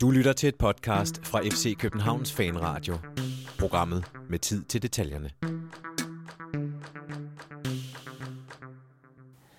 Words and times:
Du 0.00 0.10
lytter 0.10 0.32
til 0.32 0.48
et 0.48 0.54
podcast 0.54 1.26
fra 1.26 1.40
FC 1.40 1.76
Københavns 1.78 2.32
Fanradio. 2.32 2.94
Programmet 3.58 4.04
med 4.30 4.38
tid 4.38 4.64
til 4.64 4.82
detaljerne. 4.82 5.30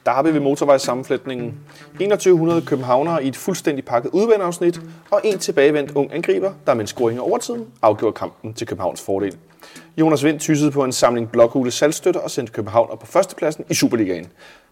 Der 0.06 0.12
har 0.12 0.24
vi 0.24 0.34
ved 0.34 0.40
motorvejssammenflætningen 0.40 1.60
2100 1.92 2.62
københavnere 2.62 3.24
i 3.24 3.28
et 3.28 3.36
fuldstændig 3.36 3.86
pakket 3.86 4.10
udvendeafsnit, 4.14 4.82
og 5.12 5.22
en 5.24 5.40
tilbagevendt 5.40 5.92
ung 5.92 6.14
angriber, 6.14 6.54
der 6.66 6.74
med 6.74 6.82
en 6.82 6.88
scoring 6.88 7.18
i 7.18 7.20
overtiden 7.20 7.68
afgjorde 7.82 8.14
kampen 8.14 8.54
til 8.54 8.68
Københavns 8.68 9.02
fordel. 9.02 9.38
Jonas 9.98 10.24
Vind 10.24 10.40
tyssede 10.40 10.72
på 10.72 10.84
en 10.84 10.92
samling 10.92 11.32
blokhule 11.32 11.72
salgstøtter 11.72 12.22
og 12.22 12.32
sendte 12.32 12.54
København 12.54 12.90
op 12.90 13.00
på 13.00 13.06
førstepladsen 13.06 13.66
i 13.70 13.74
Superligaen. 13.74 14.28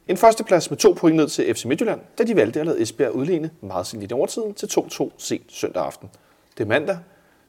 En 0.08 0.18
førsteplads 0.18 0.70
med 0.70 0.78
to 0.78 0.92
point 0.98 1.16
ned 1.16 1.30
til 1.30 1.55
FC 1.55 1.66
Midtjylland, 1.66 2.02
da 2.18 2.24
de 2.24 2.36
valgte 2.36 2.60
at 2.60 2.66
lade 2.66 2.82
Esbjerg 2.82 3.12
udligne 3.12 3.50
meget 3.62 3.88
sent 3.88 4.11
i 4.11 4.14
overtiden 4.14 4.54
til 4.54 4.66
2-2 4.66 5.10
sent 5.18 5.52
søndag 5.52 5.86
aften. 5.86 6.10
Det 6.57 6.64
er 6.64 6.68
mandag. 6.68 6.97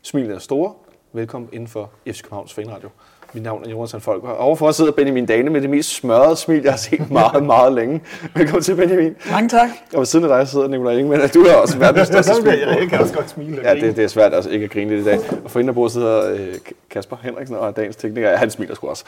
Smilene 0.02 0.34
er 0.34 0.38
store. 0.38 0.74
Velkommen 1.12 1.50
inden 1.52 1.68
for 1.68 1.90
FC 2.06 2.22
Københavns 2.22 2.52
Fanradio. 2.54 2.88
Mit 3.32 3.42
navn 3.42 3.64
er 3.64 3.70
Jonas 3.70 3.94
Folker. 3.98 4.28
Og 4.28 4.38
overfor 4.38 4.70
sidder 4.70 4.92
Benjamin 4.92 5.26
Dane 5.26 5.50
med 5.50 5.60
det 5.60 5.70
mest 5.70 5.94
smørrede 5.94 6.36
smil, 6.36 6.62
jeg 6.62 6.72
har 6.72 6.78
set 6.78 7.10
meget, 7.10 7.44
meget 7.44 7.72
længe. 7.72 8.00
Velkommen 8.34 8.62
til, 8.62 8.74
Benjamin. 8.74 9.16
Mange 9.30 9.48
tak. 9.48 9.68
Og 9.94 9.98
ved 9.98 10.06
siden 10.06 10.24
af 10.24 10.38
dig 10.38 10.48
sidder 10.48 10.68
Nicolai 10.68 10.98
Ingemann. 10.98 11.28
Du 11.28 11.40
er 11.40 11.54
også 11.54 11.78
verdens 11.78 12.08
største 12.12 12.34
smil. 12.34 12.58
Jeg 12.58 12.88
kan 12.88 13.00
også 13.00 13.14
godt 13.14 13.30
smile. 13.30 13.60
Ja, 13.62 13.74
det, 13.74 13.96
det 13.96 14.04
er 14.04 14.08
svært 14.08 14.34
altså 14.34 14.50
ikke 14.50 14.64
at 14.64 14.70
grine 14.70 14.90
lidt 14.90 15.00
i 15.00 15.04
dag. 15.04 15.18
Og 15.44 15.50
for 15.50 15.60
inden 15.60 15.74
bordet 15.74 15.92
sidder 15.92 16.32
øh, 16.32 16.54
Kasper 16.90 17.16
Henriksen 17.22 17.56
og 17.56 17.76
dagens 17.76 17.96
tekniker. 17.96 18.30
Ja, 18.30 18.36
han 18.36 18.50
smiler 18.50 18.74
sgu 18.74 18.88
også. 18.88 19.04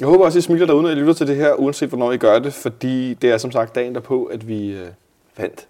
Jeg 0.00 0.08
håber 0.08 0.24
også, 0.24 0.38
I 0.38 0.42
smiler 0.42 0.66
derude, 0.66 0.82
når 0.82 0.90
I 0.90 0.94
lytter 0.94 1.12
til 1.12 1.26
det 1.26 1.36
her, 1.36 1.54
uanset 1.54 1.88
hvornår 1.88 2.12
I 2.12 2.16
gør 2.16 2.38
det. 2.38 2.52
Fordi 2.52 3.14
det 3.14 3.30
er 3.30 3.38
som 3.38 3.50
sagt 3.52 3.74
dagen 3.74 3.94
derpå, 3.94 4.24
at 4.24 4.48
vi 4.48 4.72
øh, 4.72 4.86
vandt 5.38 5.66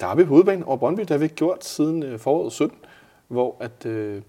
derby 0.00 0.26
på 0.26 0.34
udbanen 0.34 0.64
over 0.64 0.76
Brøndby. 0.76 1.00
Det 1.00 1.10
har 1.10 1.18
vi 1.18 1.24
ikke 1.24 1.36
gjort 1.36 1.64
siden 1.64 2.02
øh, 2.02 2.18
foråret 2.18 2.52
17, 2.52 2.76
hvor 3.28 3.56
at... 3.60 3.86
Øh, 3.86 4.20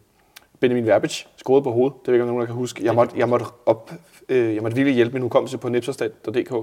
Benjamin 0.61 0.85
Verbic 0.85 1.23
scorede 1.37 1.63
på 1.63 1.71
hovedet. 1.71 1.97
Det 1.99 2.07
ved 2.07 2.13
ikke, 2.13 2.23
om 2.23 2.27
nogen 2.27 2.41
der 2.41 2.45
kan 2.45 2.55
huske. 2.55 2.85
Jeg 2.85 2.95
måtte, 2.95 3.17
jeg 3.17 3.29
måtte, 3.29 3.45
op, 3.65 3.91
øh, 4.29 4.55
jeg 4.55 4.61
måtte 4.61 4.75
virkelig 4.75 4.95
hjælpe 4.95 5.13
min 5.13 5.21
hukommelse 5.21 5.57
på 5.57 5.69
nipserstat.dk 5.69 6.53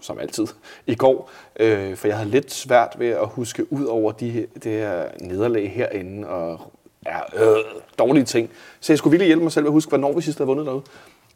som 0.00 0.18
altid, 0.18 0.46
i 0.86 0.94
går. 0.94 1.30
Øh, 1.60 1.96
for 1.96 2.08
jeg 2.08 2.16
havde 2.16 2.30
lidt 2.30 2.52
svært 2.52 2.96
ved 2.98 3.08
at 3.08 3.28
huske 3.28 3.72
ud 3.72 3.84
over 3.84 4.12
de, 4.12 4.46
det 4.54 4.72
her 4.72 5.04
nederlag 5.20 5.72
herinde 5.74 6.28
og 6.28 6.60
ja, 7.06 7.44
øh, 7.44 7.64
dårlige 7.98 8.24
ting. 8.24 8.50
Så 8.80 8.92
jeg 8.92 8.98
skulle 8.98 9.12
virkelig 9.12 9.26
hjælpe 9.26 9.42
mig 9.42 9.52
selv 9.52 9.62
med 9.62 9.68
at 9.68 9.72
huske, 9.72 9.88
hvornår 9.88 10.12
vi 10.12 10.22
sidst 10.22 10.38
havde 10.38 10.46
vundet 10.46 10.66
derude. 10.66 10.82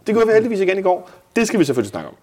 Det 0.06 0.14
kunne 0.14 0.26
vi 0.26 0.32
heldigvis 0.32 0.60
igen 0.60 0.78
i 0.78 0.82
går. 0.82 1.10
Det 1.36 1.46
skal 1.46 1.60
vi 1.60 1.64
selvfølgelig 1.64 1.90
snakke 1.90 2.08
om. 2.08 2.14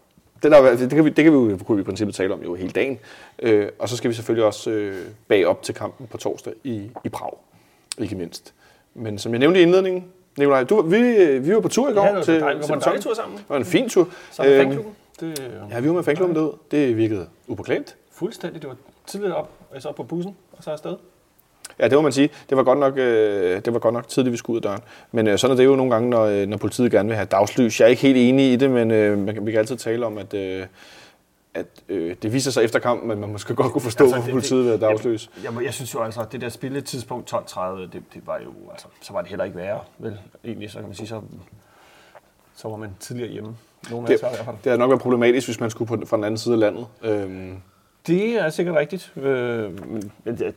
Det, 0.44 0.52
der, 0.52 0.76
det, 0.76 0.90
kan 0.90 1.06
vi, 1.06 1.10
det 1.10 1.24
kan 1.24 1.34
vi 1.34 1.52
jo 1.52 1.58
kunne 1.58 1.76
vi 1.76 1.82
i 1.82 1.86
princippet 1.86 2.16
tale 2.16 2.34
om 2.34 2.42
jo 2.44 2.56
hele 2.56 2.72
dagen. 2.72 3.00
Øh, 3.40 3.70
og 3.80 3.90
så 3.90 3.98
skal 3.98 4.10
vi 4.10 4.16
selvfølgelig 4.16 4.46
også 4.46 4.70
øh, 4.70 4.96
bag 5.28 5.46
op 5.46 5.64
til 5.64 5.76
kampen 5.76 6.08
på 6.08 6.18
torsdag 6.18 6.54
i, 6.64 6.92
i 7.04 7.10
Prag, 7.10 7.34
ikke 7.98 8.16
mindst. 8.16 8.54
Men 9.00 9.18
som 9.20 9.32
jeg 9.32 9.40
nævnte 9.40 9.60
i 9.60 9.64
indledningen, 9.64 10.06
Nikolaj, 10.38 10.64
du, 10.64 10.82
vi, 10.82 11.02
vi 11.40 11.54
var 11.56 11.60
på 11.60 11.68
tur 11.68 11.90
i 11.90 11.94
går 11.94 12.02
Ja, 12.02 12.08
det 12.08 12.16
var 12.16 12.24
til, 12.24 12.40
dejligt. 12.40 12.68
Vi 12.68 12.74
var 12.74 12.80
på 12.80 12.90
en 12.96 13.02
tur 13.02 13.14
sammen. 13.14 13.38
Det 13.38 13.46
var 13.50 13.58
en 13.58 13.66
fin 13.66 13.90
tur. 13.90 14.08
Sammen 14.32 14.54
med 14.54 14.60
Øhm, 14.62 14.68
fanklubben. 14.70 14.94
Det 15.20 15.52
Ja, 15.72 15.80
vi 15.80 15.88
var 15.88 15.94
med 15.94 16.04
fanklubben 16.04 16.36
derude. 16.36 16.54
Det 16.72 16.98
virkede 16.98 17.26
upåklageligt. 17.48 17.96
fuldstændig. 18.14 18.62
Det 18.62 18.70
var 18.70 18.76
tidligt 19.08 19.34
op, 19.34 19.50
og 19.76 19.82
så 19.82 19.88
op 19.90 19.96
på 19.96 20.04
bussen, 20.04 20.36
og 20.58 20.64
så 20.64 20.72
afsted. 20.72 20.96
Ja, 21.80 21.84
det 21.88 21.94
må 21.94 22.02
man 22.02 22.12
sige. 22.12 22.30
Det 22.50 22.58
var 22.58 22.64
godt 22.64 22.80
nok, 22.80 22.98
øh, 22.98 23.62
det 23.66 23.74
var 23.74 23.80
godt 23.80 23.94
nok 23.94 24.08
tidligt, 24.08 24.32
vi 24.32 24.38
skulle 24.38 24.56
ud 24.56 24.58
af 24.58 24.62
døren. 24.64 24.80
Men 25.12 25.28
øh, 25.28 25.38
sådan 25.38 25.52
er 25.54 25.58
det 25.58 25.66
jo 25.66 25.76
nogle 25.76 25.92
gange, 25.92 26.10
når, 26.10 26.24
øh, 26.26 26.48
når 26.48 26.58
politiet 26.58 26.92
gerne 26.92 27.08
vil 27.10 27.16
have 27.16 27.26
dagslys. 27.32 27.80
Jeg 27.80 27.86
er 27.86 27.90
ikke 27.90 28.02
helt 28.02 28.18
enig 28.18 28.54
i 28.54 28.56
det, 28.56 28.70
men 28.72 28.92
øh, 28.92 29.18
man, 29.18 29.34
kan- 29.36 29.46
vi 29.46 29.52
kan 29.52 29.60
altid 29.60 29.76
tale 29.78 30.06
om, 30.06 30.18
at, 30.18 30.34
øh, 30.34 30.64
at 31.60 31.66
øh, 31.90 32.16
det 32.22 32.34
viser 32.34 32.52
sig 32.52 32.64
efter 32.64 32.80
kampen, 32.80 33.12
at 33.12 33.18
man 33.18 33.32
måske 33.32 33.56
godt 33.56 33.72
kunne 33.72 33.82
forstå, 33.82 34.04
Altså, 34.04 34.16
det- 34.16 34.24
hvorfor 34.24 34.32
politiet 34.32 34.60
vil 34.64 34.68
have 34.70 34.82
dagslys. 34.82 35.30
Jeg, 35.44 35.54
jeg, 35.54 35.64
jeg 35.64 35.74
synes 35.74 35.94
jo 35.94 36.02
altså, 36.04 36.22
at 36.22 36.32
det 36.32 36.42
der 36.42 36.50
spilletidspunkt 36.50 37.34
12.30, 37.34 37.60
det, 37.82 37.92
det 38.14 38.28
var 38.28 38.40
jo, 38.46 38.52
altså, 38.72 38.88
så 39.02 39.14
var 39.14 39.22
det 39.22 39.30
heller 39.30 39.46
ikke 39.46 39.58
værre, 39.58 39.80
vel? 39.98 40.20
Egentlig, 40.46 40.72
så 40.72 40.78
kan 40.78 40.88
man 40.88 40.96
sige, 40.96 41.08
så, 41.08 41.22
så 42.56 42.70
var 42.70 42.78
man 42.78 42.90
tidligere 43.00 43.32
hjemme. 43.32 43.56
Nogle 43.92 44.08
af 44.08 44.18
Det, 44.18 44.22
var 44.24 44.30
hvert 44.30 44.46
fald. 44.46 44.56
det 44.56 44.66
havde 44.66 44.78
nok 44.80 44.90
været 44.90 45.02
problematisk, 45.02 45.48
hvis 45.48 45.60
man 45.60 45.70
skulle 45.70 45.88
på, 45.88 46.06
fra 46.06 46.18
den 46.18 46.24
anden 46.24 46.38
side 46.38 46.54
af 46.54 46.60
landet. 46.60 46.88
Øhm, 47.02 47.58
Det 48.10 48.34
er 48.34 48.50
sikkert 48.50 48.76
rigtigt. 48.76 49.12
Øh, 49.18 49.24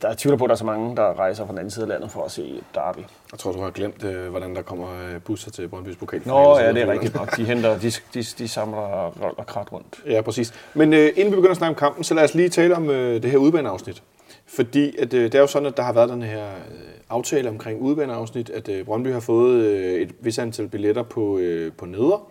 der 0.01 0.07
er 0.09 0.13
tvivl 0.17 0.37
på, 0.37 0.43
at 0.43 0.49
der 0.49 0.53
er 0.53 0.57
så 0.57 0.65
mange, 0.65 0.95
der 0.95 1.19
rejser 1.19 1.45
fra 1.45 1.51
den 1.51 1.59
anden 1.59 1.71
side 1.71 1.85
af 1.85 1.89
landet 1.89 2.11
for 2.11 2.23
at 2.25 2.31
se 2.31 2.61
Derby. 2.75 2.97
jeg 3.31 3.39
tror, 3.39 3.51
du 3.51 3.61
har 3.61 3.69
glemt, 3.69 4.03
øh, 4.03 4.29
hvordan 4.29 4.55
der 4.55 4.61
kommer 4.61 4.87
øh, 4.87 5.21
busser 5.21 5.51
til 5.51 5.69
Brøndby's 5.73 5.97
pokal. 5.99 6.21
Nå, 6.25 6.59
ja, 6.59 6.73
det 6.73 6.81
er 6.81 6.91
rigtigt 6.91 7.15
nok. 7.15 7.37
De 7.37 7.45
henter, 7.45 7.79
de, 7.79 7.91
de, 8.13 8.23
de 8.23 8.47
samler 8.47 9.07
rold 9.21 9.37
og 9.37 9.45
krat 9.45 9.71
rundt. 9.73 10.01
Ja, 10.05 10.21
præcis. 10.21 10.53
Men 10.73 10.93
øh, 10.93 11.11
inden 11.15 11.31
vi 11.31 11.35
begynder 11.35 11.51
at 11.51 11.57
snakke 11.57 11.69
om 11.69 11.75
kampen, 11.75 12.03
så 12.03 12.13
lad 12.13 12.23
os 12.23 12.35
lige 12.35 12.49
tale 12.49 12.75
om 12.75 12.89
øh, 12.89 13.23
det 13.23 13.31
her 13.31 13.37
udbaneafsnit. 13.37 14.03
Fordi 14.45 14.97
at, 14.97 15.13
øh, 15.13 15.23
det 15.23 15.35
er 15.35 15.39
jo 15.39 15.47
sådan, 15.47 15.67
at 15.67 15.77
der 15.77 15.83
har 15.83 15.93
været 15.93 16.09
den 16.09 16.21
her 16.21 16.45
øh, 16.45 16.89
aftale 17.09 17.49
omkring 17.49 17.81
udbaneafsnit, 17.81 18.49
at 18.49 18.69
øh, 18.69 18.85
Brøndby 18.85 19.07
har 19.07 19.19
fået 19.19 19.63
øh, 19.63 20.01
et 20.01 20.09
vis 20.19 20.39
antal 20.39 20.67
billetter 20.67 21.03
på, 21.03 21.37
øh, 21.37 21.71
på 21.71 21.85
neder. 21.85 22.27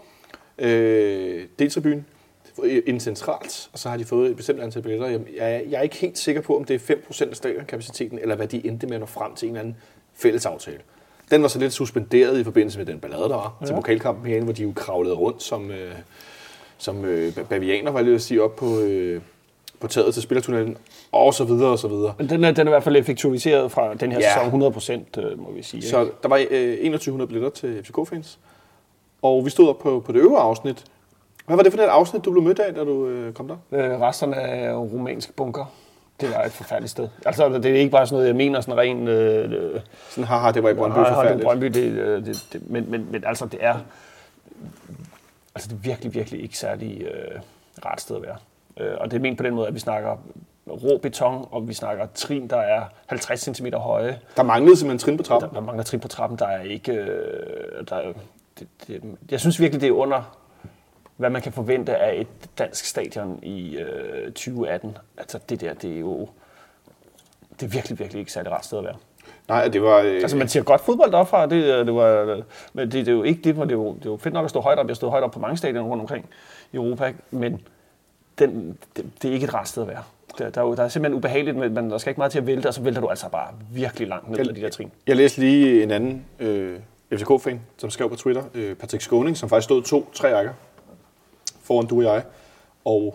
Øh, 0.59 1.43
D-tribune 1.62 2.03
inden 2.65 3.01
centralt, 3.01 3.71
og 3.73 3.79
så 3.79 3.89
har 3.89 3.97
de 3.97 4.05
fået 4.05 4.31
et 4.31 4.37
bestemt 4.37 4.61
antal 4.61 4.83
billetter. 4.83 5.07
Jeg, 5.09 5.21
jeg, 5.37 5.65
jeg 5.71 5.79
er 5.79 5.83
ikke 5.83 5.97
helt 5.97 6.19
sikker 6.19 6.41
på, 6.41 6.57
om 6.57 6.65
det 6.65 6.91
er 6.91 6.95
5% 6.95 7.31
af 7.31 7.37
stadionkapaciteten, 7.37 8.19
eller 8.19 8.37
hvad 8.37 8.47
de 8.47 8.67
endte 8.67 8.87
med 8.87 8.95
at 8.95 9.01
nå 9.01 9.07
frem 9.07 9.35
til 9.35 9.49
en 9.49 9.55
eller 9.55 9.61
anden 9.61 9.77
fælles 10.15 10.47
aftale. 10.47 10.79
Den 11.31 11.43
var 11.43 11.49
så 11.49 11.59
lidt 11.59 11.73
suspenderet 11.73 12.39
i 12.39 12.45
forbindelse 12.45 12.79
med 12.79 12.87
den 12.87 12.99
ballade, 12.99 13.23
der 13.23 13.29
var 13.29 13.57
ja. 13.61 13.67
til 13.67 13.75
pokalkampen 13.75 14.27
herinde, 14.27 14.45
hvor 14.45 14.53
de 14.55 14.63
jo 14.63 14.73
kravlede 14.77 15.15
rundt 15.15 15.43
som, 15.43 15.71
øh, 15.71 15.93
som 16.79 17.05
øh, 17.05 17.33
bavianer, 17.49 17.91
var 17.91 17.99
jeg 17.99 18.05
lige 18.05 18.15
at 18.15 18.23
sige, 18.23 18.43
op 18.43 18.57
på, 18.57 18.81
øh, 18.81 19.21
på 19.81 19.89
taget 19.89 20.15
til 20.15 20.23
spillertunnelen, 20.23 20.77
og 21.13 21.34
så 21.34 21.45
videre, 21.45 21.71
og 21.71 21.79
så 21.79 21.89
videre. 21.89 22.15
Men 22.19 22.29
den 22.29 22.45
er, 22.45 22.51
den 22.51 22.67
er 22.67 22.71
i 22.71 22.75
hvert 22.75 22.83
fald 22.84 22.97
effektiviseret 22.97 23.73
fra 23.73 23.95
den 23.95 24.13
her 24.13 24.19
Ja. 24.19 24.33
sæson 24.34 24.45
100 24.45 24.73
procent, 24.73 25.19
øh, 25.19 25.39
må 25.39 25.53
vi 25.53 25.63
sige. 25.63 25.83
Så 25.83 26.11
der 26.23 26.29
var 26.29 26.37
øh, 26.51 26.77
2100 26.77 27.29
billetter 27.29 27.51
til 27.51 27.84
FCK-fans, 27.84 28.39
og 29.23 29.45
vi 29.45 29.51
stod 29.51 29.69
op 29.69 29.79
på, 29.79 30.01
på 30.07 30.13
det 30.13 30.19
øvre 30.19 30.41
afsnit. 30.41 30.84
Hvad 31.53 31.57
var 31.57 31.63
det 31.63 31.73
for 31.73 31.81
et 31.83 31.87
afsnit, 31.87 32.25
du 32.25 32.31
blev 32.31 32.43
mødt 32.43 32.59
af, 32.59 32.75
da 32.75 32.85
du 32.85 33.07
øh, 33.07 33.33
kom 33.35 33.49
der? 33.49 33.57
Øh, 33.73 34.01
resterne 34.01 34.37
af 34.37 34.75
romansk 34.75 35.37
bunker. 35.37 35.65
Det 36.21 36.31
var 36.35 36.43
et 36.43 36.53
forfærdeligt 36.53 36.91
sted. 36.91 37.09
Altså, 37.27 37.49
det 37.49 37.67
er 37.67 37.75
ikke 37.75 37.91
bare 37.91 38.07
sådan 38.07 38.15
noget, 38.17 38.27
jeg 38.29 38.37
mener 38.37 38.61
sådan 38.61 38.79
ren... 38.79 39.09
Øh, 39.09 39.53
øh, 39.75 39.81
Sådan, 40.11 40.25
haha, 40.25 40.51
det 40.53 40.63
var 40.63 40.69
i 40.71 40.75
Brøndby 40.75 40.99
det 40.99 41.07
forfærdeligt. 41.09 41.45
Brøndby, 41.45 41.67
det, 41.67 41.83
øh, 41.93 42.27
det, 42.27 42.47
det, 42.53 42.71
men, 42.71 42.91
men, 42.91 43.07
men 43.11 43.25
altså, 43.27 43.47
det 43.47 43.59
er... 43.65 43.75
Altså, 45.55 45.69
det 45.69 45.75
er 45.75 45.81
virkelig, 45.81 46.15
virkelig 46.15 46.43
ikke 46.43 46.59
særlig 46.59 47.03
øh, 47.03 47.41
rart 47.87 48.01
sted 48.01 48.17
at 48.17 48.23
være. 48.23 48.37
Øh, 48.81 48.97
og 49.01 49.11
det 49.11 49.17
er 49.17 49.21
ment 49.21 49.39
på 49.39 49.45
den 49.45 49.55
måde, 49.55 49.67
at 49.69 49.75
vi 49.75 49.79
snakker 49.81 50.17
rå 50.71 50.99
beton, 51.03 51.49
og 51.51 51.69
vi 51.69 51.75
snakker 51.75 52.07
trin, 52.15 52.49
der 52.49 52.57
er 52.61 52.83
50 53.07 53.41
cm 53.57 53.67
høje. 53.75 54.19
Der 54.37 54.43
manglede 54.43 54.77
simpelthen 54.77 54.99
trin 54.99 55.17
på 55.17 55.23
Der, 55.23 55.29
trappen. 55.29 55.55
der 55.55 55.61
mangler 55.61 55.84
trin 55.84 56.01
på 56.01 56.09
trappen, 56.09 56.39
der 56.39 56.47
er 56.47 56.63
ikke... 56.63 56.93
Øh, 56.93 57.87
der, 57.89 57.97
er- 57.97 58.13
det, 58.59 58.69
det, 58.89 59.03
jeg 59.31 59.41
synes 59.41 59.61
virkelig, 59.61 59.81
det 59.81 59.89
er 59.89 59.93
under, 59.93 60.37
hvad 61.17 61.31
man 61.31 61.43
kan 61.43 61.53
forvente 61.53 61.97
af 61.97 62.21
et 62.21 62.27
dansk 62.59 62.84
stadion 62.84 63.39
i 63.43 63.77
øh, 63.77 64.25
2018. 64.27 64.97
Altså 65.19 65.39
det 65.49 65.61
der, 65.61 65.75
det 65.75 65.95
er 65.97 66.00
jo... 66.00 66.28
Det 67.61 67.67
er 67.67 67.71
virkelig, 67.71 67.99
virkelig 67.99 68.21
ikke 68.21 68.33
særlig 68.33 68.53
rart 68.53 68.65
sted 68.65 68.78
at 68.78 68.84
være. 68.84 68.97
Nej, 69.49 69.69
det 69.69 69.83
var... 69.83 69.99
Øh, 69.99 70.15
Altså 70.15 70.37
man 70.37 70.49
siger 70.49 70.62
godt 70.62 70.81
fodbold 70.81 71.12
derfra, 71.12 71.47
det, 71.47 71.65
øh, 71.65 71.87
det 71.87 71.95
var, 71.95 72.43
men 72.72 72.84
det, 72.84 72.93
det, 72.93 73.09
er 73.09 73.12
jo 73.12 73.22
ikke 73.22 73.41
det, 73.43 73.55
for 73.55 73.65
det 73.65 73.72
er 73.72 73.77
jo, 73.77 73.95
det 73.95 74.06
er 74.06 74.11
jo 74.11 74.17
fedt 74.17 74.34
nok 74.34 74.45
at 74.45 74.51
stå 74.51 74.61
højt 74.61 74.78
op. 74.78 74.89
Jeg 74.89 74.97
stod 74.97 75.11
højt 75.11 75.25
op 75.25 75.31
på 75.31 75.39
mange 75.39 75.56
stadioner 75.56 75.89
rundt 75.89 76.01
omkring 76.01 76.28
i 76.72 76.77
Europa, 76.77 77.12
men 77.31 77.61
den, 78.39 78.78
det, 78.97 79.11
det 79.22 79.31
er 79.31 79.34
ikke 79.34 79.45
et 79.45 79.55
rart 79.55 79.69
sted 79.69 79.83
at 79.83 79.89
være. 79.89 80.03
Der, 80.39 80.51
der, 80.51 80.61
er, 80.61 80.65
jo, 80.67 80.75
der 80.75 80.83
er 80.83 80.89
simpelthen 80.89 81.17
ubehageligt, 81.17 81.56
men 81.56 81.91
der 81.91 81.99
skal 81.99 82.11
ikke 82.11 82.21
meget 82.21 82.33
til 82.33 82.39
at 82.39 82.47
vælte, 82.47 82.67
og 82.67 82.75
så 82.75 82.83
vælter 82.83 83.01
du 83.01 83.09
altså 83.09 83.28
bare 83.28 83.49
virkelig 83.72 84.09
langt 84.09 84.31
ned 84.31 84.39
ad 84.39 84.45
de 84.45 84.61
der 84.61 84.69
trin. 84.71 84.91
Jeg 85.06 85.17
læste 85.17 85.41
lige 85.41 85.83
en 85.83 85.91
anden 85.91 86.25
øh, 86.39 86.78
FCK-fan, 87.12 87.61
som 87.77 87.91
skrev 87.91 88.11
på 88.11 88.17
Twitter, 88.17 88.43
øh, 88.55 88.75
Patrick 88.75 89.03
Skåning, 89.03 89.37
som 89.37 89.49
faktisk 89.49 89.65
stod 89.65 89.83
to-tre 89.83 90.37
rækker 90.37 90.53
foran 91.62 91.87
du 91.87 91.97
og 91.97 92.05
jeg. 92.05 92.23
Og 92.84 93.15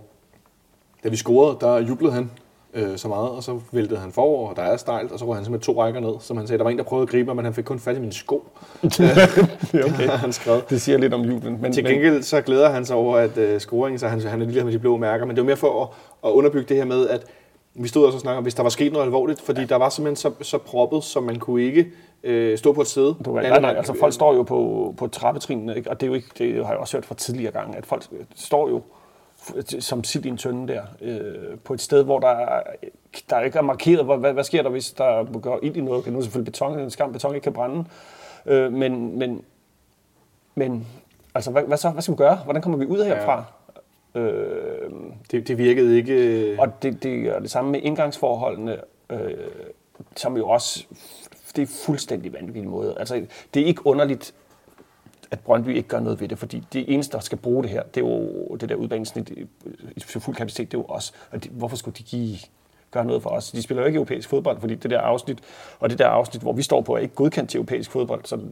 da 1.03 1.09
vi 1.09 1.15
scorede, 1.15 1.57
der 1.61 1.77
jublede 1.77 2.13
han 2.13 2.31
øh, 2.73 2.97
så 2.97 3.07
meget, 3.07 3.29
og 3.29 3.43
så 3.43 3.59
væltede 3.71 3.99
han 3.99 4.11
forover, 4.11 4.49
og 4.49 4.55
der 4.55 4.61
er 4.61 4.77
stejlt, 4.77 5.11
og 5.11 5.19
så 5.19 5.25
røg 5.25 5.35
han 5.35 5.45
simpelthen 5.45 5.73
to 5.73 5.81
rækker 5.81 5.99
ned. 5.99 6.13
Som 6.19 6.37
han 6.37 6.47
sagde, 6.47 6.57
der 6.57 6.63
var 6.63 6.71
en, 6.71 6.77
der 6.77 6.83
prøvede 6.83 7.03
at 7.03 7.09
gribe 7.09 7.25
mig, 7.25 7.35
men 7.35 7.45
han 7.45 7.53
fik 7.53 7.63
kun 7.63 7.79
fat 7.79 7.97
i 7.97 7.99
mine 7.99 8.13
sko. 8.13 8.47
det 8.83 9.85
okay. 9.85 10.09
han 10.25 10.33
skrevet. 10.33 10.69
Det 10.69 10.81
siger 10.81 10.97
lidt 10.97 11.13
om 11.13 11.21
julen. 11.21 11.61
Men, 11.61 11.73
Til 11.73 11.85
gengæld 11.85 12.23
så 12.23 12.41
glæder 12.41 12.69
han 12.69 12.85
sig 12.85 12.95
over, 12.95 13.17
at 13.17 13.37
øh, 13.37 13.59
scoringen, 13.59 13.99
så 13.99 14.07
han, 14.07 14.21
han 14.21 14.41
er 14.41 14.45
lige 14.45 14.63
med 14.63 14.73
de 14.73 14.79
blå 14.79 14.97
mærker, 14.97 15.25
men 15.25 15.35
det 15.35 15.41
var 15.41 15.45
mere 15.45 15.57
for 15.57 15.83
at, 15.83 15.89
at 16.29 16.33
underbygge 16.33 16.69
det 16.69 16.77
her 16.77 16.85
med, 16.85 17.07
at 17.07 17.25
vi 17.77 17.87
stod 17.87 18.05
også 18.05 18.15
og 18.15 18.21
snakkede 18.21 18.37
om, 18.37 18.43
hvis 18.43 18.55
der 18.55 18.63
var 18.63 18.69
sket 18.69 18.93
noget 18.93 19.05
alvorligt, 19.05 19.41
fordi 19.41 19.61
ja. 19.61 19.67
der 19.67 19.75
var 19.75 19.89
simpelthen 19.89 20.15
så, 20.15 20.43
så 20.43 20.57
proppet, 20.57 21.03
så 21.03 21.19
man 21.19 21.39
kunne 21.39 21.63
ikke 21.63 21.91
øh, 22.23 22.57
stå 22.57 22.73
på 22.73 22.81
et 22.81 22.87
sted. 22.87 23.15
Du, 23.25 23.33
nej, 23.33 23.59
nej, 23.59 23.73
altså 23.77 23.93
folk 23.99 24.13
står 24.13 24.33
jo 24.33 24.43
på, 24.43 24.93
på 24.97 25.07
trappetrinene, 25.07 25.75
ikke? 25.75 25.89
og 25.89 25.99
det, 25.99 26.05
er 26.05 26.07
jo 26.07 26.13
ikke, 26.13 26.27
det 26.37 26.65
har 26.65 26.71
jeg 26.71 26.79
også 26.79 26.97
hørt 26.97 27.05
fra 27.05 27.15
tidligere 27.15 27.51
gange, 27.51 27.77
at 27.77 27.85
folk 27.85 28.07
står 28.35 28.69
jo 28.69 28.81
som 29.79 30.03
sild 30.03 30.25
i 30.25 30.29
en 30.29 30.37
tønde 30.37 30.73
der, 30.73 30.81
øh, 31.01 31.57
på 31.63 31.73
et 31.73 31.81
sted, 31.81 32.03
hvor 32.03 32.19
der, 32.19 32.27
er, 32.27 32.63
der 33.29 33.41
ikke 33.41 33.57
er 33.57 33.61
markeret, 33.61 34.05
hvad, 34.05 34.17
hvad, 34.17 34.33
hvad 34.33 34.43
sker 34.43 34.63
der, 34.63 34.69
hvis 34.69 34.91
der 34.91 35.39
går 35.39 35.59
ild 35.63 35.77
i 35.77 35.81
noget? 35.81 35.99
Okay, 35.99 36.11
nu 36.11 36.21
selvfølgelig 36.21 36.53
beton, 36.53 36.79
en 36.79 36.89
skam, 36.89 37.13
beton 37.13 37.35
ikke 37.35 37.43
kan 37.43 37.53
brænde, 37.53 37.85
øh, 38.45 38.73
men, 38.73 39.19
men, 39.19 39.41
men 40.55 40.87
altså, 41.35 41.51
hvad, 41.51 41.63
hvad 41.63 41.77
så? 41.77 41.89
Hvad 41.89 42.01
skal 42.01 42.11
vi 42.11 42.17
gøre? 42.17 42.35
Hvordan 42.35 42.61
kommer 42.61 42.77
vi 42.77 42.85
ud 42.85 43.03
herfra? 43.03 43.35
Ja. 43.35 43.43
Øh, 44.15 44.91
Det, 45.31 45.47
det 45.47 45.57
virkede 45.57 45.97
ikke... 45.97 46.13
Øh. 46.13 46.59
og 46.59 46.83
det, 46.83 47.03
det 47.03 47.19
er 47.19 47.39
det 47.39 47.51
samme 47.51 47.71
med 47.71 47.79
indgangsforholdene. 47.83 48.77
Øh, 49.09 49.33
som 50.15 50.37
jo 50.37 50.49
også, 50.49 50.85
det 51.55 51.61
er 51.61 51.67
fuldstændig 51.85 52.33
vanvittig 52.33 52.69
måde. 52.69 52.95
Altså, 52.99 53.25
det 53.53 53.61
er 53.61 53.65
ikke 53.65 53.87
underligt, 53.87 54.33
at 55.31 55.39
Brøndby 55.39 55.69
ikke 55.69 55.89
gør 55.89 55.99
noget 55.99 56.21
ved 56.21 56.27
det, 56.27 56.39
fordi 56.39 56.63
det 56.73 56.93
eneste, 56.93 57.13
der 57.13 57.19
skal 57.19 57.37
bruge 57.37 57.63
det 57.63 57.71
her, 57.71 57.83
det 57.83 58.03
er 58.03 58.07
jo 58.07 58.55
det 58.55 58.69
der 58.69 58.75
udbanesnit 58.75 59.29
i 59.95 59.99
fuld 59.99 60.35
kapacitet, 60.35 60.71
det 60.71 60.77
er 60.77 60.81
jo 60.81 60.85
os. 60.87 61.13
Og 61.31 61.43
de, 61.43 61.49
hvorfor 61.49 61.75
skulle 61.75 61.95
de 61.97 62.03
give 62.03 62.37
gøre 62.91 63.05
noget 63.05 63.23
for 63.23 63.29
os. 63.29 63.51
De 63.51 63.61
spiller 63.61 63.81
jo 63.81 63.87
ikke 63.87 63.97
europæisk 63.97 64.29
fodbold, 64.29 64.59
fordi 64.59 64.75
det 64.75 64.91
der 64.91 64.99
afsnit, 64.99 65.39
og 65.79 65.89
det 65.89 65.99
der 65.99 66.07
afsnit, 66.07 66.41
hvor 66.41 66.53
vi 66.53 66.61
står 66.61 66.81
på, 66.81 66.95
er 66.95 66.97
ikke 66.97 67.15
godkendt 67.15 67.49
til 67.49 67.57
europæisk 67.57 67.91
fodbold. 67.91 68.21
Så 68.23 68.35
de 68.35 68.43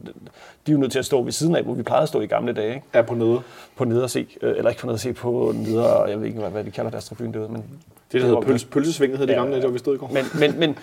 er 0.66 0.72
jo 0.72 0.78
nødt 0.78 0.92
til 0.92 0.98
at 0.98 1.06
stå 1.06 1.22
ved 1.22 1.32
siden 1.32 1.56
af, 1.56 1.62
hvor 1.62 1.74
vi 1.74 1.82
plejede 1.82 2.02
at 2.02 2.08
stå 2.08 2.20
i 2.20 2.26
gamle 2.26 2.52
dage. 2.52 2.74
Ikke? 2.74 2.86
Er 2.92 3.02
på 3.02 3.14
nede. 3.14 3.40
På 3.76 3.84
nede 3.84 4.04
at 4.04 4.10
se, 4.10 4.26
øh, 4.42 4.56
eller 4.56 4.70
ikke 4.70 4.80
på 4.80 4.86
nede 4.86 4.94
at 4.94 5.00
se, 5.00 5.12
på 5.12 5.52
nede, 5.54 5.84
jeg 5.86 6.20
ved 6.20 6.26
ikke, 6.26 6.40
hvad, 6.40 6.50
hvad 6.50 6.64
de 6.64 6.70
kalder 6.70 6.90
deres 6.90 7.04
tribune 7.04 7.32
derude. 7.32 7.48
Men 7.48 7.64
det, 8.12 8.20
der 8.20 8.26
hedder 8.26 8.40
pøls, 8.40 8.64
pølsesvinget, 8.64 9.18
hed 9.18 9.26
det 9.26 9.32
ja, 9.32 9.38
gamle 9.38 9.52
dage, 9.52 9.60
hvor 9.60 9.70
vi 9.70 9.78
stod 9.78 9.94
i 9.94 9.98
går. 9.98 10.10
Men, 10.12 10.24
men, 10.40 10.60
men 10.60 10.78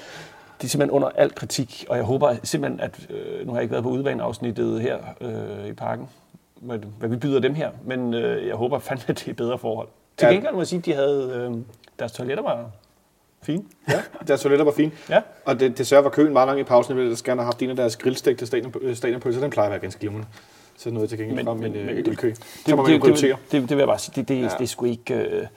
det 0.57 0.67
er 0.67 0.69
simpelthen 0.69 0.91
under 0.91 1.09
al 1.15 1.35
kritik, 1.35 1.85
og 1.89 1.97
jeg 1.97 2.05
håber 2.05 2.35
simpelthen, 2.43 2.79
at 2.79 3.07
øh, 3.09 3.45
nu 3.45 3.51
har 3.51 3.59
jeg 3.59 3.63
ikke 3.63 3.71
været 3.71 3.83
på 3.83 3.89
udbaneafsnittet 3.89 4.81
her 4.81 4.97
øh, 5.21 5.67
i 5.67 5.73
parken, 5.73 6.09
hvad, 6.61 6.79
hvad 6.99 7.09
vi 7.09 7.15
byder 7.15 7.39
dem 7.39 7.53
her, 7.53 7.71
men 7.85 8.13
øh, 8.13 8.47
jeg 8.47 8.55
håber 8.55 8.79
fandme, 8.79 9.03
at 9.07 9.19
det 9.19 9.27
er 9.27 9.33
bedre 9.33 9.57
forhold. 9.57 9.87
Til 10.17 10.27
gengæld 10.27 10.53
må 10.53 10.59
jeg 10.59 10.67
sige, 10.67 10.79
at 10.79 10.85
de 10.85 10.93
havde, 10.93 11.49
øh, 11.51 11.57
deres 11.99 12.11
toiletter 12.11 12.43
var 12.43 12.69
fine. 13.43 13.63
Ja, 13.89 14.01
deres 14.27 14.41
toiletter 14.41 14.65
var 14.65 14.71
fine. 14.71 14.91
Ja. 15.09 15.21
Og 15.45 15.59
det, 15.59 15.77
desværre 15.77 16.03
var 16.03 16.09
køen 16.09 16.33
meget 16.33 16.47
lang 16.47 16.59
i 16.59 16.63
pausen. 16.63 16.97
Ville 16.97 17.17
gerne 17.25 17.41
have 17.41 17.45
haft 17.45 17.61
en 17.61 17.69
af 17.69 17.75
deres 17.75 17.95
grillstegte 17.95 18.45
stadionpølser. 18.95 19.39
Den 19.39 19.49
plejer 19.49 19.67
at 19.67 19.71
være 19.71 19.79
ganske 19.79 19.99
glimrende. 19.99 20.27
Så 20.77 20.89
noget 20.89 21.09
til 21.09 21.17
gengæld 21.17 21.45
frem 21.45 21.63
en, 21.63 21.75
en, 21.75 21.89
en 21.89 22.15
kø. 22.15 22.27
Det, 22.27 22.37
det, 22.65 23.01
det, 23.01 23.21
det, 23.21 23.37
det, 23.51 23.61
det, 23.61 23.69
vil 23.69 23.77
jeg 23.77 23.87
bare 23.87 23.99
sige. 23.99 24.13
Det, 24.15 24.27
det, 24.27 24.41
ja. 24.41 24.47
det 24.47 24.61
er 24.61 24.65
sgu 24.65 24.85
ikke... 24.85 25.13
Øh, 25.13 25.47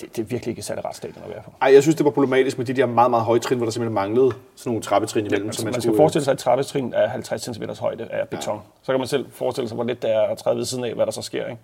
det, 0.00 0.16
det 0.16 0.22
er 0.22 0.26
virkelig 0.26 0.52
ikke 0.52 0.58
et 0.58 0.64
særligt 0.64 0.86
retsstadion 0.86 1.24
at 1.24 1.30
være 1.30 1.42
på. 1.44 1.52
Ej, 1.62 1.72
jeg 1.72 1.82
synes, 1.82 1.96
det 1.96 2.04
var 2.04 2.10
problematisk 2.10 2.58
med 2.58 2.66
de 2.66 2.72
der 2.72 2.86
meget, 2.86 3.10
meget 3.10 3.24
høje 3.24 3.38
trin, 3.38 3.56
hvor 3.56 3.66
der 3.66 3.70
simpelthen 3.70 3.94
manglede 3.94 4.32
sådan 4.56 4.70
nogle 4.70 4.82
trappetrin 4.82 5.26
imellem. 5.26 5.46
Ja, 5.46 5.52
så 5.52 5.62
man, 5.62 5.66
man 5.66 5.72
skal 5.74 5.82
skulle... 5.82 5.96
forestille 5.96 6.24
sig, 6.24 6.32
at 6.32 6.34
et 6.34 6.42
trappetrin 6.42 6.92
er 6.96 7.08
50 7.08 7.42
cm 7.42 7.62
højde 7.80 8.04
af 8.04 8.28
beton. 8.28 8.56
Ja. 8.56 8.60
Så 8.82 8.92
kan 8.92 9.00
man 9.00 9.08
selv 9.08 9.26
forestille 9.32 9.68
sig, 9.68 9.74
hvor 9.74 9.84
lidt 9.84 10.02
det 10.02 10.14
er 10.14 10.20
at 10.20 10.38
træde 10.38 10.56
ved 10.56 10.64
siden 10.64 10.84
af, 10.84 10.94
hvad 10.94 11.06
der 11.06 11.12
så 11.12 11.22
sker. 11.22 11.46
Ikke? 11.46 11.62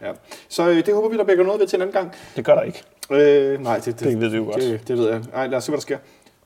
Ja. 0.00 0.12
Så 0.48 0.68
øh, 0.68 0.86
det 0.86 0.94
håber 0.94 1.08
vi, 1.08 1.16
der 1.16 1.24
bliver 1.24 1.44
noget 1.44 1.60
ved 1.60 1.66
til 1.66 1.76
en 1.76 1.82
anden 1.82 1.94
gang. 1.94 2.12
Det 2.36 2.44
gør 2.44 2.54
der 2.54 2.62
ikke. 2.62 2.82
Øh, 3.10 3.62
nej, 3.62 3.76
det, 3.76 3.84
det, 3.84 4.00
det 4.00 4.20
ved 4.20 4.28
vi 4.28 4.36
jo 4.36 4.44
godt. 4.44 4.62
Det, 4.62 4.88
det 4.88 4.98
ved 4.98 5.10
jeg. 5.10 5.22
Nej, 5.32 5.46
lad 5.46 5.58
os 5.58 5.64
se, 5.64 5.70
hvad 5.70 5.76
der 5.76 5.82
sker. 5.82 5.98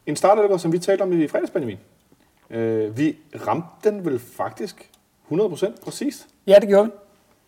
En 0.07 0.17
starter, 0.17 0.57
som 0.57 0.73
vi 0.73 0.79
talte 0.79 1.03
om 1.03 1.21
i 1.21 1.29
fredags, 1.29 1.51
Benjamin. 1.51 1.79
Øh, 2.51 2.99
vi 2.99 3.17
ramte 3.47 3.91
den 3.91 4.05
vel 4.05 4.19
faktisk 4.19 4.91
100% 5.33 5.85
præcist. 5.85 6.27
Ja, 6.47 6.57
det 6.61 6.69
gjorde 6.69 6.85
vi. 6.85 6.91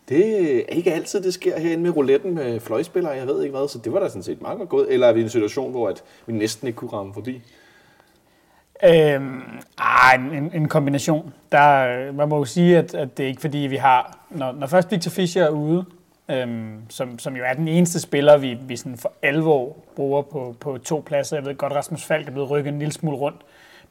Det 0.09 0.55
er 0.55 0.75
ikke 0.75 0.93
altid, 0.93 1.21
det 1.21 1.33
sker 1.33 1.59
herinde 1.59 1.83
med 1.83 1.95
rouletten 1.95 2.35
med 2.35 2.59
fløjspillere, 2.59 3.13
jeg 3.13 3.27
ved 3.27 3.43
ikke 3.43 3.57
hvad, 3.57 3.67
så 3.67 3.77
det 3.77 3.93
var 3.93 3.99
da 3.99 4.07
sådan 4.07 4.23
set 4.23 4.41
meget 4.41 4.57
godt 4.57 4.69
gået. 4.69 4.93
Eller 4.93 5.07
er 5.07 5.13
vi 5.13 5.19
i 5.19 5.23
en 5.23 5.29
situation, 5.29 5.71
hvor 5.71 5.89
at 5.89 6.03
vi 6.25 6.33
næsten 6.33 6.67
ikke 6.67 6.77
kunne 6.77 6.91
ramme 6.93 7.13
forbi? 7.13 7.41
Øhm, 8.83 9.41
ah, 9.77 10.37
en, 10.37 10.51
en 10.53 10.67
kombination. 10.67 11.33
Der, 11.51 12.11
man 12.11 12.29
må 12.29 12.37
jo 12.37 12.45
sige, 12.45 12.77
at, 12.77 12.95
at 12.95 13.17
det 13.17 13.23
er 13.23 13.27
ikke 13.27 13.41
fordi, 13.41 13.57
vi 13.57 13.75
har... 13.75 14.25
Når, 14.29 14.51
når 14.51 14.67
først 14.67 14.91
Victor 14.91 15.11
Fischer 15.11 15.43
er 15.43 15.49
ude, 15.49 15.85
øhm, 16.31 16.81
som, 16.89 17.19
som 17.19 17.35
jo 17.35 17.43
er 17.45 17.53
den 17.53 17.67
eneste 17.67 17.99
spiller, 17.99 18.37
vi, 18.37 18.57
vi 18.61 18.75
sådan 18.75 18.97
for 18.97 19.13
alvor 19.21 19.77
bruger 19.95 20.21
på, 20.21 20.55
på 20.59 20.77
to 20.77 21.03
pladser. 21.05 21.37
Jeg 21.37 21.45
ved 21.45 21.55
godt, 21.55 21.73
Rasmus 21.73 22.03
Falk 22.03 22.27
er 22.27 22.31
blevet 22.31 22.49
rykket 22.49 22.73
en 22.73 22.79
lille 22.79 22.91
smule 22.91 23.17
rundt. 23.17 23.41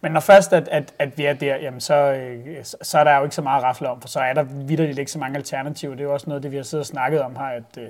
Men 0.01 0.13
når 0.13 0.21
først, 0.21 0.53
at, 0.53 0.69
at, 0.69 0.95
at 0.99 1.19
vi 1.19 1.25
er 1.25 1.33
der, 1.33 1.57
jamen 1.57 1.81
så, 1.81 1.95
øh, 1.95 2.65
så 2.83 2.99
er 2.99 3.05
der 3.05 3.17
jo 3.17 3.25
ikke 3.25 3.35
så 3.35 3.43
meget 3.43 3.59
at 3.59 3.65
rafle 3.65 3.89
om, 3.89 4.01
for 4.01 4.09
så 4.09 4.21
er 4.21 4.33
der 4.33 4.43
vidderligt 4.43 4.99
ikke 4.99 5.11
så 5.11 5.19
mange 5.19 5.37
alternativer. 5.37 5.93
Det 5.95 6.01
er 6.01 6.05
jo 6.05 6.13
også 6.13 6.27
noget 6.27 6.39
af 6.39 6.43
det, 6.43 6.51
vi 6.51 6.57
har 6.57 6.65
siddet 6.65 6.83
og 6.83 6.87
snakket 6.87 7.23
om 7.23 7.37
her, 7.37 7.45
at, 7.45 7.79
øh, 7.79 7.89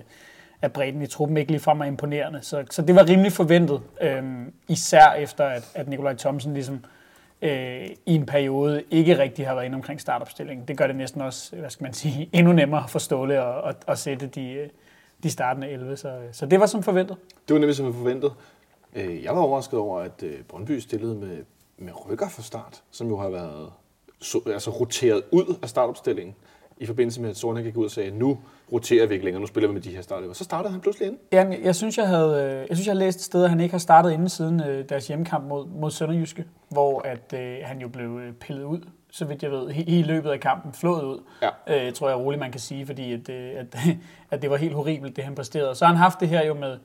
at 0.62 0.72
bredden 0.72 1.02
i 1.02 1.06
truppen 1.06 1.36
ikke 1.36 1.50
ligefrem 1.50 1.80
er 1.80 1.84
imponerende. 1.84 2.38
Så, 2.42 2.64
så 2.70 2.82
det 2.82 2.94
var 2.94 3.08
rimelig 3.08 3.32
forventet, 3.32 3.80
øhm, 4.00 4.52
især 4.68 5.12
efter, 5.12 5.44
at, 5.44 5.70
at 5.74 5.88
Nikolaj 5.88 6.14
Thomsen 6.14 6.54
ligesom 6.54 6.74
øh, 6.74 6.99
Øh, 7.42 7.88
i 8.06 8.14
en 8.14 8.26
periode 8.26 8.82
ikke 8.90 9.18
rigtig 9.18 9.46
har 9.46 9.54
været 9.54 9.66
inde 9.66 9.74
omkring 9.74 10.00
startopstillingen. 10.00 10.68
Det 10.68 10.76
gør 10.78 10.86
det 10.86 10.96
næsten 10.96 11.20
også, 11.20 11.56
hvad 11.56 11.70
skal 11.70 11.84
man 11.84 11.92
sige, 11.92 12.30
endnu 12.32 12.52
nemmere 12.52 12.88
for 12.88 12.98
Ståle 12.98 13.42
at, 13.42 13.68
at, 13.68 13.76
at 13.86 13.98
sætte 13.98 14.26
de, 14.26 14.50
øh, 14.52 14.68
de 15.22 15.30
startende 15.30 15.68
11. 15.68 15.96
Så, 15.96 16.08
øh, 16.08 16.24
så 16.32 16.46
det 16.46 16.60
var 16.60 16.66
som 16.66 16.82
forventet. 16.82 17.16
Det 17.48 17.54
var 17.54 17.60
nemlig 17.60 17.76
som 17.76 17.94
forventet. 17.94 18.32
Jeg 18.94 19.34
var 19.34 19.40
overrasket 19.40 19.78
over, 19.78 20.00
at 20.00 20.24
Brøndby 20.48 20.78
stillede 20.78 21.14
med, 21.14 21.44
med 21.78 21.92
rykker 22.10 22.28
fra 22.28 22.42
start, 22.42 22.82
som 22.90 23.08
jo 23.08 23.16
har 23.16 23.28
været 23.28 23.72
så, 24.20 24.40
altså 24.46 24.70
roteret 24.70 25.22
ud 25.30 25.58
af 25.62 25.68
startopstillingen 25.68 26.34
i 26.76 26.86
forbindelse 26.86 27.20
med, 27.20 27.30
at 27.30 27.36
Sorne 27.36 27.62
gik 27.62 27.76
ud 27.76 27.84
og 27.84 27.90
sagde, 27.90 28.10
nu 28.10 28.38
roterer 28.72 29.06
vi 29.06 29.14
ikke 29.14 29.24
længere, 29.24 29.40
nu 29.40 29.46
spiller 29.46 29.68
vi 29.68 29.74
med 29.74 29.82
de 29.82 29.90
her 29.90 30.02
starter. 30.02 30.32
Så 30.32 30.44
startede 30.44 30.72
han 30.72 30.80
pludselig 30.80 31.08
ind. 31.08 31.18
Jamen, 31.32 31.64
jeg 31.64 31.76
synes, 31.76 31.98
jeg, 31.98 32.08
havde, 32.08 32.42
øh, 32.42 32.68
jeg 32.68 32.76
synes, 32.76 32.86
jeg 32.86 32.94
har 32.94 32.98
læst 32.98 33.18
et 33.18 33.24
sted, 33.24 33.44
at 33.44 33.50
han 33.50 33.60
ikke 33.60 33.72
har 33.72 33.78
startet 33.78 34.12
inden 34.12 34.28
siden 34.28 34.60
øh, 34.60 34.88
deres 34.88 35.06
hjemmekamp 35.06 35.48
mod, 35.48 35.66
mod 35.66 35.90
Sønderjyske, 35.90 36.44
hvor 36.68 37.00
at, 37.00 37.34
øh, 37.40 37.56
han 37.62 37.80
jo 37.80 37.88
blev 37.88 38.18
øh, 38.18 38.32
pillet 38.32 38.64
ud, 38.64 38.80
så 39.10 39.24
vidt 39.24 39.42
jeg 39.42 39.50
ved, 39.50 39.70
i, 39.70 39.98
i 39.98 40.02
løbet 40.02 40.30
af 40.30 40.40
kampen, 40.40 40.72
flået 40.72 41.02
ud. 41.02 41.18
Ja. 41.42 41.86
Øh, 41.86 41.92
tror 41.92 42.08
jeg 42.08 42.18
roligt, 42.18 42.40
man 42.40 42.50
kan 42.50 42.60
sige, 42.60 42.86
fordi 42.86 43.12
at, 43.12 43.28
at, 43.28 43.76
at 44.30 44.42
det 44.42 44.50
var 44.50 44.56
helt 44.56 44.74
horribelt, 44.74 45.16
det 45.16 45.24
han 45.24 45.34
præsterede. 45.34 45.74
Så 45.74 45.84
har 45.84 45.92
han 45.92 46.02
haft 46.02 46.20
det 46.20 46.28
her 46.28 46.46
jo 46.46 46.54
med, 46.54 46.76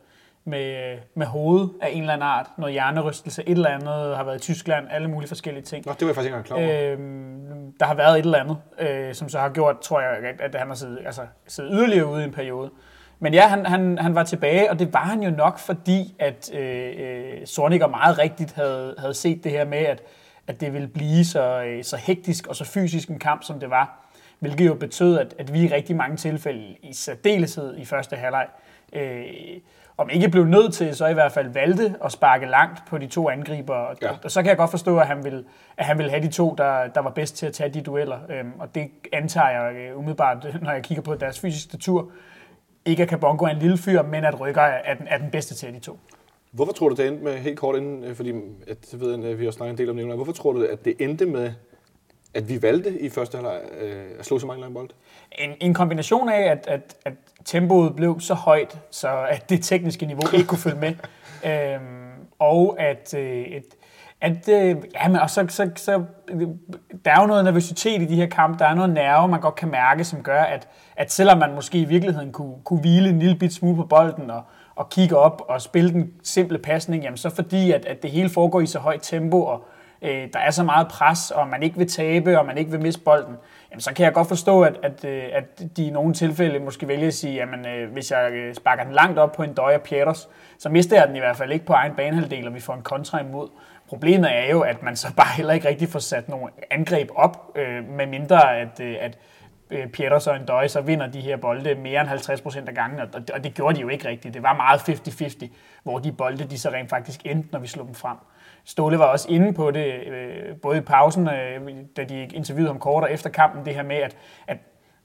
med, 0.46 0.98
med 1.16 1.26
hovedet 1.26 1.70
af 1.82 1.90
en 1.92 2.02
eller 2.02 2.14
anden 2.14 2.28
art, 2.28 2.48
noget 2.58 2.74
hjernerystelse, 2.74 3.44
et 3.44 3.52
eller 3.52 3.70
andet, 3.70 4.18
har 4.18 4.24
været 4.24 4.36
i 4.36 4.40
Tyskland, 4.40 4.88
alle 4.92 5.08
mulige 5.08 5.28
forskellige 5.28 5.64
ting. 5.64 5.86
Nå, 5.86 5.94
det 5.94 6.02
var 6.02 6.08
jeg 6.08 6.16
faktisk 6.16 6.36
ikke 6.36 6.44
klar 6.44 6.58
over. 6.58 6.92
Øhm, 6.92 7.74
der 7.80 7.86
har 7.86 7.96
været 7.96 8.20
et 8.20 8.26
eller 8.26 8.40
andet, 8.40 8.58
øh, 8.80 9.14
som 9.16 9.30
så 9.30 9.40
har 9.40 9.50
gjort, 9.50 9.80
tror 9.80 10.02
jeg, 10.02 10.34
at 10.40 10.56
han 10.56 10.68
har 10.68 10.76
siddet, 10.76 11.00
altså, 11.06 11.22
siddet 11.48 11.72
yderligere 11.74 12.08
ude 12.08 12.22
i 12.22 12.26
en 12.26 12.32
periode. 12.32 12.70
Men 13.20 13.34
ja, 13.34 13.48
han, 13.48 13.66
han, 13.66 13.98
han 13.98 14.16
var 14.16 14.24
tilbage, 14.24 14.72
og 14.72 14.80
det 14.80 14.94
var 14.94 15.04
han 15.04 15.24
jo 15.24 15.30
nok, 15.30 15.60
fordi 15.60 16.16
at 16.20 16.52
øh, 16.54 16.94
øh, 16.98 17.48
Sorniger 17.48 17.88
meget 17.88 18.18
rigtigt 18.20 18.54
havde, 18.54 18.96
havde 18.98 19.14
set 19.14 19.44
det 19.44 19.52
her 19.52 19.66
med, 19.66 19.78
at, 19.78 20.02
at 20.48 20.62
det 20.62 20.74
ville 20.74 20.88
blive 20.88 21.26
så, 21.26 21.64
øh, 21.64 21.84
så 21.84 21.98
hektisk 21.98 22.48
og 22.48 22.56
så 22.56 22.66
fysisk 22.66 23.10
en 23.10 23.20
kamp, 23.20 23.44
som 23.44 23.60
det 23.60 23.70
var. 23.70 24.02
Hvilket 24.40 24.68
jo 24.68 24.74
betød, 24.74 25.20
at, 25.20 25.36
at 25.40 25.54
vi 25.54 25.64
i 25.64 25.68
rigtig 25.68 25.96
mange 25.96 26.18
tilfælde, 26.18 26.76
i 26.84 26.94
særdeleshed 26.94 27.78
i 27.78 27.86
første 27.86 28.16
halvleg, 28.16 28.48
øh, 28.94 29.26
om 29.98 30.10
ikke 30.10 30.30
blev 30.30 30.46
nødt 30.46 30.74
til, 30.74 30.96
så 30.96 31.08
i 31.08 31.14
hvert 31.14 31.32
fald 31.32 31.50
valgte 31.50 31.96
at 32.04 32.12
sparke 32.12 32.46
langt 32.46 32.84
på 32.88 32.98
de 32.98 33.08
to 33.08 33.30
angriber. 33.30 33.96
Ja. 34.02 34.10
Og, 34.24 34.32
så 34.32 34.42
kan 34.42 34.50
jeg 34.50 34.58
godt 34.58 34.72
forstå, 34.72 35.00
at 35.00 35.08
han 35.08 35.24
vil, 35.24 35.46
at 35.78 35.86
han 35.86 35.98
vil 35.98 36.10
have 36.10 36.24
de 36.24 36.32
to, 36.32 36.56
der, 36.58 36.88
der 36.88 37.02
var 37.02 37.10
bedst 37.10 37.36
til 37.36 37.46
at 37.46 37.54
tage 37.54 37.70
de 37.70 37.82
dueller. 37.82 38.20
Øhm, 38.30 38.52
og 38.60 38.76
det 38.76 38.92
antager 39.14 39.50
jeg 39.50 39.92
uh, 39.92 40.00
umiddelbart, 40.00 40.48
når 40.64 40.72
jeg 40.72 40.84
kigger 40.84 41.02
på 41.02 41.16
deres 41.16 41.40
fysiske 41.40 41.78
tur. 41.78 42.12
Ikke 42.86 43.04
at 43.04 43.10
Kabongo 43.10 43.46
er 43.46 43.50
en 43.50 43.60
lille 43.60 43.78
fyr, 43.78 44.02
men 44.02 44.26
at 44.26 44.40
Rykker 44.40 44.62
er 44.62 44.94
den, 44.94 45.08
er 45.08 45.18
den 45.18 45.32
bedste 45.32 45.56
til 45.56 45.74
de 45.74 45.80
to. 45.80 46.00
Hvorfor 46.52 46.74
tror 46.74 46.90
du, 46.90 46.96
det 46.96 47.08
endte 47.08 47.24
med, 47.24 47.38
helt 47.38 47.60
kort 47.60 47.76
inden, 47.76 48.04
øh, 48.04 48.16
fordi 48.16 48.34
at, 48.68 48.78
jeg 48.92 49.00
ved, 49.00 49.25
at 49.25 49.40
vi 49.40 49.46
har 49.46 49.52
snakket 49.52 49.72
en 49.72 49.78
del 49.78 49.90
om 49.90 49.98
det, 49.98 50.16
hvorfor 50.16 50.32
tror 50.32 50.54
du, 50.54 50.64
at 50.64 50.86
det 50.86 50.96
endte 51.00 51.25
med, 51.25 51.52
at 52.34 52.50
vi 52.50 52.62
valgte 52.62 53.00
i 53.00 53.10
første 53.10 53.38
halvleg 53.38 53.62
øh, 53.82 54.06
at 54.20 54.25
slå 54.25 54.40
så 54.40 54.48
mange 54.48 54.62
lange 54.62 54.74
bold? 54.74 54.90
En, 55.32 55.52
en 55.62 55.74
kombination 55.74 56.30
af, 56.30 56.52
at, 56.52 56.68
at, 56.68 56.96
at 57.06 57.14
tempoet 57.46 57.96
blev 57.96 58.20
så 58.20 58.34
højt, 58.34 58.78
så 58.92 59.25
at 59.30 59.50
det 59.50 59.64
tekniske 59.64 60.06
niveau 60.06 60.24
ikke 60.34 60.48
kunne 60.48 60.58
følge 60.58 60.80
med. 60.80 60.94
øhm, 61.52 62.06
og 62.40 62.75
at, 62.80 63.14
øh, 63.18 63.42
et, 63.42 63.66
at 64.22 64.50
øh, 64.50 64.75
men 65.08 65.16
og 65.16 65.30
så, 65.30 65.46
så, 65.50 65.70
så, 65.75 66.04
der 67.06 67.12
er 67.12 67.22
jo 67.22 67.28
noget 67.28 67.44
nervøsitet 67.44 68.02
i 68.02 68.06
de 68.06 68.16
her 68.16 68.28
kampe, 68.28 68.60
der 68.60 68.66
er 68.66 68.75
noget 68.75 68.94
nerve, 68.94 69.28
man 69.28 69.42
godt 69.42 69.56
kan 69.56 69.72
mærke, 69.72 70.04
som 70.04 70.24
gør, 70.24 70.42
at, 70.42 70.68
at 70.96 71.12
selvom 71.12 71.38
man 71.38 71.56
måske 71.56 71.78
i 71.78 71.86
virkeligheden 71.86 72.32
kunne, 72.32 72.56
kunne 72.64 72.80
hvile 72.80 73.10
en 73.10 73.20
lille 73.20 73.36
bit 73.36 73.54
smule 73.54 73.75
på 73.75 73.86
bolden 73.86 74.30
og, 74.30 74.44
og 74.75 74.90
kigge 74.90 75.18
op 75.18 75.42
og 75.48 75.62
spille 75.62 75.94
den 75.94 76.14
simple 76.24 76.58
pasning, 76.58 77.04
jamen 77.04 77.18
så 77.18 77.30
fordi, 77.30 77.72
at, 77.72 77.86
at 77.86 78.04
det 78.04 78.12
hele 78.12 78.30
foregår 78.30 78.62
i 78.62 78.66
så 78.66 78.80
højt 78.80 79.02
tempo, 79.02 79.44
og 79.44 79.66
øh, 80.02 80.28
der 80.34 80.40
er 80.40 80.52
så 80.52 80.64
meget 80.64 80.88
pres, 80.88 81.32
og 81.32 81.48
man 81.48 81.64
ikke 81.64 81.78
vil 81.78 81.88
tabe, 81.88 82.40
og 82.40 82.46
man 82.46 82.58
ikke 82.58 82.72
vil 82.72 82.82
miste 82.82 83.02
bolden, 83.02 83.36
jamen, 83.72 83.82
så 83.82 83.94
kan 83.94 84.06
jeg 84.06 84.14
godt 84.14 84.28
forstå, 84.28 84.62
at, 84.62 84.80
at, 84.84 85.06
øh, 85.06 85.24
at 85.34 85.62
de 85.78 85.86
i 85.86 85.90
nogle 85.90 86.14
tilfælde 86.14 86.60
måske 86.60 86.88
vælger 86.88 87.08
at 87.08 87.14
sige, 87.14 87.34
jamen 87.34 87.68
øh, 87.68 87.92
hvis 87.92 88.12
jeg 88.12 88.32
øh, 88.32 88.56
sparker 88.56 88.84
den 88.84 88.94
langt 88.94 89.20
op 89.20 89.32
på 89.32 89.44
en 89.44 89.54
døje 89.54 89.80
Pieters, 89.80 90.30
så 90.58 90.70
mister 90.70 90.96
jeg 90.96 91.08
den 91.08 91.16
i 91.16 91.20
hvert 91.20 91.38
fald 91.38 91.52
ikke 91.52 91.66
på 91.66 91.74
egen 91.74 91.94
banehalvdel, 91.96 92.48
og 92.48 92.56
vi 92.56 92.60
får 92.60 92.74
en 92.74 92.82
kontra 92.82 93.20
imod. 93.22 93.50
Problemet 93.88 94.36
er 94.36 94.52
jo, 94.52 94.62
at 94.62 94.84
man 94.84 94.96
så 94.96 95.16
bare 95.16 95.36
heller 95.36 95.54
ikke 95.54 95.68
rigtig 95.68 95.90
får 95.90 96.00
sat 96.00 96.30
nogle 96.30 96.48
angreb 96.72 97.10
op, 97.16 97.52
øh, 97.56 97.90
med 97.90 98.06
mindre 98.06 98.58
at, 98.58 98.80
øh, 98.80 98.96
at 99.00 99.18
øh, 99.70 99.88
Pieters 99.88 100.28
og 100.28 100.36
en 100.36 100.70
så 100.70 100.82
vinder 100.82 101.08
de 101.08 101.22
her 101.22 101.38
bolde 101.38 101.75
mere 101.75 102.02
end 102.02 102.10
50 102.10 102.42
procent 102.42 102.70
af 102.70 102.75
gangen, 102.75 103.00
og, 103.00 103.08
og 103.34 103.44
det 103.44 103.54
gjorde 103.54 103.75
de 103.75 103.82
jo 103.82 103.88
ikke 103.88 104.08
rigtigt. 104.08 104.34
Det 104.34 104.44
var 104.44 104.54
meget 104.54 104.80
50-50, 104.80 105.48
hvor 105.84 106.00
de 106.00 106.12
bolde 106.12 106.44
de 106.44 106.60
så 106.60 106.70
rent 106.70 106.90
faktisk 106.90 107.22
endte, 107.25 107.50
når 107.52 107.60
vi 107.60 107.68
slog 107.68 107.86
dem 107.88 107.96
frem. 107.96 108.18
Ståle 108.65 109.00
var 109.00 109.05
også 109.05 109.29
inde 109.29 109.53
på 109.53 109.72
det, 109.72 109.86
øh, 109.86 110.55
både 110.62 110.77
i 110.77 110.81
pausen, 110.81 111.27
øh, 111.27 111.72
da 111.98 112.03
de 112.03 112.27
interviewede 112.34 112.72
ham 112.72 112.79
kort 112.79 113.03
og 113.03 113.12
efter 113.12 113.29
kampen, 113.29 113.65
det 113.65 113.75
her 113.75 113.84
med, 113.84 113.95
at, 113.95 114.17
at 114.48 114.57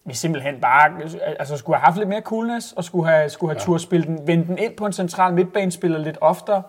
vi 0.05 0.15
simpelthen 0.15 0.61
bare 0.61 1.03
altså, 1.39 1.57
skulle 1.57 1.77
have 1.77 1.85
haft 1.85 1.99
lidt 1.99 2.09
mere 2.09 2.21
coolness, 2.21 2.73
og 2.73 2.85
skulle 2.85 3.09
have, 3.09 3.29
skulle 3.31 3.51
have 3.51 3.61
ja. 3.61 3.65
tur 3.65 3.79
spille 3.79 4.07
den, 4.07 4.27
vende 4.27 4.47
den 4.47 4.59
ind 4.59 4.77
på 4.77 4.87
en 4.87 4.93
central 4.93 5.35
midtbanespiller 5.35 5.99
lidt 5.99 6.19
oftere. 6.21 6.63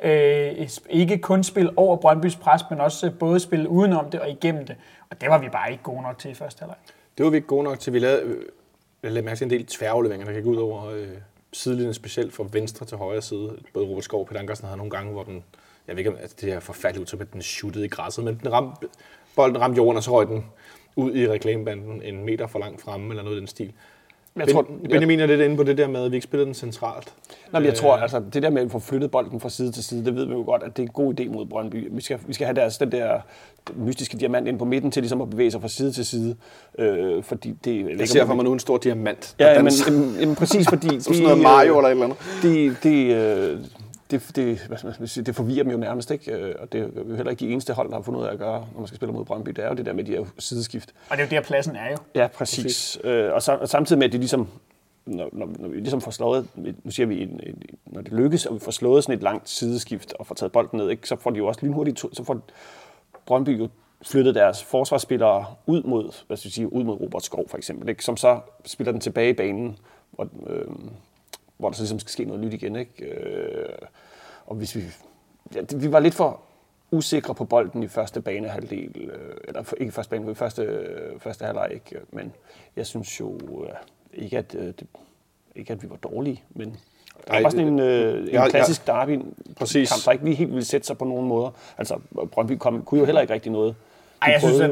Øh, 0.00 0.68
ikke 0.90 1.18
kun 1.18 1.44
spille 1.44 1.70
over 1.76 1.96
Brøndbys 1.96 2.36
pres, 2.36 2.62
men 2.70 2.80
også 2.80 3.10
både 3.10 3.40
spille 3.40 3.68
udenom 3.68 4.10
det 4.10 4.20
og 4.20 4.30
igennem 4.30 4.66
det. 4.66 4.76
Og 5.10 5.20
det 5.20 5.28
var 5.28 5.38
vi 5.38 5.48
bare 5.48 5.70
ikke 5.70 5.82
gode 5.82 6.02
nok 6.02 6.18
til 6.18 6.30
i 6.30 6.34
første 6.34 6.60
halvleg. 6.60 6.76
Det 7.18 7.24
var 7.24 7.30
vi 7.30 7.36
ikke 7.36 7.48
gode 7.48 7.64
nok 7.64 7.78
til. 7.78 7.92
Vi 7.92 7.98
lavede, 7.98 8.36
jeg 9.02 9.12
lavede 9.12 9.24
mærke 9.24 9.38
til 9.38 9.44
en 9.44 9.50
del 9.50 9.66
tværafleveringer, 9.66 10.26
der 10.26 10.34
gik 10.34 10.46
ud 10.46 10.56
over 10.56 10.90
øh, 10.90 11.08
sidelinjen 11.52 11.94
specielt 11.94 12.34
fra 12.34 12.44
venstre 12.52 12.86
til 12.86 12.96
højre 12.96 13.22
side. 13.22 13.58
Både 13.74 13.86
Robert 13.86 14.04
Skov 14.04 14.20
og 14.20 14.26
Peter 14.26 14.40
Ankersen 14.40 14.66
havde 14.66 14.78
nogle 14.78 14.90
gange, 14.90 15.12
hvor 15.12 15.22
den, 15.22 15.44
jeg 15.88 15.96
ved 15.96 15.98
ikke, 15.98 16.10
om 16.10 16.16
altså, 16.20 16.36
det 16.40 16.52
er 16.52 16.60
forfærdeligt 16.60 17.00
udtryk, 17.00 17.20
at 17.20 17.32
den 17.32 17.42
shootede 17.42 17.84
i 17.84 17.88
græsset, 17.88 18.24
men 18.24 18.40
den 18.42 18.52
ramte, 18.52 18.86
bolden 19.36 19.60
ramte 19.60 19.76
jorden, 19.76 19.96
og 19.96 20.02
så 20.02 20.10
røg 20.10 20.26
den 20.26 20.44
ud 20.96 21.16
i 21.16 21.28
reklamebanden 21.28 22.02
en 22.02 22.24
meter 22.24 22.46
for 22.46 22.58
langt 22.58 22.80
fremme, 22.80 23.10
eller 23.10 23.22
noget 23.22 23.36
i 23.36 23.40
den 23.40 23.46
stil. 23.46 23.72
Jeg 24.36 24.48
tror, 24.48 24.62
ben, 24.62 24.90
Benjamin 24.90 25.20
er 25.20 25.26
lidt 25.26 25.40
inde 25.40 25.56
på 25.56 25.62
det 25.62 25.78
der 25.78 25.88
med, 25.88 26.04
at 26.04 26.10
vi 26.10 26.16
ikke 26.16 26.24
spiller 26.24 26.44
den 26.44 26.54
centralt. 26.54 27.14
Nej, 27.52 27.60
men 27.60 27.66
jeg 27.66 27.74
tror, 27.74 27.96
altså, 27.96 28.22
det 28.32 28.42
der 28.42 28.50
med 28.50 28.62
at 28.62 28.70
få 28.70 28.78
flyttet 28.78 29.10
bolden 29.10 29.40
fra 29.40 29.48
side 29.50 29.72
til 29.72 29.84
side, 29.84 30.04
det 30.04 30.14
ved 30.14 30.26
vi 30.26 30.32
jo 30.32 30.42
godt, 30.42 30.62
at 30.62 30.76
det 30.76 30.82
er 30.82 30.86
en 30.86 30.92
god 30.92 31.20
idé 31.20 31.28
mod 31.28 31.46
Brøndby. 31.46 31.88
Vi 31.90 32.02
skal, 32.02 32.18
vi 32.26 32.34
skal 32.34 32.46
have 32.46 32.54
deres, 32.54 32.78
den 32.78 32.92
der 32.92 33.20
mystiske 33.74 34.18
diamant 34.18 34.48
ind 34.48 34.58
på 34.58 34.64
midten 34.64 34.90
til 34.90 35.02
ligesom 35.02 35.20
at 35.20 35.30
bevæge 35.30 35.50
sig 35.50 35.60
fra 35.60 35.68
side 35.68 35.92
til 35.92 36.06
side. 36.06 36.36
Øh, 36.78 37.22
fordi 37.22 37.54
det, 37.64 37.98
jeg 37.98 38.08
ser 38.08 38.26
for 38.26 38.34
mig 38.34 38.44
nu 38.44 38.52
en 38.52 38.58
stor 38.58 38.78
diamant. 38.78 39.34
Ja, 39.38 39.62
men, 39.62 40.34
præcis 40.34 40.68
fordi... 40.68 40.88
Som 41.00 41.14
sådan 41.14 41.22
noget 41.22 41.42
Mario 41.42 41.76
eller 41.76 41.88
et 41.88 41.90
eller 41.90 42.04
andet. 42.04 42.18
Det, 42.42 42.76
det, 42.82 43.14
øh, 43.14 43.60
det, 44.10 44.30
det, 44.36 44.58
hvad 44.58 44.78
skal 44.78 44.94
man 44.98 45.08
sige, 45.08 45.24
det 45.24 45.36
forvirrer 45.36 45.62
dem 45.62 45.72
jo 45.72 45.78
nærmest, 45.78 46.10
ikke? 46.10 46.32
Øh, 46.32 46.54
og 46.58 46.72
det 46.72 46.80
er 46.80 47.02
jo 47.08 47.16
heller 47.16 47.30
ikke 47.30 47.46
de 47.46 47.50
eneste 47.50 47.72
hold, 47.72 47.88
der 47.88 47.94
har 47.94 48.02
fundet 48.02 48.20
ud 48.20 48.26
af 48.26 48.32
at 48.32 48.38
gøre, 48.38 48.66
når 48.72 48.80
man 48.80 48.86
skal 48.86 48.96
spille 48.96 49.12
mod 49.12 49.24
Brøndby. 49.24 49.50
Det 49.50 49.64
er 49.64 49.68
jo 49.68 49.74
det 49.74 49.86
der 49.86 49.92
med 49.92 50.04
de 50.04 50.12
her 50.12 50.24
sideskift. 50.38 50.94
Og 51.10 51.16
det 51.16 51.22
er 51.22 51.26
jo 51.26 51.30
der, 51.30 51.40
pladsen 51.40 51.76
er 51.76 51.90
jo. 51.90 51.96
Ja, 52.14 52.26
præcis. 52.26 52.64
præcis. 52.64 52.98
Øh, 53.04 53.32
og, 53.32 53.42
og 53.60 53.68
samtidig 53.68 53.98
med, 53.98 54.06
at 54.06 54.12
de 54.12 54.18
ligesom 54.18 54.48
når, 55.06 55.28
når, 55.32 55.48
når 55.58 55.68
vi 55.68 55.76
ligesom 55.76 56.00
får 56.00 56.10
slået, 56.10 56.48
nu 56.84 56.90
siger 56.90 57.06
vi, 57.06 57.22
en, 57.22 57.40
en, 57.46 57.62
når 57.86 58.00
det 58.00 58.12
lykkes, 58.12 58.46
og 58.46 58.54
vi 58.54 58.60
får 58.60 58.70
slået 58.70 59.04
sådan 59.04 59.16
et 59.16 59.22
langt 59.22 59.48
sideskift 59.48 60.12
og 60.12 60.26
får 60.26 60.34
taget 60.34 60.52
bolden 60.52 60.78
ned, 60.78 60.90
ikke, 60.90 61.08
så 61.08 61.16
får 61.16 61.30
de 61.30 61.38
jo 61.38 61.46
også 61.46 61.60
lynhurtigt, 61.62 61.98
så 61.98 62.24
får 62.24 62.40
Brøndby 63.26 63.58
jo 63.58 63.68
flyttet 64.02 64.34
deres 64.34 64.64
forsvarsspillere 64.64 65.44
ud 65.66 65.82
mod, 65.82 66.14
hvad 66.26 66.36
skal 66.36 66.48
jeg 66.48 66.52
sige, 66.52 66.72
ud 66.72 66.84
mod 66.84 67.00
Robert 67.00 67.24
Skov 67.24 67.48
for 67.48 67.56
eksempel, 67.56 67.88
ikke, 67.88 68.04
som 68.04 68.16
så 68.16 68.40
spiller 68.64 68.92
den 68.92 69.00
tilbage 69.00 69.30
i 69.30 69.32
banen, 69.32 69.78
hvor, 70.10 70.28
øh, 70.46 70.66
hvor 71.56 71.68
der 71.68 71.76
så 71.76 71.82
ligesom 71.82 71.98
skal 71.98 72.10
ske 72.10 72.24
noget 72.24 72.40
nyt 72.40 72.54
igen. 72.54 72.76
Ikke? 72.76 73.04
Øh, 73.04 73.78
og 74.46 74.56
hvis 74.56 74.76
vi, 74.76 74.82
ja, 75.54 75.60
det, 75.60 75.82
vi 75.82 75.92
var 75.92 76.00
lidt 76.00 76.14
for 76.14 76.40
usikre 76.90 77.34
på 77.34 77.44
bolden 77.44 77.82
i 77.82 77.88
første 77.88 78.20
banehalvdel, 78.20 79.10
øh, 79.10 79.36
eller 79.48 79.74
ikke 79.76 79.92
første 79.92 80.10
bane, 80.10 80.30
i 80.30 80.34
første, 80.34 80.62
øh, 80.62 81.20
første 81.20 81.44
halvleg, 81.44 81.68
ikke? 81.74 82.00
men 82.10 82.32
jeg 82.76 82.86
synes 82.86 83.20
jo, 83.20 83.38
øh, 83.64 83.68
ikke 84.12 84.38
at, 84.38 84.54
øh, 84.54 84.66
det, 84.66 84.86
ikke 85.56 85.72
at 85.72 85.82
vi 85.82 85.90
var 85.90 85.96
dårlige, 85.96 86.44
men 86.50 86.76
det 87.30 87.44
var 87.44 87.50
sådan 87.50 87.68
en, 87.68 87.78
øh, 87.78 88.20
en 88.20 88.28
ja, 88.28 88.48
klassisk 88.48 88.86
derby 88.86 89.20
præcis. 89.56 89.90
kamp, 89.90 90.04
der 90.04 90.12
ikke 90.12 90.24
lige 90.24 90.34
helt 90.34 90.50
ville 90.50 90.64
sætte 90.64 90.86
sig 90.86 90.98
på 90.98 91.04
nogen 91.04 91.28
måder. 91.28 91.50
Altså, 91.78 92.00
Brøndby 92.32 92.52
kom, 92.52 92.82
kunne 92.82 93.00
jo 93.00 93.06
heller 93.06 93.20
ikke 93.20 93.34
rigtig 93.34 93.52
noget. 93.52 93.74
Ej, 94.26 94.32
jeg 94.32 94.40
synes, 94.40 94.58
den, 94.58 94.70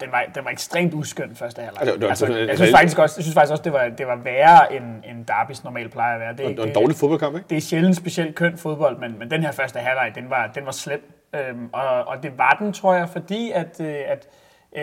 den, 0.00 0.12
var, 0.12 0.24
den 0.34 0.44
var 0.44 0.50
ekstremt 0.50 0.94
uskøn 0.94 1.36
første 1.36 1.62
halvleg. 1.62 1.82
Altså, 1.82 2.06
altså, 2.06 2.26
jeg, 2.26 2.56
synes 2.56 2.70
faktisk 2.70 2.98
også, 2.98 3.14
jeg 3.18 3.24
synes 3.24 3.34
faktisk 3.34 3.50
også, 3.50 3.62
det 3.62 3.72
var, 3.72 3.88
det 3.98 4.06
var 4.06 4.16
værre, 4.16 4.72
end, 4.72 4.84
end 5.10 5.26
Derbys 5.26 5.64
normalt 5.64 5.92
plejer 5.92 6.14
at 6.14 6.20
være. 6.20 6.48
Det, 6.48 6.56
det, 6.56 6.66
en 6.66 6.74
dårlig 6.74 6.96
fodboldkamp, 6.96 7.36
ikke? 7.36 7.48
Det 7.50 7.56
er 7.56 7.60
sjældent 7.60 7.96
specielt 7.96 8.34
køn 8.34 8.58
fodbold, 8.58 8.98
men, 8.98 9.18
men 9.18 9.30
den 9.30 9.42
her 9.42 9.52
første 9.52 9.78
halvleg, 9.78 10.12
den 10.14 10.30
var, 10.30 10.50
den 10.54 10.66
var 10.66 10.72
slem. 10.72 11.12
Øhm, 11.34 11.68
og, 11.72 12.08
og 12.08 12.22
det 12.22 12.38
var 12.38 12.56
den, 12.60 12.72
tror 12.72 12.94
jeg, 12.94 13.08
fordi 13.08 13.50
at, 13.50 13.80
øh, 13.80 13.94
at 14.06 14.28
øh, 14.76 14.82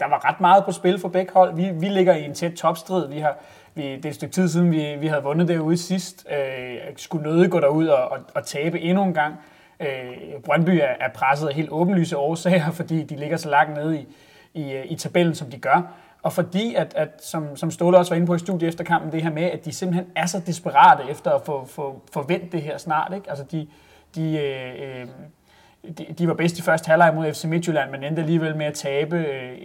der 0.00 0.08
var 0.08 0.28
ret 0.28 0.40
meget 0.40 0.64
på 0.64 0.72
spil 0.72 1.00
for 1.00 1.08
begge 1.08 1.32
hold. 1.32 1.54
Vi, 1.54 1.70
vi 1.74 1.86
ligger 1.86 2.14
i 2.14 2.24
en 2.24 2.34
tæt 2.34 2.52
topstrid. 2.52 3.08
Vi 3.08 3.18
har, 3.18 3.36
vi, 3.74 3.82
det 3.82 4.04
er 4.04 4.08
et 4.08 4.14
stykke 4.14 4.32
tid 4.32 4.48
siden, 4.48 4.70
vi, 4.70 4.96
vi 5.00 5.06
havde 5.06 5.22
vundet 5.22 5.48
derude 5.48 5.76
sidst. 5.76 6.26
Øh, 6.30 6.76
skulle 6.96 7.30
nødig 7.30 7.50
gå 7.50 7.60
derud 7.60 7.86
og, 7.86 8.10
og, 8.10 8.18
og 8.34 8.46
tabe 8.46 8.80
endnu 8.80 9.04
en 9.04 9.14
gang. 9.14 9.34
Øh, 9.80 10.40
Brøndby 10.44 10.70
er, 10.70 10.94
er 11.00 11.08
presset 11.14 11.48
af 11.48 11.54
helt 11.54 11.70
åbenlyse 11.70 12.16
årsager, 12.16 12.70
fordi 12.80 13.02
de 13.02 13.16
ligger 13.16 13.36
så 13.36 13.50
langt 13.50 13.76
nede 13.76 14.00
i, 14.00 14.06
i, 14.54 14.72
øh, 14.72 14.84
i 14.88 14.96
tabellen, 14.96 15.34
som 15.34 15.50
de 15.50 15.58
gør. 15.58 15.92
Og 16.22 16.32
fordi, 16.32 16.74
at, 16.74 16.94
at 16.96 17.08
som, 17.22 17.56
som 17.56 17.70
Ståle 17.70 17.98
også 17.98 18.10
var 18.10 18.16
inde 18.16 18.26
på 18.26 18.34
i 18.34 18.38
studiet 18.38 18.68
efter 18.68 18.84
kampen, 18.84 19.12
det 19.12 19.22
her 19.22 19.30
med, 19.30 19.42
at 19.42 19.64
de 19.64 19.72
simpelthen 19.72 20.06
er 20.16 20.26
så 20.26 20.40
desperate 20.46 21.10
efter 21.10 21.30
at 21.30 21.42
få, 21.46 21.64
få, 21.64 22.02
få 22.12 22.22
vendt 22.22 22.52
det 22.52 22.62
her 22.62 22.78
snart. 22.78 23.12
Ikke? 23.14 23.30
Altså 23.30 23.44
de, 23.44 23.68
de, 24.14 24.38
øh, 24.38 25.00
øh 25.00 25.06
de, 25.98 26.06
de 26.18 26.28
var 26.28 26.34
bedst 26.34 26.58
i 26.58 26.62
første 26.62 26.88
halvleg 26.88 27.14
mod 27.14 27.32
FC 27.32 27.44
Midtjylland, 27.44 27.90
men 27.90 28.04
endte 28.04 28.22
alligevel 28.22 28.56
med 28.56 28.66
at 28.66 28.74
tabe. 28.74 29.16
Øh, 29.16 29.58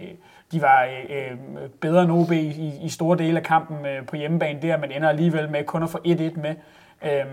de 0.52 0.62
var 0.62 0.88
øh, 1.08 1.38
bedre 1.80 2.02
end 2.02 2.12
OB 2.12 2.32
i, 2.32 2.72
i 2.82 2.88
store 2.88 3.18
dele 3.18 3.38
af 3.38 3.44
kampen 3.44 3.76
på 4.06 4.16
hjemmebane 4.16 4.62
der, 4.62 4.76
men 4.76 4.92
ender 4.92 5.08
alligevel 5.08 5.50
med 5.50 5.64
kun 5.64 5.82
at 5.82 5.90
få 5.90 5.98
1-1 5.98 6.40
med. 6.40 6.54
Øh, 7.02 7.24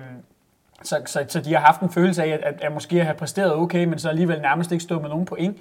så, 0.84 1.02
så, 1.06 1.26
så 1.28 1.42
de 1.42 1.54
har 1.54 1.60
haft 1.60 1.82
en 1.82 1.90
følelse 1.90 2.24
af, 2.24 2.30
at, 2.30 2.40
at, 2.44 2.62
at 2.62 2.72
måske 2.72 3.04
have 3.04 3.16
præsteret 3.16 3.56
okay, 3.56 3.86
men 3.86 4.00
så 4.00 4.10
alligevel 4.10 4.42
nærmest 4.42 4.72
ikke 4.72 4.84
stået 4.84 5.02
med 5.02 5.10
nogen 5.10 5.26
point. 5.26 5.58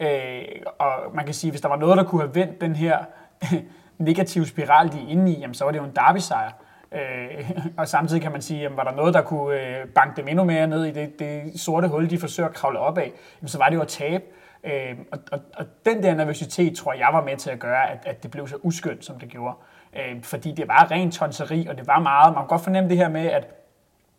Øh, 0.00 0.42
og 0.78 0.92
man 1.14 1.24
kan 1.24 1.34
sige, 1.34 1.50
hvis 1.50 1.60
der 1.60 1.68
var 1.68 1.76
noget, 1.76 1.96
der 1.96 2.04
kunne 2.04 2.22
have 2.22 2.34
vendt 2.34 2.60
den 2.60 2.76
her 2.76 2.98
negative 3.98 4.46
spiral, 4.46 4.92
de 4.92 4.98
er 4.98 5.08
inde 5.08 5.32
i, 5.32 5.40
jamen, 5.40 5.54
så 5.54 5.64
var 5.64 5.72
det 5.72 5.78
jo 5.78 5.84
en 5.84 5.96
derby-sejr. 5.96 6.50
Øh, 6.92 7.50
og 7.76 7.88
samtidig 7.88 8.22
kan 8.22 8.32
man 8.32 8.42
sige, 8.42 8.60
jamen, 8.60 8.76
var 8.76 8.84
der 8.84 8.94
noget, 8.96 9.14
der 9.14 9.22
kunne 9.22 9.60
øh, 9.60 9.86
banke 9.86 10.16
dem 10.16 10.28
endnu 10.28 10.44
mere 10.44 10.66
ned 10.66 10.84
i 10.84 10.90
det, 10.90 11.18
det 11.18 11.60
sorte 11.60 11.88
hul, 11.88 12.10
de 12.10 12.18
forsøger 12.18 12.48
at 12.48 12.54
kravle 12.54 12.78
op 12.78 12.98
af, 12.98 13.12
jamen, 13.40 13.48
så 13.48 13.58
var 13.58 13.68
det 13.68 13.76
jo 13.76 13.80
at 13.80 13.88
tabe. 13.88 14.24
Øh, 14.64 14.96
og, 15.12 15.18
og, 15.32 15.40
og 15.56 15.66
den 15.86 16.02
der 16.02 16.14
nervøsitet, 16.14 16.76
tror 16.76 16.92
jeg, 16.92 17.08
var 17.12 17.24
med 17.24 17.36
til 17.36 17.50
at 17.50 17.58
gøre, 17.58 17.90
at, 17.90 17.98
at 18.06 18.22
det 18.22 18.30
blev 18.30 18.48
så 18.48 18.56
uskyndt, 18.62 19.04
som 19.04 19.18
det 19.18 19.28
gjorde. 19.28 19.54
Øh, 19.96 20.22
fordi 20.22 20.52
det 20.52 20.68
var 20.68 20.90
rent 20.90 21.14
tonseri, 21.14 21.66
og 21.66 21.78
det 21.78 21.86
var 21.86 21.98
meget, 21.98 22.34
man 22.34 22.42
kan 22.42 22.48
godt 22.48 22.64
fornemme 22.64 22.90
det 22.90 22.96
her 22.96 23.08
med, 23.08 23.26
at 23.26 23.63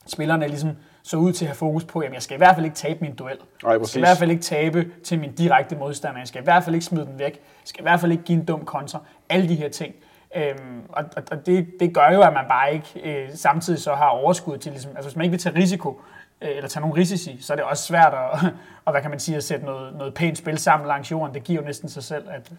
spillerne 0.07 0.47
ligesom 0.47 0.69
så 1.03 1.17
ud 1.17 1.33
til 1.33 1.45
at 1.45 1.49
have 1.49 1.55
fokus 1.55 1.83
på, 1.83 1.99
at 1.99 2.13
jeg 2.13 2.21
skal 2.21 2.35
i 2.35 2.37
hvert 2.37 2.55
fald 2.55 2.65
ikke 2.65 2.77
tabe 2.77 2.99
min 3.01 3.15
duel. 3.15 3.37
Nej, 3.63 3.73
jeg 3.73 3.85
skal 3.85 3.99
i 3.99 4.05
hvert 4.05 4.17
fald 4.17 4.31
ikke 4.31 4.43
tabe 4.43 4.87
til 5.03 5.19
min 5.19 5.31
direkte 5.31 5.75
modstander. 5.75 6.19
Jeg 6.19 6.27
skal 6.27 6.41
i 6.41 6.43
hvert 6.43 6.63
fald 6.63 6.75
ikke 6.75 6.85
smide 6.85 7.05
den 7.05 7.19
væk. 7.19 7.33
Jeg 7.33 7.65
skal 7.65 7.81
i 7.81 7.83
hvert 7.83 7.99
fald 7.99 8.11
ikke 8.11 8.23
give 8.23 8.39
en 8.39 8.45
dum 8.45 8.65
kontra. 8.65 8.99
Alle 9.29 9.49
de 9.49 9.55
her 9.55 9.69
ting. 9.69 9.95
Øhm, 10.35 10.81
og 10.89 11.03
og 11.31 11.45
det, 11.45 11.67
det 11.79 11.93
gør 11.93 12.09
jo, 12.13 12.21
at 12.21 12.33
man 12.33 12.45
bare 12.47 12.73
ikke 12.73 13.01
øh, 13.03 13.29
samtidig 13.33 13.81
så 13.81 13.95
har 13.95 14.07
overskud 14.07 14.57
til, 14.57 14.71
ligesom, 14.71 14.91
altså 14.95 15.09
hvis 15.09 15.15
man 15.15 15.23
ikke 15.23 15.31
vil 15.31 15.39
tage 15.39 15.55
risiko, 15.55 16.01
øh, 16.41 16.49
eller 16.49 16.67
tage 16.69 16.81
nogle 16.81 17.01
risici, 17.01 17.41
så 17.41 17.53
er 17.53 17.57
det 17.57 17.65
også 17.65 17.83
svært 17.83 18.13
at, 18.13 18.53
og 18.85 18.91
hvad 18.91 19.01
kan 19.01 19.09
man 19.09 19.19
sige, 19.19 19.37
at 19.37 19.43
sætte 19.43 19.65
noget, 19.65 19.95
noget 19.95 20.13
pænt 20.13 20.37
spil 20.37 20.57
sammen 20.57 20.87
langs 20.87 21.11
jorden. 21.11 21.33
Det 21.33 21.43
giver 21.43 21.61
jo 21.61 21.65
næsten 21.65 21.89
sig 21.89 22.03
selv, 22.03 22.25
at 22.29 22.51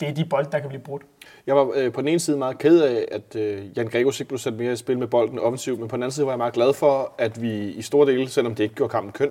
det 0.00 0.08
er 0.08 0.12
de 0.12 0.24
bold, 0.24 0.46
der 0.52 0.58
kan 0.58 0.68
blive 0.68 0.82
brudt. 0.82 1.02
Jeg 1.46 1.56
var 1.56 1.72
øh, 1.74 1.92
på 1.92 2.00
den 2.00 2.08
ene 2.08 2.18
side 2.18 2.36
meget 2.36 2.58
ked 2.58 2.80
af, 2.80 3.04
at 3.10 3.36
øh, 3.36 3.78
Jan 3.78 3.86
Gregos 3.86 4.20
ikke 4.20 4.28
blev 4.28 4.38
sat 4.38 4.54
mere 4.54 4.72
i 4.72 4.76
spil 4.76 4.98
med 4.98 5.06
bolden 5.06 5.38
offensivt, 5.38 5.80
men 5.80 5.88
på 5.88 5.96
den 5.96 6.02
anden 6.02 6.12
side 6.12 6.26
var 6.26 6.32
jeg 6.32 6.38
meget 6.38 6.52
glad 6.52 6.72
for, 6.72 7.12
at 7.18 7.42
vi 7.42 7.68
i 7.68 7.82
store 7.82 8.06
dele, 8.12 8.28
selvom 8.28 8.54
det 8.54 8.64
ikke 8.64 8.74
gjorde 8.74 8.90
kampen 8.90 9.12
køn, 9.12 9.30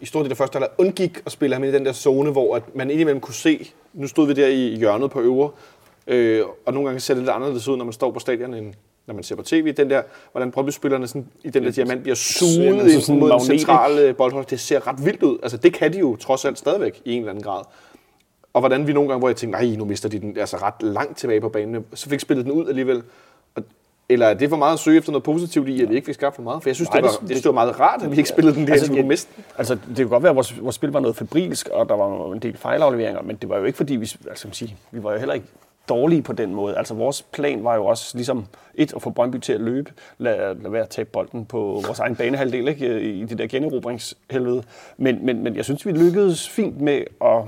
i 0.00 0.06
store 0.06 0.22
dele 0.22 0.32
af 0.32 0.36
første 0.36 0.56
halvleg 0.56 0.70
undgik 0.78 1.18
at 1.26 1.32
spille 1.32 1.54
ham 1.54 1.64
ind 1.64 1.74
i 1.74 1.76
den 1.76 1.86
der 1.86 1.92
zone, 1.92 2.30
hvor 2.30 2.56
at 2.56 2.74
man 2.74 2.90
indimellem 2.90 3.20
kunne 3.20 3.34
se, 3.34 3.70
nu 3.92 4.06
stod 4.06 4.26
vi 4.26 4.32
der 4.32 4.48
i 4.48 4.76
hjørnet 4.76 5.10
på 5.10 5.20
øvre, 5.20 5.50
øh, 6.06 6.42
og 6.66 6.72
nogle 6.72 6.88
gange 6.88 7.00
ser 7.00 7.14
det 7.14 7.22
lidt 7.22 7.30
anderledes 7.30 7.68
ud, 7.68 7.76
når 7.76 7.84
man 7.84 7.92
står 7.92 8.10
på 8.10 8.18
stadion, 8.18 8.54
end 8.54 8.74
når 9.06 9.14
man 9.14 9.24
ser 9.24 9.36
på 9.36 9.42
tv, 9.42 9.72
den 9.72 9.90
der, 9.90 10.02
hvordan 10.32 10.50
Brøndby-spillerne 10.50 11.06
sådan, 11.06 11.28
i 11.44 11.50
den 11.50 11.64
der 11.64 11.70
diamant 11.70 12.02
bliver 12.02 12.14
suget 12.14 12.64
ind 12.64 13.18
mod 13.18 13.30
den 13.30 13.40
centrale 13.40 14.14
boldhold. 14.14 14.46
Det 14.46 14.60
ser 14.60 14.86
ret 14.86 15.04
vildt 15.04 15.22
ud. 15.22 15.38
Altså, 15.42 15.56
det 15.56 15.72
kan 15.72 15.92
de 15.92 15.98
jo 15.98 16.16
trods 16.16 16.44
alt 16.44 16.58
stadigvæk 16.58 17.02
i 17.04 17.12
en 17.12 17.18
eller 17.18 17.30
anden 17.30 17.44
grad. 17.44 17.64
Og 18.54 18.60
hvordan 18.60 18.86
vi 18.86 18.92
nogle 18.92 19.08
gange, 19.08 19.18
hvor 19.18 19.28
jeg 19.28 19.36
tænkte, 19.36 19.58
nej, 19.58 19.76
nu 19.76 19.84
mister 19.84 20.08
de 20.08 20.18
den 20.18 20.38
altså 20.38 20.56
ret 20.56 20.82
langt 20.82 21.18
tilbage 21.18 21.40
på 21.40 21.48
banen, 21.48 21.84
så 21.94 22.08
fik 22.08 22.20
spillet 22.20 22.44
den 22.44 22.52
ud 22.52 22.68
alligevel. 22.68 23.02
Eller 24.08 24.26
er 24.26 24.34
det 24.34 24.48
for 24.48 24.56
meget 24.56 24.72
at 24.72 24.78
søge 24.78 24.98
efter 24.98 25.12
noget 25.12 25.22
positivt 25.22 25.68
i, 25.68 25.82
at 25.82 25.90
vi 25.90 25.94
ikke 25.94 26.06
fik 26.06 26.14
skabt 26.14 26.36
for 26.36 26.42
meget? 26.42 26.62
For 26.62 26.70
jeg 26.70 26.76
synes, 26.76 26.90
nej, 26.90 27.00
det, 27.00 27.10
var, 27.10 27.28
det, 27.28 27.36
det, 27.36 27.44
var 27.44 27.52
meget 27.52 27.80
rart, 27.80 28.02
at 28.02 28.10
vi 28.10 28.16
ikke 28.16 28.28
spillede 28.28 28.56
den 28.56 28.66
der, 28.66 28.72
altså, 28.72 28.92
vi 28.92 29.02
miste 29.02 29.30
Altså, 29.58 29.74
det 29.74 29.96
kunne 29.96 30.08
godt 30.08 30.22
være, 30.22 30.30
at 30.30 30.36
vores, 30.36 30.62
vores 30.62 30.76
spil 30.76 30.90
var 30.90 31.00
noget 31.00 31.16
febrilsk, 31.16 31.68
og 31.68 31.88
der 31.88 31.94
var 31.96 32.32
en 32.32 32.38
del 32.38 32.56
fejlafleveringer, 32.56 33.22
men 33.22 33.36
det 33.36 33.48
var 33.48 33.58
jo 33.58 33.64
ikke 33.64 33.76
fordi, 33.76 33.96
vi, 33.96 34.12
altså, 34.28 34.48
sige, 34.52 34.76
vi 34.90 35.02
var 35.02 35.12
jo 35.12 35.18
heller 35.18 35.34
ikke 35.34 35.46
dårlige 35.88 36.22
på 36.22 36.32
den 36.32 36.54
måde. 36.54 36.76
Altså 36.76 36.94
vores 36.94 37.22
plan 37.22 37.64
var 37.64 37.74
jo 37.74 37.86
også 37.86 38.16
ligesom 38.16 38.46
et 38.74 38.92
at 38.96 39.02
få 39.02 39.10
Brøndby 39.10 39.36
til 39.36 39.52
at 39.52 39.60
løbe, 39.60 39.92
lad, 40.18 40.54
lad 40.54 40.70
være 40.70 40.82
at 40.82 40.88
tabe 40.88 41.10
bolden 41.12 41.44
på 41.44 41.82
vores 41.86 41.98
egen 41.98 42.16
banehalvdel 42.16 42.68
ikke? 42.68 43.00
i 43.00 43.24
det 43.24 43.38
der 43.38 43.46
generobringshelvede. 43.46 44.62
Men, 44.96 45.26
men, 45.26 45.42
men 45.42 45.56
jeg 45.56 45.64
synes, 45.64 45.86
vi 45.86 45.92
lykkedes 45.92 46.48
fint 46.48 46.80
med 46.80 47.04
at 47.24 47.42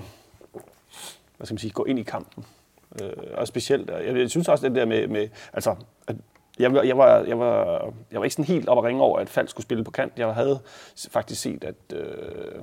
hvad 1.37 1.47
skal 1.47 1.55
man 1.55 1.59
sige, 1.59 1.71
gå 1.71 1.85
ind 1.85 1.99
i 1.99 2.03
kampen. 2.03 2.45
Øh, 3.03 3.13
og 3.35 3.47
specielt, 3.47 3.91
jeg, 3.91 4.17
jeg 4.17 4.31
synes 4.31 4.49
også 4.49 4.69
det 4.69 4.77
der 4.77 4.85
med, 4.85 5.09
med 5.09 5.29
altså, 5.53 5.75
at 6.07 6.17
jeg, 6.59 6.87
jeg, 6.87 6.99
var, 6.99 7.23
jeg, 7.23 7.39
var, 7.39 7.83
jeg 8.13 8.21
var 8.21 8.25
ikke 8.25 8.35
sådan 8.35 8.45
helt 8.45 8.69
op 8.69 8.79
at 8.79 8.85
ringe 8.85 9.03
over, 9.03 9.19
at 9.19 9.29
Falk 9.29 9.51
skulle 9.51 9.65
spille 9.65 9.85
på 9.85 9.91
kant. 9.91 10.13
Jeg 10.17 10.35
havde 10.35 10.59
faktisk 11.11 11.41
set, 11.41 11.65
at, 11.65 11.75
øh, 11.93 12.63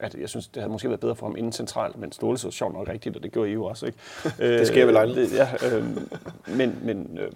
at 0.00 0.14
jeg 0.14 0.28
synes, 0.28 0.48
det 0.48 0.62
havde 0.62 0.72
måske 0.72 0.88
været 0.88 1.00
bedre 1.00 1.16
for 1.16 1.26
ham 1.26 1.36
inden 1.36 1.52
centralt, 1.52 1.98
men 1.98 2.12
Ståle 2.12 2.38
så 2.38 2.50
sjovt 2.50 2.74
nok 2.74 2.88
rigtigt, 2.88 3.16
og 3.16 3.22
det 3.22 3.32
gjorde 3.32 3.50
I 3.50 3.52
jo 3.52 3.64
også. 3.64 3.86
Ikke? 3.86 3.98
det 4.58 4.66
sker 4.66 4.86
vel 4.86 4.96
aldrig. 4.96 5.28
Ja, 5.32 5.48
øh, 5.76 5.84
men 6.46 6.78
men, 6.82 7.18
øh, 7.20 7.32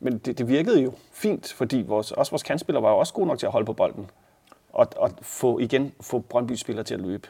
men 0.00 0.18
det, 0.18 0.38
det 0.38 0.48
virkede 0.48 0.80
jo 0.80 0.92
fint, 1.12 1.52
fordi 1.52 1.84
vores, 1.86 2.12
også 2.12 2.32
vores 2.32 2.42
kantspillere 2.42 2.82
var 2.82 2.90
jo 2.90 2.98
også 2.98 3.12
gode 3.12 3.26
nok 3.26 3.38
til 3.38 3.46
at 3.46 3.52
holde 3.52 3.66
på 3.66 3.72
bolden. 3.72 4.10
Og, 4.72 4.88
og 4.96 5.10
få, 5.22 5.58
igen 5.58 5.92
få 6.00 6.18
Brøndby-spillere 6.18 6.84
til 6.84 6.94
at 6.94 7.00
løbe. 7.00 7.28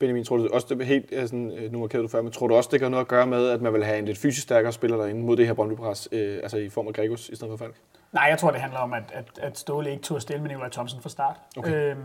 Benjamin, 0.00 0.24
tror 0.24 0.36
du 0.36 0.48
også, 0.52 0.66
det 0.70 0.80
er 0.80 0.84
helt, 0.84 1.10
sådan, 1.10 1.52
øh, 1.52 1.72
nu 1.72 1.78
markerede 1.78 2.02
du 2.02 2.08
før, 2.08 2.22
men 2.22 2.32
tror 2.32 2.48
du 2.48 2.54
også, 2.54 2.68
det 2.72 2.80
kan 2.80 2.90
noget 2.90 3.04
at 3.04 3.08
gøre 3.08 3.26
med, 3.26 3.48
at 3.48 3.60
man 3.60 3.72
vil 3.72 3.84
have 3.84 3.98
en 3.98 4.04
lidt 4.04 4.18
fysisk 4.18 4.42
stærkere 4.42 4.72
spiller 4.72 4.96
derinde 4.96 5.20
mod 5.20 5.36
det 5.36 5.46
her 5.46 5.54
Brøndby-pres, 5.54 6.08
øh, 6.12 6.38
altså 6.42 6.56
i 6.56 6.68
form 6.68 6.88
af 6.88 6.94
Gregos 6.94 7.28
i 7.28 7.36
stedet 7.36 7.58
for 7.58 7.64
Falk? 7.64 7.74
Nej, 8.12 8.24
jeg 8.24 8.38
tror, 8.38 8.50
det 8.50 8.60
handler 8.60 8.78
om, 8.78 8.92
at, 8.92 9.02
at, 9.12 9.24
at 9.42 9.58
Ståle 9.58 9.90
ikke 9.90 10.02
tog 10.02 10.16
at 10.16 10.22
stille 10.22 10.42
med 10.42 10.48
Nikolaj 10.48 10.70
Thomsen 10.70 11.00
fra 11.02 11.08
start, 11.08 11.36
okay. 11.56 11.90
øhm, 11.90 11.98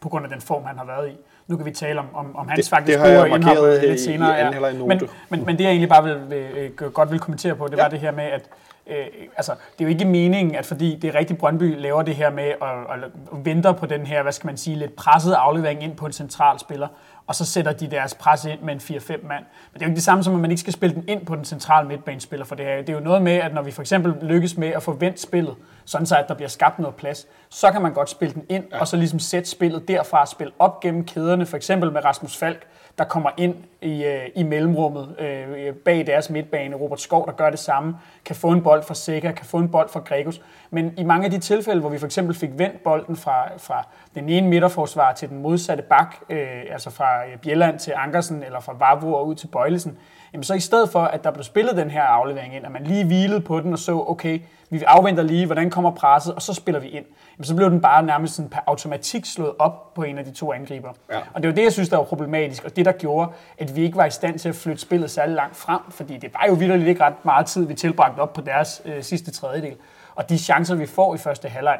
på 0.00 0.08
grund 0.08 0.24
af 0.24 0.30
den 0.30 0.40
form, 0.40 0.64
han 0.64 0.78
har 0.78 0.84
været 0.84 1.10
i. 1.10 1.16
Nu 1.46 1.56
kan 1.56 1.66
vi 1.66 1.70
tale 1.70 2.00
om, 2.00 2.06
om, 2.14 2.36
om 2.36 2.48
hans 2.48 2.60
det, 2.60 2.70
faktisk 2.70 2.98
gode 2.98 3.30
indhop 3.34 3.56
lidt 3.82 4.00
senere. 4.00 4.38
I, 4.38 4.40
i 4.40 4.64
ja. 4.64 4.72
men, 4.72 5.00
men, 5.28 5.44
men 5.46 5.58
det, 5.58 5.64
jeg 5.64 5.70
egentlig 5.70 5.88
bare 5.88 6.04
vil, 6.04 6.30
vil, 6.30 6.54
vil, 6.54 6.90
godt 6.90 7.10
vil 7.10 7.18
kommentere 7.18 7.56
på, 7.56 7.66
det 7.66 7.76
ja. 7.76 7.82
var 7.82 7.88
det 7.88 8.00
her 8.00 8.10
med, 8.10 8.24
at 8.24 8.50
øh, 8.90 9.06
altså, 9.36 9.52
det 9.52 9.84
er 9.84 9.84
jo 9.84 9.88
ikke 9.88 10.04
meningen, 10.04 10.54
at 10.54 10.66
fordi 10.66 10.96
det 10.96 11.14
er 11.14 11.18
rigtig 11.18 11.38
Brøndby 11.38 11.80
laver 11.80 12.02
det 12.02 12.16
her 12.16 12.30
med 12.30 12.44
at, 12.44 13.02
at 13.02 13.44
venter 13.44 13.72
på 13.72 13.86
den 13.86 14.06
her, 14.06 14.22
hvad 14.22 14.32
skal 14.32 14.46
man 14.46 14.56
sige, 14.56 14.76
lidt 14.76 14.96
presset 14.96 15.32
aflevering 15.32 15.82
ind 15.82 15.96
på 15.96 16.06
en 16.06 16.12
central 16.12 16.58
spiller, 16.58 16.88
og 17.30 17.36
så 17.36 17.44
sætter 17.44 17.72
de 17.72 17.90
deres 17.90 18.14
pres 18.14 18.44
ind 18.44 18.60
med 18.60 18.74
en 18.74 18.80
4-5 18.80 19.26
mand. 19.26 19.44
Men 19.72 19.74
det 19.74 19.82
er 19.82 19.86
jo 19.86 19.86
ikke 19.86 19.94
det 19.94 20.02
samme 20.02 20.24
som, 20.24 20.34
at 20.34 20.40
man 20.40 20.50
ikke 20.50 20.60
skal 20.60 20.72
spille 20.72 20.94
den 20.94 21.04
ind 21.08 21.26
på 21.26 21.36
den 21.36 21.44
centrale 21.44 21.88
midtbanespiller, 21.88 22.46
for 22.46 22.54
det 22.54 22.66
er, 22.66 22.76
det 22.76 22.88
er 22.88 22.92
jo 22.92 23.00
noget 23.00 23.22
med, 23.22 23.32
at 23.32 23.54
når 23.54 23.62
vi 23.62 23.70
for 23.70 23.82
eksempel 23.82 24.14
lykkes 24.22 24.56
med 24.56 24.68
at 24.68 24.82
få 24.82 24.92
vendt 24.92 25.20
spillet, 25.20 25.54
sådan 25.84 26.06
så 26.06 26.16
at 26.16 26.24
der 26.28 26.34
bliver 26.34 26.48
skabt 26.48 26.78
noget 26.78 26.94
plads, 26.94 27.26
så 27.48 27.72
kan 27.72 27.82
man 27.82 27.92
godt 27.92 28.10
spille 28.10 28.34
den 28.34 28.44
ind, 28.48 28.64
ja. 28.72 28.80
og 28.80 28.88
så 28.88 28.96
ligesom 28.96 29.18
sætte 29.18 29.50
spillet 29.50 29.88
derfra, 29.88 30.26
spille 30.26 30.52
op 30.58 30.80
gennem 30.80 31.04
kæderne, 31.04 31.46
for 31.46 31.56
eksempel 31.56 31.92
med 31.92 32.04
Rasmus 32.04 32.36
Falk, 32.36 32.66
der 32.98 33.04
kommer 33.04 33.30
ind 33.36 33.54
i, 33.82 34.04
øh, 34.04 34.28
i 34.34 34.42
mellemrummet 34.42 35.16
øh, 35.18 35.74
bag 35.74 36.06
deres 36.06 36.30
midtbane. 36.30 36.76
Robert 36.76 37.00
Skov, 37.00 37.26
der 37.26 37.32
gør 37.32 37.50
det 37.50 37.58
samme, 37.58 37.96
kan 38.24 38.36
få 38.36 38.48
en 38.48 38.62
bold 38.62 38.82
fra 38.82 38.94
Sikker, 38.94 39.32
kan 39.32 39.46
få 39.46 39.56
en 39.56 39.68
bold 39.68 39.88
fra 39.88 40.00
Gregus. 40.00 40.42
Men 40.70 40.94
i 40.98 41.02
mange 41.02 41.24
af 41.24 41.30
de 41.30 41.38
tilfælde, 41.38 41.80
hvor 41.80 41.90
vi 41.90 41.98
for 41.98 42.06
eksempel 42.06 42.34
fik 42.34 42.50
vendt 42.52 42.82
bolden 42.82 43.16
fra, 43.16 43.48
fra 43.58 43.86
den 44.14 44.28
ene 44.28 44.48
midterforsvar 44.48 45.12
til 45.12 45.28
den 45.28 45.42
modsatte 45.42 45.82
bak, 45.82 46.16
øh, 46.30 46.62
altså 46.70 46.90
fra 46.90 47.24
øh, 47.24 47.38
Bjelland 47.42 47.78
til 47.78 47.92
Ankersen 47.96 48.42
eller 48.42 48.60
fra 48.60 48.72
Vavro 48.78 49.14
og 49.14 49.26
ud 49.26 49.34
til 49.34 49.46
Bøjlesen, 49.46 49.98
jamen 50.32 50.44
så 50.44 50.54
i 50.54 50.60
stedet 50.60 50.90
for, 50.90 51.00
at 51.00 51.24
der 51.24 51.30
blev 51.30 51.44
spillet 51.44 51.76
den 51.76 51.90
her 51.90 52.02
aflevering 52.02 52.56
ind, 52.56 52.66
at 52.66 52.72
man 52.72 52.84
lige 52.84 53.04
hvilede 53.04 53.40
på 53.40 53.60
den 53.60 53.72
og 53.72 53.78
så, 53.78 54.04
okay, 54.08 54.40
vi 54.70 54.82
afventer 54.86 55.22
lige, 55.22 55.46
hvordan 55.46 55.70
kommer 55.70 55.90
presset, 55.90 56.34
og 56.34 56.42
så 56.42 56.54
spiller 56.54 56.80
vi 56.80 56.88
ind. 56.88 57.04
Jamen, 57.38 57.44
så 57.44 57.56
blev 57.56 57.70
den 57.70 57.80
bare 57.80 58.02
nærmest 58.02 58.34
sådan 58.34 58.48
per 58.48 58.60
automatik 58.66 59.24
slået 59.24 59.52
op 59.58 59.94
på 59.94 60.02
en 60.02 60.18
af 60.18 60.24
de 60.24 60.30
to 60.30 60.52
angriber. 60.52 60.88
Ja. 61.12 61.18
Og 61.34 61.42
det 61.42 61.48
var 61.48 61.54
det, 61.54 61.62
jeg 61.62 61.72
synes, 61.72 61.88
der 61.88 61.96
var 61.96 62.04
problematisk, 62.04 62.64
og 62.64 62.76
det, 62.76 62.84
der 62.84 62.92
gjorde, 62.92 63.32
at 63.58 63.69
vi 63.76 63.82
ikke 63.82 63.96
var 63.96 64.04
i 64.04 64.10
stand 64.10 64.38
til 64.38 64.48
at 64.48 64.54
flytte 64.54 64.80
spillet 64.80 65.10
særlig 65.10 65.34
langt 65.34 65.56
frem, 65.56 65.80
fordi 65.90 66.16
det 66.16 66.34
var 66.34 66.44
jo 66.48 66.54
vildt 66.54 66.88
ikke 66.88 67.04
ret 67.04 67.24
meget 67.24 67.46
tid, 67.46 67.66
vi 67.66 67.74
tilbragte 67.74 68.20
op 68.20 68.32
på 68.32 68.40
deres 68.40 68.82
øh, 68.84 69.02
sidste 69.02 69.30
tredjedel. 69.30 69.76
Og 70.14 70.28
de 70.28 70.38
chancer, 70.38 70.74
vi 70.74 70.86
får 70.86 71.14
i 71.14 71.18
første 71.18 71.48
halvleg, 71.48 71.78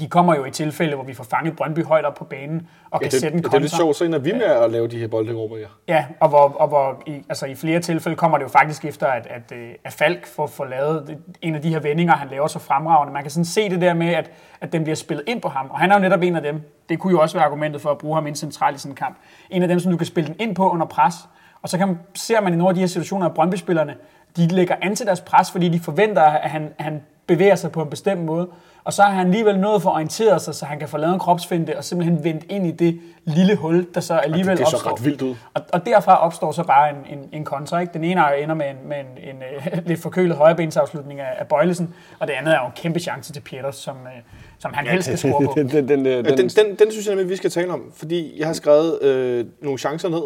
de 0.00 0.08
kommer 0.08 0.36
jo 0.36 0.44
i 0.44 0.50
tilfælde, 0.50 0.94
hvor 0.94 1.04
vi 1.04 1.14
får 1.14 1.24
fanget 1.24 1.56
Brøndby 1.56 1.84
højt 1.84 2.04
op 2.04 2.14
på 2.14 2.24
banen 2.24 2.68
og 2.90 3.00
kan 3.00 3.06
ja, 3.06 3.10
det, 3.10 3.20
sætte 3.20 3.36
en 3.36 3.42
kontra. 3.42 3.58
Det 3.58 3.62
er 3.62 3.68
lidt 3.68 3.76
sjovt, 3.76 3.96
så 3.96 4.04
ender 4.04 4.18
vi 4.18 4.32
med 4.32 4.42
at 4.42 4.70
lave 4.70 4.88
de 4.88 4.98
her 4.98 5.08
bolderober, 5.08 5.56
ja. 5.56 5.66
Ja, 5.88 6.04
og 6.20 6.28
hvor, 6.28 6.56
og 6.58 6.68
hvor 6.68 7.02
i, 7.06 7.22
altså 7.28 7.46
i 7.46 7.54
flere 7.54 7.80
tilfælde 7.80 8.16
kommer 8.16 8.38
det 8.38 8.44
jo 8.44 8.48
faktisk 8.48 8.84
efter, 8.84 9.06
at, 9.06 9.26
at, 9.26 9.52
øh, 9.52 9.70
at 9.84 9.92
Falk 9.92 10.26
får, 10.26 10.46
får 10.46 10.64
lavet 10.64 11.18
en 11.42 11.54
af 11.54 11.62
de 11.62 11.68
her 11.68 11.80
vendinger, 11.80 12.14
han 12.14 12.28
laver 12.28 12.46
så 12.46 12.58
fremragende. 12.58 13.12
Man 13.12 13.22
kan 13.22 13.30
sådan 13.30 13.44
se 13.44 13.68
det 13.70 13.80
der 13.80 13.94
med, 13.94 14.08
at, 14.08 14.30
at 14.60 14.72
den 14.72 14.82
bliver 14.82 14.96
spillet 14.96 15.24
ind 15.28 15.40
på 15.40 15.48
ham, 15.48 15.66
og 15.70 15.78
han 15.78 15.90
er 15.90 15.94
jo 15.94 16.00
netop 16.00 16.22
en 16.22 16.36
af 16.36 16.42
dem. 16.42 16.60
Det 16.88 16.98
kunne 16.98 17.10
jo 17.10 17.20
også 17.20 17.36
være 17.36 17.44
argumentet 17.44 17.80
for 17.80 17.90
at 17.90 17.98
bruge 17.98 18.14
ham 18.14 18.26
ind 18.26 18.36
centralt 18.36 18.76
i 18.76 18.78
sådan 18.78 18.92
en 18.92 18.96
kamp. 18.96 19.16
En 19.50 19.62
af 19.62 19.68
dem, 19.68 19.80
som 19.80 19.92
du 19.92 19.98
kan 19.98 20.06
spille 20.06 20.28
den 20.28 20.36
ind 20.40 20.56
på 20.56 20.70
under 20.70 20.86
pres, 20.86 21.14
og 21.62 21.68
så 21.68 21.78
kan 21.78 21.88
man, 21.88 21.98
ser 22.14 22.40
man 22.40 22.52
i 22.52 22.56
nogle 22.56 22.68
af 22.68 22.74
de 22.74 22.80
her 22.80 22.88
situationer, 22.88 23.26
at 23.26 23.34
Brøndby-spillerne, 23.34 23.94
de 24.36 24.48
lægger 24.48 24.74
an 24.82 24.96
til 24.96 25.06
deres 25.06 25.20
pres, 25.20 25.50
fordi 25.50 25.68
de 25.68 25.80
forventer, 25.80 26.22
at 26.22 26.50
han, 26.50 26.68
han 26.78 27.02
bevæger 27.26 27.54
sig 27.54 27.72
på 27.72 27.82
en 27.82 27.90
bestemt 27.90 28.20
måde. 28.20 28.48
Og 28.84 28.92
så 28.92 29.02
har 29.02 29.10
han 29.10 29.26
alligevel 29.26 29.58
nået 29.58 29.82
for 29.82 29.90
at 29.90 29.94
orientere 29.94 30.40
sig, 30.40 30.54
så 30.54 30.64
han 30.64 30.78
kan 30.78 30.88
få 30.88 30.98
lavet 30.98 31.14
en 31.14 31.18
kropsfinte 31.18 31.76
og 31.76 31.84
simpelthen 31.84 32.24
vendt 32.24 32.44
ind 32.48 32.66
i 32.66 32.70
det 32.70 33.00
lille 33.24 33.56
hul, 33.56 33.86
der 33.94 34.00
så 34.00 34.14
alligevel 34.14 34.50
det, 34.50 34.58
det 34.58 34.66
opstår. 34.66 34.78
så 34.78 34.94
ret 34.94 35.04
vildt 35.04 35.22
ud. 35.22 35.34
Og, 35.54 35.62
og 35.72 35.86
derfra 35.86 36.26
opstår 36.26 36.52
så 36.52 36.62
bare 36.62 36.90
en, 36.90 37.18
en, 37.18 37.28
en 37.32 37.44
kontra. 37.44 37.80
Ikke? 37.80 37.92
Den 37.92 38.04
ene 38.04 38.38
ender 38.42 38.54
med 38.54 38.66
en, 38.70 38.76
med 38.88 38.96
en, 38.96 39.06
en, 39.28 39.36
en 39.72 39.82
lidt 39.90 40.00
forkølet 40.00 40.36
højrebensafslutning 40.36 41.20
af, 41.20 41.32
af 41.38 41.46
Bøjlesen, 41.46 41.94
og 42.18 42.26
det 42.26 42.32
andet 42.32 42.54
er 42.54 42.58
jo 42.60 42.66
en 42.66 42.72
kæmpe 42.76 43.00
chance 43.00 43.32
til 43.32 43.40
Peters, 43.40 43.76
som, 43.76 43.96
øh, 43.96 44.22
som 44.58 44.74
han 44.74 44.84
ja, 44.84 44.90
helst 44.90 45.06
skal 45.06 45.18
score 45.18 45.46
på. 45.46 45.52
den, 45.56 45.68
den, 45.68 45.88
den, 45.88 46.04
den, 46.04 46.24
den, 46.24 46.48
den, 46.48 46.76
den 46.78 46.90
synes 46.90 47.06
jeg 47.06 47.14
nemlig, 47.14 47.30
vi 47.30 47.36
skal 47.36 47.50
tale 47.50 47.72
om, 47.72 47.92
fordi 47.94 48.38
jeg 48.38 48.46
har 48.46 48.54
skrevet 48.54 49.02
øh, 49.02 49.46
nogle 49.62 49.78
chancer 49.78 50.08
ned. 50.08 50.22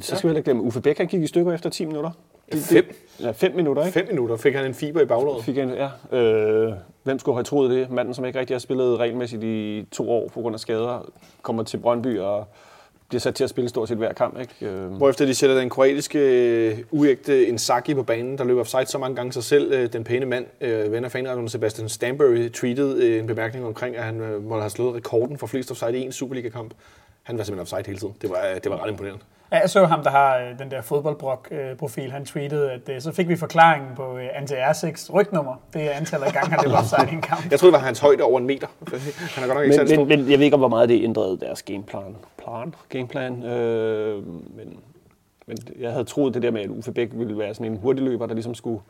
Så 0.00 0.16
skal 0.16 0.28
vi 0.28 0.32
heller 0.32 0.42
glemme, 0.42 0.62
Uffe 0.62 0.80
Bæk 0.80 0.98
han 0.98 1.06
gik 1.06 1.22
i 1.22 1.26
stykker 1.26 1.52
efter 1.52 1.70
10 1.70 1.84
minutter. 1.84 2.10
Det, 2.52 2.60
fem. 2.60 2.94
Ja, 3.20 3.30
fem 3.30 3.54
minutter, 3.54 3.84
ikke? 3.84 3.98
Fem 3.98 4.06
minutter 4.08 4.36
fik 4.36 4.54
han 4.54 4.64
en 4.64 4.74
fiber 4.74 5.00
i 5.00 5.04
baglåret. 5.04 5.44
Fik 5.44 5.56
han, 5.56 5.70
ja. 5.70 6.18
Øh, 6.18 6.72
hvem 7.02 7.18
skulle 7.18 7.36
have 7.36 7.44
troet 7.44 7.70
det? 7.70 7.90
Manden, 7.90 8.14
som 8.14 8.24
ikke 8.24 8.38
rigtig 8.38 8.54
har 8.54 8.60
spillet 8.60 8.98
regelmæssigt 8.98 9.44
i 9.44 9.86
to 9.92 10.10
år 10.10 10.28
på 10.28 10.40
grund 10.40 10.54
af 10.54 10.60
skader, 10.60 11.10
kommer 11.42 11.62
til 11.62 11.76
Brøndby 11.76 12.18
og 12.18 12.46
bliver 13.08 13.20
sat 13.20 13.34
til 13.34 13.44
at 13.44 13.50
spille 13.50 13.68
stort 13.68 13.88
set 13.88 13.96
hver 13.96 14.12
kamp. 14.12 14.40
Ikke? 14.40 14.66
Øh. 14.66 14.90
Hvorefter 14.90 15.26
de 15.26 15.34
sætter 15.34 15.56
den 15.58 15.70
kroatiske 15.70 16.84
uægte 16.90 17.46
Inzaghi 17.46 17.94
på 17.94 18.02
banen, 18.02 18.38
der 18.38 18.44
løber 18.44 18.60
offside 18.60 18.86
så 18.86 18.98
mange 18.98 19.16
gange 19.16 19.32
sig 19.32 19.44
selv. 19.44 19.72
Øh, 19.72 19.92
den 19.92 20.04
pæne 20.04 20.26
mand, 20.26 20.46
øh, 20.60 20.92
ven 20.92 21.04
af 21.04 21.12
fanretten 21.12 21.48
Sebastian 21.48 21.88
Stanbury, 21.88 22.48
tweetede 22.48 23.18
en 23.18 23.26
bemærkning 23.26 23.66
omkring, 23.66 23.96
at 23.96 24.04
han 24.04 24.20
øh, 24.20 24.44
måtte 24.44 24.60
have 24.60 24.70
slået 24.70 24.94
rekorden 24.94 25.38
for 25.38 25.46
flest 25.46 25.70
offside 25.70 25.98
i 25.98 26.00
en 26.00 26.12
Superliga-kamp. 26.12 26.74
Han 27.22 27.38
var 27.38 27.44
simpelthen 27.44 27.62
offside 27.62 27.86
hele 27.86 27.98
tiden. 27.98 28.14
Det 28.22 28.30
var, 28.30 28.58
det 28.64 28.70
var 28.70 28.84
ret 28.84 28.90
imponerende. 28.90 29.22
Ja, 29.52 29.58
jeg 29.58 29.70
så 29.70 29.84
ham, 29.84 30.02
der 30.02 30.10
har 30.10 30.38
øh, 30.38 30.58
den 30.58 30.70
der 30.70 30.82
fodboldbrok-profil, 30.82 32.10
han 32.12 32.24
tweetede, 32.24 32.70
at 32.70 32.88
øh, 32.88 33.00
så 33.00 33.12
fik 33.12 33.28
vi 33.28 33.36
forklaringen 33.36 33.90
på 33.96 34.18
øh, 34.18 34.28
Ante 34.34 34.54
R6 34.54 35.12
rygnummer. 35.14 35.54
Det 35.74 35.82
er 35.82 35.90
antallet 35.90 36.26
af 36.26 36.32
gange, 36.32 36.50
han 36.50 36.58
løber 36.64 36.78
offside 36.78 37.08
i 37.10 37.14
en 37.14 37.22
kamp. 37.22 37.50
Jeg 37.50 37.58
troede, 37.58 37.72
det 37.72 37.80
var 37.80 37.86
hans 37.86 37.98
højde 37.98 38.22
over 38.22 38.38
en 38.38 38.46
meter. 38.46 38.66
Han 39.34 39.44
er 39.44 39.46
godt 39.46 39.58
nok 39.58 39.64
ikke 39.64 39.96
men, 39.96 40.08
men, 40.08 40.18
men, 40.18 40.30
jeg 40.30 40.38
ved 40.38 40.44
ikke, 40.44 40.56
hvor 40.56 40.68
meget 40.68 40.88
det 40.88 41.04
ændrede 41.04 41.38
deres 41.40 41.62
gameplan. 41.62 42.16
Plan? 42.38 42.74
Gameplan. 42.88 43.42
Øh, 43.42 44.26
men, 44.26 44.80
men 45.46 45.58
jeg 45.78 45.92
havde 45.92 46.04
troet 46.04 46.34
det 46.34 46.42
der 46.42 46.50
med, 46.50 46.60
at 46.60 46.68
Uffe 46.68 46.92
Bæk 46.92 47.08
ville 47.12 47.38
være 47.38 47.54
sådan 47.54 47.72
en 47.72 47.78
hurtigløber, 47.78 48.26
der 48.26 48.34
ligesom 48.34 48.54
skulle 48.54 48.80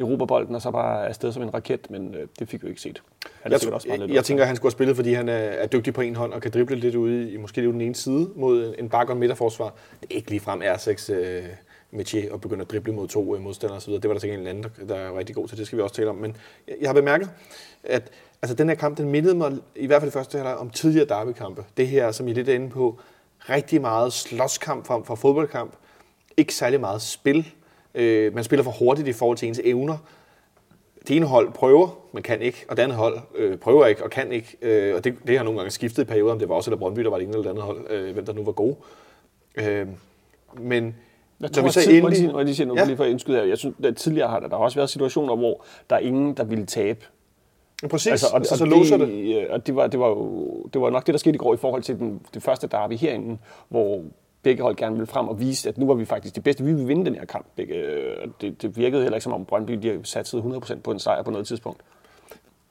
Europabolden 0.00 0.54
og 0.54 0.62
så 0.62 0.70
bare 0.70 1.08
afsted 1.08 1.32
som 1.32 1.42
en 1.42 1.54
raket, 1.54 1.90
men 1.90 2.14
øh, 2.14 2.26
det 2.38 2.48
fik 2.48 2.62
vi 2.62 2.68
ikke 2.68 2.80
set. 2.80 3.02
Han 3.42 3.52
jeg, 3.52 3.72
også 3.72 3.88
jeg, 3.88 4.10
jeg 4.10 4.24
tænker, 4.24 4.42
at 4.42 4.46
han 4.46 4.56
skulle 4.56 4.70
have 4.70 4.76
spillet, 4.76 4.96
fordi 4.96 5.12
han 5.12 5.28
er, 5.28 5.34
er 5.34 5.66
dygtig 5.66 5.94
på 5.94 6.00
en 6.00 6.16
hånd 6.16 6.32
og 6.32 6.42
kan 6.42 6.50
drible 6.50 6.76
lidt 6.76 6.94
ude 6.94 7.32
i 7.32 7.36
måske 7.36 7.62
den 7.62 7.80
ene 7.80 7.94
side 7.94 8.30
mod 8.36 8.74
en 8.78 8.88
bakke 8.88 9.12
og 9.12 9.16
midterforsvar. 9.16 9.74
Det 10.00 10.10
er 10.10 10.14
ikke 10.14 10.30
ligefrem 10.30 10.62
R6 10.62 11.12
øh, 11.12 11.44
metier 11.90 12.34
at 12.34 12.40
begynde 12.40 12.62
at 12.62 12.70
drible 12.70 12.92
mod 12.92 13.08
to 13.08 13.36
øh, 13.36 13.42
modstandere 13.42 13.76
osv. 13.76 13.92
Det 13.92 14.08
var 14.08 14.12
der 14.12 14.20
sikkert 14.20 14.40
en 14.40 14.46
anden, 14.46 14.64
der, 14.64 14.86
der 14.86 14.94
er 14.94 15.18
rigtig 15.18 15.34
god 15.34 15.48
til. 15.48 15.58
Det 15.58 15.66
skal 15.66 15.76
vi 15.76 15.82
også 15.82 15.94
tale 15.94 16.10
om. 16.10 16.16
Men 16.16 16.36
jeg, 16.68 16.74
jeg 16.80 16.88
har 16.88 16.94
bemærket, 16.94 17.30
at 17.84 18.10
altså, 18.42 18.54
den 18.54 18.68
her 18.68 18.76
kamp, 18.76 18.98
den 18.98 19.08
mindede 19.08 19.34
mig, 19.34 19.52
i 19.76 19.86
hvert 19.86 20.02
fald 20.02 20.10
det 20.10 20.18
første 20.18 20.38
halvleg, 20.38 20.56
om 20.56 20.70
tidligere 20.70 21.08
derbykampe. 21.08 21.64
Det 21.76 21.88
her, 21.88 22.12
som 22.12 22.28
I 22.28 22.32
lidt 22.32 22.48
er 22.48 22.54
inde 22.54 22.70
på, 22.70 22.98
rigtig 23.48 23.80
meget 23.80 24.12
slåskamp 24.12 24.86
frem 24.86 25.04
for 25.04 25.14
fodboldkamp. 25.14 25.72
Ikke 26.36 26.54
særlig 26.54 26.80
meget 26.80 27.02
spil 27.02 27.52
Øh, 27.94 28.34
man 28.34 28.44
spiller 28.44 28.62
for 28.62 28.70
hurtigt 28.70 29.08
i 29.08 29.12
forhold 29.12 29.38
til 29.38 29.48
ens 29.48 29.60
evner. 29.64 29.96
Det 31.08 31.16
ene 31.16 31.26
hold 31.26 31.52
prøver, 31.52 31.98
men 32.12 32.22
kan 32.22 32.42
ikke, 32.42 32.64
og 32.68 32.76
det 32.76 32.82
andet 32.82 32.98
hold 32.98 33.18
øh, 33.34 33.58
prøver 33.58 33.86
ikke 33.86 34.04
og 34.04 34.10
kan 34.10 34.32
ikke. 34.32 34.56
Øh, 34.62 34.94
og 34.94 35.04
det, 35.04 35.14
det 35.26 35.36
har 35.36 35.44
nogle 35.44 35.58
gange 35.58 35.70
skiftet 35.70 36.02
i 36.02 36.04
perioder, 36.04 36.32
om 36.32 36.38
det 36.38 36.48
var 36.48 36.54
også 36.54 36.70
eller 36.70 36.78
Brøndby, 36.78 37.00
der 37.00 37.10
var 37.10 37.18
det 37.18 37.24
ene 37.24 37.32
eller 37.32 37.42
det 37.42 37.50
andet 37.50 37.64
hold, 37.64 37.90
øh, 37.90 38.12
hvem 38.12 38.26
der 38.26 38.32
nu 38.32 38.44
var 38.44 38.52
gode. 38.52 38.76
Øh, 39.56 39.86
men 40.58 40.96
jeg 41.40 41.52
tror, 41.52 41.62
når 41.62 41.68
vi 41.68 41.72
så 41.72 41.90
endelig... 41.90 42.18
Lige, 42.18 42.32
må 42.32 42.38
jeg 42.38 42.44
lige 42.44 42.56
sige 42.56 42.66
noget, 42.66 42.80
ja. 42.80 42.86
lige 42.86 42.96
for 42.96 43.04
indskyde 43.04 43.48
Jeg 43.48 43.58
synes, 43.58 43.76
at 43.84 43.96
tidligere 43.96 44.28
har 44.28 44.40
der, 44.40 44.48
der 44.48 44.56
har 44.56 44.64
også 44.64 44.78
været 44.78 44.90
situationer, 44.90 45.36
hvor 45.36 45.64
der 45.90 45.96
er 45.96 46.00
ingen, 46.00 46.34
der 46.34 46.44
ville 46.44 46.66
tabe. 46.66 47.04
Ja, 47.82 47.88
præcis, 47.88 48.10
altså, 48.10 48.26
og, 48.32 48.46
så, 48.46 48.56
så 48.56 48.64
låser 48.64 48.96
det. 48.96 49.48
Og 49.48 49.66
det 49.66 49.76
var, 49.76 49.86
det, 49.86 50.00
var 50.00 50.08
jo, 50.08 50.62
det 50.72 50.80
var 50.80 50.90
nok 50.90 51.06
det, 51.06 51.12
der 51.12 51.18
skete 51.18 51.34
i 51.34 51.38
går 51.38 51.54
i 51.54 51.56
forhold 51.56 51.82
til 51.82 51.98
den, 51.98 52.20
det 52.34 52.42
første 52.42 52.66
derby 52.66 52.92
herinde, 52.92 53.38
hvor 53.68 54.02
begge 54.44 54.62
hold 54.62 54.76
gerne 54.76 54.96
ville 54.96 55.06
frem 55.06 55.28
og 55.28 55.40
vise, 55.40 55.68
at 55.68 55.78
nu 55.78 55.86
var 55.86 55.94
vi 55.94 56.04
faktisk 56.04 56.36
de 56.36 56.40
bedste. 56.40 56.64
Vi 56.64 56.72
ville 56.72 56.86
vinde 56.86 57.04
den 57.04 57.14
her 57.14 57.24
kamp. 57.24 57.46
Begge, 57.56 57.74
øh, 57.74 58.28
det, 58.40 58.62
det 58.62 58.76
virkede 58.76 59.02
heller 59.02 59.16
ikke 59.16 59.24
som 59.24 59.32
om 59.32 59.44
Brøndby 59.44 59.72
de 59.72 60.00
satte 60.04 60.36
100% 60.36 60.80
på 60.80 60.90
en 60.90 60.98
sejr 60.98 61.22
på 61.22 61.30
noget 61.30 61.46
tidspunkt. 61.46 61.80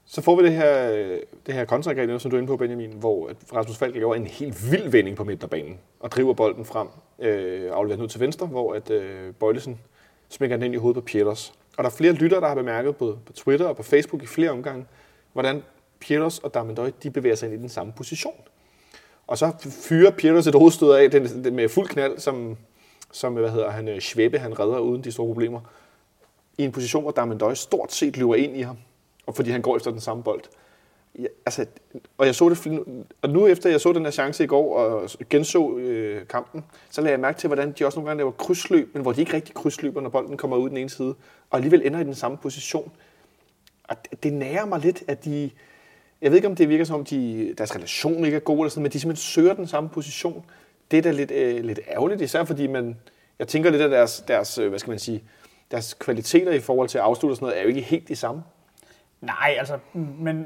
Så 0.05 0.21
får 0.21 0.36
vi 0.36 0.43
det 0.43 0.53
her, 0.53 0.89
det 1.45 1.53
her 1.53 1.65
kontraangreb, 1.65 2.19
som 2.19 2.31
du 2.31 2.38
er 2.38 2.41
inde 2.41 2.47
på, 2.47 2.57
Benjamin, 2.57 2.91
hvor 2.91 3.31
Rasmus 3.55 3.77
Falk 3.77 3.95
laver 3.95 4.15
en 4.15 4.27
helt 4.27 4.71
vild 4.71 4.89
vending 4.89 5.17
på 5.17 5.23
midterbanen 5.23 5.79
og 5.99 6.12
driver 6.12 6.33
bolden 6.33 6.65
frem, 6.65 6.88
øh, 7.19 7.89
den 7.89 8.01
ud 8.01 8.07
til 8.07 8.19
venstre, 8.19 8.47
hvor 8.47 8.73
at 8.73 8.89
øh, 8.89 9.33
Bøjlesen 9.33 9.79
smækker 10.29 10.57
den 10.57 10.65
ind 10.65 10.73
i 10.73 10.77
hovedet 10.77 11.03
på 11.03 11.05
Pieters. 11.05 11.53
Og 11.77 11.83
der 11.83 11.89
er 11.89 11.93
flere 11.93 12.13
lyttere, 12.13 12.41
der 12.41 12.47
har 12.47 12.55
bemærket 12.55 12.95
både 12.95 13.17
på 13.25 13.33
Twitter 13.33 13.65
og 13.65 13.75
på 13.75 13.83
Facebook 13.83 14.23
i 14.23 14.25
flere 14.25 14.49
omgange, 14.49 14.86
hvordan 15.33 15.63
Pieters 15.99 16.39
og 16.39 16.53
Damendøj, 16.53 16.91
de 17.03 17.12
bevæger 17.12 17.36
sig 17.36 17.47
ind 17.47 17.55
i 17.55 17.62
den 17.62 17.69
samme 17.69 17.93
position. 17.97 18.33
Og 19.34 19.39
så 19.39 19.52
fyrer 19.69 20.12
Pieters 20.12 20.48
et 20.48 20.56
hovedstød 20.56 20.91
af 20.91 21.12
den, 21.12 21.43
den 21.43 21.56
med 21.56 21.69
fuld 21.69 21.88
knald, 21.88 22.19
som, 22.19 22.58
som 23.12 23.34
hvad 23.34 23.50
hedder 23.50 23.69
han, 23.69 23.88
øh, 23.88 24.00
Schwebe, 24.00 24.39
han 24.39 24.60
redder 24.60 24.80
uden 24.80 25.04
de 25.04 25.12
store 25.12 25.28
problemer. 25.28 25.60
I 26.58 26.63
en 26.63 26.72
position, 26.72 27.04
hvor 27.04 27.12
Damendøj 27.12 27.54
stort 27.54 27.93
set 27.93 28.17
løber 28.17 28.36
ind 28.36 28.58
i 28.58 28.62
ham, 28.62 28.78
og 29.26 29.36
fordi 29.36 29.52
han 29.52 29.62
går 29.62 29.76
efter 29.76 29.91
den 29.91 30.00
samme 30.00 30.24
bold. 30.24 30.41
Ja, 31.19 31.26
altså, 31.46 31.65
og 32.17 32.26
jeg 32.26 32.36
så 32.36 32.50
det, 32.50 32.84
og 33.22 33.30
nu 33.30 33.48
efter 33.48 33.69
jeg 33.69 33.82
så 33.82 33.93
den 33.93 34.04
her 34.04 34.12
chance 34.12 34.43
i 34.43 34.48
går 34.48 34.78
og 34.78 35.10
genså 35.30 35.78
øh, 35.78 36.28
kampen, 36.28 36.65
så 36.89 37.02
lagde 37.02 37.12
jeg 37.12 37.19
mærke 37.19 37.39
til, 37.39 37.48
hvordan 37.48 37.72
de 37.72 37.86
også 37.86 38.00
nogle 38.00 38.10
gange 38.10 38.19
laver 38.19 38.32
krydsløb, 38.32 38.93
men 38.93 39.02
hvor 39.02 39.12
de 39.12 39.22
ikke 39.22 39.34
rigtig 39.34 39.56
krydsløber, 39.56 40.02
når 40.02 40.10
bolden 40.10 40.38
kommer 40.38 40.58
ud 40.58 40.69
den 40.69 40.78
ene 40.78 40.89
side, 40.89 41.15
og 41.50 41.58
alligevel 41.58 41.86
ender 41.86 42.00
i 42.00 42.04
den 42.04 42.15
samme 42.15 42.38
position. 42.38 42.91
Og 43.84 43.96
det, 44.04 44.24
det 44.24 44.34
nærer 44.34 44.65
mig 44.65 44.80
lidt, 44.80 45.04
at 45.08 45.26
de, 45.26 45.50
jeg 46.23 46.31
ved 46.31 46.38
ikke, 46.38 46.47
om 46.47 46.55
det 46.55 46.69
virker 46.69 46.86
som 46.86 46.99
om, 46.99 47.05
de, 47.05 47.53
deres 47.57 47.75
relation 47.75 48.25
ikke 48.25 48.36
er 48.36 48.41
god, 48.41 48.57
eller 48.57 48.69
sådan, 48.69 48.83
men 48.83 48.91
de 48.91 48.99
simpelthen 48.99 49.23
søger 49.23 49.53
den 49.53 49.67
samme 49.67 49.89
position. 49.89 50.45
Det 50.91 50.97
er 50.97 51.01
da 51.01 51.12
lidt, 51.12 51.31
øh, 51.31 51.63
lidt 51.63 51.79
ærgerligt, 51.91 52.21
især 52.21 52.43
fordi 52.43 52.67
man, 52.67 52.97
jeg 53.39 53.47
tænker 53.47 53.69
lidt, 53.69 53.81
at 53.81 53.91
deres, 53.91 54.23
deres, 54.27 54.57
øh, 54.57 54.69
hvad 54.69 54.79
skal 54.79 54.91
man 54.91 54.99
sige, 54.99 55.23
deres 55.71 55.93
kvaliteter 55.93 56.51
i 56.51 56.59
forhold 56.59 56.89
til 56.89 56.97
at 56.97 57.03
afslutte 57.03 57.33
og 57.33 57.36
sådan 57.36 57.45
noget, 57.45 57.57
er 57.59 57.62
jo 57.62 57.67
ikke 57.67 57.81
helt 57.81 58.07
de 58.07 58.15
samme. 58.15 58.43
Nej, 59.21 59.55
altså, 59.59 59.77
men, 59.93 60.45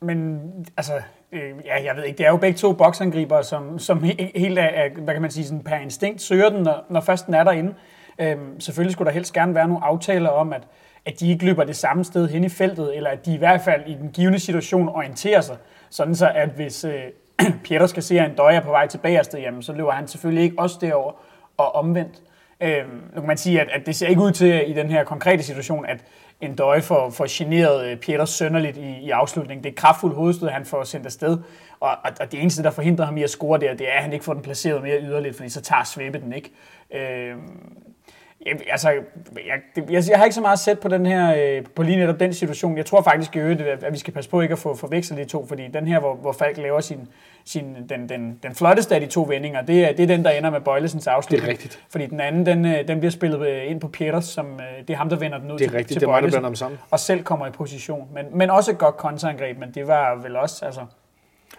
men 0.00 0.40
altså, 0.76 0.92
øh, 1.32 1.52
ja, 1.64 1.84
jeg 1.84 1.96
ved 1.96 2.04
ikke, 2.04 2.18
det 2.18 2.26
er 2.26 2.30
jo 2.30 2.36
begge 2.36 2.58
to 2.58 2.72
boksangriber, 2.72 3.42
som, 3.42 3.78
som 3.78 4.02
helt 4.34 4.58
af, 4.58 4.90
hvad 4.90 5.14
kan 5.14 5.22
man 5.22 5.30
sige, 5.30 5.44
sådan 5.44 5.64
per 5.64 5.76
instinkt 5.76 6.22
søger 6.22 6.48
den, 6.48 6.62
når, 6.62 6.84
når 6.90 7.00
først 7.00 7.26
den 7.26 7.34
er 7.34 7.44
derinde. 7.44 7.74
Øhm, 8.18 8.60
selvfølgelig 8.60 8.92
skulle 8.92 9.06
der 9.06 9.14
helst 9.14 9.32
gerne 9.32 9.54
være 9.54 9.68
nogle 9.68 9.84
aftaler 9.84 10.28
om, 10.28 10.52
at, 10.52 10.62
at 11.06 11.20
de 11.20 11.30
ikke 11.30 11.44
løber 11.44 11.64
det 11.64 11.76
samme 11.76 12.04
sted 12.04 12.28
hen 12.28 12.44
i 12.44 12.48
feltet, 12.48 12.96
eller 12.96 13.10
at 13.10 13.26
de 13.26 13.34
i 13.34 13.38
hvert 13.38 13.60
fald 13.60 13.82
i 13.86 13.94
den 13.94 14.10
givende 14.10 14.38
situation 14.38 14.88
orienterer 14.88 15.40
sig, 15.40 15.56
sådan 15.90 16.14
så 16.14 16.30
at 16.34 16.48
hvis 16.48 16.84
øh, 16.84 17.02
Pieter 17.64 17.86
skal 17.86 18.02
se, 18.02 18.20
at 18.20 18.30
en 18.30 18.36
døje 18.36 18.56
er 18.56 18.60
på 18.60 18.70
vej 18.70 18.86
tilbage 18.86 19.18
afsted, 19.18 19.40
jamen, 19.40 19.62
så 19.62 19.72
løber 19.72 19.90
han 19.90 20.08
selvfølgelig 20.08 20.44
ikke 20.44 20.58
også 20.58 20.78
derover 20.80 21.12
og 21.56 21.74
omvendt. 21.74 22.22
Øh, 22.60 22.84
nu 23.14 23.20
kan 23.20 23.26
man 23.26 23.36
sige, 23.36 23.60
at, 23.60 23.68
at 23.70 23.86
det 23.86 23.96
ser 23.96 24.06
ikke 24.06 24.20
ud 24.20 24.32
til 24.32 24.70
i 24.70 24.72
den 24.72 24.90
her 24.90 25.04
konkrete 25.04 25.42
situation, 25.42 25.86
at 25.86 26.04
en 26.40 26.54
døje 26.56 26.82
får, 26.82 27.10
får 27.10 27.26
generet 27.28 27.86
øh, 27.86 27.96
Peter 27.96 28.24
sønderligt 28.24 28.76
i, 28.76 28.98
i 29.02 29.10
afslutningen. 29.10 29.64
Det 29.64 29.70
er 29.70 29.74
kraftfuldt 29.74 30.16
hovedstød, 30.16 30.48
han 30.48 30.64
får 30.64 30.84
sendt 30.84 31.06
afsted. 31.06 31.38
Og, 31.80 31.90
og, 31.90 32.10
og 32.20 32.32
det 32.32 32.40
eneste, 32.40 32.62
der 32.62 32.70
forhindrer 32.70 33.04
ham 33.04 33.16
i 33.16 33.22
at 33.22 33.30
score 33.30 33.60
der, 33.60 33.74
det 33.74 33.88
er, 33.88 33.92
at 33.92 34.02
han 34.02 34.12
ikke 34.12 34.24
får 34.24 34.32
den 34.32 34.42
placeret 34.42 34.82
mere 34.82 35.00
yderligt, 35.00 35.36
fordi 35.36 35.48
så 35.48 35.60
tager 35.60 35.84
Svebe 35.84 36.20
den 36.20 36.32
ikke. 36.32 36.50
Øh, 36.94 37.34
jeg, 38.46 38.54
altså, 38.70 38.90
jeg, 38.90 39.82
jeg, 39.90 40.02
jeg 40.10 40.18
har 40.18 40.24
ikke 40.24 40.34
så 40.34 40.40
meget 40.40 40.58
set 40.58 40.80
på 40.80 40.88
den 40.88 41.06
her, 41.06 41.34
øh, 41.38 41.64
på 41.76 41.82
lige 41.82 41.96
netop 41.96 42.20
den 42.20 42.34
situation. 42.34 42.76
Jeg 42.76 42.86
tror 42.86 43.02
faktisk 43.02 43.36
i 43.36 43.38
øvrigt, 43.38 43.60
at 43.60 43.92
vi 43.92 43.98
skal 43.98 44.14
passe 44.14 44.30
på 44.30 44.40
ikke 44.40 44.52
at 44.52 44.58
få 44.58 44.74
forvekslet 44.74 45.18
de 45.18 45.24
to, 45.24 45.46
fordi 45.46 45.68
den 45.68 45.86
her, 45.86 46.00
hvor, 46.00 46.14
hvor 46.14 46.32
Falk 46.32 46.56
laver 46.56 46.80
sin, 46.80 47.08
sin, 47.44 47.76
den, 47.88 48.08
den, 48.08 48.38
den 48.42 48.54
flotteste 48.54 48.94
af 48.94 49.00
de 49.00 49.06
to 49.06 49.26
vendinger, 49.28 49.62
det 49.62 49.84
er, 49.84 49.92
det 49.92 50.02
er 50.02 50.06
den, 50.06 50.24
der 50.24 50.30
ender 50.30 50.50
med 50.50 50.60
Bøjlesens 50.60 51.06
afslutning. 51.06 51.42
Det 51.42 51.48
er 51.48 51.52
rigtigt. 51.52 51.80
Fordi 51.90 52.06
den 52.06 52.20
anden, 52.20 52.46
den, 52.46 52.66
øh, 52.66 52.88
den 52.88 52.98
bliver 52.98 53.12
spillet 53.12 53.46
øh, 53.48 53.70
ind 53.70 53.80
på 53.80 53.88
Peters, 53.88 54.24
som 54.24 54.60
det 54.88 54.94
er 54.94 54.96
ham, 54.96 55.08
der 55.08 55.16
vender 55.16 55.38
den 55.38 55.52
ud 55.52 55.58
Det 55.58 55.64
er 55.64 55.68
til, 55.68 55.76
rigtigt, 55.76 55.88
til 55.88 56.00
det 56.00 56.06
er 56.06 56.10
mig, 56.10 56.22
der 56.22 56.28
blander 56.28 56.48
dem 56.48 56.56
sammen. 56.56 56.78
og 56.90 57.00
selv 57.00 57.22
kommer 57.22 57.46
i 57.46 57.50
position. 57.50 58.08
Men, 58.14 58.26
men 58.32 58.50
også 58.50 58.70
et 58.70 58.78
godt 58.78 58.96
kontraangreb, 58.96 59.58
men 59.58 59.70
det 59.74 59.86
var 59.86 60.14
vel 60.22 60.36
også, 60.36 60.64
altså, 60.64 60.80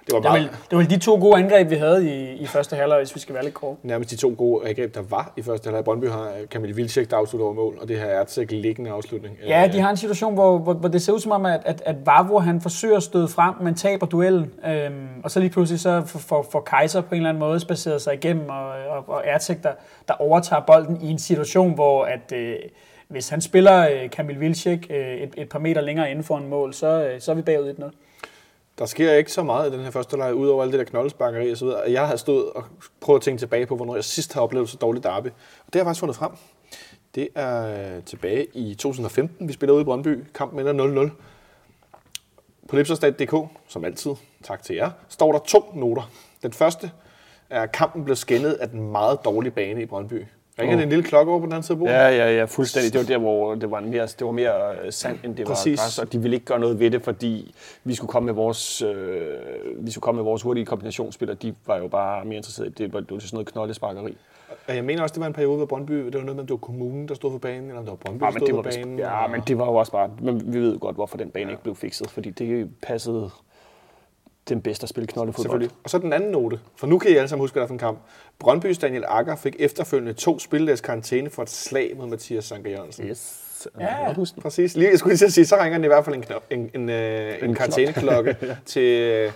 Det 0.05 0.13
var 0.13 0.19
det 0.19 0.29
var, 0.29 0.37
vel, 0.37 0.43
det 0.43 0.71
var 0.71 0.77
vel 0.77 0.89
de 0.89 0.97
to 0.97 1.15
gode 1.15 1.37
angreb, 1.37 1.69
vi 1.69 1.75
havde 1.75 2.15
i, 2.15 2.31
i 2.31 2.45
første 2.45 2.75
halvleg, 2.75 2.97
hvis 2.97 3.15
vi 3.15 3.19
skal 3.19 3.35
være 3.35 3.43
lidt 3.43 3.53
kort. 3.53 3.77
nærmest 3.83 4.11
de 4.11 4.15
to 4.15 4.35
gode 4.37 4.67
angreb, 4.69 4.95
der 4.95 5.01
var 5.09 5.33
i 5.37 5.41
første 5.41 5.67
halvleg. 5.67 5.83
Brøndby 5.83 6.09
har 6.09 6.31
Kamil 6.51 6.77
Vilcek, 6.77 7.09
der 7.09 7.17
afslutter 7.17 7.45
over 7.45 7.55
mål, 7.55 7.77
og 7.81 7.87
det 7.87 7.99
her 7.99 8.05
er 8.05 8.37
et 8.41 8.51
liggende 8.51 8.91
afslutning. 8.91 9.37
Ja, 9.47 9.69
de 9.73 9.79
har 9.79 9.89
en 9.89 9.97
situation, 9.97 10.33
hvor, 10.33 10.57
hvor, 10.57 10.73
hvor 10.73 10.89
det 10.89 11.01
ser 11.01 11.13
ud 11.13 11.19
som 11.19 11.31
om, 11.31 11.45
at, 11.45 11.61
at, 11.65 11.81
at 11.85 12.05
Vavro 12.05 12.39
han 12.39 12.61
forsøger 12.61 12.97
at 12.97 13.03
støde 13.03 13.27
frem, 13.27 13.53
men 13.61 13.75
taber 13.75 14.05
duellen. 14.05 14.53
Øhm, 14.67 15.07
og 15.23 15.31
så 15.31 15.39
lige 15.39 15.49
pludselig 15.49 15.79
så 15.79 16.01
får 16.05 16.47
for 16.51 16.61
Kaiser 16.61 17.01
på 17.01 17.15
en 17.15 17.15
eller 17.15 17.29
anden 17.29 17.39
måde 17.39 17.59
spaceret 17.59 18.01
sig 18.01 18.13
igennem, 18.13 18.49
og, 18.49 18.67
og, 18.67 19.03
og 19.07 19.21
Ertek, 19.25 19.63
der, 19.63 19.71
der 20.07 20.13
overtager 20.13 20.61
bolden 20.61 21.01
i 21.01 21.11
en 21.11 21.19
situation, 21.19 21.73
hvor 21.73 22.03
at, 22.03 22.31
øh, 22.33 22.55
hvis 23.07 23.29
han 23.29 23.41
spiller 23.41 23.89
øh, 23.89 24.09
Kamil 24.09 24.39
Vilcek 24.39 24.87
øh, 24.89 25.15
et, 25.17 25.33
et 25.37 25.49
par 25.49 25.59
meter 25.59 25.81
længere 25.81 26.11
inden 26.11 26.23
for 26.23 26.37
en 26.37 26.49
mål, 26.49 26.73
så, 26.73 26.87
øh, 26.87 27.21
så 27.21 27.31
er 27.31 27.35
vi 27.35 27.41
bagud 27.41 27.73
1-0. 27.79 27.83
Der 28.79 28.85
sker 28.85 29.13
ikke 29.13 29.31
så 29.31 29.43
meget 29.43 29.69
i 29.69 29.75
den 29.75 29.83
her 29.83 29.91
første 29.91 30.17
leg, 30.17 30.33
udover 30.33 30.63
alt 30.63 30.71
det 30.71 30.79
der 30.79 30.85
knoldesparkeri 30.85 31.51
og 31.51 31.57
så 31.57 31.65
videre. 31.65 31.91
Jeg 31.91 32.07
har 32.07 32.15
stået 32.15 32.49
og 32.49 32.63
prøvet 32.99 33.19
at 33.19 33.23
tænke 33.23 33.39
tilbage 33.39 33.65
på, 33.65 33.75
hvornår 33.75 33.95
jeg 33.95 34.03
sidst 34.03 34.33
har 34.33 34.41
oplevet 34.41 34.69
så 34.69 34.77
dårligt 34.77 35.03
derby. 35.03 35.27
Og 35.27 35.65
det 35.65 35.75
har 35.75 35.79
jeg 35.79 35.85
faktisk 35.85 35.99
fundet 35.99 36.15
frem. 36.15 36.31
Det 37.15 37.27
er 37.35 38.01
tilbage 38.01 38.47
i 38.53 38.75
2015. 38.75 39.47
Vi 39.47 39.53
spiller 39.53 39.73
ude 39.73 39.81
i 39.81 39.85
Brøndby. 39.85 40.23
Kampen 40.35 40.67
ender 40.67 41.09
0-0. 41.09 41.11
På 42.69 42.75
Lipserstat.dk, 42.75 43.49
som 43.67 43.85
altid, 43.85 44.11
tak 44.43 44.63
til 44.63 44.75
jer, 44.75 44.91
står 45.09 45.31
der 45.31 45.39
to 45.39 45.65
noter. 45.75 46.11
Den 46.43 46.53
første 46.53 46.91
er, 47.49 47.61
at 47.61 47.71
kampen 47.71 48.03
blev 48.05 48.15
skændet 48.15 48.53
af 48.53 48.69
den 48.69 48.91
meget 48.91 49.25
dårlige 49.25 49.51
bane 49.51 49.81
i 49.81 49.85
Brøndby. 49.85 50.25
Ringer 50.59 50.75
det 50.75 50.83
en 50.83 50.89
lille 50.89 51.03
klokke 51.03 51.31
over 51.31 51.39
på 51.39 51.45
den 51.45 51.53
anden 51.53 51.63
side 51.63 51.75
af 51.75 51.79
bordet? 51.79 51.93
Ja, 51.93 52.09
ja, 52.09 52.37
ja, 52.37 52.43
fuldstændig. 52.45 52.93
Det 52.93 52.99
var 52.99 53.05
der, 53.07 53.17
hvor 53.17 53.55
det 53.55 53.71
var 53.71 53.79
mere, 53.79 54.01
det 54.07 54.25
var 54.25 54.31
mere 54.31 54.75
øh, 54.85 54.91
sand, 54.91 55.17
end 55.23 55.35
det 55.35 55.45
Præcis. 55.47 55.79
var 55.79 55.83
græs, 55.83 55.99
og 55.99 56.13
de 56.13 56.19
ville 56.21 56.35
ikke 56.35 56.45
gøre 56.45 56.59
noget 56.59 56.79
ved 56.79 56.91
det, 56.91 57.01
fordi 57.01 57.55
vi 57.83 57.95
skulle 57.95 58.09
komme 58.09 58.25
med 58.25 58.33
vores, 58.33 58.81
øh, 58.81 59.25
vi 59.77 59.91
skulle 59.91 60.01
komme 60.01 60.17
med 60.17 60.23
vores 60.23 60.41
hurtige 60.41 60.65
kombinationsspil, 60.65 61.29
og 61.29 61.41
de 61.41 61.55
var 61.65 61.77
jo 61.77 61.87
bare 61.87 62.25
mere 62.25 62.35
interesserede 62.35 62.69
i 62.69 62.73
det. 62.83 62.93
var, 62.93 62.99
det 62.99 63.11
var 63.11 63.19
sådan 63.19 63.35
noget 63.35 63.47
knoldesparkeri. 63.51 64.17
Og 64.67 64.75
jeg 64.75 64.83
mener 64.83 65.01
også, 65.03 65.13
det 65.13 65.19
var 65.21 65.27
en 65.27 65.33
periode, 65.33 65.57
hvor 65.57 65.65
Brøndby, 65.65 65.93
det 65.93 66.13
var 66.13 66.19
noget 66.19 66.35
med, 66.35 66.39
om 66.41 66.47
det 66.47 66.51
var 66.51 66.57
kommunen, 66.57 67.07
der 67.07 67.13
stod 67.15 67.31
for 67.31 67.37
banen, 67.39 67.63
eller 67.63 67.79
om 67.79 67.85
det 67.85 67.91
var 67.91 67.95
Brøndby, 67.97 68.23
Ja, 68.23 68.27
der 68.29 68.45
stod 68.45 68.49
for 68.49 68.61
banen. 68.61 68.99
ja, 68.99 69.27
men 69.27 69.41
det 69.47 69.57
var 69.57 69.65
jo 69.65 69.75
også 69.75 69.91
bare, 69.91 70.09
men 70.21 70.53
vi 70.53 70.59
ved 70.59 70.73
jo 70.73 70.77
godt, 70.81 70.95
hvorfor 70.95 71.17
den 71.17 71.29
bane 71.29 71.51
ikke 71.51 71.63
blev 71.63 71.75
fikset, 71.75 72.09
fordi 72.09 72.29
det 72.29 72.69
passede 72.83 73.29
den 74.49 74.61
bedste 74.61 74.83
at 74.83 74.89
spille 74.89 75.07
knoldefodbold. 75.07 75.43
Selvfølgelig. 75.43 75.71
Og 75.83 75.89
så 75.89 75.97
den 75.97 76.13
anden 76.13 76.31
note, 76.31 76.59
for 76.75 76.87
nu 76.87 76.99
kan 76.99 77.11
I 77.11 77.15
alle 77.15 77.27
sammen 77.27 77.43
huske, 77.43 77.53
hvad 77.53 77.61
der 77.61 77.65
er 77.65 77.67
for 77.67 77.73
en 77.73 77.79
kamp. 77.79 77.99
Brøndbys 78.39 78.77
Daniel 78.77 79.03
Akker 79.07 79.35
fik 79.35 79.55
efterfølgende 79.59 80.13
to 80.13 80.39
spilledags 80.39 80.81
karantæne 80.81 81.29
for 81.29 81.43
et 81.43 81.49
slag 81.49 81.93
mod 81.97 82.07
Mathias 82.07 82.45
Sanker 82.45 82.71
Jørgensen. 82.71 83.05
Yes. 83.07 83.37
Ja. 83.79 84.13
Huske 84.13 84.35
den. 84.35 84.43
Præcis. 84.43 84.75
Lige, 84.75 84.89
jeg 84.89 84.99
skulle 84.99 85.15
lige 85.15 85.31
sige, 85.31 85.45
så 85.45 85.55
ringer 85.55 85.71
han 85.71 85.83
i 85.83 85.87
hvert 85.87 86.05
fald 86.05 86.15
en, 86.15 86.21
knop, 86.21 86.43
en, 86.49 86.69
en, 86.73 86.89
øh, 86.89 87.37
en, 87.37 87.49
En 87.49 87.55
karantæneklokke 87.55 88.37
til 88.65 89.01
øh, 89.01 89.31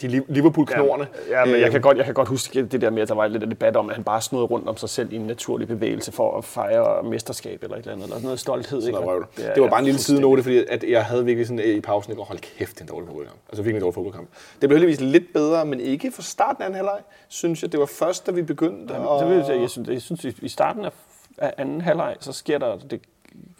de 0.00 0.06
Li- 0.08 0.24
Liverpool-knorene. 0.28 1.06
Ja, 1.30 1.44
men 1.44 1.54
jeg 1.60 1.70
kan, 1.70 1.76
Øh, 1.76 1.82
godt, 1.82 1.96
jeg 1.96 2.04
kan 2.04 2.14
godt 2.14 2.28
huske 2.28 2.62
det 2.66 2.80
der 2.80 2.90
med, 2.90 3.02
at 3.02 3.08
der 3.08 3.14
var 3.14 3.26
lidt 3.26 3.42
debat 3.50 3.76
om, 3.76 3.88
at 3.88 3.94
han 3.94 4.04
bare 4.04 4.22
snod 4.22 4.50
rundt 4.50 4.68
om 4.68 4.76
sig 4.76 4.88
selv 4.88 5.12
i 5.12 5.16
en 5.16 5.22
naturlig 5.26 5.68
bevægelse 5.68 6.12
for 6.12 6.38
at 6.38 6.44
fejre 6.44 7.02
mesterskab 7.02 7.62
eller 7.62 7.76
et 7.76 7.80
eller 7.80 7.92
andet, 7.92 8.04
eller 8.06 8.20
noget 8.22 8.40
stolthed. 8.40 8.80
Sådan 8.82 8.94
ikke? 8.94 9.06
noget. 9.06 9.24
Ja, 9.38 9.54
Det 9.54 9.62
var 9.62 9.68
bare 9.68 9.78
en 9.78 9.84
ja, 9.84 9.88
lille 9.88 9.96
fuldstændig. 9.98 10.00
sidenote, 10.20 10.42
fordi 10.42 10.64
at 10.68 10.84
jeg 10.84 11.04
havde 11.04 11.24
virkelig 11.24 11.46
sådan 11.46 11.60
øh, 11.60 11.76
i 11.76 11.80
pausen, 11.80 12.12
ikke, 12.12 12.22
hold 12.22 12.38
kæft, 12.38 12.74
det 12.74 12.80
en 12.80 12.86
dårlig 12.88 13.06
fodboldkamp. 13.08 13.38
Altså 13.48 13.62
virkelig 13.62 13.76
en 13.78 13.82
dårlig 13.82 13.94
fodboldkamp. 13.94 14.28
Det 14.60 14.68
blev 14.68 14.78
heldigvis 14.78 15.00
lidt 15.00 15.32
bedre, 15.32 15.64
men 15.64 15.80
ikke 15.80 16.12
fra 16.12 16.22
starten 16.22 16.62
af 16.62 16.66
anden 16.66 16.76
halvleg, 16.76 17.00
synes 17.28 17.62
jeg. 17.62 17.72
Det 17.72 17.80
var 17.80 17.86
først, 17.86 18.26
da 18.26 18.30
vi 18.32 18.42
begyndte. 18.42 18.94
Jamen, 18.94 19.08
det 19.20 19.28
vil 19.28 19.44
jeg, 19.54 19.60
jeg, 19.60 19.70
synes, 19.70 19.88
jeg 19.88 20.02
synes, 20.02 20.24
i 20.24 20.48
starten 20.48 20.84
af, 20.84 20.90
af 21.38 21.54
anden 21.58 21.80
halvleg, 21.80 22.16
så 22.20 22.32
sker 22.32 22.58
der 22.58 22.78
det 22.78 23.00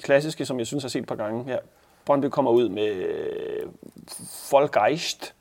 klassiske, 0.03 0.47
som 0.47 0.59
jeg 0.59 0.67
synes, 0.67 0.83
jeg 0.83 0.87
har 0.89 0.91
set 0.91 1.01
et 1.01 1.07
par 1.09 1.15
gange 1.15 1.45
her. 1.45 1.59
Brøndby 2.05 2.27
kommer 2.27 2.51
ud 2.51 2.69
med 2.69 2.87
øh, 2.89 3.67
Vollgeist, 4.51 5.35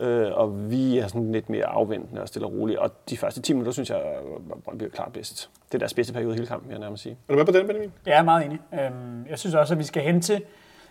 øh, 0.00 0.26
og 0.32 0.70
vi 0.70 0.98
er 0.98 1.06
sådan 1.06 1.32
lidt 1.32 1.50
mere 1.50 1.66
afventende 1.66 2.22
og 2.22 2.28
stille 2.28 2.46
og 2.46 2.52
roligt. 2.52 2.78
Og 2.78 2.90
de 3.10 3.16
første 3.16 3.42
10 3.42 3.52
minutter, 3.52 3.72
synes 3.72 3.90
jeg, 3.90 4.00
var 4.48 4.56
Brøndby 4.64 4.82
er 4.82 4.88
klart 4.88 5.12
bedst. 5.12 5.50
Det 5.68 5.74
er 5.74 5.78
deres 5.78 5.94
bedste 5.94 6.12
periode 6.12 6.32
i 6.32 6.34
hele 6.34 6.46
kampen, 6.46 6.70
jeg 6.70 6.78
nærmest 6.80 7.02
sige. 7.02 7.16
Er 7.28 7.32
du 7.32 7.38
med 7.38 7.44
på 7.46 7.52
den, 7.52 7.66
Benjamin? 7.66 7.92
Jeg 8.06 8.18
er 8.18 8.22
meget 8.22 8.44
enig. 8.46 8.58
Øhm, 8.72 9.26
jeg 9.30 9.38
synes 9.38 9.54
også, 9.54 9.74
at 9.74 9.78
vi 9.78 9.84
skal 9.84 10.02
hen 10.02 10.20
til, 10.20 10.42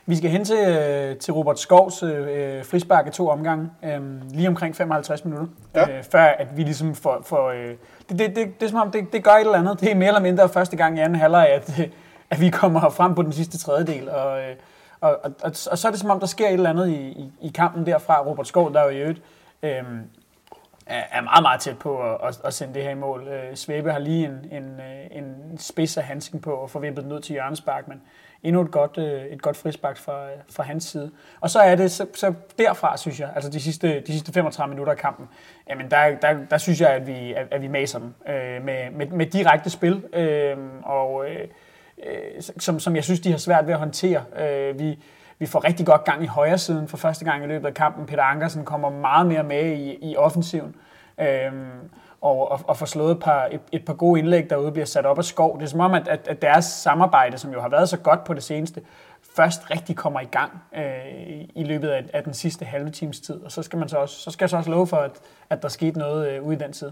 vi 0.06 0.16
skal 0.16 0.30
hen 0.30 0.46
til, 0.46 0.58
øh, 0.68 1.18
til 1.18 1.34
Robert 1.34 1.60
Skovs 1.60 2.04
øh, 2.04 2.66
frispark 2.66 3.08
i 3.08 3.10
to 3.12 3.28
omgange, 3.28 3.70
øh, 3.86 4.02
lige 4.32 4.48
omkring 4.48 4.76
55 4.76 5.26
minutter, 5.26 5.48
Ja. 5.76 5.98
øh, 5.98 6.04
før 6.04 6.24
at 6.24 6.48
vi 6.58 6.64
ligesom 6.64 6.96
får... 6.96 7.22
får 7.26 7.50
øh, 7.50 7.70
det, 8.10 8.20
det, 8.20 8.36
det, 8.36 8.60
det 8.60 8.66
er 8.66 8.70
som 8.70 8.80
om, 8.80 8.92
det, 8.92 9.14
det 9.14 9.24
gør 9.24 9.32
et 9.32 9.40
eller 9.42 9.54
andet. 9.60 9.80
Det 9.80 9.92
er 9.92 9.96
mere 9.96 10.08
eller 10.08 10.22
mindre 10.22 10.50
første 10.50 10.78
gang 10.78 10.98
i 10.98 11.02
anden 11.02 11.20
halvleg, 11.20 11.48
at, 11.50 11.80
øh, 11.80 11.88
at 12.30 12.42
vi 12.42 12.50
kommer 12.50 12.90
frem 12.90 13.16
på 13.16 13.22
den 13.22 13.32
sidste 13.32 13.58
tredjedel. 13.58 14.10
Og, 14.10 14.40
øh, 14.40 14.56
og, 15.04 15.20
og, 15.24 15.32
og, 15.44 15.52
og 15.72 15.78
så 15.78 15.88
er 15.88 15.92
det 15.92 16.00
som 16.00 16.10
om, 16.10 16.20
der 16.20 16.28
sker 16.28 16.48
et 16.48 16.54
eller 16.54 16.70
andet 16.70 16.90
i, 16.90 17.02
i, 17.02 17.32
i 17.42 17.52
kampen 17.56 17.86
derfra. 17.86 18.26
Robert 18.26 18.48
Skov, 18.48 18.74
der 18.74 18.80
er 18.80 18.84
jo 18.84 18.90
i 18.90 19.02
øvrigt... 19.02 19.22
Øh, 19.64 19.84
er 20.86 21.04
er 21.12 21.22
meget, 21.22 21.42
meget 21.42 21.62
tæt 21.62 21.78
på 21.78 22.14
at, 22.14 22.18
at, 22.28 22.42
at 22.46 22.54
sende 22.54 22.74
det 22.74 22.84
her 22.84 22.90
i 22.90 22.96
mål. 22.96 23.28
Øh, 23.28 23.56
Svæbe 23.56 23.92
har 23.92 24.00
lige 24.00 24.26
en, 24.26 24.64
en, 24.64 24.80
øh, 24.80 25.18
en 25.18 25.58
spids 25.58 25.98
af 25.98 26.04
handsken 26.04 26.42
på 26.42 26.52
og 26.52 26.70
får 26.70 26.80
vippet 26.80 27.04
den 27.04 27.12
ud 27.12 27.20
til 27.20 27.34
hjørnespark, 27.34 27.88
men 27.88 28.02
endnu 28.44 28.62
et 28.62 28.72
godt, 28.72 28.98
øh, 28.98 29.26
et 29.26 29.42
godt 29.42 29.58
frispark 29.58 29.98
fra, 29.98 30.26
fra 30.52 30.64
hans 30.64 30.84
side. 30.84 31.12
Og 31.42 31.50
så 31.50 31.60
er 31.60 31.76
det 31.76 31.92
så, 31.92 32.06
så 32.14 32.34
derfra, 32.58 32.98
synes 32.98 33.20
jeg, 33.20 33.32
altså 33.36 33.50
de 33.50 33.62
sidste, 33.62 34.00
de 34.00 34.12
sidste 34.12 34.34
35 34.34 34.70
minutter 34.70 34.94
af 34.94 35.00
kampen, 35.00 35.30
jamen 35.70 35.92
der, 35.92 36.16
der, 36.22 36.38
der 36.50 36.58
synes 36.58 36.82
jeg, 36.82 36.90
at 36.90 37.08
vi, 37.08 37.34
at, 37.34 37.48
at 37.52 37.62
vi 37.62 37.68
maser 37.68 38.00
dem 38.00 38.14
øh, 38.28 38.66
med, 38.66 38.92
med, 38.92 39.08
med 39.08 39.26
direkte 39.26 39.70
spil, 39.70 40.04
øh, 40.14 40.58
og 40.84 41.30
øh, 41.30 41.48
øh, 42.06 42.42
som, 42.60 42.80
som 42.80 42.96
jeg 42.96 43.04
synes, 43.04 43.20
de 43.20 43.32
har 43.32 43.38
svært 43.38 43.68
ved 43.68 43.74
at 43.74 43.80
håndtere. 43.80 44.24
Øh, 44.40 44.80
vi, 44.80 45.00
vi 45.40 45.46
får 45.46 45.64
rigtig 45.64 45.86
godt 45.86 46.04
gang 46.04 46.24
i 46.24 46.28
højre 46.28 46.58
siden 46.58 46.88
for 46.88 46.98
første 46.98 47.26
gang 47.26 47.44
i 47.44 47.48
løbet 47.48 47.68
af 47.68 47.74
kampen. 47.74 48.06
Peter 48.06 48.24
Ankersen 48.24 48.66
kommer 48.66 48.90
meget 48.90 49.26
mere 49.26 49.44
med 49.44 49.66
i, 49.66 50.12
i 50.12 50.18
offensiven. 50.18 50.76
Øhm, 51.18 51.70
og, 52.22 52.52
og, 52.52 52.60
og 52.68 52.78
får 52.78 52.86
slået 52.86 53.12
et 53.12 53.20
par, 53.20 53.48
et, 53.52 53.62
et 53.72 53.86
par 53.86 53.94
gode 53.94 54.20
indlæg 54.20 54.50
derude, 54.50 54.72
bliver 54.72 54.86
sat 54.86 55.06
op 55.06 55.18
af 55.18 55.24
skov. 55.24 55.58
Det 55.58 55.64
er 55.66 55.70
som 55.70 55.80
om, 55.80 55.94
at, 55.94 56.08
at, 56.08 56.28
at 56.28 56.42
deres 56.42 56.66
samarbejde, 56.66 57.38
som 57.38 57.52
jo 57.54 57.62
har 57.62 57.70
været 57.70 57.90
så 57.90 57.98
godt 57.98 58.24
på 58.24 58.34
det 58.34 58.44
seneste, 58.44 58.82
først 59.36 59.72
rigtig 59.72 59.96
kommer 59.96 60.20
i 60.20 60.26
gang 60.26 60.52
øh, 60.76 60.84
i- 61.56 61.64
løbet 61.64 61.90
af, 61.90 62.04
af 62.14 62.24
den 62.24 62.34
sidste 62.34 62.66
halve 62.66 62.90
times 62.90 63.20
tid. 63.20 63.42
Og 63.44 63.52
så 63.52 63.64
skal, 63.64 63.80
man 63.80 63.90
så 63.90 63.98
også, 63.98 64.16
så 64.16 64.32
skal 64.32 64.44
jeg 64.44 64.50
så 64.50 64.58
også 64.58 64.70
love 64.72 64.88
for, 64.88 64.98
at, 64.98 65.12
at 65.50 65.62
der 65.62 65.68
skete 65.68 66.00
noget 66.00 66.30
øh, 66.30 66.44
ude 66.44 66.56
i 66.56 66.60
den 66.60 66.74
side. 66.74 66.92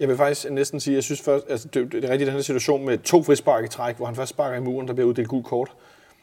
Jeg 0.00 0.08
vil 0.08 0.16
faktisk 0.16 0.50
næsten 0.50 0.80
sige, 0.80 0.94
at 0.94 0.96
jeg 0.96 1.04
synes 1.04 1.20
først, 1.22 1.44
altså 1.50 1.68
det, 1.68 1.92
det 1.92 2.04
er 2.04 2.10
rigtigt, 2.10 2.26
den 2.26 2.34
her 2.34 2.42
situation 2.42 2.86
med 2.86 2.98
to 2.98 3.22
frispark 3.22 3.64
i 3.64 3.68
træk, 3.68 3.96
hvor 3.96 4.06
han 4.06 4.16
først 4.16 4.30
sparker 4.30 4.56
i 4.56 4.60
muren, 4.60 4.88
der 4.88 4.94
bliver 4.94 5.08
uddelt 5.08 5.28
gul 5.28 5.42
kort. 5.42 5.68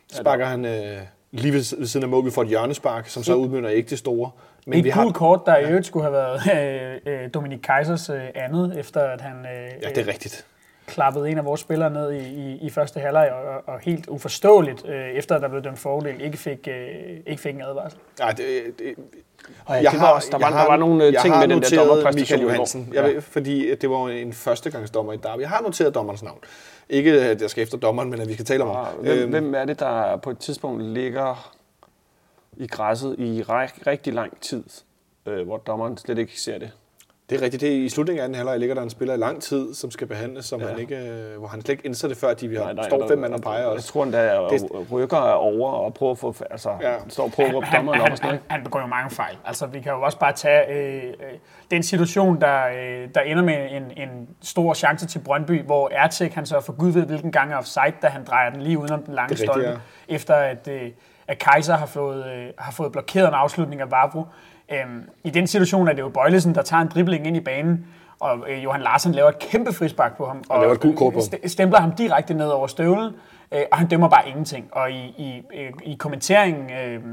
Så 0.07 0.17
sparker 0.17 0.45
han 0.45 0.65
øh, 0.65 0.97
lige 1.31 1.53
ved, 1.53 1.77
ved 1.77 1.87
siden 1.87 2.03
af 2.03 2.09
mål, 2.09 2.25
vi 2.25 2.31
får 2.31 2.41
et 2.41 2.47
hjørnespark, 2.47 3.07
som 3.07 3.23
så 3.23 3.35
udmynder 3.35 3.69
ikke 3.69 3.89
det 3.89 3.97
store. 3.97 4.31
Men 4.67 4.79
et 4.79 4.85
vi 4.85 4.91
gult 4.91 5.15
kort, 5.15 5.39
der 5.45 5.57
i 5.57 5.65
øvrigt 5.65 5.85
skulle 5.85 6.03
have 6.03 6.13
været 6.13 6.41
øh, 7.05 7.23
øh, 7.23 7.29
Dominik 7.33 7.59
Kaisers 7.63 8.09
øh, 8.09 8.21
andet, 8.35 8.79
efter 8.79 9.01
at 9.01 9.21
han 9.21 9.35
øh, 9.35 9.71
Ja, 9.81 9.89
det 9.89 9.97
er 9.97 10.07
rigtigt. 10.07 10.45
Klappede 10.87 11.29
en 11.29 11.37
af 11.37 11.45
vores 11.45 11.61
spillere 11.61 11.89
ned 11.89 12.11
i, 12.11 12.17
i, 12.17 12.57
i 12.61 12.69
første 12.69 12.99
halvleg, 12.99 13.31
og, 13.31 13.73
og 13.73 13.79
helt 13.79 14.07
uforståeligt, 14.07 14.85
øh, 14.87 15.09
efter 15.09 15.35
at 15.35 15.41
der 15.41 15.47
blev 15.47 15.61
dømt 15.63 15.79
fordel, 15.79 16.21
ikke 16.21 16.37
fik, 16.37 16.67
øh, 16.67 16.85
ikke 17.27 17.41
fik 17.41 17.55
en 17.55 17.61
advarsel. 17.61 17.99
Nej, 18.19 18.31
det, 18.31 18.63
det, 18.79 18.95
Og 19.65 19.81
ja, 19.83 19.89
det 19.91 19.99
var 19.99 20.07
også, 20.13 20.27
der, 20.31 20.37
var, 20.37 20.49
der 20.49 20.67
var 20.67 20.77
nogle 20.77 21.05
øh, 21.05 21.13
jeg 21.13 21.21
ting 21.21 21.33
har 21.33 21.41
med 21.41 21.47
den 21.55 21.61
der 21.61 21.69
noteret 21.69 21.87
dommerpræstation 21.89 22.39
Michael. 22.39 22.41
Johansen, 22.55 22.89
jeg 22.93 23.03
ved, 23.03 23.21
fordi 23.21 23.69
at 23.71 23.81
det 23.81 23.89
var 23.89 24.09
en 24.09 24.33
førstegangsdommer 24.33 25.13
i 25.13 25.17
derby. 25.17 25.41
Jeg 25.41 25.49
har 25.49 25.61
noteret 25.61 25.95
dommerens 25.95 26.23
navn. 26.23 26.39
Ikke 26.89 27.11
at 27.21 27.41
jeg 27.41 27.49
skal 27.49 27.63
efter 27.63 27.77
dommeren, 27.77 28.09
men 28.09 28.21
at 28.21 28.27
vi 28.27 28.33
skal 28.33 28.45
tale 28.45 28.63
om 28.63 28.75
ham. 28.75 28.85
Ah, 28.99 29.05
Hvem, 29.17 29.29
hvem 29.29 29.55
er 29.55 29.65
det, 29.65 29.79
der 29.79 30.17
på 30.17 30.29
et 30.29 30.37
tidspunkt 30.37 30.83
ligger 30.83 31.53
i 32.57 32.67
græsset 32.67 33.15
i 33.19 33.41
ri- 33.41 33.81
rigtig 33.87 34.13
lang 34.13 34.41
tid, 34.41 34.63
øh, 35.25 35.45
hvor 35.45 35.57
dommeren 35.57 35.97
slet 35.97 36.17
ikke 36.17 36.41
ser 36.41 36.57
det? 36.57 36.71
Det 37.29 37.37
er 37.37 37.41
rigtigt. 37.41 37.61
Det 37.61 37.69
er, 37.69 37.85
I 37.85 37.89
slutningen 37.89 38.21
af 38.23 38.27
den 38.27 38.35
halvleg 38.35 38.59
ligger 38.59 38.75
der 38.75 38.81
en 38.81 38.89
spiller 38.89 39.13
i 39.13 39.17
lang 39.17 39.41
tid, 39.41 39.73
som 39.73 39.91
skal 39.91 40.07
behandles, 40.07 40.45
som 40.45 40.61
ja. 40.61 40.67
han 40.67 40.79
ikke, 40.79 40.95
øh, 40.97 41.39
hvor 41.39 41.47
han 41.47 41.61
slet 41.61 41.69
ikke 41.69 41.85
indser 41.85 42.07
det 42.07 42.17
før, 42.17 42.27
at 42.29 42.41
de 42.41 42.55
har, 42.57 42.63
nej, 42.63 42.73
nej, 42.73 42.89
står 42.89 43.07
fem 43.07 43.17
mand 43.19 43.33
og 43.33 43.41
peger 43.41 43.57
Jeg 43.59 43.67
også. 43.67 43.87
tror, 43.87 44.03
han 44.03 44.13
der 44.13 44.47
Det- 44.47 44.91
rykker 44.91 45.17
over 45.17 45.71
og 45.71 45.93
prøver 45.93 46.11
at 46.11 46.17
få... 46.17 46.35
Altså, 46.51 46.69
Ja. 46.81 46.91
ja. 46.91 46.97
står 47.09 47.23
og 47.23 47.31
prøver 47.31 47.49
at 47.49 47.55
råbe 47.55 47.67
dommeren 47.75 48.01
op 48.01 48.11
og 48.11 48.17
sådan 48.17 48.29
han, 48.29 48.35
noget. 48.35 48.51
han 48.51 48.63
begår 48.63 48.79
jo 48.81 48.85
mange 48.87 49.09
fejl. 49.09 49.37
Altså, 49.45 49.65
vi 49.65 49.79
kan 49.81 49.91
jo 49.91 50.01
også 50.01 50.19
bare 50.19 50.33
tage 50.33 50.71
øh, 50.71 51.03
øh, 51.03 51.11
den 51.71 51.83
situation, 51.83 52.41
der, 52.41 52.67
øh, 52.67 53.09
der 53.15 53.21
ender 53.21 53.43
med 53.43 53.71
en, 53.71 53.83
en 54.09 54.27
stor 54.41 54.73
chance 54.73 55.07
til 55.07 55.19
Brøndby, 55.19 55.63
hvor 55.65 55.89
Ertek, 55.91 56.33
han 56.33 56.45
så 56.45 56.61
for 56.61 56.73
gud 56.73 56.91
ved 56.91 57.03
hvilken 57.05 57.31
gang 57.31 57.51
er 57.53 57.57
offside, 57.57 57.93
da 58.01 58.07
han 58.07 58.23
drejer 58.25 58.49
den 58.49 58.61
lige 58.61 58.77
udenom 58.77 59.03
den 59.03 59.13
lange 59.13 59.37
stolpe, 59.37 59.79
efter 60.07 60.33
at, 60.35 60.67
øh, 60.67 60.91
at 61.27 61.37
Kaiser 61.39 61.75
har 61.77 61.85
fået, 61.85 62.25
øh, 62.25 62.45
har 62.57 62.71
fået 62.71 62.91
blokeret 62.91 63.27
en 63.27 63.33
afslutning 63.33 63.81
af 63.81 63.91
Vavro. 63.91 64.23
Øhm, 64.71 65.09
I 65.23 65.29
den 65.29 65.47
situation 65.47 65.87
er 65.87 65.93
det 65.93 66.01
jo 66.01 66.09
Bøjlesen, 66.09 66.55
der 66.55 66.61
tager 66.61 66.81
en 66.81 66.87
dribling 66.87 67.27
ind 67.27 67.37
i 67.37 67.39
banen, 67.39 67.85
og 68.19 68.37
øh, 68.49 68.63
Johan 68.63 68.81
Larsen 68.81 69.11
laver 69.11 69.29
et 69.29 69.39
kæmpe 69.39 69.73
frispark 69.73 70.17
på 70.17 70.25
ham. 70.25 70.43
Og 70.49 70.59
laver 70.61 70.73
et 70.73 70.79
gult 70.79 70.97
kort 70.97 71.13
på 71.13 71.19
ham. 71.19 71.39
st- 71.43 71.47
stempler 71.47 71.79
ham 71.79 71.91
direkte 71.91 72.33
ned 72.33 72.47
over 72.47 72.67
støvlen, 72.67 73.13
øh, 73.51 73.61
og 73.71 73.77
han 73.77 73.87
dømmer 73.87 74.09
bare 74.09 74.27
ingenting. 74.29 74.69
Og 74.71 74.91
i, 74.91 74.95
i, 75.17 75.41
øh, 75.55 75.71
i 75.83 75.95
kommenteringen 75.99 76.69
øh, 76.71 77.03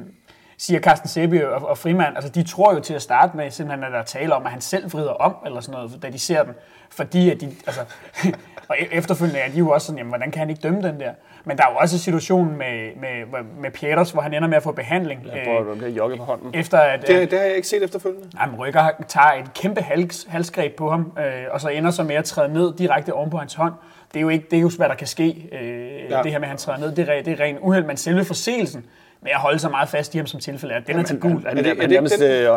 siger 0.59 0.81
Carsten 0.81 1.09
Sebi 1.09 1.39
og, 1.43 1.53
og 1.69 1.79
Frimand, 1.79 2.15
altså 2.17 2.31
de 2.31 2.43
tror 2.43 2.75
jo 2.75 2.81
til 2.81 2.95
at 2.95 3.03
starte 3.03 3.37
med, 3.37 3.51
simpelthen 3.51 3.85
at 3.85 3.93
der 3.93 3.99
er 3.99 4.03
tale 4.03 4.35
om, 4.35 4.45
at 4.47 4.53
han 4.53 4.61
selv 4.61 4.93
vrider 4.93 5.11
om, 5.11 5.35
eller 5.47 5.61
sådan 5.61 5.81
noget, 5.81 6.03
da 6.03 6.11
de 6.11 6.19
ser 6.19 6.43
den. 6.43 6.53
Fordi 6.91 7.31
at 7.31 7.41
de, 7.41 7.47
altså, 7.67 7.81
og 8.69 8.77
e- 8.79 8.95
efterfølgende 8.97 9.41
er 9.41 9.51
de 9.51 9.59
jo 9.59 9.71
også 9.71 9.87
sådan, 9.87 9.99
jamen, 9.99 10.11
hvordan 10.11 10.31
kan 10.31 10.39
han 10.39 10.51
ikke 10.51 10.61
dømme 10.63 10.83
den 10.83 11.01
der? 11.01 11.13
Men 11.45 11.57
der 11.57 11.65
er 11.67 11.71
jo 11.71 11.77
også 11.77 11.99
situationen 11.99 12.59
med, 12.59 12.91
med, 13.01 13.43
med 13.61 13.71
Pieters, 13.71 14.11
hvor 14.11 14.23
han 14.23 14.35
ender 14.35 14.49
med 14.49 14.57
at 14.57 14.63
få 14.63 14.73
behandling. 14.73 15.21
Jeg 15.35 15.43
prøver, 15.45 15.61
at 15.61 15.67
der 15.67 15.75
bliver 15.75 15.91
jogget 15.91 16.19
på 16.19 16.25
hånden. 16.25 16.51
efter 16.55 16.79
at, 16.79 17.07
Det, 17.07 17.31
det 17.31 17.39
har 17.39 17.47
jeg 17.47 17.57
ikke 17.57 17.69
set 17.69 17.83
efterfølgende. 17.83 18.29
Jamen, 18.41 18.57
Rykker 18.57 18.85
tager 19.09 19.33
et 19.33 19.55
kæmpe 19.55 19.81
hals, 19.81 20.27
halsgreb 20.29 20.77
på 20.77 20.91
ham, 20.91 21.13
øh, 21.19 21.25
og 21.51 21.61
så 21.61 21.69
ender 21.69 21.91
så 21.91 22.03
med 22.03 22.15
at 22.17 22.25
træde 22.25 22.53
ned 22.53 22.73
direkte 22.79 23.13
oven 23.15 23.31
på 23.31 23.37
hans 23.37 23.55
hånd. 23.55 23.73
Det 24.13 24.17
er 24.17 24.21
jo 24.21 24.29
ikke 24.29 24.47
det 24.51 24.57
er 24.57 24.61
jo, 24.61 24.71
hvad 24.77 24.89
der 24.89 24.95
kan 24.95 25.07
ske, 25.07 25.49
øh, 25.53 25.61
Ja. 26.11 26.17
ja. 26.17 26.23
det 26.23 26.31
her 26.33 26.39
med, 26.39 26.45
at 26.45 26.49
han 26.49 26.57
træder 26.59 26.79
ned. 26.79 26.93
Det 26.93 27.09
er, 27.09 27.23
det 27.23 27.41
er 27.41 27.45
ren 27.45 27.59
uheld, 27.61 27.85
men 27.85 27.97
selve 27.97 28.25
forseelsen 28.25 28.85
med 29.23 29.31
at 29.31 29.39
holde 29.41 29.59
så 29.59 29.69
meget 29.69 29.89
fast 29.89 30.15
i 30.15 30.19
ham, 30.19 30.27
som 30.27 30.41
tilfælde 30.41 30.75
er, 30.75 30.81
den 30.81 30.99
er 30.99 31.03
til 31.03 31.21
gul. 31.21 31.45
Han, 31.47 31.57
han, 31.65 31.65
det 31.79 31.91
nærmest, 31.91 32.23
øh, 32.23 32.43
øh, 32.45 32.57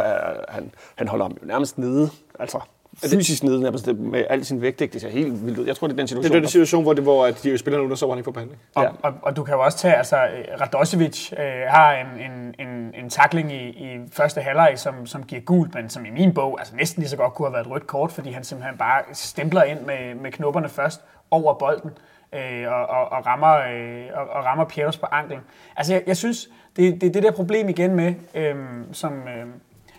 han, 0.50 0.72
han 0.96 1.08
holder 1.08 1.26
ham 1.26 1.38
jo 1.42 1.48
nærmest 1.48 1.78
nede. 1.78 2.10
Altså, 2.40 2.60
fysisk 3.02 3.44
nede 3.44 3.62
nærmest 3.62 3.88
med 3.88 4.26
al 4.30 4.46
sin 4.46 4.62
vægt. 4.62 4.82
ikke? 4.82 4.94
Det 4.94 5.02
ser 5.02 5.10
helt 5.10 5.46
vildt 5.46 5.60
ud. 5.60 5.66
Jeg 5.66 5.76
tror, 5.76 5.88
det 5.88 5.94
er 5.94 5.96
den 5.98 6.02
Det 6.02 6.10
situation. 6.10 6.32
er 6.32 6.36
den 6.36 6.44
der- 6.44 6.50
situation, 6.50 6.84
hvor, 6.84 6.94
det, 6.94 7.04
hvor 7.04 7.26
at 7.26 7.40
de 7.44 7.58
spiller 7.58 7.82
nu, 7.88 7.96
så 7.96 8.06
hvor 8.06 8.14
han 8.14 8.20
ikke 8.20 8.26
får 8.26 8.32
behandling. 8.32 8.62
Og, 8.76 8.84
Ja. 8.84 8.90
og, 9.02 9.14
og 9.22 9.36
du 9.36 9.44
kan 9.44 9.54
jo 9.54 9.62
også 9.62 9.78
tage, 9.78 9.94
altså 9.96 10.16
øh, 10.18 10.62
Radosevic 10.62 11.32
øh, 11.32 11.38
har 11.68 11.94
en, 11.94 12.32
en, 12.32 12.68
en, 12.68 12.94
en 13.04 13.10
takling 13.10 13.52
i, 13.54 13.70
i 13.70 14.00
første 14.12 14.42
halvleg, 14.42 14.74
som, 14.76 15.06
som 15.06 15.24
giver 15.24 15.42
gult, 15.42 15.76
men 15.76 15.90
som 15.90 16.06
i 16.06 16.10
min 16.10 16.34
bog 16.34 16.60
altså 16.60 16.76
næsten 16.76 17.02
lige 17.02 17.10
så 17.10 17.18
godt 17.18 17.34
kunne 17.34 17.48
have 17.48 17.54
været 17.54 17.66
et 17.66 17.72
rødt 17.72 17.88
kort, 17.88 18.12
fordi 18.12 18.32
han 18.32 18.44
simpelthen 18.44 18.78
bare 18.78 19.02
stempler 19.14 19.64
ind 19.64 19.80
med, 19.80 20.16
med 20.22 20.32
knopperne 20.32 20.70
først 20.70 21.02
over 21.32 21.54
bolden 21.54 21.92
øh, 22.36 22.72
og, 22.72 22.86
og, 22.88 23.12
og, 23.12 23.26
rammer, 23.26 23.54
øh, 23.54 24.06
og, 24.14 24.28
og 24.30 24.46
rammer 24.46 24.66
Pieters 24.66 24.98
på 24.98 25.06
anklen. 25.12 25.40
Altså 25.78 25.94
jeg, 25.94 26.04
jeg 26.08 26.18
synes, 26.18 26.50
det, 26.76 27.02
det 27.02 27.08
er 27.08 27.12
det 27.12 27.24
der 27.24 27.32
problem 27.32 27.70
igen 27.70 27.96
med, 27.96 28.14
øh, 28.36 28.56
som... 28.92 29.14
Øh, 29.14 29.46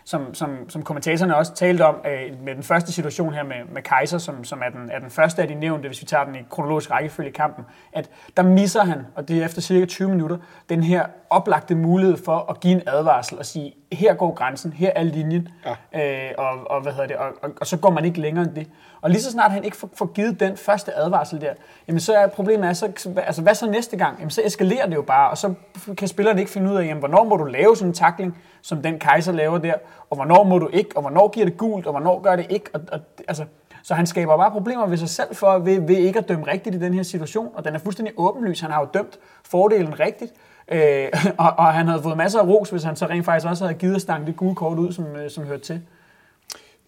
som, 0.04 0.34
som, 0.34 0.68
som 0.68 0.82
kommentatorerne 0.82 1.36
også 1.36 1.54
talte 1.54 1.86
om 1.86 1.96
øh, 2.06 2.42
med 2.42 2.54
den 2.54 2.62
første 2.62 2.92
situation 2.92 3.34
her 3.34 3.42
med, 3.42 3.56
med 3.72 3.82
Kaiser, 3.82 4.18
som, 4.18 4.44
som 4.44 4.62
er, 4.64 4.68
den, 4.68 4.90
er 4.90 4.98
den 4.98 5.10
første 5.10 5.42
af 5.42 5.48
de 5.48 5.54
nævnte, 5.54 5.88
hvis 5.88 6.00
vi 6.00 6.06
tager 6.06 6.24
den 6.24 6.34
i 6.34 6.38
kronologisk 6.50 6.90
rækkefølge 6.90 7.28
i 7.28 7.32
kampen, 7.32 7.64
at 7.92 8.10
der 8.36 8.42
misser 8.42 8.84
han, 8.84 9.06
og 9.14 9.28
det 9.28 9.38
er 9.38 9.44
efter 9.44 9.60
cirka 9.60 9.86
20 9.86 10.08
minutter, 10.08 10.36
den 10.68 10.82
her 10.82 11.06
oplagte 11.30 11.74
mulighed 11.74 12.16
for 12.24 12.50
at 12.50 12.60
give 12.60 12.74
en 12.74 12.82
advarsel 12.86 13.38
og 13.38 13.46
sige, 13.46 13.74
her 13.94 14.14
går 14.14 14.34
grænsen, 14.34 14.72
her 14.72 14.90
er 14.94 15.02
linjen, 15.02 15.48
ja. 15.94 16.26
øh, 16.28 16.32
og, 16.38 16.70
og, 16.70 16.82
hvad 16.82 16.92
hedder 16.92 17.06
det, 17.06 17.16
og, 17.16 17.26
og, 17.42 17.50
og 17.60 17.66
så 17.66 17.76
går 17.76 17.90
man 17.90 18.04
ikke 18.04 18.20
længere 18.20 18.44
end 18.44 18.54
det. 18.54 18.68
Og 19.00 19.10
lige 19.10 19.22
så 19.22 19.30
snart 19.30 19.50
han 19.50 19.64
ikke 19.64 19.76
får, 19.76 19.90
får 19.94 20.06
givet 20.06 20.40
den 20.40 20.56
første 20.56 20.94
advarsel 20.94 21.40
der, 21.40 21.52
jamen 21.88 22.00
så 22.00 22.14
er 22.14 22.26
problemet, 22.26 22.68
er, 22.68 22.72
så, 22.72 23.12
altså 23.16 23.42
hvad 23.42 23.54
så 23.54 23.70
næste 23.70 23.96
gang? 23.96 24.18
Jamen 24.18 24.30
så 24.30 24.42
eskalerer 24.44 24.86
det 24.86 24.94
jo 24.94 25.02
bare, 25.02 25.30
og 25.30 25.38
så 25.38 25.54
kan 25.96 26.08
spillerne 26.08 26.40
ikke 26.40 26.52
finde 26.52 26.70
ud 26.70 26.76
af, 26.76 26.84
jamen, 26.84 26.98
hvornår 26.98 27.24
må 27.24 27.36
du 27.36 27.44
lave 27.44 27.76
sådan 27.76 27.88
en 27.90 27.94
takling, 27.94 28.38
som 28.62 28.82
den 28.82 28.98
Kaiser 28.98 29.32
laver 29.32 29.58
der, 29.58 29.74
og 30.10 30.16
hvornår 30.16 30.44
må 30.44 30.58
du 30.58 30.68
ikke, 30.72 30.90
og 30.96 31.00
hvornår 31.00 31.28
giver 31.28 31.46
det 31.46 31.56
gult, 31.56 31.86
og 31.86 31.92
hvornår 31.92 32.20
gør 32.20 32.36
det 32.36 32.46
ikke. 32.50 32.70
Og, 32.72 32.80
og, 32.92 33.00
altså, 33.28 33.44
så 33.82 33.94
han 33.94 34.06
skaber 34.06 34.36
bare 34.36 34.50
problemer 34.50 34.86
ved 34.86 34.96
sig 34.96 35.08
selv 35.08 35.34
for, 35.34 35.58
ved, 35.58 35.80
ved 35.80 35.96
ikke 35.96 36.18
at 36.18 36.28
dømme 36.28 36.46
rigtigt 36.46 36.74
i 36.74 36.78
den 36.78 36.94
her 36.94 37.02
situation, 37.02 37.50
og 37.54 37.64
den 37.64 37.74
er 37.74 37.78
fuldstændig 37.78 38.14
åbenlys. 38.16 38.60
Han 38.60 38.70
har 38.70 38.80
jo 38.80 38.88
dømt 38.94 39.18
fordelen 39.44 40.00
rigtigt, 40.00 40.32
øh, 40.72 41.06
og, 41.38 41.52
og 41.58 41.72
han 41.72 41.88
havde 41.88 42.02
fået 42.02 42.16
masser 42.16 42.38
af 42.40 42.46
ros, 42.46 42.70
hvis 42.70 42.82
han 42.82 42.96
så 42.96 43.06
rent 43.06 43.24
faktisk 43.24 43.46
også 43.46 43.64
havde 43.64 43.78
givet 43.78 44.00
stangen 44.02 44.26
det 44.26 44.36
gule 44.36 44.54
kort 44.54 44.78
ud, 44.78 44.92
som, 44.92 45.16
øh, 45.16 45.30
som 45.30 45.44
hørte 45.44 45.62
til. 45.62 45.80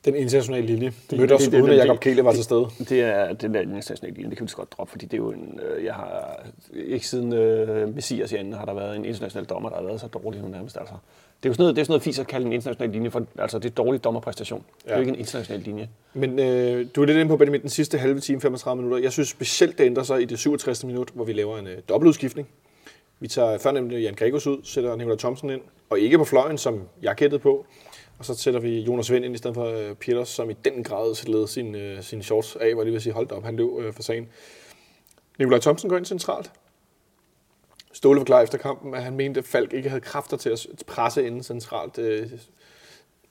Den 0.05 0.15
internationale 0.15 0.67
linje 0.67 0.93
mødte 1.13 1.33
os, 1.33 1.43
det- 1.43 1.53
det- 1.53 1.61
uden 1.61 1.73
at 1.73 1.79
det- 1.79 1.85
Jacob 1.85 2.01
Kele 2.01 2.25
var 2.25 2.33
til 2.33 2.45
stede. 2.45 2.67
Det 2.79 3.01
er 3.03 3.33
den 3.33 3.55
der 3.55 3.61
internationale 3.61 4.15
linje, 4.17 4.31
det 4.31 4.39
kan 4.39 4.45
vi 4.47 4.51
så 4.51 4.57
godt 4.57 4.73
droppe, 4.73 4.91
fordi 4.91 5.05
det 5.07 5.13
er 5.13 5.17
jo 5.19 5.31
en, 5.31 5.61
øh, 5.77 5.85
jeg 5.85 5.95
har, 5.95 6.41
ikke 6.75 7.07
siden 7.07 7.33
øh, 7.33 7.95
Messias 7.95 8.33
i 8.33 8.37
anden 8.37 8.53
har 8.53 8.65
der 8.65 8.75
været 8.75 8.97
en 8.97 9.05
international 9.05 9.45
dommer, 9.45 9.69
der 9.69 9.77
har 9.77 9.85
været 9.85 10.01
så 10.01 10.07
dårlig 10.07 10.41
nu 10.43 10.49
nærmest. 10.49 10.77
Altså. 10.77 10.95
Det 11.43 11.49
er 11.49 11.51
jo 11.51 11.55
sådan 11.55 11.63
noget, 11.63 11.77
det 11.77 11.81
er 11.81 11.85
sådan 11.85 11.93
noget 11.93 12.03
fis 12.03 12.19
at 12.19 12.27
kalde 12.27 12.47
en 12.47 12.53
international 12.53 12.91
linje, 12.93 13.11
for 13.11 13.23
altså, 13.39 13.59
det 13.59 13.71
er 13.71 13.75
dårlig 13.75 14.05
dommerpræstation. 14.05 14.63
Ja. 14.69 14.89
Det 14.89 14.93
er 14.93 14.97
jo 14.97 15.01
ikke 15.01 15.13
en 15.13 15.19
international 15.19 15.61
linje. 15.63 15.89
Men 16.15 16.39
øh, 16.39 16.87
du 16.97 17.03
er 17.03 17.07
lidt 17.07 17.19
inde 17.19 17.29
på, 17.29 17.37
Benjamin, 17.37 17.61
den 17.61 17.69
sidste 17.71 17.99
halve 17.99 18.21
time, 18.21 18.41
35 18.41 18.83
minutter. 18.83 19.03
Jeg 19.03 19.13
synes 19.13 19.29
specielt, 19.29 19.79
det 19.79 19.85
ændrer 19.85 20.03
sig 20.03 20.23
i 20.23 20.25
det 20.25 20.39
67. 20.39 20.85
minut, 20.85 21.09
hvor 21.15 21.25
vi 21.25 21.33
laver 21.33 21.59
en 21.59 21.67
øh, 21.67 21.77
dobbeltudskiftning. 21.89 22.49
Vi 23.21 23.29
tager 23.29 23.59
førnemte 23.59 23.99
Jan 23.99 24.15
Gregos 24.15 24.47
ud, 24.47 24.59
sætter 24.65 24.97
Nikolaj 24.97 25.17
Thomsen 25.17 25.51
ind, 25.51 25.61
og 25.91 26.01
ikke 26.01 26.19
på 26.19 26.25
fløjen, 26.25 26.59
som 26.59 26.89
jeg 27.03 27.15
gættede 27.15 27.41
på. 27.41 27.67
Og 28.19 28.25
så 28.25 28.35
sætter 28.35 28.61
vi 28.61 28.81
Jonas 28.81 29.13
Vind 29.13 29.25
ind 29.25 29.35
i 29.35 29.39
stedet 29.39 29.55
for 29.55 29.65
øh, 29.65 29.95
Peters, 29.95 30.29
som 30.29 30.51
i 30.51 30.53
den 30.65 30.85
grad 30.85 31.15
sætter 31.15 31.47
sin, 31.47 31.75
øh, 31.75 32.03
shorts 32.03 32.57
af, 32.57 32.75
hvor 32.75 32.85
det 32.85 32.93
vil 32.93 33.01
sige, 33.01 33.13
holdt 33.13 33.33
op, 33.33 33.45
han 33.45 33.57
løb 33.57 33.79
øh, 33.79 33.93
for 33.93 34.03
sagen. 34.03 34.29
Nikolaj 35.39 35.61
Thomsen 35.61 35.91
går 35.91 35.97
ind 35.97 36.05
centralt. 36.05 36.51
Ståle 37.93 38.21
forklarer 38.21 38.43
efter 38.43 38.59
kampen, 38.59 38.95
at 38.95 39.03
han 39.03 39.17
mente, 39.17 39.39
at 39.39 39.45
Falk 39.45 39.73
ikke 39.73 39.89
havde 39.89 40.01
kræfter 40.01 40.37
til 40.37 40.51
at 40.51 40.67
presse 40.87 41.27
inden 41.27 41.43
centralt. 41.43 41.99
Øh, 41.99 42.31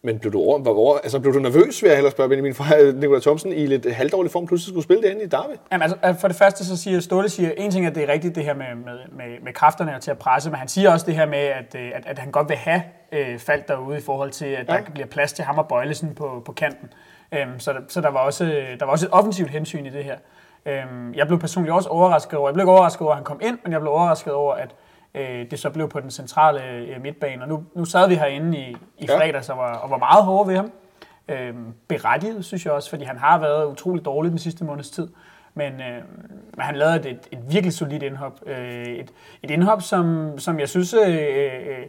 men 0.05 0.19
blev 0.19 0.33
du, 0.33 0.39
over, 0.39 0.59
var 0.59 0.71
over, 0.71 0.97
altså, 0.97 1.19
blev 1.19 1.33
du 1.33 1.39
nervøs, 1.39 1.81
vil 1.81 1.87
jeg 1.87 1.97
hellere 1.97 2.11
spørge 2.11 2.29
Benjamin, 2.29 2.53
for 2.53 2.63
at 2.63 2.95
Nikolaj 2.95 3.19
Thomsen 3.19 3.51
i 3.51 3.65
lidt 3.65 3.93
halvdårlig 3.93 4.31
form 4.31 4.47
pludselig 4.47 4.71
skulle 4.71 4.83
spille 4.83 5.03
derinde 5.03 5.23
i 5.23 5.27
Derby? 5.27 5.53
Jamen, 5.71 5.81
altså, 5.81 5.97
øh, 6.05 6.15
for 6.15 6.27
det 6.27 6.37
første 6.37 6.65
så 6.65 6.77
siger 6.77 6.99
Ståle, 6.99 7.29
siger, 7.29 7.51
en 7.57 7.71
ting 7.71 7.85
er, 7.85 7.89
at 7.89 7.95
det 7.95 8.03
er 8.03 8.13
rigtigt 8.13 8.35
det 8.35 8.43
her 8.43 8.53
med, 8.53 8.65
med, 8.75 8.97
med, 9.11 9.39
med 9.43 9.53
kræfterne 9.53 9.95
og 9.95 10.01
til 10.01 10.11
at 10.11 10.17
presse, 10.17 10.49
men 10.49 10.59
han 10.59 10.67
siger 10.67 10.91
også 10.91 11.05
det 11.05 11.15
her 11.15 11.25
med, 11.25 11.39
at, 11.39 11.75
øh, 11.75 11.91
at, 11.95 12.03
at 12.05 12.19
han 12.19 12.31
godt 12.31 12.49
vil 12.49 12.57
have 12.57 12.81
øh, 13.11 13.39
faldt 13.39 13.67
derude 13.67 13.97
i 13.97 14.01
forhold 14.01 14.31
til, 14.31 14.45
at. 14.45 14.69
Ja. 14.69 14.73
der 14.73 14.91
bliver 14.93 15.07
plads 15.07 15.33
til 15.33 15.45
ham 15.45 15.57
og 15.57 15.67
Bøjlesen 15.67 16.15
på, 16.15 16.41
på 16.45 16.51
kanten. 16.51 16.89
Øhm, 17.31 17.59
så 17.59 17.73
der, 17.73 17.79
så 17.87 18.01
der, 18.01 18.09
var 18.09 18.19
også, 18.19 18.43
der 18.79 18.85
var 18.85 18.91
også 18.91 19.05
et 19.05 19.13
offensivt 19.13 19.49
hensyn 19.49 19.85
i 19.85 19.89
det 19.89 20.03
her. 20.03 20.17
Øhm, 20.65 21.13
jeg 21.13 21.27
blev 21.27 21.39
personligt 21.39 21.73
også 21.73 21.89
overrasket 21.89 22.39
over, 22.39 22.49
jeg 22.49 22.53
blev 22.53 22.63
ikke 22.63 22.71
overrasket 22.71 23.01
over, 23.01 23.11
at 23.11 23.17
han 23.17 23.23
kom 23.23 23.39
ind, 23.41 23.57
men 23.63 23.71
jeg 23.71 23.81
blev 23.81 23.91
overrasket 23.91 24.33
over, 24.33 24.53
at 24.53 24.75
øh, 25.15 25.51
det 25.51 25.59
så 25.59 25.69
blev 25.69 25.89
på 25.89 25.99
den 25.99 26.11
centrale 26.11 26.63
øh, 26.65 27.01
midtbane. 27.01 27.41
Og 27.41 27.47
nu, 27.49 27.63
nu 27.75 27.85
sad 27.85 28.07
vi 28.07 28.15
herinde 28.15 28.57
i, 28.57 28.77
i 28.97 29.05
Ja. 29.09 29.17
fredags 29.19 29.49
og 29.49 29.57
var, 29.57 29.73
og 29.73 29.89
var 29.89 29.97
meget 29.97 30.23
hårde 30.23 30.49
ved 30.49 30.55
ham. 30.55 30.71
Øhm, 31.27 31.73
berettiget, 31.87 32.45
synes 32.45 32.65
jeg 32.65 32.73
også, 32.73 32.89
fordi 32.89 33.03
han 33.03 33.17
har 33.17 33.39
været 33.39 33.65
utrolig 33.65 34.05
dårlig 34.05 34.31
den 34.31 34.39
sidste 34.39 34.63
måneds 34.63 34.89
tid. 34.89 35.07
Men, 35.53 35.73
øh, 35.73 36.01
men 36.57 36.61
han 36.61 36.75
lavede 36.75 36.95
et, 36.95 37.05
et, 37.05 37.19
et 37.31 37.39
virkelig 37.49 37.73
solidt 37.73 38.03
indhop. 38.03 38.39
Øh, 38.45 38.85
et, 38.85 39.11
et 39.43 39.51
indhop, 39.51 39.81
som, 39.81 40.33
som 40.39 40.59
jeg 40.59 40.69
synes 40.69 40.93
øh, 40.93 41.15
øh, 41.15 41.85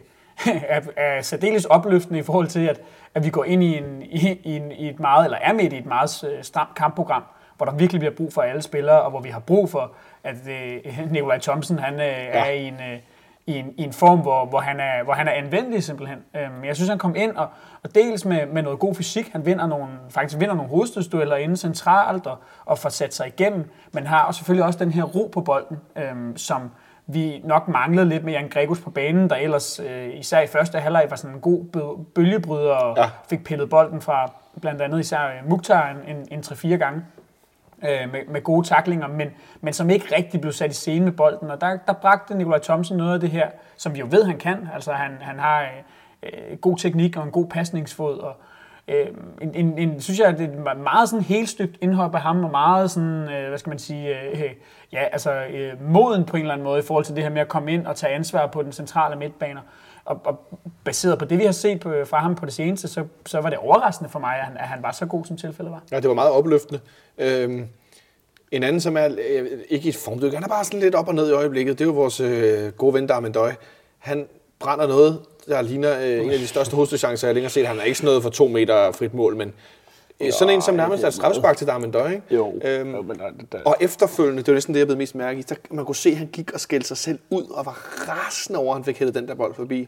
er, 0.67 0.81
er 0.97 1.21
særdeles 1.21 1.65
opløftende 1.65 2.19
i 2.19 2.23
forhold 2.23 2.47
til, 2.47 2.67
at, 2.67 2.81
at 3.15 3.25
vi 3.25 3.29
går 3.29 3.43
ind 3.43 3.63
i, 3.63 3.77
en, 3.77 4.01
i, 4.01 4.39
i, 4.43 4.55
en, 4.55 4.71
i 4.71 4.89
et 4.89 4.99
meget, 4.99 5.25
eller 5.25 5.37
er 5.37 5.53
midt 5.53 5.73
i 5.73 5.77
et 5.77 5.85
meget 5.85 6.23
øh, 6.23 6.43
stramt 6.43 6.75
kampprogram, 6.75 7.23
hvor 7.57 7.65
der 7.65 7.73
virkelig 7.73 7.99
bliver 7.99 8.13
brug 8.15 8.33
for 8.33 8.41
alle 8.41 8.61
spillere, 8.61 9.01
og 9.01 9.09
hvor 9.09 9.19
vi 9.21 9.29
har 9.29 9.39
brug 9.39 9.69
for, 9.69 9.91
at 10.23 10.35
øh, 10.49 10.99
Nikolaj 11.11 11.39
Thomsen 11.39 11.79
han, 11.79 11.93
øh, 11.93 11.99
ja. 11.99 12.45
er 12.45 12.49
i 12.51 12.67
en... 12.67 12.73
Øh, 12.73 12.99
i 13.47 13.57
en, 13.57 13.73
i 13.77 13.83
en 13.83 13.93
form, 13.93 14.19
hvor, 14.19 14.45
hvor, 14.45 14.59
han 14.59 14.79
er, 14.79 15.03
hvor 15.03 15.13
han 15.13 15.27
er 15.27 15.31
anvendelig 15.31 15.83
simpelthen. 15.83 16.19
Øhm, 16.35 16.63
jeg 16.65 16.75
synes, 16.75 16.89
han 16.89 16.97
kom 16.97 17.15
ind, 17.15 17.31
og, 17.37 17.47
og 17.83 17.95
dels 17.95 18.25
med, 18.25 18.45
med 18.45 18.61
noget 18.63 18.79
god 18.79 18.95
fysik, 18.95 19.29
han 19.31 19.45
vinder 19.45 19.67
nogle, 19.67 19.87
faktisk 20.09 20.39
vinder 20.39 20.55
nogle 20.55 20.69
hovedstødsdueller 20.69 21.35
inde 21.35 21.57
centralt, 21.57 22.27
og, 22.27 22.37
og 22.65 22.77
får 22.77 22.89
sat 22.89 23.13
sig 23.13 23.27
igennem, 23.27 23.69
men 23.93 24.07
har 24.07 24.23
også 24.23 24.37
selvfølgelig 24.37 24.65
også 24.65 24.79
den 24.79 24.91
her 24.91 25.03
ro 25.03 25.29
på 25.33 25.41
bolden, 25.41 25.77
øhm, 25.95 26.37
som 26.37 26.71
vi 27.07 27.41
nok 27.43 27.67
manglede 27.67 28.09
lidt 28.09 28.23
med 28.23 28.33
Jan 28.33 28.49
Gregus 28.49 28.81
på 28.81 28.89
banen, 28.89 29.29
der 29.29 29.35
ellers 29.35 29.79
øh, 29.79 30.09
især 30.13 30.41
i 30.41 30.47
første 30.47 30.79
halvleg 30.79 31.05
var 31.09 31.15
sådan 31.15 31.35
en 31.35 31.41
god 31.41 31.59
bø- 31.77 32.11
bølgebryder, 32.15 32.73
og 32.75 32.97
Ja. 32.97 33.03
ja. 33.03 33.09
fik 33.29 33.43
pillet 33.43 33.69
bolden 33.69 34.01
fra 34.01 34.31
blandt 34.61 34.81
andet 34.81 34.99
især 34.99 35.25
øh, 35.25 35.49
Mukhtar 35.49 35.89
en, 35.89 36.15
en, 36.15 36.27
en 36.31 36.39
3-4 36.39 36.67
gange 36.67 37.01
øh, 37.83 38.11
med, 38.11 38.19
med 38.27 38.41
gode 38.41 38.67
taklinger, 38.67 39.07
men, 39.07 39.27
men 39.61 39.73
som 39.73 39.89
ikke 39.89 40.15
rigtig 40.15 40.41
blev 40.41 40.53
sat 40.53 40.71
i 40.71 40.73
scene 40.73 41.05
med 41.05 41.11
bolden. 41.11 41.51
Og 41.51 41.61
der, 41.61 41.77
der 41.87 41.93
bragte 41.93 42.37
Nikolaj 42.37 42.59
Thomsen 42.59 42.97
noget 42.97 43.13
af 43.13 43.19
det 43.19 43.29
her, 43.29 43.49
som 43.77 43.93
vi 43.93 43.99
jo 43.99 44.07
ved, 44.11 44.23
han 44.23 44.37
kan. 44.37 44.67
Altså 44.73 44.91
han, 44.91 45.11
han 45.21 45.39
har 45.39 45.65
øh, 46.23 46.57
god 46.57 46.77
teknik 46.77 47.17
og 47.17 47.23
en 47.23 47.31
god 47.31 47.45
pasningsfod, 47.45 48.17
og 48.17 48.35
øh, 48.87 49.07
en, 49.41 49.55
en, 49.55 49.77
en, 49.77 50.01
synes 50.01 50.19
jeg, 50.19 50.37
det 50.37 50.49
er 50.49 50.73
meget 50.73 51.09
sådan 51.09 51.23
helt 51.23 51.49
støbt 51.49 51.77
indhop 51.81 52.15
af 52.15 52.21
ham, 52.21 52.43
og 52.43 52.51
meget 52.51 52.91
sådan, 52.91 53.29
øh, 53.29 53.47
hvad 53.47 53.57
skal 53.57 53.69
man 53.69 53.79
sige, 53.79 54.19
øh, 54.19 54.41
øh, 54.41 54.51
ja, 54.91 55.03
altså 55.03 55.31
øh, 55.33 55.91
moden 55.91 56.25
på 56.25 56.37
en 56.37 56.41
eller 56.41 56.53
anden 56.53 56.65
måde 56.65 56.79
i 56.79 56.85
forhold 56.87 57.05
til 57.05 57.15
det 57.15 57.23
her 57.23 57.29
med 57.29 57.41
at 57.41 57.47
komme 57.47 57.71
ind 57.71 57.87
og 57.87 57.95
tage 57.95 58.13
ansvar 58.13 58.47
på 58.47 58.63
den 58.63 58.71
centrale 58.71 59.15
midtbaner 59.15 59.61
og, 60.07 60.21
og 60.23 60.39
baseret 60.83 61.19
på 61.19 61.25
det, 61.25 61.37
vi 61.37 61.43
har 61.43 61.51
set 61.51 61.79
på, 61.79 61.93
fra 62.05 62.19
ham 62.19 62.35
på 62.35 62.45
det 62.45 62.53
seneste, 62.53 62.87
så, 62.87 63.05
så 63.25 63.41
var 63.41 63.49
det 63.49 63.59
overraskende 63.59 64.09
for 64.09 64.19
mig, 64.19 64.35
at 64.35 64.45
han, 64.45 64.57
at 64.57 64.67
han 64.67 64.83
var 64.83 64.91
så 64.91 65.05
god, 65.05 65.25
som 65.25 65.37
tilfældet 65.37 65.71
var. 65.71 65.83
Ja, 65.91 65.99
det 65.99 66.07
var 66.07 66.13
meget 66.13 66.31
opløftende. 66.31 66.79
Øhm, 67.17 67.67
en 68.51 68.63
anden, 68.63 68.81
som 68.81 68.97
er 68.97 69.05
øh, 69.29 69.47
ikke 69.69 69.85
i 69.85 69.89
et 69.89 69.95
formdyk, 69.95 70.33
han 70.33 70.43
er 70.43 70.47
bare 70.47 70.65
sådan 70.65 70.79
lidt 70.79 70.95
op 70.95 71.07
og 71.07 71.15
ned 71.15 71.29
i 71.29 71.33
øjeblikket, 71.33 71.79
det 71.79 71.85
er 71.85 71.87
jo 71.87 71.93
vores 71.93 72.19
øh, 72.19 72.71
gode 72.71 72.93
ven, 72.93 73.07
Darmen 73.07 73.31
Døj. 73.31 73.53
Han 73.97 74.27
brænder 74.59 74.87
noget, 74.87 75.21
der 75.47 75.61
ligner 75.61 75.99
øh, 75.99 76.25
en 76.25 76.31
af 76.31 76.39
de 76.39 76.47
største 76.47 76.75
hovedstødchancer, 76.75 77.27
jeg 77.27 77.35
længere 77.35 77.47
har 77.47 77.51
set. 77.51 77.67
Han 77.67 77.79
er 77.79 77.83
ikke 77.83 77.97
sådan 77.97 78.07
noget 78.07 78.23
for 78.23 78.29
to 78.29 78.47
meter 78.47 78.91
frit 78.91 79.13
mål, 79.13 79.35
men 79.35 79.53
øh, 80.19 80.31
sådan 80.31 80.53
en, 80.53 80.61
som 80.61 80.75
nærmest 80.75 81.03
er 81.03 81.07
et 81.07 81.13
strafspark 81.13 81.57
til 81.57 81.67
Darmen 81.67 81.91
Døj. 81.91 82.09
Ikke? 82.11 82.23
Jo. 82.31 82.53
Øhm, 82.63 82.95
Jo, 82.95 83.01
men, 83.01 83.19
der, 83.51 83.57
og 83.65 83.75
efterfølgende, 83.81 84.37
det 84.43 84.47
var 84.47 84.53
næsten 84.53 84.73
det, 84.73 84.79
jeg 84.79 84.87
blev 84.87 84.97
mest 84.97 85.15
mærke 85.15 85.39
i, 85.39 85.41
der, 85.41 85.55
man 85.71 85.85
kunne 85.85 85.95
se, 85.95 86.09
at 86.09 86.15
han 86.17 86.27
gik 86.27 86.53
og 86.53 86.59
skældte 86.59 86.87
sig 86.87 86.97
selv 86.97 87.19
ud 87.29 87.43
og 87.43 87.65
var 87.65 88.05
rasende 88.09 88.59
over, 88.59 88.69
at 88.69 88.77
han 88.77 88.83
fik 88.85 88.99
hættet 88.99 89.15
den 89.15 89.27
der 89.27 89.35
bold 89.35 89.53
forbi. 89.53 89.87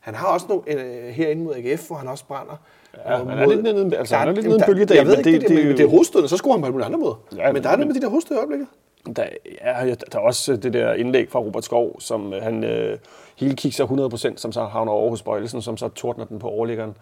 Han 0.00 0.14
har 0.14 0.26
også 0.26 0.46
nogle 0.48 0.62
øh, 0.66 1.08
herinde 1.08 1.42
mod 1.44 1.54
AGF, 1.54 1.86
hvor 1.86 1.96
han 1.96 2.08
også 2.08 2.24
brænder. 2.24 2.60
Ja, 3.06 3.16
han 3.16 3.28
er 3.28 3.46
lidt 3.46 3.62
nede- 3.62 3.96
altså, 3.96 4.14
Der 4.14 4.18
han 4.18 4.28
er 4.28 4.32
lidt 4.32 4.46
nede 4.46 4.58
der- 4.58 4.66
bølgedal, 4.66 4.96
Jeg 4.96 5.06
ved 5.06 5.16
men 5.16 5.24
det, 5.24 5.32
det- 5.32 5.40
det, 5.40 5.48
det 5.50 5.70
er 5.84 5.88
det, 5.88 6.22
er 6.22 6.26
så 6.26 6.36
skulle 6.36 6.54
han 6.54 6.62
på 6.62 6.70
mulige 6.70 6.86
andre 6.86 6.98
måder. 6.98 7.20
Ja, 7.36 7.46
Ja, 7.46 7.52
men 7.52 7.62
der 7.62 7.68
er 7.68 7.76
men- 7.76 7.80
noget 7.80 7.86
med 7.94 7.94
de 7.94 8.04
der 8.04 8.10
hovedstød 8.10 8.36
i 8.36 8.38
øjeblikket. 8.38 8.68
Der, 9.16 9.24
ja, 9.62 9.94
der 10.12 10.18
er 10.18 10.22
også 10.22 10.56
det 10.56 10.72
der 10.72 10.92
indlæg 10.94 11.30
fra 11.30 11.38
Robert 11.38 11.64
Skov, 11.64 12.00
som 12.00 12.32
øh, 12.34 12.42
han 12.42 12.64
øh, 12.64 12.98
hele 13.36 13.54
kigger 13.56 13.86
100%, 14.34 14.36
som 14.36 14.52
så 14.52 14.64
havner 14.64 14.92
over 14.92 15.10
hos 15.10 15.22
Bøjlesen, 15.22 15.62
som 15.62 15.76
så 15.76 15.88
tordner 15.88 16.24
den 16.24 16.38
på 16.38 16.48
overliggeren. 16.48 16.94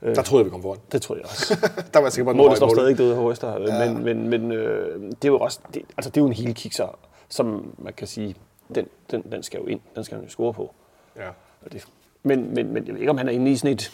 Der 0.00 0.22
troede 0.22 0.40
jeg, 0.40 0.46
vi 0.46 0.50
kom 0.50 0.62
foran. 0.62 0.78
Det 0.92 1.02
tror 1.02 1.14
jeg 1.14 1.24
også. 1.24 1.54
Der 1.92 1.98
var 1.98 2.06
jeg 2.06 2.12
sikker 2.12 2.24
på, 2.24 2.30
at 2.30 2.36
Målet 2.36 2.56
står 2.56 2.74
stadig 2.74 2.98
derude 2.98 3.14
hos 3.14 3.38
dig, 3.38 3.64
ja. 3.68 3.92
men, 3.92 4.04
men, 4.04 4.28
men 4.28 4.52
øh, 4.52 5.00
det 5.00 5.24
er 5.24 5.28
jo 5.28 5.38
også, 5.38 5.60
det, 5.74 5.82
altså 5.96 6.10
det 6.10 6.16
er 6.16 6.20
jo 6.20 6.26
en 6.26 6.32
hele 6.32 6.54
kikser, 6.54 6.98
som 7.28 7.74
man 7.78 7.92
kan 7.92 8.06
sige, 8.06 8.34
den, 8.74 8.86
den, 9.10 9.22
den 9.32 9.42
skal 9.42 9.60
jo 9.60 9.66
ind, 9.66 9.80
den 9.94 10.04
skal 10.04 10.16
han 10.16 10.24
jo 10.24 10.30
score 10.30 10.52
på. 10.52 10.74
Ja. 11.16 11.28
Og 11.62 11.72
det, 11.72 11.86
men, 12.22 12.54
men, 12.54 12.72
men 12.72 12.86
jeg 12.86 12.94
ved 12.94 13.00
ikke, 13.00 13.10
om 13.10 13.18
han 13.18 13.28
er 13.28 13.32
inde 13.32 13.50
i 13.50 13.56
sådan 13.56 13.72
et... 13.74 13.92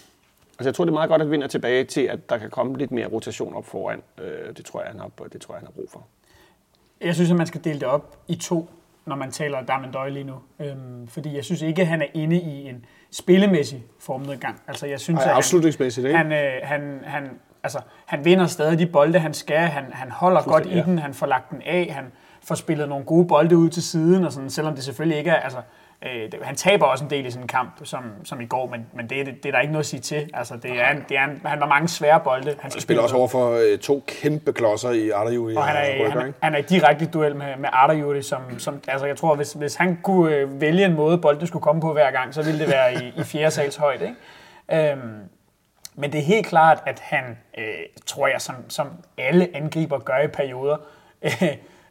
Altså 0.58 0.68
jeg 0.68 0.74
tror, 0.74 0.84
det 0.84 0.90
er 0.90 0.94
meget 0.94 1.10
godt, 1.10 1.22
at 1.22 1.30
vi 1.30 1.36
er 1.36 1.46
tilbage 1.46 1.84
til, 1.84 2.00
at 2.00 2.30
der 2.30 2.38
kan 2.38 2.50
komme 2.50 2.78
lidt 2.78 2.90
mere 2.90 3.06
rotation 3.06 3.54
op 3.54 3.66
foran. 3.66 4.02
Øh, 4.20 4.56
det, 4.56 4.64
tror 4.64 4.80
jeg, 4.80 4.90
han 4.90 5.00
har, 5.00 5.10
det 5.32 5.40
tror 5.40 5.54
jeg, 5.54 5.58
han 5.58 5.66
har 5.66 5.72
brug 5.72 5.90
for. 5.90 6.06
Jeg 7.00 7.14
synes, 7.14 7.30
at 7.30 7.36
man 7.36 7.46
skal 7.46 7.64
dele 7.64 7.80
det 7.80 7.88
op 7.88 8.16
i 8.28 8.34
to, 8.34 8.68
når 9.06 9.16
man 9.16 9.30
taler 9.30 9.62
Darmen 9.62 9.92
Døj 9.92 10.08
lige 10.08 10.24
nu. 10.24 10.34
Øhm, 10.60 11.08
fordi 11.08 11.34
jeg 11.34 11.44
synes 11.44 11.62
ikke, 11.62 11.82
at 11.82 11.88
han 11.88 12.02
er 12.02 12.06
inde 12.14 12.36
i 12.36 12.68
en 12.68 12.84
spillemæssig 13.12 13.84
formnedgang. 13.98 14.60
Altså, 14.68 14.86
jeg 14.86 15.00
synes, 15.00 15.18
Ej, 15.18 15.22
at 15.22 15.28
han, 15.28 15.36
afslutningsmæssigt, 15.36 16.06
ikke? 16.06 16.18
han, 16.18 16.32
øh, 16.32 16.52
han, 16.62 17.00
han, 17.04 17.30
altså, 17.62 17.78
han 18.06 18.24
vinder 18.24 18.46
stadig 18.46 18.78
de 18.78 18.86
bolde, 18.86 19.18
han 19.18 19.34
skal. 19.34 19.58
Han, 19.58 19.84
han 19.92 20.10
holder 20.10 20.42
godt 20.42 20.66
i 20.66 20.74
ja. 20.74 20.82
den. 20.82 20.98
Han 20.98 21.14
får 21.14 21.26
lagt 21.26 21.50
den 21.50 21.62
af. 21.66 21.92
Han 21.94 22.04
får 22.44 22.54
spillet 22.54 22.88
nogle 22.88 23.04
gode 23.04 23.26
bolde 23.26 23.56
ud 23.56 23.68
til 23.68 23.82
siden. 23.82 24.24
Og 24.24 24.32
sådan, 24.32 24.50
selvom 24.50 24.74
det 24.74 24.84
selvfølgelig 24.84 25.18
ikke 25.18 25.30
er... 25.30 25.40
Altså, 25.40 25.58
øh, 26.06 26.32
det, 26.32 26.34
han 26.42 26.56
taber 26.56 26.86
også 26.86 27.04
en 27.04 27.10
del 27.10 27.26
i 27.26 27.30
sådan 27.30 27.44
en 27.44 27.48
kamp, 27.48 27.70
som, 27.84 28.04
som 28.24 28.40
i 28.40 28.46
går, 28.46 28.66
men, 28.66 28.86
men 28.94 29.10
det, 29.10 29.20
er- 29.20 29.24
det, 29.24 29.46
er 29.46 29.50
der 29.52 29.60
ikke 29.60 29.72
noget 29.72 29.84
at 29.84 29.88
sige 29.88 30.00
til. 30.00 30.30
Altså, 30.34 30.56
det 30.56 30.70
er, 30.80 30.90
en, 30.90 31.04
det 31.08 31.16
er 31.16 31.24
en, 31.24 31.40
han 31.44 31.58
har 31.58 31.66
mange 31.66 31.88
svære 31.88 32.20
bolde. 32.20 32.46
Han 32.46 32.56
Han 32.60 32.70
spiller 32.70 33.02
også 33.02 33.16
over 33.16 33.28
for 33.28 33.72
øh, 33.72 33.78
to 33.78 34.04
kæmpe 34.06 34.52
klodser 34.52 34.90
i 34.90 35.10
Arderju 35.10 35.48
i 35.48 35.56
og 35.56 35.64
han 35.64 35.76
er, 35.76 36.04
rykker, 36.06 36.20
han, 36.20 36.34
han 36.42 36.54
er 36.54 36.58
i 36.58 36.62
direkte 36.62 37.06
duel 37.06 37.36
med, 37.36 37.56
med 37.56 37.68
Arda 37.72 38.20
som, 38.22 38.58
som 38.58 38.80
altså 38.88 39.06
jeg 39.06 39.16
tror, 39.16 39.34
hvis, 39.34 39.52
hvis 39.52 39.74
han 39.74 39.98
kunne 40.02 40.34
øh, 40.34 40.60
vælge 40.60 40.84
en 40.84 40.94
måde, 40.94 41.18
bolden 41.18 41.46
skulle 41.46 41.62
komme 41.62 41.80
på 41.80 41.92
hver 41.92 42.10
gang, 42.10 42.34
så 42.34 42.42
ville 42.42 42.60
det 42.60 42.68
være 42.68 42.94
i, 42.94 43.12
i 43.16 43.22
fjerde 43.24 43.50
sals 43.50 43.76
højde. 43.76 44.04
Ikke? 44.04 44.92
Øhm, 44.92 45.18
men 45.94 46.12
det 46.12 46.18
er 46.18 46.24
helt 46.24 46.46
klart, 46.46 46.82
at 46.86 47.00
han, 47.00 47.24
øh, 47.58 47.64
tror 48.06 48.26
jeg, 48.26 48.40
som, 48.40 48.54
som 48.68 48.88
alle 49.18 49.48
angriber 49.54 49.98
gør 49.98 50.18
i 50.18 50.26
perioder, 50.26 50.76
øh, 51.24 51.42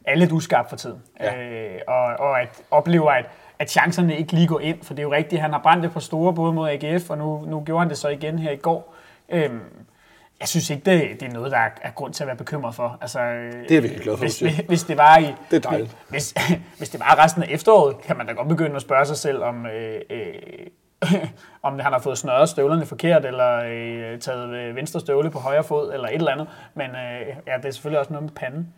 er 0.04 0.14
lidt 0.14 0.32
uskarp 0.32 0.68
for 0.68 0.76
tiden. 0.76 1.02
Ja. 1.20 1.36
Øh, 1.42 1.80
og, 1.88 2.04
og 2.04 2.40
at 2.40 2.62
oplever, 2.70 3.10
at, 3.10 3.24
at 3.62 3.70
chancerne 3.70 4.18
ikke 4.18 4.32
lige 4.32 4.46
går 4.46 4.60
ind, 4.60 4.78
for 4.82 4.94
det 4.94 5.02
er 5.02 5.06
jo 5.06 5.12
rigtigt, 5.12 5.42
han 5.42 5.52
har 5.52 5.60
brændt 5.62 5.82
det 5.82 5.92
på 5.92 6.00
store, 6.00 6.34
både 6.34 6.52
mod 6.52 6.68
AGF, 6.68 7.10
og 7.10 7.18
nu, 7.18 7.44
nu 7.46 7.62
gjorde 7.66 7.80
han 7.80 7.88
det 7.88 7.98
så 7.98 8.08
igen 8.08 8.38
her 8.38 8.50
i 8.50 8.56
går. 8.56 8.94
Øhm, 9.28 9.60
jeg 10.40 10.48
synes 10.48 10.70
ikke, 10.70 10.90
det, 10.90 11.20
det 11.20 11.28
er 11.28 11.32
noget, 11.32 11.52
der 11.52 11.58
er, 11.58 11.68
er 11.82 11.90
grund 11.90 12.12
til 12.12 12.22
at 12.22 12.26
være 12.26 12.36
bekymret 12.36 12.74
for. 12.74 12.98
Altså, 13.00 13.18
Det 13.68 13.76
er 13.76 13.80
virkelig 13.80 14.02
glad 14.02 14.16
for, 14.16 14.24
hvis, 14.24 14.38
hvis 14.68 14.82
det 14.82 14.96
var 14.96 15.18
i, 15.18 15.34
Det 15.50 15.56
er 15.56 15.70
dejligt. 15.70 15.96
Hvis, 16.08 16.34
hvis 16.78 16.88
det 16.88 17.00
var 17.00 17.24
resten 17.24 17.42
af 17.42 17.46
efteråret, 17.50 18.02
kan 18.02 18.16
man 18.16 18.26
da 18.26 18.32
godt 18.32 18.48
begynde 18.48 18.76
at 18.76 18.82
spørge 18.82 19.06
sig 19.06 19.16
selv, 19.16 19.42
om, 19.42 19.66
øh, 19.66 20.00
øh, 20.10 20.26
om 21.62 21.78
han 21.78 21.92
har 21.92 21.98
fået 21.98 22.18
snøret 22.18 22.48
støvlerne 22.48 22.86
forkert, 22.86 23.24
eller 23.24 23.56
øh, 23.56 24.18
taget 24.18 24.54
øh, 24.54 24.76
venstre 24.76 25.00
støvle 25.00 25.30
på 25.30 25.38
højre 25.38 25.64
fod, 25.64 25.92
eller 25.92 26.08
et 26.08 26.14
eller 26.14 26.32
andet. 26.32 26.46
Men 26.74 26.90
øh, 26.90 27.36
ja, 27.46 27.56
det 27.56 27.64
er 27.64 27.70
selvfølgelig 27.70 27.98
også 27.98 28.12
noget 28.12 28.22
med 28.22 28.30
panden. 28.30 28.74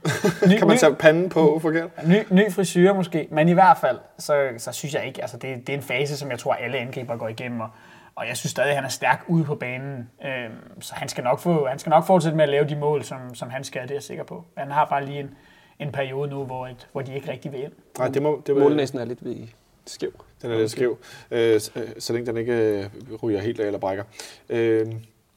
Ny, 0.49 0.57
Kan 0.59 0.69
man 0.69 0.79
tage 0.79 0.95
panden 0.95 1.29
på 1.29 1.59
forkert? 1.63 1.91
Ny, 2.07 2.17
ny 2.31 2.53
frisyr 2.53 2.93
måske, 2.93 3.29
men 3.31 3.49
i 3.49 3.53
hvert 3.53 3.79
fald, 3.79 3.99
så, 4.19 4.49
så 4.59 4.73
synes 4.73 4.95
jeg 4.95 5.07
ikke, 5.07 5.23
altså 5.23 5.37
det, 5.37 5.67
det 5.67 5.69
er 5.69 5.77
en 5.77 5.83
fase, 5.83 6.17
som 6.17 6.31
jeg 6.31 6.39
tror, 6.39 6.55
alle 6.55 6.79
angriber 6.79 7.17
går 7.17 7.29
igennem, 7.29 7.61
og, 7.61 7.69
og 8.15 8.29
jeg 8.29 8.37
synes 8.37 8.51
stadig, 8.51 8.71
at 8.71 8.77
han 8.77 8.85
er 8.85 8.89
stærk 8.89 9.25
ude 9.29 9.45
på 9.45 9.55
banen, 9.55 10.11
øhm, 10.25 10.81
så 10.81 10.95
han 10.95 11.09
skal, 11.09 11.25
nok 11.25 11.39
få, 11.39 11.67
han 11.67 11.79
skal 11.79 11.91
nok 11.91 12.07
fortsætte 12.07 12.37
med 12.37 12.45
at 12.45 12.51
lave 12.51 12.65
de 12.65 12.77
mål, 12.77 13.05
som, 13.05 13.35
som 13.35 13.51
han 13.51 13.65
skal, 13.65 13.83
det 13.83 13.91
er 13.91 13.95
jeg 13.95 14.03
sikker 14.03 14.25
på. 14.25 14.45
Han 14.57 14.71
har 14.71 14.85
bare 14.85 15.05
lige 15.05 15.21
en, 15.21 15.31
en 15.79 15.93
periode 15.93 16.31
nu, 16.31 16.45
hvor, 16.45 16.67
et, 16.67 16.89
hvor 16.93 17.03
de 17.03 17.15
ikke 17.15 17.33
rigtig 17.33 17.53
vil 17.53 17.63
ind. 17.63 17.73
Nej, 17.99 18.09
det 18.09 18.23
må, 18.23 18.43
det 18.47 18.55
må, 18.55 18.61
Målnæsen 18.61 18.99
er 18.99 19.05
lidt 19.05 19.25
ved 19.25 19.47
skæv. 19.87 20.25
Den 20.42 20.51
er 20.51 20.59
lidt 20.59 20.70
skæv, 20.70 20.99
øh, 21.31 21.61
så, 21.61 21.70
så 21.99 22.12
længe 22.12 22.27
den 22.27 22.37
ikke 22.37 22.53
øh, 22.53 22.87
ryger 23.23 23.40
helt 23.40 23.61
af 23.61 23.66
eller 23.66 23.79
brækker. 23.79 24.05
Øh, 24.49 24.87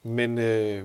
men 0.04 0.38
øh, 0.38 0.84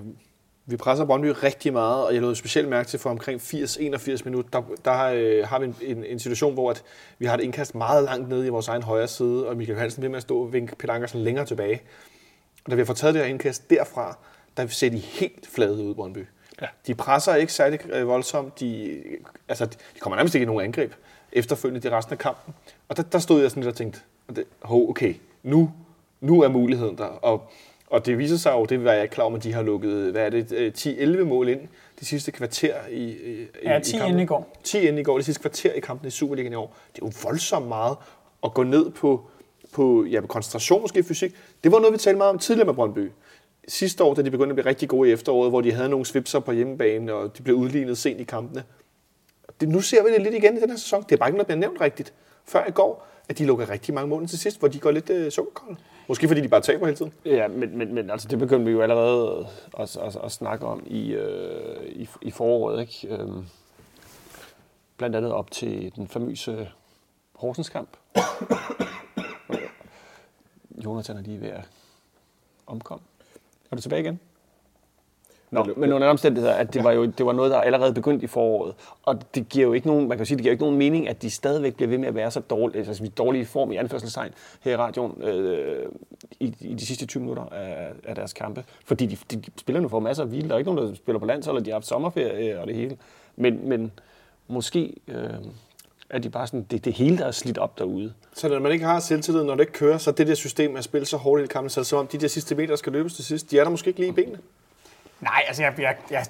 vi 0.65 0.77
presser 0.77 1.05
Brøndby 1.05 1.27
rigtig 1.43 1.73
meget, 1.73 2.05
og 2.05 2.13
jeg 2.13 2.21
lod 2.21 2.35
specielt 2.35 2.69
mærke 2.69 2.89
til 2.89 2.99
for 2.99 3.09
omkring 3.09 3.41
80-81 3.41 4.21
minutter, 4.25 4.61
der, 4.61 4.61
der 4.85 5.03
øh, 5.03 5.47
har 5.47 5.59
vi 5.59 5.65
en, 5.65 5.75
en, 5.81 6.05
en 6.05 6.19
situation, 6.19 6.53
hvor 6.53 6.71
at 6.71 6.83
vi 7.19 7.25
har 7.25 7.37
et 7.37 7.41
indkast 7.41 7.75
meget 7.75 8.03
langt 8.03 8.29
nede 8.29 8.45
i 8.45 8.49
vores 8.49 8.67
egen 8.67 8.83
højre 8.83 9.07
side, 9.07 9.47
og 9.47 9.57
Michael 9.57 9.79
Hansen 9.79 10.01
bliver 10.01 10.11
med 10.11 10.17
at 10.17 10.23
stå 10.23 10.41
og 10.41 10.53
vinke 10.53 10.75
Peter 10.75 10.93
Ankersen 10.93 11.21
længere 11.21 11.45
tilbage. 11.45 11.81
Og 12.65 12.71
da 12.71 12.75
vi 12.75 12.81
har 12.81 12.85
fået 12.85 12.97
taget 12.97 13.13
det 13.13 13.21
her 13.21 13.29
indkast 13.29 13.69
derfra, 13.69 14.17
der 14.57 14.67
ser 14.67 14.89
de 14.89 14.97
helt 14.97 15.47
flade 15.47 15.83
ud, 15.83 15.95
Brøndby. 15.95 16.25
Ja. 16.61 16.67
De 16.87 16.95
presser 16.95 17.35
ikke 17.35 17.53
særlig 17.53 17.79
øh, 17.85 18.07
voldsomt. 18.07 18.59
De, 18.59 19.01
altså, 19.49 19.65
de 19.65 19.99
kommer 19.99 20.15
nærmest 20.15 20.35
ikke 20.35 20.43
i 20.43 20.47
nogen 20.47 20.65
angreb 20.65 20.93
efterfølgende 21.33 21.87
i 21.87 21.91
resten 21.91 22.13
af 22.13 22.19
kampen. 22.19 22.53
Og 22.89 22.97
der, 22.97 23.03
der 23.03 23.19
stod 23.19 23.41
jeg 23.41 23.49
sådan 23.49 23.63
lidt 23.63 23.71
og 23.71 23.77
tænkte, 23.77 23.99
det, 24.35 24.43
hov, 24.61 24.89
okay, 24.89 25.13
nu, 25.43 25.71
nu 26.21 26.41
er 26.41 26.47
muligheden 26.47 26.97
der. 26.97 27.03
Og, 27.05 27.43
og 27.87 28.05
det 28.05 28.17
viser 28.17 28.37
sig 28.37 28.51
jo, 28.51 28.65
det 28.65 28.83
var 28.83 28.91
jeg 28.93 29.03
ikke 29.03 29.13
klar 29.13 29.25
om, 29.25 29.35
at 29.35 29.43
de 29.43 29.53
har 29.53 29.61
lukket, 29.61 30.11
hvad 30.11 30.25
er 30.25 30.29
det, 30.29 30.51
øh, 30.51 30.71
10-11 30.77 31.23
mål 31.23 31.49
ind 31.49 31.59
de 31.99 32.05
sidste 32.05 32.31
kvarter 32.31 32.75
i, 32.91 33.03
i, 33.11 33.45
Ja, 33.63 33.79
i 33.79 33.83
10 33.83 33.91
kampen. 33.91 34.09
inden 34.09 34.23
i 34.23 34.25
går. 34.25 34.57
10 34.63 34.87
ind 34.87 34.99
i 34.99 35.03
går, 35.03 35.15
det 35.17 35.25
sidste 35.25 35.41
kvarter 35.41 35.71
i 35.73 35.79
kampen 35.79 36.07
i 36.07 36.11
Superligaen 36.11 36.53
i 36.53 36.55
år. 36.55 36.75
Det 36.95 37.01
er 37.01 37.05
jo 37.05 37.11
voldsomt 37.23 37.67
meget 37.67 37.97
at 38.43 38.53
gå 38.53 38.63
ned 38.63 38.89
på, 38.89 39.21
på, 39.73 40.05
ja, 40.05 40.21
på 40.21 40.27
koncentration, 40.27 40.81
måske 40.81 41.03
fysik. 41.03 41.33
Det 41.63 41.71
var 41.71 41.79
noget, 41.79 41.93
vi 41.93 41.97
talte 41.97 42.17
meget 42.17 42.29
om 42.29 42.39
tidligere 42.39 42.65
med 42.65 42.73
Brøndby. 42.73 43.11
Sidste 43.67 44.03
år, 44.03 44.13
da 44.13 44.21
de 44.21 44.31
begyndte 44.31 44.49
at 44.51 44.55
blive 44.55 44.65
rigtig 44.69 44.89
gode 44.89 45.09
i 45.09 45.11
efteråret, 45.13 45.51
hvor 45.51 45.61
de 45.61 45.71
havde 45.71 45.89
nogle 45.89 46.05
svipser 46.05 46.39
på 46.39 46.51
hjemmebane, 46.51 47.13
og 47.13 47.37
de 47.37 47.43
blev 47.43 47.55
udlignet 47.55 47.97
sent 47.97 48.21
i 48.21 48.23
kampene. 48.23 48.63
Det, 49.59 49.69
nu 49.69 49.81
ser 49.81 50.03
vi 50.03 50.13
det 50.13 50.21
lidt 50.21 50.35
igen 50.35 50.57
i 50.57 50.59
den 50.59 50.69
her 50.69 50.77
sæson. 50.77 51.03
Det 51.03 51.11
er 51.11 51.17
bare 51.17 51.29
ikke 51.29 51.37
noget, 51.37 51.47
der 51.47 51.55
bliver 51.55 51.69
nævnt 51.69 51.81
rigtigt. 51.81 52.13
Før 52.45 52.65
i 52.67 52.71
går, 52.71 53.07
at 53.29 53.37
de 53.37 53.45
lukker 53.45 53.69
rigtig 53.69 53.93
mange 53.93 54.09
mål 54.09 54.21
ind 54.21 54.29
til 54.29 54.39
sidst, 54.39 54.59
hvor 54.59 54.67
de 54.67 54.79
går 54.79 54.91
lidt 54.91 55.09
øh, 55.09 55.31
sukkerkolde. 55.31 55.77
Måske 56.07 56.27
fordi 56.27 56.41
de 56.41 56.47
bare 56.47 56.61
taber 56.61 56.85
hele 56.85 56.97
tiden. 56.97 57.13
Ja, 57.25 57.47
men, 57.47 57.77
men, 57.77 57.93
men 57.93 58.09
altså, 58.09 58.27
det 58.27 58.39
begyndte 58.39 58.65
vi 58.65 58.71
jo 58.71 58.81
allerede 58.81 59.47
at, 59.79 59.97
at, 59.97 60.15
at 60.23 60.31
snakke 60.31 60.65
om 60.65 60.83
i, 60.87 61.13
øh, 61.13 61.85
i, 61.85 62.09
i 62.21 62.31
foråret. 62.31 62.81
Ikke? 62.81 63.15
Øhm, 63.15 63.45
blandt 64.97 65.15
andet 65.15 65.31
op 65.31 65.51
til 65.51 65.91
den 65.95 66.07
famøse 66.07 66.69
Horsens 67.35 67.69
kamp. 67.69 67.89
Jonathan 70.85 71.17
er 71.17 71.21
lige 71.21 71.41
ved 71.41 71.49
at 71.49 71.69
omkomme. 72.67 73.05
Er 73.71 73.75
du 73.75 73.81
tilbage 73.81 74.01
igen? 74.01 74.19
Nå, 75.53 75.67
men 75.77 75.93
under 75.93 76.07
omstændigheder, 76.07 76.53
at 76.53 76.73
det 76.73 76.83
var 76.83 76.91
jo 76.91 77.05
det 77.05 77.25
var 77.25 77.33
noget, 77.33 77.51
der 77.51 77.61
allerede 77.61 77.93
begyndt 77.93 78.23
i 78.23 78.27
foråret. 78.27 78.73
Og 79.03 79.35
det 79.35 79.49
giver 79.49 79.67
jo 79.67 79.73
ikke 79.73 79.87
nogen, 79.87 80.07
man 80.07 80.17
kan 80.17 80.25
sige, 80.25 80.37
det 80.37 80.43
giver 80.43 80.51
ikke 80.51 80.63
nogen 80.63 80.77
mening, 80.77 81.09
at 81.09 81.21
de 81.21 81.29
stadigvæk 81.29 81.75
bliver 81.75 81.89
ved 81.89 81.97
med 81.97 82.07
at 82.07 82.15
være 82.15 82.31
så 82.31 82.39
dårlige, 82.39 82.87
altså 82.87 83.03
vi 83.03 83.07
er 83.07 83.11
dårlige 83.11 83.45
form 83.45 83.71
i 83.71 83.75
anførselstegn 83.75 84.31
her 84.61 84.71
i 84.71 84.75
radioen 84.75 85.21
øh, 85.23 85.85
i, 86.39 86.55
i, 86.59 86.73
de 86.73 86.85
sidste 86.85 87.05
20 87.05 87.21
minutter 87.21 87.43
af, 87.43 87.91
af 88.03 88.15
deres 88.15 88.33
kampe. 88.33 88.63
Fordi 88.85 89.05
de, 89.05 89.17
de, 89.31 89.41
de 89.41 89.51
spiller 89.57 89.81
nu 89.81 89.87
for 89.87 89.99
masser 89.99 90.23
af 90.23 90.29
hvile. 90.29 90.47
Der 90.47 90.53
er 90.53 90.57
ikke 90.57 90.73
nogen, 90.73 90.89
der 90.89 90.95
spiller 90.95 91.19
på 91.19 91.25
landshold, 91.25 91.57
og 91.57 91.65
de 91.65 91.69
har 91.69 91.75
haft 91.75 91.87
sommerferie 91.87 92.59
og 92.59 92.67
det 92.67 92.75
hele. 92.75 92.97
Men, 93.35 93.69
men 93.69 93.91
måske 94.47 94.93
øh, 95.07 95.29
er 96.09 96.19
de 96.19 96.29
bare 96.29 96.47
sådan, 96.47 96.65
det, 96.71 96.85
det 96.85 96.93
hele, 96.93 97.17
der 97.17 97.25
er 97.25 97.31
slidt 97.31 97.57
op 97.57 97.79
derude. 97.79 98.13
Så 98.33 98.49
når 98.49 98.59
man 98.59 98.71
ikke 98.71 98.85
har 98.85 98.99
selvtillid, 98.99 99.43
når 99.43 99.55
det 99.55 99.61
ikke 99.61 99.73
kører, 99.73 99.97
så 99.97 100.11
det 100.11 100.27
der 100.27 100.35
system 100.35 100.75
at 100.75 100.83
spille 100.83 101.05
så 101.05 101.17
hårdt 101.17 101.43
i 101.43 101.47
kampen, 101.47 101.69
så 101.69 101.83
som 101.83 101.99
om, 101.99 102.07
de 102.07 102.17
der 102.17 102.27
sidste 102.27 102.55
meter 102.55 102.75
skal 102.75 102.93
løbes 102.93 103.13
til 103.13 103.25
sidst. 103.25 103.51
De 103.51 103.59
er 103.59 103.63
der 103.63 103.71
måske 103.71 103.87
ikke 103.87 103.99
lige 103.99 104.09
i 104.09 104.13
benene. 104.13 104.37
Nej, 105.23 105.43
altså 105.47 105.63
jeg, 105.63 105.73
jeg, 105.79 105.95
jeg, 106.11 106.25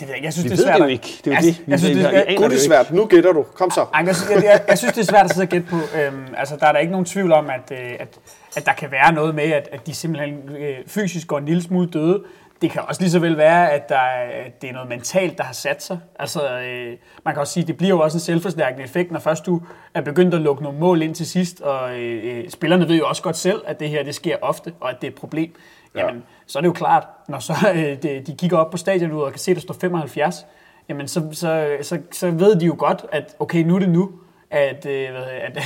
det 0.00 0.08
ved 0.08 0.14
jeg. 0.14 0.24
Jeg 0.24 0.32
synes, 0.32 0.44
Vi 0.44 0.50
det 0.50 0.58
er 0.58 0.62
svært 0.62 0.76
det 0.76 0.84
jo 0.84 0.88
ikke. 0.88 1.20
Det 1.24 1.26
er 1.26 1.30
jo 1.30 1.34
jeg, 1.34 1.42
det. 1.42 1.66
Vi 1.66 1.70
Jeg, 1.70 1.78
synes, 1.78 1.96
det, 1.96 2.02
jeg, 2.02 2.26
det 2.38 2.52
er 2.52 2.66
svært. 2.66 2.92
Nu 2.92 3.06
gætter 3.06 3.32
du. 3.32 3.42
Kom 3.42 3.70
så. 3.70 3.80
Ej, 3.94 4.04
jeg, 4.06 4.14
jeg, 4.30 4.44
jeg, 4.44 4.64
jeg 4.68 4.78
synes, 4.78 4.94
det 4.94 5.00
er 5.00 5.04
svært 5.04 5.24
at 5.24 5.30
sidde 5.30 5.44
og 5.44 5.48
gætte 5.48 5.66
på. 5.70 5.76
Øhm, 5.76 6.26
altså, 6.36 6.56
der 6.56 6.66
er 6.66 6.72
der 6.72 6.78
ikke 6.78 6.90
nogen 6.90 7.06
tvivl 7.06 7.32
om, 7.32 7.50
at, 7.50 7.72
øh, 7.72 7.90
at, 8.00 8.18
at 8.56 8.66
der 8.66 8.72
kan 8.72 8.90
være 8.90 9.12
noget 9.12 9.34
med, 9.34 9.44
at, 9.44 9.68
at 9.72 9.86
de 9.86 9.94
simpelthen 9.94 10.56
øh, 10.58 10.76
fysisk 10.86 11.26
går 11.26 11.38
en 11.38 11.44
lille 11.44 11.62
smule 11.62 11.88
døde. 11.88 12.22
det 12.62 12.70
kan 12.70 12.82
også 12.88 13.00
lige 13.00 13.10
så 13.10 13.18
vel 13.18 13.36
være, 13.36 13.72
at, 13.72 13.88
der 13.88 13.98
er, 13.98 14.44
at 14.46 14.62
det 14.62 14.70
er 14.70 14.72
noget 14.72 14.88
mentalt, 14.88 15.38
der 15.38 15.44
har 15.44 15.54
sat 15.54 15.82
sig. 15.82 15.98
Altså, 16.18 16.58
øh, 16.60 16.96
man 17.24 17.34
kan 17.34 17.40
også 17.40 17.52
sige, 17.52 17.62
at 17.62 17.68
det 17.68 17.76
bliver 17.76 17.90
jo 17.90 18.00
også 18.00 18.16
en 18.16 18.20
selvforstærkende 18.20 18.84
effekt, 18.84 19.10
når 19.10 19.20
først 19.20 19.46
du 19.46 19.62
er 19.94 20.00
begyndt 20.00 20.34
at 20.34 20.40
lukke 20.40 20.62
nogle 20.62 20.78
mål 20.78 21.02
ind 21.02 21.14
til 21.14 21.26
sidst, 21.26 21.60
og 21.60 21.98
øh, 21.98 22.38
øh 22.38 22.50
spillerne 22.50 22.88
ved 22.88 22.96
jo 22.96 23.06
også 23.06 23.22
godt 23.22 23.36
selv, 23.36 23.62
at 23.66 23.80
det 23.80 23.88
her 23.88 24.02
det 24.02 24.14
sker 24.14 24.36
ofte, 24.42 24.72
og 24.80 24.90
at 24.90 24.96
det 25.00 25.06
er 25.06 25.10
et 25.10 25.18
problem. 25.18 25.54
Jamen, 25.94 26.14
ja. 26.14 26.20
Så 26.46 26.58
er 26.58 26.60
det 26.60 26.68
jo 26.68 26.72
klart, 26.72 27.06
når 27.28 27.38
så 27.38 27.54
øh, 27.74 28.02
de, 28.02 28.22
de 28.26 28.36
kigger 28.38 28.58
op 28.58 28.70
på 28.70 28.76
stadion 28.76 29.12
og 29.12 29.30
kan 29.30 29.38
se, 29.38 29.50
at 29.50 29.54
der 29.54 29.60
står 29.60 29.74
75, 29.74 30.46
jamen 30.88 31.08
så, 31.08 31.28
så, 31.32 31.76
så, 31.82 31.98
så 32.12 32.30
ved 32.30 32.56
de 32.56 32.66
jo 32.66 32.74
godt, 32.78 33.06
at 33.12 33.36
okay, 33.38 33.62
nu 33.62 33.74
er 33.74 33.78
det 33.78 33.88
nu, 33.88 34.10
at, 34.50 34.86
øh, 34.86 35.08
at, 35.42 35.58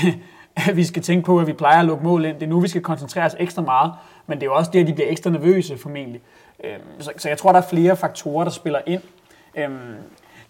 at 0.69 0.77
vi 0.77 0.85
skal 0.85 1.03
tænke 1.03 1.27
på, 1.27 1.39
at 1.39 1.47
vi 1.47 1.53
plejer 1.53 1.81
at 1.81 1.85
lukke 1.85 2.05
mål 2.05 2.25
ind. 2.25 2.35
Det 2.35 2.43
er 2.43 2.51
nu, 2.51 2.61
vi 2.61 2.69
skal 2.69 2.83
koncentrere 2.83 3.25
os 3.25 3.37
ekstra 3.39 3.63
meget, 3.63 3.93
men 4.27 4.39
det 4.39 4.43
er 4.43 4.51
jo 4.51 4.55
også 4.55 4.71
det, 4.71 4.81
at 4.81 4.87
de 4.87 4.95
bliver 4.95 5.11
ekstra 5.11 5.31
nervøse 5.31 5.79
formentlig. 5.79 6.21
Øhm, 6.65 7.01
så, 7.01 7.13
så 7.17 7.29
jeg 7.29 7.39
tror, 7.39 7.53
der 7.53 7.59
er 7.59 7.67
flere 7.71 7.97
faktorer, 7.97 8.45
der 8.45 8.51
spiller 8.51 8.81
ind. 8.87 9.03
Øhm, 9.55 9.95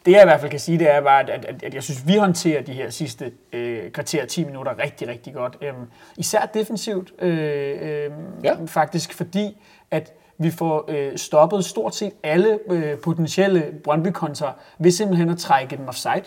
det 0.06 0.12
jeg 0.12 0.22
i 0.22 0.24
hvert 0.24 0.40
fald 0.40 0.50
kan 0.50 0.60
sige, 0.60 0.78
det 0.78 0.90
er 0.90 1.00
bare, 1.00 1.32
at, 1.32 1.44
at, 1.44 1.62
at 1.62 1.74
jeg 1.74 1.82
synes, 1.82 2.06
vi 2.06 2.16
håndterer 2.16 2.62
de 2.62 2.72
her 2.72 2.90
sidste 2.90 3.32
øh, 3.52 3.90
kvarter 3.90 4.26
10 4.26 4.44
minutter 4.44 4.78
rigtig, 4.78 5.08
rigtig 5.08 5.34
godt. 5.34 5.56
Øhm, 5.62 5.76
især 6.16 6.46
defensivt, 6.54 7.12
øh, 7.18 7.78
øh, 7.80 8.10
ja. 8.44 8.56
faktisk, 8.66 9.14
fordi 9.14 9.56
at 9.90 10.12
vi 10.41 10.51
får 10.51 10.84
øh, 10.88 11.16
stoppet 11.16 11.64
stort 11.64 11.95
set 11.95 12.12
alle 12.22 12.59
øh, 12.70 12.99
potentielle 12.99 13.64
Brøndby-kontra 13.84 14.53
ved 14.78 14.91
simpelthen 14.91 15.28
at 15.28 15.38
trække 15.38 15.76
dem 15.76 15.88
offside. 15.88 16.22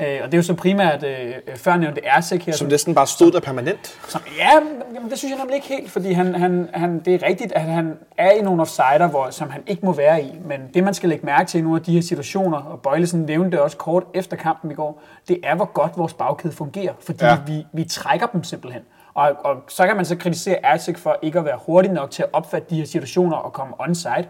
Øh, 0.00 0.18
og 0.22 0.26
det 0.26 0.34
er 0.34 0.38
jo 0.38 0.42
så 0.42 0.54
primært 0.54 1.04
øh, 1.04 1.34
før 1.56 1.76
nævnte 1.76 2.04
Ersek 2.04 2.42
her. 2.42 2.52
Som, 2.52 2.58
som 2.58 2.68
næsten 2.68 2.94
bare 2.94 3.06
stod 3.06 3.32
der 3.32 3.40
permanent? 3.40 3.98
Som, 4.08 4.20
ja, 4.38 4.60
men 5.00 5.10
det 5.10 5.18
synes 5.18 5.32
jeg 5.32 5.38
nemlig 5.38 5.54
ikke 5.54 5.68
helt, 5.68 5.90
fordi 5.90 6.12
han, 6.12 6.34
han, 6.34 6.68
han, 6.74 6.98
det 6.98 7.14
er 7.14 7.26
rigtigt, 7.26 7.52
at 7.52 7.60
han 7.60 7.96
er 8.18 8.30
i 8.30 8.40
nogle 8.40 8.62
offsider, 8.62 9.08
hvor, 9.08 9.30
som 9.30 9.50
han 9.50 9.62
ikke 9.66 9.86
må 9.86 9.92
være 9.92 10.22
i. 10.22 10.32
Men 10.44 10.60
det, 10.74 10.84
man 10.84 10.94
skal 10.94 11.08
lægge 11.08 11.26
mærke 11.26 11.48
til 11.48 11.58
i 11.58 11.62
nogle 11.62 11.78
af 11.78 11.84
de 11.84 11.92
her 11.92 12.02
situationer, 12.02 12.58
og 12.58 12.80
Bøjlesen 12.80 13.20
nævnte 13.20 13.50
det 13.50 13.60
også 13.60 13.76
kort 13.76 14.04
efter 14.14 14.36
kampen 14.36 14.70
i 14.70 14.74
går, 14.74 15.02
det 15.28 15.40
er, 15.42 15.54
hvor 15.54 15.72
godt 15.72 15.92
vores 15.96 16.14
bagkæde 16.14 16.52
fungerer, 16.52 16.92
fordi 17.00 17.24
ja. 17.24 17.36
vi, 17.46 17.66
vi 17.72 17.84
trækker 17.84 18.26
dem 18.26 18.44
simpelthen. 18.44 18.82
Og, 19.18 19.36
og 19.44 19.64
så 19.68 19.86
kan 19.86 19.96
man 19.96 20.04
så 20.04 20.16
kritisere 20.16 20.64
Ersek 20.64 20.98
for 20.98 21.18
ikke 21.22 21.38
at 21.38 21.44
være 21.44 21.58
hurtig 21.66 21.92
nok 21.92 22.10
til 22.10 22.22
at 22.22 22.28
opfatte 22.32 22.70
de 22.70 22.76
her 22.76 22.84
situationer 22.84 23.36
og 23.36 23.52
komme 23.52 23.74
onside. 23.78 24.28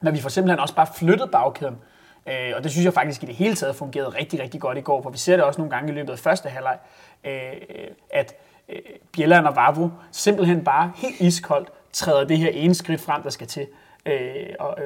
Men 0.00 0.14
vi 0.14 0.20
får 0.20 0.28
simpelthen 0.28 0.60
også 0.60 0.74
bare 0.74 0.86
flyttet 0.96 1.30
bagkæden. 1.30 1.78
Øh, 2.26 2.52
og 2.56 2.62
det 2.64 2.70
synes 2.70 2.84
jeg 2.84 2.94
faktisk 2.94 3.22
i 3.22 3.26
det 3.26 3.34
hele 3.34 3.54
taget 3.54 3.76
fungerede 3.76 4.08
rigtig, 4.08 4.40
rigtig 4.40 4.60
godt 4.60 4.78
i 4.78 4.80
går, 4.80 5.02
for 5.02 5.10
vi 5.10 5.18
ser 5.18 5.36
det 5.36 5.44
også 5.44 5.60
nogle 5.60 5.70
gange 5.70 5.92
i 5.92 5.94
løbet 5.94 6.12
af 6.12 6.18
første 6.18 6.48
halvleg, 6.48 6.78
øh, 7.24 7.52
at 8.10 8.34
øh, 8.68 8.78
Bjelland 9.12 9.46
og 9.46 9.56
Vavro 9.56 9.90
simpelthen 10.12 10.64
bare 10.64 10.92
helt 10.96 11.20
iskoldt 11.20 11.72
træder 11.92 12.24
det 12.24 12.38
her 12.38 12.48
ene 12.48 12.74
skridt 12.74 13.00
frem, 13.00 13.22
der 13.22 13.30
skal 13.30 13.46
til. 13.46 13.66
Øh, 14.06 14.46
og, 14.58 14.78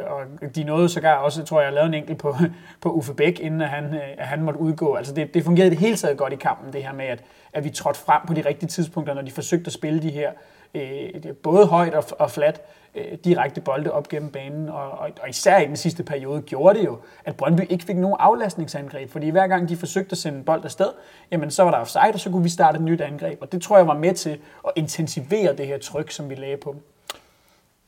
og 0.42 0.54
de 0.54 0.64
nåede 0.64 0.88
sågar 0.88 1.16
også, 1.16 1.44
tror 1.44 1.60
jeg, 1.60 1.68
at 1.68 1.74
lave 1.74 1.86
en 1.86 1.94
enkelt 1.94 2.18
på, 2.18 2.36
på 2.82 2.92
Uffe 2.92 3.14
Bæk, 3.14 3.40
inden 3.40 3.60
at 3.60 3.68
han, 3.68 3.84
øh, 3.94 4.00
at 4.18 4.26
han 4.26 4.42
måtte 4.42 4.60
udgå. 4.60 4.94
Altså 4.94 5.14
det, 5.14 5.34
det 5.34 5.44
fungerede 5.44 5.70
det 5.70 5.78
hele 5.78 5.96
taget 5.96 6.18
godt 6.18 6.32
i 6.32 6.36
kampen, 6.36 6.72
det 6.72 6.82
her 6.82 6.92
med, 6.92 7.04
at, 7.04 7.22
at 7.52 7.64
vi 7.64 7.70
trådte 7.70 8.00
frem 8.00 8.22
på 8.26 8.34
de 8.34 8.40
rigtige 8.40 8.68
tidspunkter, 8.68 9.14
når 9.14 9.22
de 9.22 9.30
forsøgte 9.30 9.66
at 9.66 9.72
spille 9.72 10.02
de 10.02 10.10
her 10.10 10.30
øh, 10.74 11.34
både 11.42 11.66
højt 11.66 11.94
og, 11.94 12.04
og 12.18 12.30
flat 12.30 12.60
øh, 12.94 13.18
direkte 13.24 13.60
bolde 13.60 13.92
op 13.92 14.08
gennem 14.08 14.30
banen, 14.30 14.68
og, 14.68 14.90
og, 14.90 15.10
og 15.22 15.28
især 15.28 15.58
i 15.58 15.66
den 15.66 15.76
sidste 15.76 16.02
periode 16.02 16.42
gjorde 16.42 16.78
det 16.78 16.84
jo, 16.84 16.98
at 17.24 17.36
Brøndby 17.36 17.60
ikke 17.68 17.84
fik 17.84 17.96
nogen 17.96 18.16
aflastningsangreb, 18.18 19.10
fordi 19.10 19.30
hver 19.30 19.46
gang 19.46 19.68
de 19.68 19.76
forsøgte 19.76 20.12
at 20.12 20.18
sende 20.18 20.38
en 20.38 20.44
bold 20.44 20.64
afsted, 20.64 20.88
jamen 21.30 21.50
så 21.50 21.62
var 21.62 21.70
der 21.70 21.78
offside, 21.78 22.14
og 22.14 22.20
så 22.20 22.30
kunne 22.30 22.42
vi 22.42 22.48
starte 22.48 22.76
et 22.76 22.82
nyt 22.82 23.00
angreb, 23.00 23.38
og 23.42 23.52
det 23.52 23.62
tror 23.62 23.76
jeg 23.76 23.86
var 23.86 23.98
med 23.98 24.14
til 24.14 24.38
at 24.66 24.72
intensivere 24.76 25.56
det 25.56 25.66
her 25.66 25.78
tryk, 25.78 26.10
som 26.10 26.30
vi 26.30 26.34
lagde 26.34 26.56
på 26.56 26.72
dem. 26.72 26.80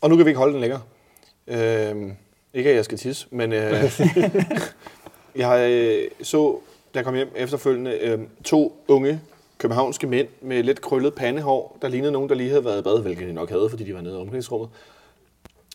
Og 0.00 0.10
nu 0.10 0.16
kan 0.16 0.24
vi 0.24 0.30
ikke 0.30 0.38
holde 0.38 0.52
den 0.52 0.60
længere. 0.60 0.80
Øh, 1.48 2.12
ikke 2.54 2.70
at 2.70 2.76
jeg 2.76 2.84
skal 2.84 2.98
tisse, 2.98 3.26
men 3.30 3.52
øh, 3.52 4.00
jeg 5.36 5.70
øh, 5.70 6.10
så, 6.22 6.58
da 6.94 6.98
jeg 6.98 7.04
kom 7.04 7.14
hjem 7.14 7.32
efterfølgende, 7.36 7.98
øh, 8.00 8.18
to 8.44 8.84
unge 8.88 9.20
københavnske 9.58 10.06
mænd 10.06 10.28
med 10.40 10.62
lidt 10.62 10.80
krøllet 10.80 11.14
pandehår, 11.14 11.78
der 11.82 11.88
lignede 11.88 12.12
nogen, 12.12 12.28
der 12.28 12.34
lige 12.34 12.48
havde 12.48 12.64
været 12.64 12.78
i 12.78 12.82
bad, 12.82 13.02
hvilket 13.02 13.28
de 13.28 13.32
nok 13.32 13.50
havde, 13.50 13.70
fordi 13.70 13.84
de 13.84 13.94
var 13.94 14.00
nede 14.00 14.14
i 14.14 14.16
omklædningsrummet, 14.16 14.68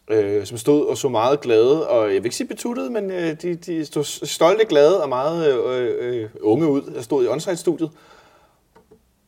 øh, 0.07 0.45
som 0.45 0.57
stod 0.57 0.85
og 0.85 0.97
så 0.97 1.09
meget 1.09 1.41
glade, 1.41 1.87
og 1.89 2.03
jeg 2.03 2.15
vil 2.15 2.25
ikke 2.25 2.35
sige 2.35 2.47
betuttet, 2.47 2.91
men 2.91 3.11
øh, 3.11 3.41
de, 3.41 3.55
de 3.55 3.85
stod 3.85 4.03
stolte 4.03 4.65
glade 4.65 5.03
og 5.03 5.09
meget 5.09 5.67
øh, 5.67 5.95
øh, 5.99 6.29
unge 6.41 6.67
ud. 6.67 6.91
Jeg 6.95 7.03
stod 7.03 7.25
i 7.25 7.27
onsite-studiet, 7.27 7.91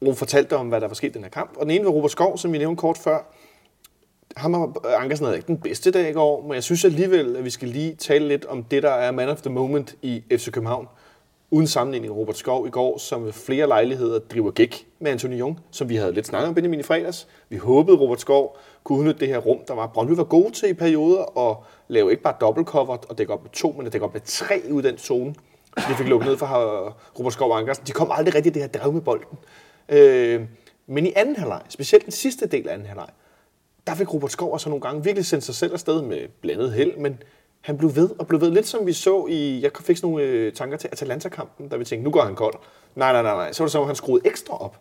og 0.01 0.17
fortalte 0.17 0.57
om, 0.57 0.67
hvad 0.67 0.81
der 0.81 0.87
var 0.87 0.95
sket 0.95 1.09
i 1.09 1.13
den 1.13 1.23
her 1.23 1.29
kamp. 1.29 1.57
Og 1.57 1.61
den 1.61 1.71
ene 1.71 1.85
var 1.85 1.91
Robert 1.91 2.11
Skov, 2.11 2.37
som 2.37 2.53
vi 2.53 2.57
nævnte 2.57 2.79
kort 2.79 2.97
før. 2.97 3.19
Ham 4.37 4.53
og 4.53 5.01
Ankersen 5.01 5.25
havde 5.25 5.37
ikke 5.37 5.47
den 5.47 5.57
bedste 5.57 5.91
dag 5.91 6.09
i 6.09 6.13
går, 6.13 6.41
men 6.41 6.53
jeg 6.53 6.63
synes 6.63 6.85
alligevel, 6.85 7.35
at 7.35 7.45
vi 7.45 7.49
skal 7.49 7.67
lige 7.67 7.95
tale 7.95 8.27
lidt 8.27 8.45
om 8.45 8.63
det, 8.63 8.83
der 8.83 8.91
er 8.91 9.11
man 9.11 9.29
of 9.29 9.41
the 9.41 9.51
moment 9.51 9.95
i 10.01 10.23
FC 10.31 10.51
København 10.51 10.87
uden 11.53 11.67
sammenligning 11.67 12.15
Robert 12.15 12.37
Skov 12.37 12.67
i 12.67 12.69
går, 12.69 12.97
som 12.97 13.25
ved 13.25 13.33
flere 13.33 13.67
lejligheder 13.67 14.19
driver 14.19 14.51
gæk 14.51 14.87
med 14.99 15.11
Anthony 15.11 15.39
Jung, 15.39 15.59
som 15.71 15.89
vi 15.89 15.95
havde 15.95 16.13
lidt 16.13 16.27
snakket 16.27 16.47
om 16.47 16.55
Benjamin 16.55 16.79
i 16.79 16.83
fredags. 16.83 17.27
Vi 17.49 17.57
håbede, 17.57 17.97
Robert 17.97 18.21
Skov 18.21 18.57
kunne 18.83 18.99
udnytte 18.99 19.19
det 19.19 19.27
her 19.27 19.37
rum, 19.37 19.59
der 19.67 19.73
var. 19.73 19.87
Brøndby 19.87 20.11
var 20.11 20.23
gode 20.23 20.51
til 20.51 20.69
i 20.69 20.73
perioder 20.73 21.49
at 21.49 21.57
lave 21.87 22.11
ikke 22.11 22.23
bare 22.23 22.35
dobbeltcover 22.41 22.97
og 23.09 23.17
dække 23.17 23.33
op 23.33 23.43
med 23.43 23.51
to, 23.51 23.73
men 23.77 23.87
at 23.87 23.93
dække 23.93 24.05
op 24.05 24.13
med 24.13 24.21
tre 24.25 24.61
ud 24.71 24.83
af 24.83 24.91
den 24.91 24.99
zone. 24.99 25.35
Så 25.77 25.85
de 25.89 25.95
fik 25.95 26.07
lukket 26.07 26.27
ned 26.27 26.37
for 26.37 26.45
Robert 27.19 27.33
Skov 27.33 27.51
og 27.51 27.59
Ankersen. 27.59 27.83
De 27.87 27.91
kom 27.91 28.11
aldrig 28.11 28.35
rigtig 28.35 28.53
det 28.53 28.61
her 28.61 28.69
drev 28.69 28.93
med 28.93 29.01
bolden. 29.01 29.37
Øh, 29.89 30.41
men 30.87 31.05
i 31.05 31.13
anden 31.15 31.35
halvleg, 31.35 31.61
specielt 31.69 32.05
den 32.05 32.11
sidste 32.11 32.47
del 32.47 32.69
af 32.69 32.73
anden 32.73 32.87
halvleg, 32.87 33.07
der 33.87 33.95
fik 33.95 34.13
Robert 34.13 34.31
Skov 34.31 34.53
altså 34.53 34.69
nogle 34.69 34.81
gange 34.81 35.03
virkelig 35.03 35.25
sendt 35.25 35.43
sig 35.43 35.55
selv 35.55 35.73
afsted 35.73 36.01
med 36.01 36.27
blandet 36.41 36.73
held, 36.73 36.97
men 36.97 37.17
han 37.61 37.77
blev 37.77 37.95
ved 37.95 38.09
og 38.19 38.27
blev 38.27 38.41
ved. 38.41 38.51
Lidt 38.51 38.67
som 38.67 38.85
vi 38.85 38.93
så 38.93 39.25
i, 39.29 39.61
jeg 39.61 39.71
fik 39.79 39.97
sådan 39.97 40.11
nogle 40.11 40.25
øh, 40.25 40.53
tanker 40.53 40.77
til 40.77 40.89
Atalanta-kampen, 40.91 41.67
da 41.67 41.75
vi 41.75 41.85
tænkte, 41.85 42.03
nu 42.03 42.11
går 42.11 42.21
han 42.21 42.35
kold. 42.35 42.53
Nej, 42.95 43.11
nej, 43.11 43.21
nej, 43.21 43.35
nej. 43.35 43.51
Så 43.51 43.63
var 43.63 43.65
det 43.65 43.71
som, 43.71 43.85
han 43.85 43.95
skruede 43.95 44.27
ekstra 44.27 44.57
op. 44.63 44.77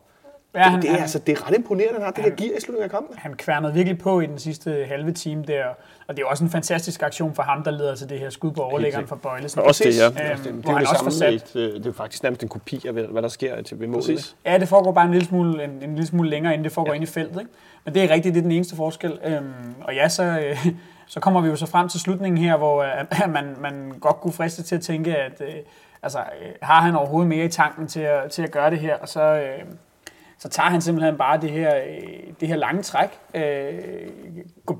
Ja, 0.55 0.61
han, 0.61 0.73
det, 0.73 0.83
det, 0.83 0.89
er, 0.89 0.93
han, 0.93 1.03
altså, 1.03 1.19
det 1.19 1.39
er 1.39 1.49
ret 1.49 1.57
imponerende, 1.57 1.95
han 1.95 2.03
har 2.03 2.11
det 2.11 2.25
der 2.25 2.31
gear 2.31 2.57
i 2.57 2.61
slutningen 2.61 2.85
af 2.85 2.91
kampen. 2.91 3.19
Han 3.19 3.35
kværnede 3.35 3.75
virkelig 3.75 3.99
på 3.99 4.21
i 4.21 4.27
den 4.27 4.39
sidste 4.39 4.85
halve 4.89 5.13
time 5.13 5.45
der, 5.45 5.65
og 6.07 6.17
det 6.17 6.23
er 6.23 6.27
også 6.27 6.45
en 6.45 6.51
fantastisk 6.51 7.03
aktion 7.03 7.35
for 7.35 7.43
ham, 7.43 7.65
der 7.65 7.71
leder 7.71 7.95
til 7.95 8.09
det 8.09 8.19
her 8.19 8.31
skud 8.31 8.51
på 8.53 8.61
overlæggeren 8.61 9.07
for 9.07 9.17
Bøjlesen. 9.17 9.61
Også 9.61 9.85
det, 9.85 9.99
ja. 9.99 10.07
Øhm, 10.07 10.37
det, 10.37 10.45
det, 10.45 10.65
hvor 10.65 10.73
han 10.73 10.87
også 10.87 11.19
sat... 11.19 11.35
et, 11.35 11.57
øh, 11.57 11.75
det 11.75 11.87
er 11.87 11.93
faktisk 11.93 12.23
nærmest 12.23 12.43
en 12.43 12.49
kopi 12.49 12.87
af, 12.87 12.93
hvad 12.93 13.23
der 13.23 13.29
sker 13.29 13.63
til 13.63 13.89
målet. 13.89 14.37
Ja, 14.45 14.59
det 14.59 14.69
foregår 14.69 14.93
bare 14.93 15.05
en 15.05 15.13
lille 15.13 15.27
smule, 15.27 15.65
en, 15.65 15.71
en 15.71 15.95
lille 15.95 16.07
smule 16.07 16.31
længere, 16.31 16.53
inden 16.53 16.65
det 16.65 16.73
foregår 16.73 16.93
ja. 16.93 16.95
ind 16.95 17.05
i 17.05 17.07
feltet. 17.07 17.41
Ikke? 17.41 17.53
Men 17.85 17.95
det 17.95 18.05
er 18.05 18.11
rigtigt, 18.11 18.35
det 18.35 18.41
er 18.41 18.43
den 18.43 18.53
eneste 18.53 18.77
forskel. 18.77 19.19
Øhm, 19.25 19.53
og 19.85 19.95
ja, 19.95 20.09
så, 20.09 20.23
øh, 20.23 20.67
så 21.07 21.21
kommer 21.21 21.41
vi 21.41 21.49
jo 21.49 21.57
så 21.57 21.67
frem 21.67 21.89
til 21.89 22.01
slutningen 22.01 22.45
her, 22.45 22.57
hvor 22.57 22.83
øh, 22.83 23.33
man, 23.33 23.57
man 23.61 23.93
godt 24.01 24.17
kunne 24.17 24.33
friste 24.33 24.63
til 24.63 24.75
at 24.75 24.83
tænke, 24.83 25.17
at 25.17 25.41
øh, 25.41 25.55
altså, 26.03 26.19
øh, 26.19 26.49
har 26.63 26.81
han 26.81 26.97
overhovedet 26.97 27.29
mere 27.29 27.45
i 27.45 27.49
tanken 27.49 27.87
til 27.87 28.01
at, 28.01 28.31
til 28.31 28.43
at 28.43 28.51
gøre 28.51 28.71
det 28.71 28.79
her, 28.79 28.97
og 28.97 29.09
så, 29.09 29.23
øh, 29.23 29.65
så 30.43 30.49
tager 30.49 30.71
han 30.71 30.81
simpelthen 30.81 31.17
bare 31.17 31.41
det 31.41 31.51
her, 31.51 31.77
øh, 31.77 32.33
det 32.41 32.49
her 32.49 32.57
lange 32.57 32.83
træk 32.83 33.09
øh, 33.35 33.73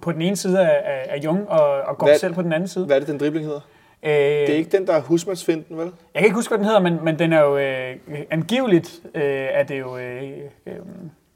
på 0.03 0.13
den 0.13 0.23
ene 0.23 0.37
side 0.37 0.61
af, 0.61 1.07
af 1.09 1.25
Jung 1.25 1.49
og, 1.49 1.81
og 1.81 1.99
går 1.99 2.07
hvad, 2.07 2.19
selv 2.19 2.35
på 2.35 2.43
den 2.43 2.53
anden 2.53 2.69
side. 2.69 2.87
Hvad 2.87 2.97
er 2.97 3.01
det, 3.01 3.09
den 3.09 3.19
dribling 3.19 3.47
hedder? 3.47 3.61
Øh, 4.03 4.13
det 4.13 4.51
er 4.51 4.55
ikke 4.55 4.77
den, 4.77 4.87
der 4.87 4.93
er 4.93 5.01
husmandsfinden, 5.01 5.79
vel? 5.79 5.87
Jeg 5.87 6.21
kan 6.21 6.25
ikke 6.25 6.35
huske, 6.35 6.51
hvad 6.51 6.59
den 6.59 6.67
hedder, 6.67 6.81
men, 6.81 7.05
men 7.05 7.19
den 7.19 7.33
er 7.33 7.41
jo 7.41 7.57
øh, 7.57 7.97
angiveligt, 8.31 9.01
øh, 9.15 9.23
er 9.51 9.63
det 9.63 9.81
jo 9.81 9.97
øh, 9.97 10.33
øh, 10.67 10.75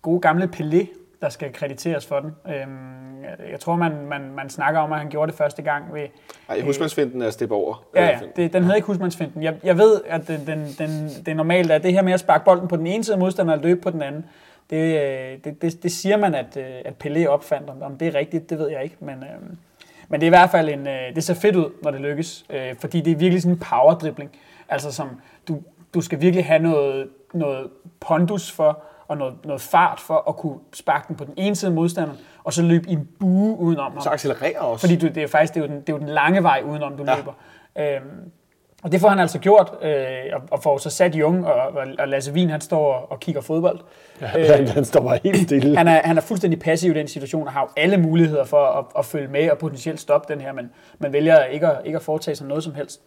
gode 0.03 0.21
gamle 0.21 0.51
Pelé, 0.57 0.87
der 1.21 1.29
skal 1.29 1.53
krediteres 1.53 2.07
for 2.07 2.21
den. 2.21 2.33
Øhm, 2.55 3.25
jeg 3.51 3.61
tror, 3.61 3.77
man, 3.77 4.07
man, 4.07 4.31
man 4.37 4.51
snakker 4.51 4.81
om, 4.81 4.93
at 4.93 4.99
han 4.99 5.09
gjorde 5.09 5.31
det 5.31 5.39
første 5.39 5.63
gang 5.63 5.95
ved... 5.95 6.07
Nej, 6.49 6.61
husmandsfinden 6.61 7.23
er 7.23 7.31
step 7.31 7.51
over. 7.51 7.85
Ja, 7.95 8.07
ja 8.07 8.19
det, 8.37 8.53
den 8.53 8.63
hedder 8.63 8.77
ikke 8.77 8.87
husmandsfinden. 8.87 9.43
Jeg, 9.43 9.55
jeg 9.63 9.79
ved, 9.79 10.01
at 10.07 10.29
den, 10.29 10.47
den, 10.47 10.67
den, 10.79 11.11
det 11.27 11.37
normalt 11.37 11.71
er 11.71 11.79
det 11.79 11.93
her 11.93 12.03
med 12.03 12.13
at 12.13 12.21
sparke 12.21 12.45
bolden 12.45 12.69
på 12.69 12.77
den 12.77 12.87
ene 12.87 13.05
side 13.05 13.15
af 13.15 13.19
modstanderen 13.19 13.59
og 13.59 13.65
løbe 13.65 13.81
på 13.81 13.91
den 13.91 14.03
anden. 14.03 14.25
Det, 14.71 14.77
øh, 14.77 15.39
det, 15.45 15.63
det, 15.63 15.83
det 15.83 15.93
siger 15.93 16.17
man, 16.17 16.35
at, 16.35 16.57
øh, 16.57 16.65
at 16.85 16.95
Pelé 17.05 17.27
opfandt. 17.27 17.71
Om 17.83 17.99
det 17.99 18.09
er 18.09 18.15
rigtigt, 18.15 18.51
det 18.51 18.59
ved 18.59 18.71
jeg 18.71 18.83
ikke. 18.83 18.97
Men, 19.01 19.15
øh, 19.15 19.57
men 20.09 20.21
det 20.21 20.27
er 20.27 20.29
i 20.29 20.37
hvert 20.39 20.51
fald 20.51 20.69
en, 20.69 20.87
det 20.87 21.25
ser 21.25 21.35
fedt 21.35 21.57
ud, 21.57 21.71
når 21.83 21.91
det 21.91 22.01
lykkes. 22.01 22.45
fordi 22.79 23.01
det 23.01 23.13
er 23.13 23.17
virkelig 23.17 23.43
sådan 23.43 23.55
en 23.55 23.59
powerdribling. 23.71 24.31
Altså 24.69 24.93
som, 24.93 25.09
du, 25.49 25.63
du 25.95 26.01
skal 26.01 26.21
virkelig 26.21 26.45
have 26.45 26.63
noget, 26.63 27.09
noget 27.35 27.71
pondus 28.01 28.53
for 28.53 28.83
og 29.09 29.17
noget, 29.17 29.35
noget 29.45 29.61
fart 29.61 30.01
for 30.01 30.25
at 30.29 30.37
kunne 30.37 30.59
sparke 30.73 31.05
den 31.09 31.17
på 31.17 31.25
den 31.25 31.35
ene 31.37 31.57
side 31.57 31.69
af 31.69 31.75
modstanderen, 31.75 32.19
og 32.45 32.53
så 32.53 32.63
løbe 32.63 32.89
i 32.89 32.93
en 32.93 33.09
bue 33.21 33.59
udenom 33.59 33.93
ham. 33.93 34.01
Så 34.01 34.11
accelererer 34.11 34.61
også. 34.61 34.87
Fordi 34.87 34.97
du, 34.97 35.07
det 35.07 35.23
er 35.23 35.27
faktisk 35.27 35.55
det 35.55 35.61
er 35.61 35.65
jo 35.65 35.73
den, 35.73 35.81
det 35.81 35.89
er 35.89 35.93
jo 35.93 35.99
den 35.99 36.09
lange 36.09 36.43
vej 36.43 36.63
udenom, 36.67 36.97
du 36.97 37.05
ja. 37.05 37.17
løber. 37.17 37.33
Øhm, 37.79 38.31
og 38.83 38.93
det 38.93 39.01
får 39.01 39.09
han 39.09 39.19
altså 39.19 39.39
gjort, 39.39 39.73
øh, 39.83 39.93
og, 40.33 40.43
og 40.51 40.63
får 40.63 40.79
så 40.79 40.91
sat 40.91 41.15
Jung, 41.15 41.47
og, 41.47 41.73
og 41.99 42.09
Lasse 42.09 42.33
Wien, 42.33 42.51
han 42.51 42.61
står 42.61 43.07
og 43.11 43.21
kigger 43.21 43.41
fodbold. 43.41 43.81
Ja, 44.21 44.61
øh, 44.61 44.69
han 44.69 44.85
står 44.85 45.01
bare 45.01 45.19
helt 45.25 45.43
stille. 45.43 45.77
Han 45.77 45.89
er, 45.89 46.01
han 46.05 46.17
er 46.17 46.21
fuldstændig 46.21 46.61
passiv 46.61 46.91
i 46.91 46.95
den 46.95 47.09
situation, 47.09 47.47
og 47.47 47.53
har 47.53 47.61
jo 47.61 47.69
alle 47.77 47.97
muligheder 47.97 48.45
for 48.45 48.67
at, 48.67 48.85
at 48.99 49.05
følge 49.05 49.29
med 49.29 49.51
og 49.51 49.59
potentielt 49.59 50.01
stoppe 50.01 50.35
den 50.35 50.41
her, 50.41 50.53
men 50.53 50.71
man 50.99 51.13
vælger 51.13 51.45
ikke 51.45 51.67
at, 51.67 51.79
ikke 51.85 51.97
at 51.97 52.03
foretage 52.03 52.35
sig 52.35 52.47
noget 52.47 52.65
som 52.65 52.75
helst. 52.75 53.01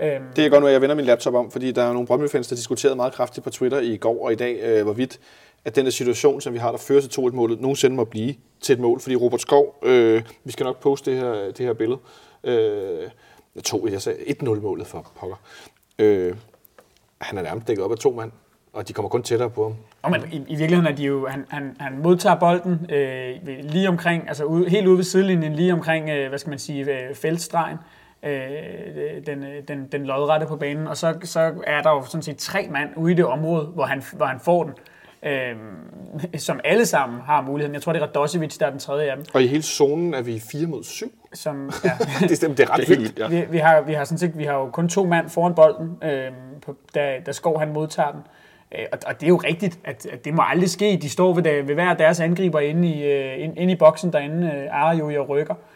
Øhm, 0.00 0.24
Det 0.36 0.46
er 0.46 0.50
godt 0.50 0.60
nu, 0.60 0.66
at 0.66 0.72
jeg 0.72 0.80
vender 0.80 0.96
min 0.96 1.04
laptop 1.04 1.34
om, 1.34 1.50
fordi 1.50 1.72
der 1.72 1.82
er 1.82 1.92
nogle 1.92 2.06
Brøndby-fans, 2.06 2.48
der 2.48 2.56
diskuterede 2.56 2.96
meget 2.96 3.12
kraftigt 3.12 3.44
på 3.44 3.50
Twitter 3.50 3.80
i 3.80 3.96
går 3.96 4.24
og 4.24 4.32
i 4.32 4.34
dag, 4.34 4.60
øh, 4.62 4.82
hvorvidt 4.82 5.18
at 5.66 5.76
den 5.76 5.84
der 5.84 5.90
situation, 5.90 6.40
som 6.40 6.52
vi 6.52 6.58
har, 6.58 6.70
der 6.70 6.78
fører 6.78 7.00
til 7.00 7.20
2-1-målet, 7.20 7.60
nogensinde 7.60 7.96
må 7.96 8.04
blive 8.04 8.34
til 8.60 8.72
et 8.72 8.78
mål. 8.80 9.00
Fordi 9.00 9.16
Robert 9.16 9.40
Skov, 9.40 9.78
øh, 9.82 10.22
vi 10.44 10.52
skal 10.52 10.64
nok 10.64 10.80
poste 10.80 11.10
det 11.10 11.20
her, 11.20 11.32
det 11.32 11.58
her 11.66 11.72
billede, 11.72 11.98
øh, 12.44 13.08
2 13.64 13.88
jeg 13.90 14.02
sagde 14.02 14.18
1-0-målet 14.18 14.86
for 14.86 15.12
pokker. 15.20 15.36
Øh, 15.98 16.34
han 17.20 17.38
er 17.38 17.42
nærmest 17.42 17.68
dækket 17.68 17.84
op 17.84 17.90
af 17.92 17.98
to 17.98 18.10
mand, 18.10 18.32
og 18.72 18.88
de 18.88 18.92
kommer 18.92 19.08
kun 19.08 19.22
tættere 19.22 19.50
på 19.50 19.62
ham. 19.62 19.74
Og 20.02 20.10
men 20.10 20.20
i, 20.32 20.36
i 20.36 20.56
virkeligheden 20.56 20.86
er 20.92 20.96
de 20.96 21.02
jo, 21.02 21.26
han, 21.26 21.44
han, 21.48 21.76
han 21.80 21.98
modtager 22.02 22.36
bolden 22.36 22.72
øh, 22.90 23.46
ved- 23.46 23.62
lige 23.62 23.88
omkring, 23.88 24.28
altså 24.28 24.44
ude, 24.44 24.68
helt 24.70 24.86
ude 24.86 24.96
ved 24.96 25.04
sidelinjen, 25.04 25.52
lige 25.54 25.72
omkring, 25.72 26.10
øh, 26.10 26.28
hvad 26.28 26.38
skal 26.38 26.50
man 26.50 26.58
sige, 26.58 26.84
øh, 27.08 27.14
feltstregen, 27.14 27.76
øh, 28.22 28.40
den, 29.26 29.42
øh, 29.44 29.62
den, 29.68 29.88
den 29.92 30.04
lodrette 30.06 30.46
på 30.46 30.56
banen, 30.56 30.86
og 30.86 30.96
så, 30.96 31.14
så 31.24 31.52
er 31.66 31.82
der 31.82 31.90
jo 31.90 32.04
sådan 32.04 32.22
set 32.22 32.36
tre 32.36 32.68
mand 32.70 32.90
ude 32.96 33.12
i 33.12 33.14
det 33.14 33.24
område, 33.24 33.66
hvor 33.66 33.84
han, 33.84 34.02
hvor 34.12 34.26
han 34.26 34.40
får 34.40 34.62
den, 34.64 34.72
øh, 35.26 35.56
som 36.46 36.60
alle 36.64 36.86
sammen 36.86 37.20
har 37.20 37.42
muligheden. 37.42 37.74
Jeg 37.74 37.82
tror, 37.82 37.92
det 37.92 38.02
er 38.02 38.06
Radosevic, 38.06 38.58
der 38.58 38.66
er 38.66 38.70
den 38.70 38.78
tredje 38.78 39.10
af 39.10 39.16
dem, 39.16 39.24
Og 39.34 39.42
i 39.42 39.46
hele 39.46 39.62
zonen 39.62 40.14
er 40.14 40.22
vi 40.22 40.42
4 40.52 40.66
mod 40.66 40.84
7. 40.84 41.12
som, 41.32 41.70
ja, 41.84 41.90
det, 42.28 42.42
er, 42.42 42.48
det 42.48 42.60
er 42.60 42.70
ret 42.70 42.86
Det 42.86 42.92
er 42.92 42.98
vildt. 42.98 43.18
ja. 43.18 43.28
vi, 43.28 43.44
vi, 43.50 43.58
har, 43.58 43.80
vi 43.80 43.92
har 43.92 44.04
sådan 44.04 44.18
set, 44.18 44.38
vi 44.38 44.44
har 44.44 44.54
jo 44.54 44.70
kun 44.70 44.88
to 44.88 45.04
mand 45.04 45.28
foran 45.28 45.54
bolden, 45.54 45.98
øh, 46.02 46.32
på, 46.62 46.76
da, 46.94 47.16
da 47.26 47.32
Skov 47.32 47.58
han 47.58 47.72
modtager 47.72 48.10
den. 48.10 48.20
Øh, 48.78 48.86
og, 48.92 48.98
og 49.06 49.20
det 49.20 49.26
er 49.26 49.28
jo 49.28 49.36
rigtigt, 49.36 49.78
at, 49.84 50.06
at 50.06 50.24
det 50.24 50.34
må 50.34 50.42
aldrig 50.46 50.70
ske. 50.70 50.98
De 51.02 51.10
står 51.10 51.34
ved, 51.34 51.42
ved 51.42 51.74
hver 51.74 51.94
deres 51.94 52.20
angriber 52.20 52.60
inde 52.60 52.88
i, 52.88 53.04
øh, 53.04 53.44
ind, 53.44 53.58
inde 53.58 53.72
i 53.72 53.76
boksen 53.76 54.12
derinde, 54.12 54.52
øh, 54.56 54.82
Arajo 54.82 55.22
og 55.22 55.28
rykker. 55.28 55.54
Øh, 55.54 55.75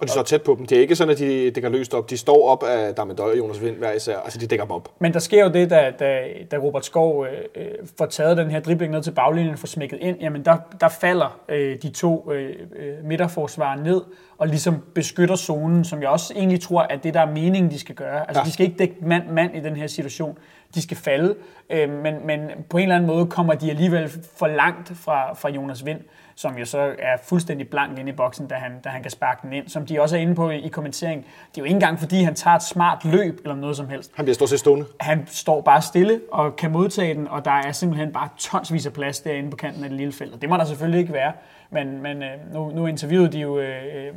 Og 0.00 0.06
de 0.06 0.08
står 0.08 0.22
tæt 0.22 0.42
på 0.42 0.54
dem. 0.58 0.66
Det 0.66 0.76
er 0.76 0.80
ikke 0.80 0.96
sådan, 0.96 1.12
at 1.12 1.18
de 1.18 1.50
dækker 1.50 1.70
løst 1.70 1.94
op. 1.94 2.10
De 2.10 2.16
står 2.16 2.48
op 2.48 2.62
af 2.62 2.94
Damendøj 2.94 3.30
og 3.30 3.38
Jonas 3.38 3.62
Vind 3.62 3.76
hver 3.76 3.92
især. 3.92 4.18
Altså, 4.18 4.38
de 4.38 4.46
dækker 4.46 4.64
dem 4.64 4.70
op. 4.70 4.88
men 4.98 5.12
der 5.12 5.18
sker 5.18 5.44
jo 5.44 5.52
det, 5.52 5.70
da, 5.70 5.92
da, 5.98 6.22
da 6.50 6.56
Robert 6.56 6.84
Skov 6.84 7.26
øh, 7.26 7.32
øh, 7.54 7.66
får 7.98 8.06
taget 8.06 8.36
den 8.36 8.50
her 8.50 8.60
dribling 8.60 8.92
ned 8.92 9.02
til 9.02 9.10
baglinjen 9.10 9.52
og 9.52 9.58
får 9.58 9.66
smækket 9.66 9.98
ind, 10.00 10.16
jamen 10.20 10.44
der, 10.44 10.56
der 10.80 10.88
falder 10.88 11.40
øh, 11.48 11.82
de 11.82 11.90
to 11.90 12.32
øh, 12.32 12.50
øh, 12.76 13.04
midterforsvarer 13.04 13.82
ned 13.82 14.02
og 14.38 14.48
ligesom 14.48 14.82
beskytter 14.94 15.36
zonen, 15.36 15.84
som 15.84 16.02
jeg 16.02 16.08
også 16.08 16.34
egentlig 16.36 16.60
tror, 16.60 16.82
at 16.82 17.04
det 17.04 17.14
der 17.14 17.20
er 17.20 17.30
meningen, 17.30 17.70
de 17.70 17.78
skal 17.78 17.94
gøre. 17.94 18.20
Altså, 18.28 18.40
ja. 18.40 18.44
de 18.44 18.52
skal 18.52 18.66
ikke 18.66 18.78
dække 18.78 18.94
mand-mand 19.02 19.56
i 19.56 19.60
den 19.60 19.76
her 19.76 19.86
situation. 19.86 20.38
De 20.74 20.82
skal 20.82 20.96
falde, 20.96 21.34
øh, 21.70 21.90
men, 21.90 22.14
men 22.26 22.40
på 22.70 22.76
en 22.76 22.82
eller 22.82 22.94
anden 22.94 23.06
måde 23.06 23.26
kommer 23.26 23.54
de 23.54 23.70
alligevel 23.70 24.10
for 24.36 24.46
langt 24.46 24.92
fra, 24.94 25.34
fra 25.34 25.48
Jonas 25.50 25.86
Vind, 25.86 26.00
som 26.42 26.58
jo 26.58 26.64
så 26.64 26.78
er 26.98 27.16
fuldstændig 27.24 27.68
blank 27.68 27.98
inde 27.98 28.12
i 28.12 28.14
boksen, 28.14 28.46
da 28.46 28.54
han, 28.54 28.72
da 28.84 28.88
han 28.88 29.02
kan 29.02 29.10
sparke 29.10 29.40
den 29.42 29.52
ind. 29.52 29.68
Som 29.68 29.86
de 29.86 30.00
også 30.00 30.16
er 30.16 30.20
inde 30.20 30.34
på 30.34 30.50
i, 30.50 30.56
i 30.56 30.68
kommenteringen. 30.68 31.24
Det 31.24 31.58
er 31.58 31.62
jo 31.62 31.64
ikke 31.64 31.74
engang, 31.74 31.98
fordi 31.98 32.22
han 32.22 32.34
tager 32.34 32.56
et 32.56 32.62
smart 32.62 33.04
løb 33.04 33.40
eller 33.42 33.56
noget 33.56 33.76
som 33.76 33.88
helst 33.88 34.10
Han 34.14 34.24
bliver 34.24 34.34
stort 34.34 34.48
set 34.48 34.58
stående. 34.58 34.86
han 35.00 35.26
står 35.26 35.60
bare 35.60 35.82
stille 35.82 36.20
og 36.32 36.56
kan 36.56 36.70
modtage 36.70 37.14
den, 37.14 37.28
og 37.28 37.44
der 37.44 37.50
er 37.50 37.72
simpelthen 37.72 38.12
bare 38.12 38.28
tonsvis 38.38 38.86
af 38.86 38.92
plads 38.92 39.20
derinde 39.20 39.50
på 39.50 39.56
kanten 39.56 39.84
af 39.84 39.90
det 39.90 39.98
lille 39.98 40.12
felt. 40.12 40.34
Og 40.34 40.40
det 40.42 40.48
må 40.48 40.56
der 40.56 40.64
selvfølgelig 40.64 41.00
ikke 41.00 41.12
være. 41.12 41.32
Men, 41.70 42.02
men 42.02 42.22
øh, 42.22 42.52
nu, 42.52 42.70
nu 42.70 42.86
interviewede 42.86 43.32
de 43.32 43.38
jo 43.38 43.58
øh, 43.58 43.84
øh, 43.94 44.14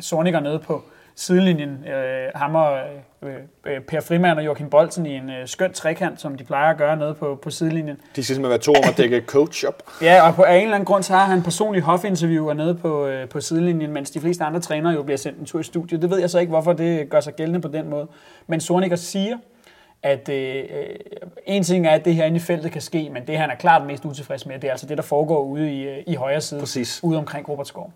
Sorniger 0.00 0.40
nede 0.40 0.58
på 0.58 0.84
sidelinjen. 1.18 1.84
Øh, 1.88 2.30
ham 2.34 2.54
og 2.54 2.78
øh, 3.22 3.32
øh, 3.66 3.80
Per 3.80 4.00
Frimand 4.00 4.38
og 4.38 4.44
Joachim 4.44 4.70
Bolsen 4.70 5.06
i 5.06 5.16
en 5.16 5.30
øh, 5.30 5.48
skøn 5.48 5.72
trekant, 5.72 6.20
som 6.20 6.36
de 6.36 6.44
plejer 6.44 6.70
at 6.70 6.78
gøre 6.78 6.96
nede 6.96 7.14
på, 7.14 7.38
på 7.42 7.50
sidelinjen. 7.50 7.96
De 7.96 8.24
skal 8.24 8.24
simpelthen 8.24 8.50
være 8.50 8.58
to 8.58 8.72
om 8.72 8.88
at 8.88 8.98
dække 8.98 9.22
coach 9.26 9.64
op. 9.68 9.82
Ja, 10.02 10.28
og 10.28 10.34
på 10.34 10.42
af 10.42 10.56
en 10.56 10.62
eller 10.62 10.74
anden 10.74 10.86
grund, 10.86 11.02
så 11.02 11.12
har 11.12 11.24
han 11.24 11.42
personlig 11.42 11.82
hofinterviewer 11.82 12.54
nede 12.54 12.74
på, 12.74 13.06
øh, 13.06 13.28
på 13.28 13.40
sidelinjen, 13.40 13.92
mens 13.92 14.10
de 14.10 14.20
fleste 14.20 14.44
andre 14.44 14.60
trænere 14.60 14.92
jo 14.92 15.02
bliver 15.02 15.18
sendt 15.18 15.38
en 15.38 15.46
tur 15.46 15.60
i 15.60 15.62
studiet. 15.62 16.02
Det 16.02 16.10
ved 16.10 16.18
jeg 16.18 16.30
så 16.30 16.38
ikke, 16.38 16.50
hvorfor 16.50 16.72
det 16.72 17.10
gør 17.10 17.20
sig 17.20 17.34
gældende 17.34 17.60
på 17.60 17.68
den 17.68 17.90
måde. 17.90 18.06
Men 18.46 18.60
Sorniger 18.60 18.96
siger, 18.96 19.36
at 20.02 20.28
øh, 20.28 20.56
øh, 20.56 20.96
en 21.46 21.62
ting 21.62 21.86
er, 21.86 21.90
at 21.90 22.04
det 22.04 22.14
her 22.14 22.24
inde 22.24 22.36
i 22.36 22.40
feltet 22.40 22.72
kan 22.72 22.80
ske, 22.80 23.10
men 23.12 23.26
det 23.26 23.38
han 23.38 23.50
er 23.50 23.54
klart 23.54 23.86
mest 23.86 24.04
utilfreds 24.04 24.46
med, 24.46 24.58
det 24.58 24.64
er 24.64 24.70
altså 24.70 24.86
det, 24.86 24.96
der 24.96 25.02
foregår 25.02 25.42
ude 25.42 25.72
i, 25.72 25.82
øh, 25.82 25.98
i 26.06 26.14
højre 26.14 26.40
side, 26.40 26.60
Præcis. 26.60 27.00
ude 27.02 27.18
omkring 27.18 27.48
Robert 27.48 27.68
Skov. 27.68 27.92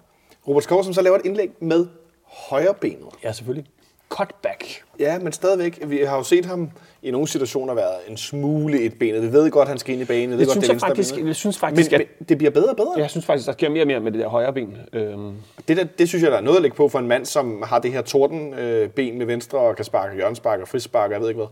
Robert 0.49 0.63
Skov, 0.63 0.85
som 0.85 0.93
så 0.93 1.03
laver 1.03 1.17
et 1.17 1.23
indlæg 1.25 1.51
med 1.61 1.87
højre 2.33 2.75
benet. 2.81 3.09
Ja, 3.25 3.33
selvfølgelig. 3.33 3.67
Cutback. 4.09 4.83
Ja, 4.99 5.19
men 5.19 5.33
stadigvæk. 5.33 5.79
Vi 5.87 5.99
har 5.99 6.17
jo 6.17 6.23
set 6.23 6.47
ham 6.47 6.71
i 7.03 7.11
nogle 7.11 7.29
situationer 7.29 7.75
været 7.75 7.95
en 8.09 8.17
smule 8.17 8.81
et 8.81 8.99
benet. 8.99 9.23
Vi 9.23 9.33
ved 9.33 9.51
godt, 9.51 9.63
at 9.63 9.69
han 9.69 9.79
skal 9.79 9.93
ind 9.93 10.03
i 10.03 10.05
banen. 10.05 10.31
Jeg 10.31 10.47
godt, 10.47 10.51
synes, 10.51 10.69
det 10.69 10.71
er 10.71 10.75
jeg 10.75 10.81
faktisk, 10.81 11.17
jeg 11.27 11.37
synes 11.37 11.59
faktisk, 11.59 11.91
men, 11.93 12.01
at, 12.01 12.07
men 12.19 12.27
det 12.29 12.39
bliver 12.39 12.51
bedre 12.51 12.71
og 12.71 12.77
bedre. 12.77 12.95
jeg 12.97 13.11
synes 13.11 13.27
faktisk, 13.27 13.47
der 13.47 13.53
sker 13.53 13.69
mere 13.71 13.83
og 13.83 13.87
mere 13.87 14.01
med 14.01 14.13
det 14.13 14.21
der 14.21 14.29
højre 14.29 14.53
ben. 14.53 14.77
Øhm, 14.93 15.35
Det, 15.69 15.77
der, 15.77 15.85
det 15.85 16.09
synes 16.09 16.23
jeg, 16.23 16.31
der 16.31 16.37
er 16.37 16.41
noget 16.41 16.57
at 16.57 16.63
lægge 16.63 16.77
på 16.77 16.89
for 16.89 16.99
en 16.99 17.09
mand, 17.09 17.27
som 17.27 17.63
har 17.67 17.79
det 17.79 17.93
her 17.93 18.03
tordenben 18.03 18.55
øh, 18.55 18.89
ben 18.89 19.19
med 19.19 19.27
venstre 19.27 19.59
og 19.59 19.77
kan 19.77 19.85
sparke 19.85 20.15
hjørnespark 20.15 20.61
og 20.61 20.69
frispark 20.69 21.07
og 21.07 21.13
jeg 21.13 21.21
ved 21.21 21.29
ikke 21.29 21.39
hvad. 21.39 21.49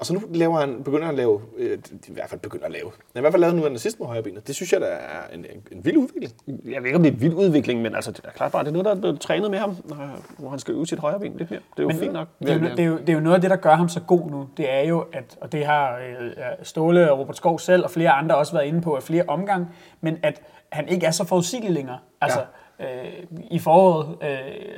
Og 0.00 0.06
så 0.06 0.14
nu 0.14 0.20
laver 0.34 0.60
han, 0.60 0.82
begynder 0.84 1.04
han 1.04 1.14
at 1.14 1.18
lave, 1.18 1.40
øh, 1.58 1.78
i 2.08 2.12
hvert 2.12 2.28
fald 2.30 2.40
begynder 2.40 2.66
at 2.66 2.72
lave, 2.72 2.84
men 2.84 3.20
i 3.20 3.20
hvert 3.20 3.32
fald 3.32 3.40
lavet 3.40 3.56
nu 3.56 3.66
en 3.66 3.74
assist 3.74 3.98
med 4.00 4.06
højre 4.06 4.22
benet. 4.22 4.46
Det 4.46 4.54
synes 4.54 4.72
jeg, 4.72 4.80
der 4.80 4.86
er 4.86 5.20
en, 5.34 5.38
en, 5.38 5.62
en 5.72 5.84
vild 5.84 5.96
udvikling. 5.96 6.32
jeg 6.46 6.80
ved 6.82 6.86
ikke, 6.86 6.96
om 6.96 7.02
det 7.02 7.10
er 7.10 7.14
en 7.14 7.20
vild 7.20 7.34
udvikling, 7.34 7.82
men 7.82 7.94
altså, 7.94 8.10
det 8.10 8.20
er 8.24 8.30
klart 8.30 8.52
bare, 8.52 8.62
det 8.62 8.68
er 8.68 8.72
noget, 8.72 8.84
der 8.84 8.90
er 8.94 9.00
blevet 9.00 9.20
trænet 9.20 9.50
med 9.50 9.58
ham, 9.58 9.76
når- 9.84 9.96
hvor 10.38 10.50
han 10.50 10.58
skal 10.58 10.74
øve 10.74 10.86
sit 10.86 10.98
højre 10.98 11.20
ben 11.20 11.36
lidt 11.36 11.50
mere. 11.50 11.60
Det 11.76 11.78
er 11.78 11.82
jo 11.82 11.88
Men 11.88 11.96
fint 11.98 12.12
nok. 12.12 12.28
Det 12.42 12.50
er, 12.50 12.54
jo, 12.54 12.60
det, 12.60 12.80
er 12.80 12.84
jo, 12.84 12.98
det 12.98 13.08
er 13.08 13.12
jo 13.12 13.20
noget 13.20 13.34
af 13.34 13.40
det, 13.40 13.50
der 13.50 13.56
gør 13.56 13.74
ham 13.74 13.88
så 13.88 14.00
god 14.00 14.30
nu. 14.30 14.48
Det 14.56 14.72
er 14.72 14.80
jo, 14.80 15.04
at, 15.12 15.38
og 15.40 15.52
det 15.52 15.64
har 15.66 15.96
øh, 15.98 16.30
Ståle 16.62 17.12
og 17.12 17.18
Robert 17.18 17.36
Skov 17.36 17.58
selv 17.58 17.84
og 17.84 17.90
flere 17.90 18.10
andre 18.10 18.36
også 18.36 18.52
været 18.52 18.66
inde 18.66 18.80
på 18.80 18.94
af 18.96 19.02
flere 19.02 19.24
omgange, 19.28 19.66
men 20.00 20.18
at 20.22 20.42
han 20.72 20.88
ikke 20.88 21.06
er 21.06 21.10
så 21.10 21.24
forudsigelig 21.24 21.72
længere. 21.72 21.98
Altså, 22.20 22.40
ja. 22.80 23.04
øh, 23.04 23.12
i 23.50 23.58
foråret, 23.58 24.16
øh, 24.22 24.28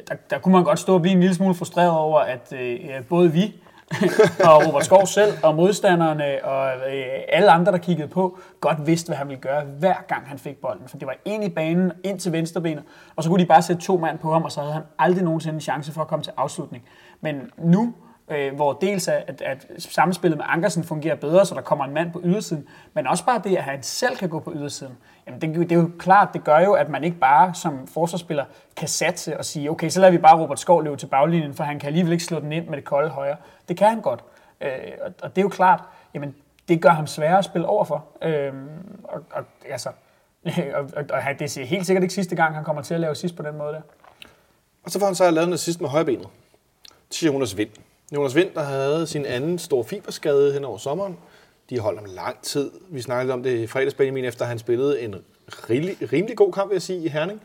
der, 0.08 0.14
der 0.30 0.38
kunne 0.38 0.52
man 0.52 0.64
godt 0.64 0.78
stå 0.78 0.94
og 0.94 1.02
blive 1.02 1.12
en 1.12 1.20
lille 1.20 1.34
smule 1.34 1.54
frustreret 1.54 1.90
over, 1.98 2.18
at 2.20 2.52
øh, 2.60 2.80
både 3.08 3.32
vi 3.32 3.54
og 4.48 4.66
Robert 4.66 4.84
Skov 4.84 5.06
selv 5.06 5.32
og 5.42 5.54
modstanderne 5.54 6.44
og 6.44 6.66
øh, 6.66 7.04
alle 7.28 7.50
andre, 7.50 7.72
der 7.72 7.78
kiggede 7.78 8.08
på, 8.08 8.38
godt 8.60 8.86
vidste, 8.86 9.08
hvad 9.08 9.16
han 9.16 9.28
ville 9.28 9.40
gøre, 9.40 9.64
hver 9.64 9.94
gang 10.08 10.28
han 10.28 10.38
fik 10.38 10.56
bolden. 10.56 10.88
For 10.88 10.98
det 10.98 11.06
var 11.06 11.16
ind 11.24 11.44
i 11.44 11.48
banen, 11.48 11.92
ind 12.04 12.18
til 12.18 12.32
venstrebenet, 12.32 12.84
og 13.16 13.22
så 13.22 13.28
kunne 13.30 13.42
de 13.42 13.46
bare 13.46 13.62
sætte 13.62 13.82
to 13.82 13.98
mand 13.98 14.18
på 14.18 14.32
ham, 14.32 14.42
og 14.42 14.52
så 14.52 14.60
havde 14.60 14.72
han 14.72 14.82
aldrig 14.98 15.24
nogensinde 15.24 15.54
en 15.54 15.60
chance 15.60 15.92
for 15.92 16.00
at 16.00 16.08
komme 16.08 16.22
til 16.22 16.32
afslutning. 16.36 16.84
Men 17.20 17.50
nu, 17.58 17.94
øh, 18.30 18.54
hvor 18.54 18.72
dels 18.72 19.08
at, 19.08 19.24
at, 19.26 19.42
at 19.42 19.66
samspillet 19.78 20.38
med 20.38 20.46
Ankersen 20.48 20.84
fungerer 20.84 21.14
bedre, 21.14 21.46
så 21.46 21.54
der 21.54 21.60
kommer 21.60 21.84
en 21.84 21.94
mand 21.94 22.12
på 22.12 22.20
ydersiden, 22.24 22.68
men 22.94 23.06
også 23.06 23.24
bare 23.24 23.40
det, 23.44 23.56
at 23.56 23.62
han 23.62 23.82
selv 23.82 24.16
kan 24.16 24.28
gå 24.28 24.38
på 24.38 24.52
ydersiden. 24.54 24.98
Jamen 25.26 25.40
det, 25.40 25.54
det 25.70 25.72
er 25.72 25.80
jo 25.80 25.90
klart, 25.98 26.28
det 26.32 26.44
gør 26.44 26.58
jo, 26.58 26.72
at 26.72 26.88
man 26.88 27.04
ikke 27.04 27.18
bare 27.18 27.54
som 27.54 27.86
forsvarsspiller 27.86 28.44
kan 28.76 28.88
satse 28.88 29.38
og 29.38 29.44
sige, 29.44 29.70
okay, 29.70 29.88
så 29.88 30.00
lader 30.00 30.12
vi 30.12 30.18
bare 30.18 30.42
Robert 30.42 30.60
Skov 30.60 30.82
løbe 30.82 30.96
til 30.96 31.06
baglinjen, 31.06 31.54
for 31.54 31.64
han 31.64 31.78
kan 31.78 31.86
alligevel 31.86 32.12
ikke 32.12 32.24
slå 32.24 32.40
den 32.40 32.52
ind 32.52 32.68
med 32.68 32.76
det 32.76 32.84
kolde 32.84 33.10
højre. 33.10 33.36
Det 33.68 33.76
kan 33.76 33.88
han 33.88 34.00
godt. 34.00 34.24
Øh, 34.60 34.70
og, 35.00 35.12
og 35.22 35.30
det 35.36 35.38
er 35.38 35.42
jo 35.42 35.48
klart, 35.48 35.80
jamen 36.14 36.34
det 36.68 36.82
gør 36.82 36.90
ham 36.90 37.06
sværere 37.06 37.38
at 37.38 37.44
spille 37.44 37.66
overfor. 37.66 38.04
Øh, 38.22 38.52
og, 39.04 39.20
og, 39.32 39.44
altså, 39.70 39.88
og, 40.76 40.90
og, 40.96 41.04
og 41.10 41.20
det 41.38 41.58
er 41.58 41.64
helt 41.64 41.86
sikkert 41.86 42.02
ikke 42.02 42.14
sidste 42.14 42.36
gang, 42.36 42.54
han 42.54 42.64
kommer 42.64 42.82
til 42.82 42.94
at 42.94 43.00
lave 43.00 43.14
sidst 43.14 43.36
på 43.36 43.42
den 43.42 43.58
måde 43.58 43.72
der. 43.72 43.80
Og 44.84 44.90
så 44.90 44.98
får 44.98 45.06
han 45.06 45.14
så 45.14 45.30
lavet 45.30 45.48
noget 45.48 45.60
sidst 45.60 45.80
med 45.80 45.88
højre 45.88 46.04
benet 46.04 46.28
runders 47.22 47.56
Vind. 47.56 47.70
Jonas 48.14 48.34
Vind, 48.34 48.50
der 48.54 48.62
havde 48.62 49.06
sin 49.06 49.26
anden 49.26 49.58
store 49.58 49.84
fiberskade 49.84 50.52
hen 50.52 50.64
over 50.64 50.78
sommeren. 50.78 51.18
De 51.70 51.78
holdt 51.78 52.00
ham 52.00 52.08
lang 52.14 52.42
tid. 52.42 52.70
Vi 52.88 53.00
snakkede 53.00 53.34
om 53.34 53.42
det 53.42 53.58
i 53.58 53.66
fredags, 53.66 53.94
Benjamin, 53.94 54.24
efter 54.24 54.44
han 54.44 54.58
spillede 54.58 55.00
en 55.00 55.14
rimelig, 55.70 56.12
rimelig 56.12 56.36
god 56.36 56.52
kamp, 56.52 56.70
vil 56.70 56.74
jeg 56.74 56.82
sige, 56.82 57.04
i 57.04 57.08
Herning. 57.08 57.40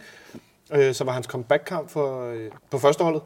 Øh, 0.73 0.93
så 0.93 1.03
var 1.03 1.11
hans 1.11 1.25
comeback-kamp 1.25 1.89
for, 1.89 2.31
øh, 2.31 2.51
på 2.71 2.77
førsteholdet. 2.77 3.21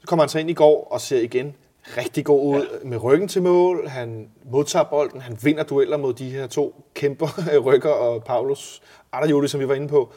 Så 0.00 0.06
kommer 0.06 0.22
han 0.22 0.28
så 0.28 0.38
ind 0.38 0.50
i 0.50 0.52
går 0.52 0.88
og 0.90 1.00
ser 1.00 1.20
igen 1.20 1.54
rigtig 1.96 2.24
god 2.24 2.56
ud 2.56 2.66
ja. 2.82 2.88
med 2.88 3.02
ryggen 3.02 3.28
til 3.28 3.42
mål. 3.42 3.88
Han 3.88 4.28
modtager 4.44 4.84
bolden, 4.84 5.20
han 5.20 5.38
vinder 5.42 5.62
dueller 5.62 5.96
mod 5.96 6.14
de 6.14 6.30
her 6.30 6.46
to 6.46 6.84
kæmper, 6.94 7.28
Rykker 7.66 7.90
og 7.90 8.24
Paulus 8.24 8.82
Arderjuli, 9.12 9.48
som 9.48 9.60
vi 9.60 9.68
var 9.68 9.74
inde 9.74 9.88
på. 9.88 10.12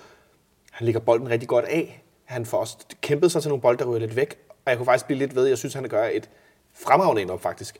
Han 0.72 0.86
lægger 0.86 1.02
bolden 1.02 1.30
rigtig 1.30 1.50
godt 1.50 1.66
af. 1.66 2.04
Han 2.26 2.46
får 2.46 2.58
også 2.58 2.78
kæmpet 3.02 3.32
sig 3.32 3.42
til 3.42 3.50
nogle 3.50 3.62
bolde, 3.62 3.80
der 3.80 3.86
ryger 3.86 4.00
lidt 4.00 4.16
væk. 4.16 4.40
Og 4.50 4.70
jeg 4.70 4.78
kunne 4.78 4.86
faktisk 4.86 5.06
blive 5.06 5.20
lidt 5.20 5.36
ved, 5.36 5.48
jeg 5.48 5.58
synes, 5.58 5.74
han 5.74 5.84
gør 5.84 6.10
et 6.14 6.30
fremragende 6.74 7.22
indop, 7.22 7.42
faktisk. 7.42 7.78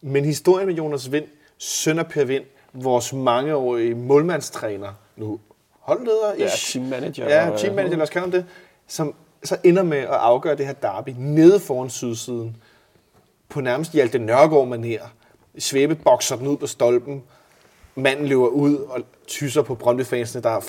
Men 0.00 0.24
historien 0.24 0.66
med 0.66 0.74
Jonas 0.74 1.12
Vind, 1.12 1.24
søn 1.58 1.98
af 1.98 2.06
Per 2.06 2.24
Vind, 2.24 2.44
vores 2.72 3.12
mangeårige 3.12 3.94
målmandstræner, 3.94 4.92
nu 5.16 5.40
holdleder, 5.80 6.34
Ja, 6.38 6.46
ish. 6.46 6.72
team 6.72 6.84
manager. 6.86 7.28
Ja, 7.28 7.50
og- 7.50 7.58
team 7.58 7.74
manager, 7.74 7.96
lad 7.96 8.02
os 8.02 8.10
kalde 8.10 8.24
ham 8.24 8.30
det, 8.30 8.46
som 8.86 9.14
så 9.44 9.56
ender 9.64 9.82
med 9.82 9.98
at 9.98 10.06
afgøre 10.08 10.56
det 10.56 10.66
her 10.66 10.72
derby 10.72 11.10
nede 11.18 11.60
foran 11.60 11.90
sydsiden, 11.90 12.56
på 13.48 13.60
nærmest 13.60 13.92
Hjalte 13.92 14.18
Nørgaard 14.18 14.68
manér. 14.68 15.06
Svæbe 15.58 15.94
bokser 15.94 16.36
den 16.36 16.46
ud 16.46 16.56
på 16.56 16.66
stolpen, 16.66 17.22
manden 17.94 18.26
løber 18.26 18.46
ud 18.46 18.76
og 18.76 19.00
tyser 19.26 19.62
på 19.62 19.74
Brøndby-fansene, 19.74 20.42
der 20.42 20.50
er 20.50 20.60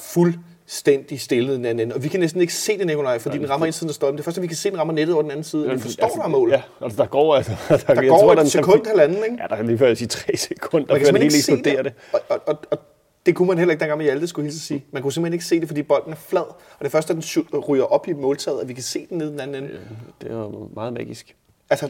fuldstændig 0.67 1.21
stille 1.21 1.53
den 1.53 1.65
anden. 1.65 1.91
Og 1.91 2.03
vi 2.03 2.07
kan 2.07 2.19
næsten 2.19 2.41
ikke 2.41 2.53
se 2.53 2.77
det, 2.77 2.87
Nikolaj, 2.87 3.19
fordi 3.19 3.37
den 3.37 3.49
rammer 3.49 3.65
indsiden 3.65 3.89
af 3.89 3.95
stolpen. 3.95 4.17
Det 4.17 4.21
er 4.21 4.23
først, 4.23 4.37
at 4.37 4.41
vi 4.41 4.47
kan 4.47 4.55
se, 4.57 4.69
den 4.69 4.79
rammer 4.79 4.93
nettet 4.93 5.13
over 5.13 5.21
den 5.21 5.31
anden 5.31 5.43
side. 5.43 5.69
Vi 5.69 5.79
forstår, 5.79 6.07
der 6.07 6.23
er 6.23 6.27
mål. 6.27 6.49
Ja, 6.49 6.61
altså 6.81 6.97
der 6.97 7.05
går, 7.09 7.35
altså, 7.35 7.51
der, 7.69 7.77
Der 7.77 8.07
går 8.07 8.19
tror, 8.19 8.31
et 8.31 8.37
der 8.37 8.43
sekund, 8.43 8.87
halvanden, 8.87 9.17
ikke? 9.23 9.37
Ja, 9.41 9.47
der 9.47 9.55
er 9.55 9.63
lige 9.63 9.77
før 9.77 9.87
jeg 9.87 9.97
sige 9.97 10.07
tre 10.07 10.37
sekunder, 10.37 10.87
Man 10.93 11.03
kan 11.03 11.15
før 11.15 11.21
ikke 11.21 11.31
se 11.31 11.51
eksploderer 11.51 11.83
det. 11.83 11.93
det. 12.11 12.13
Og, 12.13 12.21
og, 12.29 12.39
og, 12.47 12.57
og 12.71 12.77
det 13.25 13.35
kunne 13.35 13.47
man 13.47 13.57
heller 13.57 13.71
ikke 13.71 13.79
dengang 13.79 13.97
med 13.97 14.05
Hjalte, 14.05 14.27
skulle 14.27 14.45
hilse 14.45 14.59
sige. 14.59 14.85
Man 14.91 15.01
kunne 15.01 15.11
simpelthen 15.13 15.33
ikke 15.33 15.45
se 15.45 15.59
det, 15.59 15.67
fordi 15.67 15.83
bolden 15.83 16.11
er 16.11 16.15
flad. 16.15 16.41
Og 16.41 16.83
det 16.83 16.91
først, 16.91 17.07
da 17.07 17.13
den 17.13 17.59
ryger 17.59 17.83
op 17.83 18.07
i 18.07 18.13
måltaget, 18.13 18.61
at 18.61 18.67
vi 18.67 18.73
kan 18.73 18.83
se 18.83 19.07
den 19.09 19.17
nede 19.17 19.31
den 19.31 19.39
anden 19.39 19.63
ende. 19.63 19.79
Det 20.21 20.31
er 20.31 20.69
meget 20.75 20.93
magisk. 20.93 21.35
altså, 21.69 21.89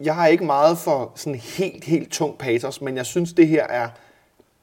jeg 0.00 0.14
har 0.14 0.26
ikke 0.26 0.44
meget 0.44 0.78
for 0.78 1.12
sådan 1.14 1.34
helt, 1.34 1.84
helt 1.84 2.12
tung 2.12 2.38
patos, 2.38 2.80
men 2.80 2.96
jeg 2.96 3.06
synes, 3.06 3.32
det 3.32 3.48
her 3.48 3.66
er, 3.66 3.88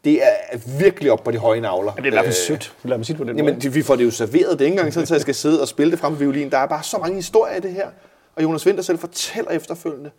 det 0.05 0.23
er 0.23 0.57
virkelig 0.79 1.11
op 1.11 1.23
på 1.23 1.31
de 1.31 1.37
høje 1.37 1.61
navler. 1.61 1.91
Det 1.93 2.01
er 2.01 2.05
i 2.05 2.09
hvert 2.09 2.23
fald 2.25 2.35
sødt. 2.35 2.75
Lad 2.83 2.97
mig 2.97 3.05
sige 3.05 3.13
det 3.17 3.25
på 3.25 3.29
den 3.29 3.37
Jamen, 3.37 3.53
måde. 3.53 3.73
vi 3.73 3.81
får 3.83 3.95
det 3.95 4.05
jo 4.05 4.11
serveret. 4.11 4.51
Det 4.51 4.61
er 4.61 4.65
ikke 4.65 4.73
engang 4.77 4.93
sådan, 4.93 5.03
at 5.03 5.11
jeg 5.11 5.21
skal 5.21 5.35
sidde 5.35 5.61
og 5.61 5.67
spille 5.67 5.91
det 5.91 5.99
frem 5.99 6.13
på 6.13 6.19
violin. 6.19 6.51
Der 6.51 6.57
er 6.57 6.65
bare 6.65 6.83
så 6.83 6.97
mange 6.97 7.15
historier 7.15 7.55
i 7.55 7.59
det 7.59 7.73
her. 7.73 7.87
Og 8.35 8.43
Jonas 8.43 8.65
Vinter 8.65 8.83
selv 8.83 8.99
fortæller 8.99 9.51
efterfølgende. 9.51 10.11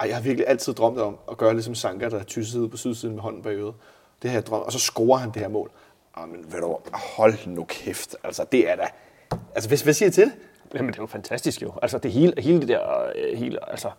Ej, 0.00 0.06
jeg 0.08 0.16
har 0.16 0.22
virkelig 0.22 0.48
altid 0.48 0.72
drømt 0.74 0.98
om 0.98 1.16
at 1.30 1.36
gøre 1.36 1.52
ligesom 1.54 1.74
Sanka, 1.74 2.08
der 2.08 2.22
tyssede 2.22 2.62
ud 2.62 2.68
på 2.68 2.76
sydsiden 2.76 3.14
med 3.14 3.22
hånden 3.22 3.42
bag 3.42 3.52
øret. 3.52 3.74
Det 4.22 4.30
har 4.30 4.36
jeg 4.36 4.46
drømt, 4.46 4.64
og 4.64 4.72
så 4.72 4.78
scorer 4.78 5.18
han 5.18 5.30
det 5.30 5.42
her 5.42 5.48
mål. 5.48 5.70
Ah, 6.16 6.28
men 6.28 6.52
ved 6.52 6.60
du, 6.60 6.78
hold 6.92 7.34
nu 7.46 7.64
kæft. 7.64 8.16
Altså, 8.24 8.44
det 8.52 8.70
er 8.70 8.76
da... 8.76 8.86
Altså, 9.54 9.68
hvad, 9.68 9.78
hvad 9.84 9.94
siger 9.94 10.08
I 10.08 10.12
til 10.12 10.24
det? 10.24 10.32
Jamen, 10.74 10.92
det 10.92 10.98
er 10.98 11.02
jo 11.02 11.06
fantastisk 11.06 11.62
jo. 11.62 11.72
Altså, 11.82 11.98
det 11.98 12.12
hele, 12.12 12.32
hele 12.38 12.60
det 12.60 12.68
der... 12.68 12.80
øh, 13.16 13.38
Hele, 13.38 13.70
altså, 13.70 13.90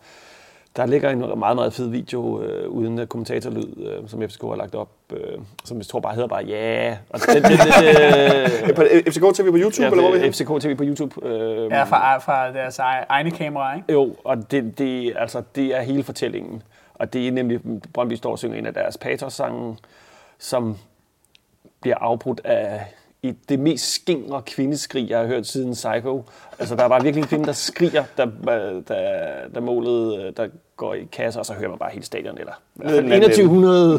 der 0.77 0.85
ligger 0.85 1.09
en 1.09 1.39
meget, 1.39 1.55
meget 1.55 1.73
fed 1.73 1.89
video 1.89 2.41
øh, 2.41 2.69
uden 2.69 2.99
øh, 2.99 3.07
kommentatorlyd, 3.07 3.87
øh, 3.87 4.09
som 4.09 4.21
FCK 4.21 4.41
har 4.41 4.55
lagt 4.55 4.75
op, 4.75 4.89
øh, 5.13 5.37
som 5.65 5.77
jeg 5.77 5.85
tror 5.85 5.99
bare 5.99 6.13
hedder 6.13 6.27
bare 6.27 6.43
ja. 6.43 6.97
På 8.75 8.83
FCK 9.07 9.35
TV 9.35 9.51
på 9.51 9.57
YouTube, 9.57 9.83
ja, 9.83 9.89
eller 9.89 10.07
hvor 10.07 10.15
er 10.15 10.19
vi? 10.19 10.31
FCK 10.31 10.61
TV 10.61 10.75
på 10.77 10.83
YouTube. 10.83 11.25
Øh, 11.27 11.71
Ja, 11.71 11.83
fra, 11.83 12.17
fra 12.17 12.51
deres 12.53 12.79
egne 13.09 13.31
kameraer, 13.31 13.75
ikke? 13.75 13.93
Jo, 13.93 14.15
og 14.23 14.51
det, 14.51 14.77
det, 14.77 15.13
altså, 15.15 15.43
det 15.55 15.65
er 15.77 15.81
hele 15.81 16.03
fortællingen. 16.03 16.63
Og 16.93 17.13
det 17.13 17.27
er 17.27 17.31
nemlig, 17.31 17.59
Brøndby 17.93 18.13
står 18.13 18.31
og 18.31 18.39
synger 18.39 18.57
en 18.57 18.65
af 18.65 18.73
deres 18.73 18.97
patos-sange, 18.97 19.77
som 20.39 20.77
bliver 21.81 21.97
afbrudt 21.97 22.41
af 22.43 22.85
i 23.27 23.33
det 23.49 23.59
mest 23.59 23.93
skingre 23.93 24.41
kvindeskrig, 24.45 25.09
jeg 25.09 25.19
har 25.19 25.25
hørt 25.25 25.47
siden 25.47 25.73
Psycho. 25.73 26.23
Altså, 26.59 26.75
der 26.75 26.83
er 26.83 26.87
bare 26.87 27.03
virkelig 27.03 27.21
en 27.21 27.27
kvinde, 27.27 27.45
der 27.45 27.51
skriger, 27.51 28.03
der, 28.17 28.27
der, 28.87 29.47
der 29.53 29.59
målet, 29.59 30.37
der 30.37 30.47
går 30.77 30.93
i 30.93 31.07
kasser, 31.11 31.39
og 31.39 31.45
så 31.45 31.53
hører 31.53 31.69
man 31.69 31.79
bare 31.79 31.89
hele 31.93 32.05
stadion, 32.05 32.37
eller 32.37 32.51
i 32.75 32.79
hvert 32.79 32.91
fald 32.91 33.03
Ned- 33.05 33.19
ned- 33.19 33.29
2100, 33.29 33.97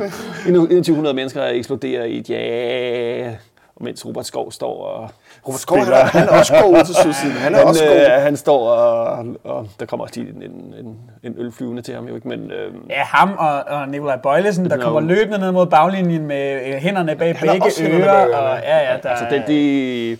2100 0.64 1.14
mennesker 1.14 1.44
eksploderer 1.44 2.04
i 2.04 2.18
et 2.18 2.30
ja, 2.30 3.36
mens 3.80 4.06
Robert 4.06 4.26
Skov 4.26 4.52
står 4.52 4.82
og 4.84 5.08
Robert 5.48 5.60
Skov, 5.60 5.78
han 5.78 5.92
er, 5.92 6.04
han 6.04 6.28
er 6.28 6.38
også 6.38 6.54
god 6.62 6.74
ude 6.74 6.84
til 6.84 6.94
sydsiden. 6.94 7.36
Han 7.36 7.54
er 7.54 7.58
han, 7.58 7.66
også 7.66 7.84
øh, 7.84 7.90
god. 7.90 8.20
han 8.20 8.36
står 8.36 8.68
og, 8.70 9.26
og 9.44 9.68
der 9.80 9.86
kommer 9.86 10.04
også 10.04 10.20
lige 10.20 10.34
en, 10.34 10.42
en, 10.42 10.96
en 11.22 11.34
øl 11.38 11.52
flyvende 11.52 11.82
til 11.82 11.94
ham, 11.94 12.08
jo 12.08 12.14
ikke, 12.14 12.28
men 12.28 12.50
øh, 12.50 12.74
Ja, 12.90 13.02
ham 13.02 13.34
og, 13.38 13.64
og 13.66 13.88
Nikolaj 13.88 14.16
Bøjlesen, 14.16 14.70
der 14.70 14.76
Nå. 14.76 14.82
kommer 14.82 15.00
løbende 15.00 15.38
ned 15.38 15.52
mod 15.52 15.66
baglinjen 15.66 16.26
med 16.26 16.66
øh, 16.66 16.74
hænderne 16.74 17.16
bag 17.16 17.36
Han 17.36 17.48
begge 17.48 17.94
ører. 17.94 18.36
Og, 18.36 18.58
ja, 18.62 18.92
ja, 18.92 18.96
der, 19.02 19.08
altså 19.08 19.26
det, 19.30 19.42
det, 19.46 20.18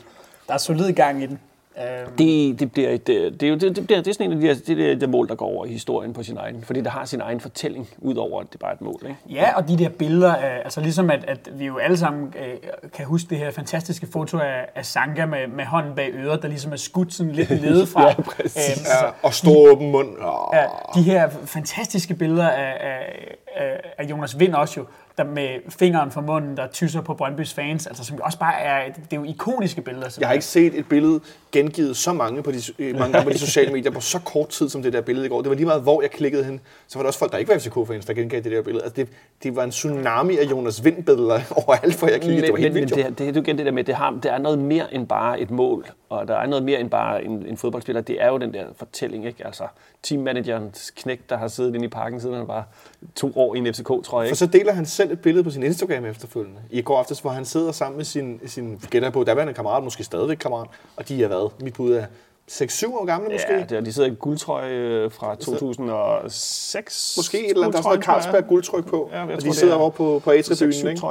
der 0.49 0.55
er 0.55 0.59
solid 0.59 0.93
gang 0.93 1.23
i 1.23 1.27
den. 1.27 1.39
Øhm, 1.79 2.17
det, 2.17 2.61
det, 2.61 2.73
bliver 2.73 2.91
et, 2.91 3.09
øh, 3.09 3.33
det, 3.33 3.43
er 3.43 3.49
jo- 3.49 3.55
det, 3.57 3.77
det, 3.77 3.87
bliver, 3.87 4.01
det 4.03 4.11
er 4.11 4.15
sådan 4.15 4.27
en 4.27 4.33
af 4.33 4.41
de, 4.41 4.47
her- 4.47 4.55
det, 4.55 4.77
det, 4.77 5.01
det 5.01 5.09
mål, 5.09 5.29
der 5.29 5.35
går 5.35 5.47
over 5.47 5.65
i 5.67 5.69
historien 5.73 6.13
på 6.13 6.23
sin 6.23 6.37
egen, 6.37 6.63
fordi 6.63 6.81
det 6.81 6.91
har 6.91 7.05
sin 7.05 7.21
egen 7.21 7.41
fortælling, 7.41 7.89
udover 7.99 8.41
at 8.41 8.47
det 8.53 8.61
bare 8.61 8.71
er 8.71 8.75
et 8.75 8.81
mål. 8.81 9.01
Ikke? 9.03 9.17
Ja, 9.31 9.57
og 9.57 9.69
de 9.69 9.79
der 9.79 9.89
billeder, 9.89 10.35
altså 10.35 10.81
ligesom 10.81 11.11
at, 11.11 11.25
at 11.29 11.39
vi 11.53 11.67
jo 11.67 11.77
alle 11.79 11.97
sammen 11.97 12.35
øh, 12.39 12.91
kan 12.95 13.07
huske 13.07 13.31
det 13.31 13.39
her 13.39 13.51
fantastiske 13.51 14.07
foto 14.13 14.39
af, 14.39 14.67
af 14.75 14.87
Sanka 14.87 15.27
med, 15.27 15.47
med 15.47 15.65
hånden 15.65 15.95
bag 15.95 16.11
øret, 16.15 16.43
der 16.43 16.49
ligesom 16.49 16.73
er 16.73 16.77
skudt 16.77 17.15
sådan 17.15 17.33
lidt 17.33 17.51
nedefra. 17.67 18.07
Ja, 18.09 18.15
præcis. 18.15 18.79
Øhm, 18.79 18.87
Ja, 19.05 19.11
og 19.23 19.35
stor 19.35 19.73
åben 19.73 19.91
mund. 19.93 20.09
Ja, 20.53 20.65
de 20.95 21.03
her 21.03 21.29
fantastiske 21.45 22.15
billeder 22.15 22.49
af, 22.49 22.77
af, 22.81 23.35
af, 23.57 23.81
af 23.99 24.05
Jonas 24.11 24.39
Vind 24.39 24.55
også 24.55 24.81
jo, 24.81 24.87
der 25.19 25.25
med 25.25 25.49
fingeren 25.69 26.11
for 26.11 26.21
munden, 26.21 26.57
der 26.57 26.67
tysser 26.67 27.01
på 27.01 27.15
Brøndbys 27.15 27.55
fans, 27.55 27.87
altså 27.87 28.05
som 28.05 28.21
også 28.23 28.39
bare 28.39 28.61
er, 28.61 28.93
det 28.93 29.13
er 29.13 29.17
jo 29.17 29.25
ikoniske 29.25 29.81
billeder. 29.83 30.17
Jeg 30.21 30.29
har 30.29 30.33
ikke 30.33 30.45
set 30.45 30.79
et 30.79 30.89
billede 30.89 31.21
gengivet 31.53 31.97
så 31.97 32.13
mange 32.13 32.43
på 32.43 32.51
de, 32.53 32.59
øh, 32.79 32.99
mange 32.99 33.13
gange 33.13 33.25
på 33.31 33.33
de 33.33 33.39
sociale 33.39 33.73
medier 33.73 33.91
på 33.91 34.01
så 34.01 34.19
kort 34.19 34.49
tid 34.49 34.69
som 34.69 34.83
det 34.83 34.93
der 34.93 35.01
billede 35.01 35.27
i 35.27 35.29
går. 35.29 35.43
Det 35.43 35.49
var 35.49 35.55
lige 35.55 35.67
meget, 35.67 35.83
hvor 35.83 36.03
jeg 36.03 36.11
klikkede 36.11 36.45
hen. 36.45 36.61
Så 36.89 36.99
var 36.99 37.03
der 37.03 37.07
også 37.07 37.19
folk, 37.19 37.33
der 37.33 37.39
ikke 37.39 37.53
var 37.53 37.59
FCK-fans, 37.59 38.05
der 38.07 38.15
gengav 38.15 38.41
det 38.41 38.53
der 38.53 38.63
billede. 38.63 38.85
Altså 38.85 38.97
det, 38.97 39.09
det 39.43 39.57
var 39.57 39.65
en 39.65 39.71
tsunami 39.71 40.39
af 40.39 40.45
Jonas 40.51 40.85
Vind-billeder 40.85 41.41
overalt, 41.67 41.99
hvor 41.99 42.09
jeg 42.09 42.21
kiggede. 42.21 42.43
det 42.43 42.49
var 42.49 42.55
Men, 42.55 42.63
helt 42.63 42.75
men, 42.75 42.81
vildt. 42.81 42.97
men 42.97 43.05
det, 43.07 43.19
det, 43.19 43.27
det 43.27 43.37
jo 43.37 43.43
igen 43.43 43.59
det 43.59 43.67
der 43.67 43.73
med, 43.73 43.85
det, 43.85 43.95
har, 43.95 44.11
det 44.23 44.33
er 44.33 44.39
noget 44.39 44.59
mere 44.59 44.95
end 44.95 45.07
bare 45.07 45.41
et 45.41 45.51
mål, 45.51 45.87
og 46.09 46.29
der 46.29 46.37
er 46.37 46.47
noget 46.47 46.65
mere 46.65 46.81
end 46.81 46.91
bare 46.91 47.25
en, 47.25 47.47
en 47.47 47.57
fodboldspiller. 47.57 48.03
Det 48.03 48.23
er 48.23 48.29
jo 48.29 48.39
den 48.39 48.55
der 48.55 48.65
fortælling, 48.77 49.27
ikke? 49.27 49.47
Altså 49.47 49.65
teammanagerens 50.03 50.93
knæk, 50.97 51.21
der 51.29 51.37
har 51.37 51.49
siddet 51.49 51.75
inde 51.75 51.85
i 51.85 51.89
parken, 51.89 52.21
siden 52.21 52.35
han 52.35 52.49
var 52.49 52.67
to 53.15 53.33
år 53.37 53.55
i 53.55 53.59
en 53.59 53.67
FCK-trøje, 53.67 54.05
For 54.07 54.23
ikke? 54.23 54.37
så 54.37 54.47
deler 54.47 54.73
han 54.73 54.87
selv 54.87 55.13
et 55.13 55.21
billede 55.21 55.45
på 55.45 55.51
sin 55.51 55.63
Instagram 55.63 56.05
efterfølgende. 56.05 56.61
I 56.71 56.83
går 56.83 56.99
aftes, 56.99 57.21
hvor 57.21 57.31
han 57.31 57.45
sidder 57.45 57.73
sammen 57.73 57.97
med 57.97 58.05
sin, 58.05 58.41
sin 58.47 58.81
gætter 58.91 59.11
på, 59.11 59.25
der 59.25 59.47
en 59.47 59.55
kammerat, 59.55 59.85
måske 59.85 60.05
stadigvæk 60.05 60.37
kammerat, 60.37 60.69
og 60.97 61.09
de 61.09 61.25
er 61.25 61.29
været, 61.29 61.63
mit 61.63 61.75
bud 61.75 61.93
er 61.93 62.07
6-7 62.51 62.87
år 62.87 63.05
gamle 63.05 63.29
måske. 63.33 63.53
Ja, 63.53 63.61
det 63.61 63.73
er, 63.73 63.81
de 63.81 63.93
sidder 63.93 64.11
i 64.11 64.15
guldtrøje 64.15 64.73
øh, 64.73 65.11
fra 65.11 65.35
2006. 65.35 67.15
Måske 67.17 67.45
et 67.45 67.51
eller 67.51 67.63
andet, 67.63 67.73
der 67.73 67.79
er 67.79 67.83
tror 67.83 67.93
jeg. 67.93 68.03
Carlsberg 68.03 68.47
guldtryk 68.49 68.87
på. 68.87 69.09
Ja, 69.13 69.25
jeg 69.25 69.37
og 69.37 69.43
de 69.43 69.55
sidder 69.55 69.75
er 69.75 69.79
over 69.79 69.91
på, 69.91 70.21
på 70.25 70.31
A-tribunen, 70.31 70.99
6-7 70.99 71.11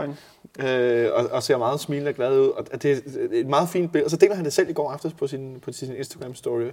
ikke? 0.59 1.05
øh, 1.05 1.11
og, 1.13 1.25
og 1.31 1.43
ser 1.43 1.57
meget 1.57 1.79
smilende 1.79 2.09
og 2.09 2.15
glad 2.15 2.39
ud. 2.39 2.47
Og 2.49 2.83
det 2.83 2.91
er 2.91 2.97
et 3.31 3.47
meget 3.47 3.69
fint 3.69 3.91
billede. 3.91 4.05
Og 4.05 4.11
så 4.11 4.17
deler 4.17 4.35
han 4.35 4.45
det 4.45 4.53
selv 4.53 4.69
i 4.69 4.73
går 4.73 4.91
aftes 4.91 5.13
på 5.13 5.27
sin, 5.27 5.59
på 5.61 5.71
sin 5.71 5.91
Instagram-story. 5.91 6.71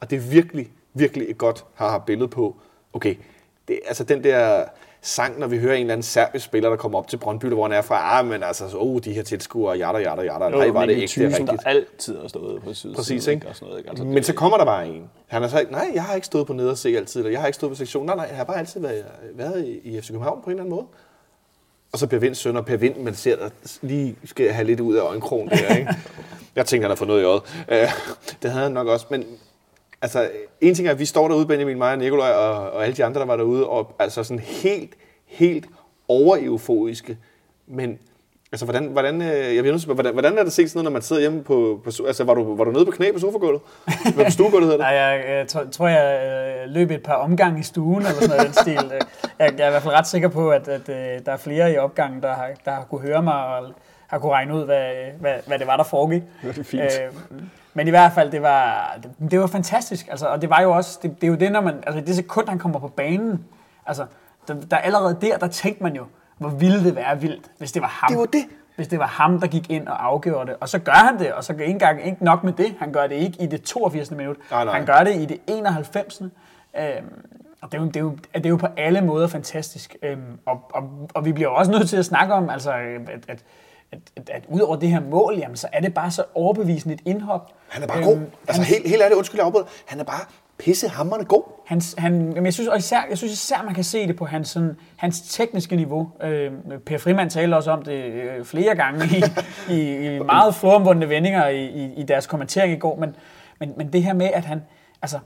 Og 0.00 0.10
det 0.10 0.16
er 0.16 0.20
virkelig, 0.20 0.70
virkelig 0.94 1.30
et 1.30 1.38
godt 1.38 1.64
har 1.74 1.98
billede 1.98 2.28
på. 2.28 2.56
Okay, 2.92 3.14
det, 3.68 3.80
altså 3.86 4.04
den 4.04 4.24
der 4.24 4.64
sang, 5.02 5.38
når 5.38 5.46
vi 5.46 5.58
hører 5.58 5.74
en 5.74 5.80
eller 5.80 5.92
anden 5.92 6.02
serbisk 6.02 6.44
spiller, 6.44 6.70
der 6.70 6.76
kommer 6.76 6.98
op 6.98 7.08
til 7.08 7.16
Brøndby, 7.16 7.46
hvor 7.46 7.62
han 7.62 7.72
er 7.72 7.82
fra, 7.82 8.18
ah, 8.18 8.26
men 8.26 8.42
altså, 8.42 8.64
oh, 8.78 9.00
de 9.04 9.12
her 9.12 9.22
tilskuere, 9.22 9.78
jada, 9.78 9.98
jada, 9.98 10.22
jada. 10.22 10.48
Nej, 10.48 10.68
var 10.68 10.86
det 10.86 10.92
ikke 10.92 11.20
det 11.20 11.26
rigtigt. 11.26 11.50
der 11.50 11.68
altid 11.68 12.20
har 12.20 12.28
stået 12.28 12.62
på 12.62 12.74
sydsiden. 12.74 12.96
Præcis, 12.96 13.26
ikke? 13.26 13.48
Og 13.48 13.54
sådan 13.54 13.66
noget, 13.66 13.78
ikke? 13.78 13.90
Altså, 13.90 14.04
Men 14.04 14.22
så 14.22 14.34
kommer 14.34 14.58
der 14.58 14.64
bare 14.64 14.88
en. 14.88 15.10
Han 15.26 15.42
har 15.42 15.48
sagt, 15.48 15.70
nej, 15.70 15.90
jeg 15.94 16.04
har 16.04 16.14
ikke 16.14 16.26
stået 16.26 16.46
på 16.46 16.52
nede 16.52 16.70
og 16.70 16.78
se 16.78 16.96
altid, 16.96 17.20
eller 17.20 17.30
jeg 17.30 17.40
har 17.40 17.46
ikke 17.46 17.56
stået 17.56 17.70
på 17.70 17.76
sektion. 17.76 18.06
Nej, 18.06 18.16
nej, 18.16 18.26
jeg 18.28 18.36
har 18.36 18.44
bare 18.44 18.58
altid 18.58 18.80
været, 18.80 19.04
været 19.34 19.80
i, 19.84 20.00
FC 20.00 20.08
København 20.08 20.42
på 20.42 20.50
en 20.50 20.50
eller 20.50 20.62
anden 20.62 20.74
måde. 20.74 20.86
Og 21.92 21.98
så 21.98 22.06
Per 22.06 22.18
Vinds 22.18 22.38
søn, 22.38 22.56
og 22.56 22.66
Per 22.66 22.76
Vind, 22.76 22.96
man 22.96 23.14
ser, 23.14 23.36
der 23.36 23.48
lige 23.82 24.16
skal 24.24 24.50
have 24.52 24.66
lidt 24.66 24.80
ud 24.80 24.94
af 24.94 25.02
øjenkrogen 25.02 25.48
der, 25.48 25.76
ikke? 25.76 25.94
Jeg 26.56 26.66
tænkte, 26.66 26.84
han 26.84 26.90
har 26.90 26.96
fået 26.96 27.08
noget 27.08 27.22
i 27.22 27.24
øjet. 27.24 27.42
Øh, 27.68 27.88
det 28.42 28.50
havde 28.50 28.62
han 28.62 28.72
nok 28.72 28.86
også, 28.86 29.06
men 29.10 29.24
altså, 30.02 30.30
en 30.60 30.74
ting 30.74 30.88
er, 30.88 30.92
at 30.92 30.98
vi 30.98 31.04
står 31.04 31.28
derude, 31.28 31.46
Benjamin, 31.46 31.78
mig 31.78 31.92
og 31.92 31.98
Nikolaj, 31.98 32.30
og, 32.30 32.70
og 32.70 32.84
alle 32.84 32.96
de 32.96 33.04
andre, 33.04 33.20
der 33.20 33.26
var 33.26 33.36
derude, 33.36 33.66
og 33.68 33.94
altså 33.98 34.24
sådan 34.24 34.38
helt, 34.38 34.94
helt 35.26 35.66
over-euforiske. 36.08 37.18
Men 37.66 37.98
altså, 38.52 38.64
hvordan, 38.66 38.84
hvordan, 38.86 39.22
øh, 39.22 39.28
jeg 39.28 39.62
bliver 39.62 39.72
nødt 39.72 39.82
til, 39.82 39.90
at 39.90 39.96
hvordan, 39.96 40.12
hvordan 40.12 40.38
er 40.38 40.42
det 40.44 40.52
set 40.52 40.70
sådan 40.70 40.78
noget, 40.78 40.84
når 40.84 40.90
man 40.92 41.02
sidder 41.02 41.22
hjemme 41.22 41.42
på, 41.44 41.80
på 41.84 41.90
altså, 42.06 42.24
var 42.24 42.34
du, 42.34 42.56
var 42.56 42.64
du 42.64 42.70
nede 42.70 42.84
på 42.84 42.90
knæ 42.90 43.12
på 43.12 43.18
sofagulvet? 43.18 43.60
På 44.14 44.22
stuegulvet 44.28 44.70
hedder 44.70 44.76
det? 44.76 44.94
Nej, 44.94 44.94
jeg, 44.94 45.24
jeg 45.28 45.48
tror, 45.72 45.88
jeg 45.88 46.20
øh, 46.66 46.70
løb 46.74 46.90
et 46.90 47.02
par 47.02 47.14
omgange 47.14 47.60
i 47.60 47.62
stuen, 47.62 47.96
eller 47.96 48.10
sådan 48.20 48.28
noget 48.28 48.46
den 48.46 48.52
stil. 48.54 48.92
Øh, 48.94 49.00
Jeg, 49.38 49.54
jeg 49.58 49.64
er 49.64 49.68
i 49.68 49.70
hvert 49.70 49.82
fald 49.82 49.94
ret 49.94 50.06
sikker 50.06 50.28
på, 50.28 50.50
at, 50.50 50.68
at 50.68 50.88
øh, 50.88 51.24
der 51.26 51.32
er 51.32 51.36
flere 51.36 51.72
i 51.72 51.76
opgangen, 51.76 52.22
der 52.22 52.32
har, 52.34 52.48
der 52.64 52.70
har 52.70 52.84
kunne 52.90 53.00
høre 53.00 53.22
mig, 53.22 53.34
og 53.34 53.66
har 54.06 54.18
kunne 54.18 54.32
regne 54.32 54.54
ud, 54.54 54.64
hvad, 54.64 54.84
hvad, 55.20 55.34
hvad 55.46 55.58
det 55.58 55.66
var, 55.66 55.76
der 55.76 55.84
foregik. 55.84 56.22
Det 56.42 56.58
er 56.58 56.62
fint. 56.62 56.82
Øh, 56.82 57.40
men 57.74 57.86
i 57.86 57.90
hvert 57.90 58.12
fald, 58.12 58.30
det 58.30 58.42
var, 58.42 58.94
det, 59.02 59.30
det 59.30 59.40
var 59.40 59.46
fantastisk. 59.46 60.08
Altså, 60.10 60.26
og 60.26 60.40
det 60.42 60.50
var 60.50 60.60
jo 60.62 60.70
også, 60.70 60.98
det, 61.02 61.20
det 61.20 61.24
er 61.24 61.28
jo 61.28 61.34
det, 61.34 61.52
når 61.52 61.60
man, 61.60 61.74
altså 61.86 62.00
det 62.00 62.16
sekund, 62.16 62.48
han 62.48 62.58
kommer 62.58 62.78
på 62.78 62.88
banen, 62.88 63.44
altså, 63.86 64.06
der, 64.48 64.54
der 64.54 64.76
allerede 64.76 65.18
der, 65.20 65.38
der 65.38 65.48
tænkte 65.48 65.82
man 65.82 65.96
jo, 65.96 66.04
hvor 66.38 66.48
ville 66.48 66.84
det 66.84 66.96
være 66.96 67.20
vildt, 67.20 67.50
hvis 67.58 67.72
det 67.72 67.82
var 67.82 67.88
ham. 67.88 68.08
Det 68.08 68.18
var 68.18 68.26
det. 68.26 68.44
Hvis 68.76 68.88
det 68.88 68.98
var 68.98 69.06
ham, 69.06 69.40
der 69.40 69.46
gik 69.46 69.70
ind 69.70 69.88
og 69.88 70.06
afgjorde 70.06 70.50
det. 70.50 70.56
Og 70.60 70.68
så 70.68 70.78
gør 70.78 70.92
han 70.92 71.18
det, 71.18 71.32
og 71.32 71.44
så 71.44 71.52
ikke 71.52 71.64
engang 71.64 72.06
ikke 72.06 72.24
nok 72.24 72.44
med 72.44 72.52
det. 72.52 72.74
Han 72.78 72.92
gør 72.92 73.06
det 73.06 73.14
ikke 73.14 73.42
i 73.42 73.46
det 73.46 73.62
82. 73.62 74.10
minut. 74.10 74.36
Nej, 74.50 74.64
nej. 74.64 74.74
Han 74.74 74.86
gør 74.86 75.04
det 75.04 75.14
i 75.14 75.24
det 75.24 75.38
91. 75.46 76.20
Øhm, 76.20 76.30
og 77.62 77.72
det 77.72 77.78
er, 77.78 77.82
jo, 77.82 77.86
det, 77.86 77.96
er 77.96 78.00
jo, 78.00 78.16
det 78.34 78.46
er 78.46 78.50
jo 78.50 78.56
på 78.56 78.66
alle 78.76 79.00
måder 79.00 79.28
fantastisk. 79.28 79.96
Øhm, 80.02 80.38
og, 80.46 80.70
og, 80.74 81.10
og 81.14 81.24
vi 81.24 81.32
bliver 81.32 81.50
jo 81.50 81.54
også 81.54 81.70
nødt 81.70 81.88
til 81.88 81.96
at 81.96 82.04
snakke 82.04 82.34
om, 82.34 82.50
altså, 82.50 82.72
at, 82.72 83.24
at, 83.28 83.44
at, 83.92 83.98
at, 84.16 84.30
at 84.30 84.44
ud 84.48 84.60
over 84.60 84.76
det 84.76 84.88
her 84.88 85.00
mål, 85.00 85.36
jamen, 85.38 85.56
så 85.56 85.68
er 85.72 85.80
det 85.80 85.94
bare 85.94 86.10
så 86.10 86.24
overbevisende 86.34 86.94
et 86.94 87.00
indhop. 87.04 87.52
Han 87.68 87.82
er 87.82 87.86
bare 87.86 88.02
god. 88.02 88.18
Altså, 88.48 88.62
helt, 88.62 88.88
helt 88.88 89.02
ærligt, 89.02 89.18
undskyld, 89.18 89.38
jeg 89.38 89.46
afbryder. 89.46 89.66
Han 89.86 90.00
er 90.00 90.04
bare 90.04 90.20
pissehammerende 90.58 91.24
god. 91.26 91.42
Hans, 91.66 91.94
han, 91.98 92.12
men 92.12 92.44
jeg 92.44 92.54
synes 92.54 92.68
og 92.68 92.78
især, 92.78 93.00
jeg 93.08 93.18
synes 93.18 93.32
især, 93.32 93.62
man 93.62 93.74
kan 93.74 93.84
se 93.84 94.06
det 94.06 94.16
på 94.16 94.24
hans, 94.24 94.48
sådan, 94.48 94.76
hans 94.96 95.20
tekniske 95.20 95.76
niveau. 95.76 96.10
Øh, 96.22 96.52
per 96.86 96.98
Frimand 96.98 97.30
talte 97.30 97.54
også 97.54 97.70
om 97.70 97.82
det 97.82 97.92
øh, 97.92 98.44
flere 98.44 98.74
gange 98.74 99.04
i, 99.04 99.22
i, 99.74 100.06
i 100.16 100.18
meget 100.18 100.54
floromvundne 100.54 101.08
vendinger 101.08 101.48
i, 101.48 101.66
i, 101.66 101.94
i 101.96 102.02
deres 102.02 102.26
kommentering 102.26 102.72
i 102.72 102.76
går, 102.76 102.96
men, 102.96 103.16
men, 103.60 103.72
men 103.76 103.92
det 103.92 104.02
her 104.02 104.12
med, 104.12 104.30
at 104.34 104.44
han, 104.44 104.62
altså, 105.02 105.18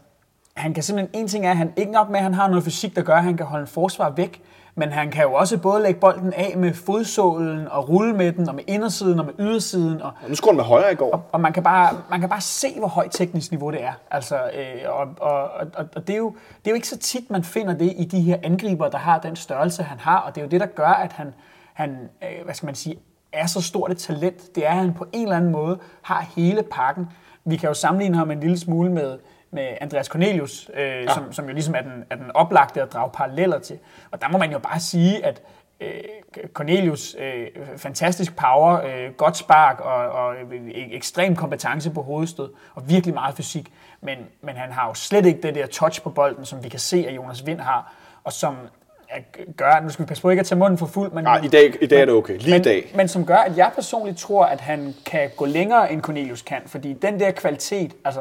han 0.55 0.75
kan 0.75 0.83
simpelthen, 0.83 1.21
en 1.23 1.29
ting 1.29 1.47
er, 1.47 1.51
at 1.51 1.57
han 1.57 1.73
ikke 1.77 1.93
nok 1.93 2.11
med, 2.11 2.17
at 2.17 2.23
han 2.23 2.35
har 2.35 2.49
noget 2.49 2.65
fysik, 2.65 2.97
der 2.97 3.03
gør, 3.03 3.15
at 3.15 3.25
han 3.25 3.37
kan 3.37 3.47
holde 3.47 3.62
en 3.62 3.69
forsvar 3.69 4.11
væk, 4.11 4.43
men 4.75 4.93
han 4.93 5.11
kan 5.11 5.22
jo 5.22 5.33
også 5.35 5.59
både 5.59 5.83
lægge 5.83 6.01
bolden 6.01 6.33
af 6.33 6.55
med 6.57 6.75
fodsålen 6.75 7.68
og 7.68 7.89
rulle 7.89 8.12
med 8.12 8.33
den, 8.33 8.49
og 8.49 8.55
med 8.55 8.64
indersiden 8.66 9.18
og 9.18 9.27
med 9.27 9.35
ydersiden, 9.39 10.03
og, 10.03 10.12
Og 10.22 10.29
nu 10.29 10.35
skulle 10.35 10.53
han 10.53 10.57
med 10.57 10.64
højre 10.64 10.93
i 10.93 10.95
går. 10.95 11.11
og, 11.12 11.22
og 11.33 11.41
man, 11.41 11.53
kan 11.53 11.62
bare, 11.62 11.97
man 12.11 12.20
kan 12.20 12.29
bare 12.29 12.41
se, 12.41 12.79
hvor 12.79 12.89
højt 12.89 13.11
teknisk 13.12 13.51
niveau 13.51 13.70
det 13.70 13.83
er. 13.85 13.93
Altså, 14.11 14.37
øh, 14.37 14.91
og, 14.91 15.09
og, 15.20 15.43
og, 15.75 15.87
og 15.97 16.07
det, 16.07 16.12
er 16.12 16.18
jo, 16.18 16.31
det 16.31 16.66
er 16.66 16.70
jo 16.70 16.75
ikke 16.75 16.89
så 16.89 16.99
tit, 16.99 17.31
man 17.31 17.45
finder 17.45 17.75
det 17.75 17.93
i 17.97 18.05
de 18.05 18.20
her 18.20 18.37
angriber, 18.43 18.89
der 18.89 18.99
har 18.99 19.18
den 19.18 19.37
størrelse, 19.37 19.83
han 19.83 19.99
har. 19.99 20.18
Og 20.18 20.35
det 20.35 20.41
er 20.41 20.45
jo 20.45 20.51
det, 20.51 20.61
der 20.61 20.66
gør, 20.66 20.89
at 20.89 21.12
han, 21.12 21.35
han 21.75 21.99
øh, 22.22 22.45
hvad 22.45 22.55
skal 22.55 22.66
man 22.66 22.75
sige, 22.75 22.97
er 23.33 23.47
så 23.47 23.62
stort 23.62 23.91
et 23.91 23.99
talent. 23.99 24.55
Det 24.55 24.66
er, 24.66 24.70
at 24.70 24.77
han 24.77 24.95
på 24.95 25.07
en 25.12 25.22
eller 25.22 25.37
anden 25.37 25.53
måde 25.53 25.79
har 26.03 26.27
hele 26.37 26.62
pakken. 26.62 27.07
Vi 27.45 27.57
kan 27.57 27.68
jo 27.68 27.75
sammenligne 27.75 28.16
ham 28.16 28.31
en 28.31 28.41
lille 28.41 28.59
smule 28.59 28.93
med, 28.93 29.18
med 29.55 29.69
Andreas 29.81 30.07
Cornelius, 30.07 30.71
øh, 30.75 30.83
ja. 30.83 31.15
som, 31.15 31.33
som 31.33 31.47
jo 31.47 31.53
ligesom 31.53 31.75
er 31.75 31.81
den, 31.81 32.05
er 32.11 32.17
den 32.17 32.31
oplagte 32.35 32.83
at 32.83 32.93
drage 32.93 33.11
paralleller 33.15 33.59
til. 33.59 33.79
Og 34.11 34.21
der 34.21 34.29
må 34.29 34.39
man 34.39 34.53
jo 34.53 34.59
bare 34.59 34.81
sige, 34.81 35.25
at 35.25 35.43
øh, 35.81 35.89
Cornelius, 36.53 37.17
øh, 37.19 37.47
fantastisk 37.77 38.37
power, 38.37 38.81
øh, 38.83 39.13
godt 39.17 39.37
spark 39.37 39.81
og, 39.81 40.09
og 40.09 40.35
øh, 40.35 40.71
ekstrem 40.75 41.37
kompetence 41.37 41.91
på 41.91 42.03
hovedstød, 42.03 42.51
og 42.75 42.89
virkelig 42.89 43.15
meget 43.15 43.37
fysik. 43.37 43.73
Men, 44.01 44.19
men 44.43 44.57
han 44.57 44.73
har 44.73 44.89
jo 44.89 44.95
slet 44.95 45.27
ikke 45.27 45.43
det 45.43 45.55
der 45.55 45.67
touch 45.67 46.03
på 46.03 46.11
bolden, 46.11 46.45
som 46.45 46.65
vi 46.65 46.69
kan 46.69 46.81
se, 46.81 47.05
at 47.09 47.17
Jonas 47.17 47.47
Vind 47.47 47.61
har, 47.61 47.93
og 48.25 48.33
som 48.33 48.57
gør, 49.57 49.81
nu 49.81 49.89
skal 49.89 50.05
vi 50.05 50.09
passe 50.09 50.23
på 50.23 50.31
ikke 50.31 50.41
at 50.41 50.47
tage 50.47 50.59
munden 50.59 50.79
for 50.79 50.87
fuld, 50.87 51.13
men, 51.13 51.25
Nej, 51.25 51.41
i 51.45 51.49
dag, 51.49 51.83
i 51.83 51.87
dag 51.87 52.01
er 52.01 52.05
det 52.05 52.15
okay. 52.15 52.39
Lige 52.39 52.51
men, 52.51 52.61
i 52.61 52.65
dag. 52.65 52.93
Men 52.95 53.09
som 53.09 53.27
gør, 53.27 53.37
at 53.37 53.57
jeg 53.57 53.71
personligt 53.75 54.19
tror, 54.19 54.45
at 54.45 54.61
han 54.61 54.95
kan 55.07 55.31
gå 55.37 55.47
længere, 55.47 55.93
end 55.93 56.03
Cornelius 56.03 56.43
kan, 56.43 56.63
fordi 56.67 56.93
den 56.93 57.21
der 57.21 57.31
kvalitet, 57.31 57.95
altså, 58.05 58.21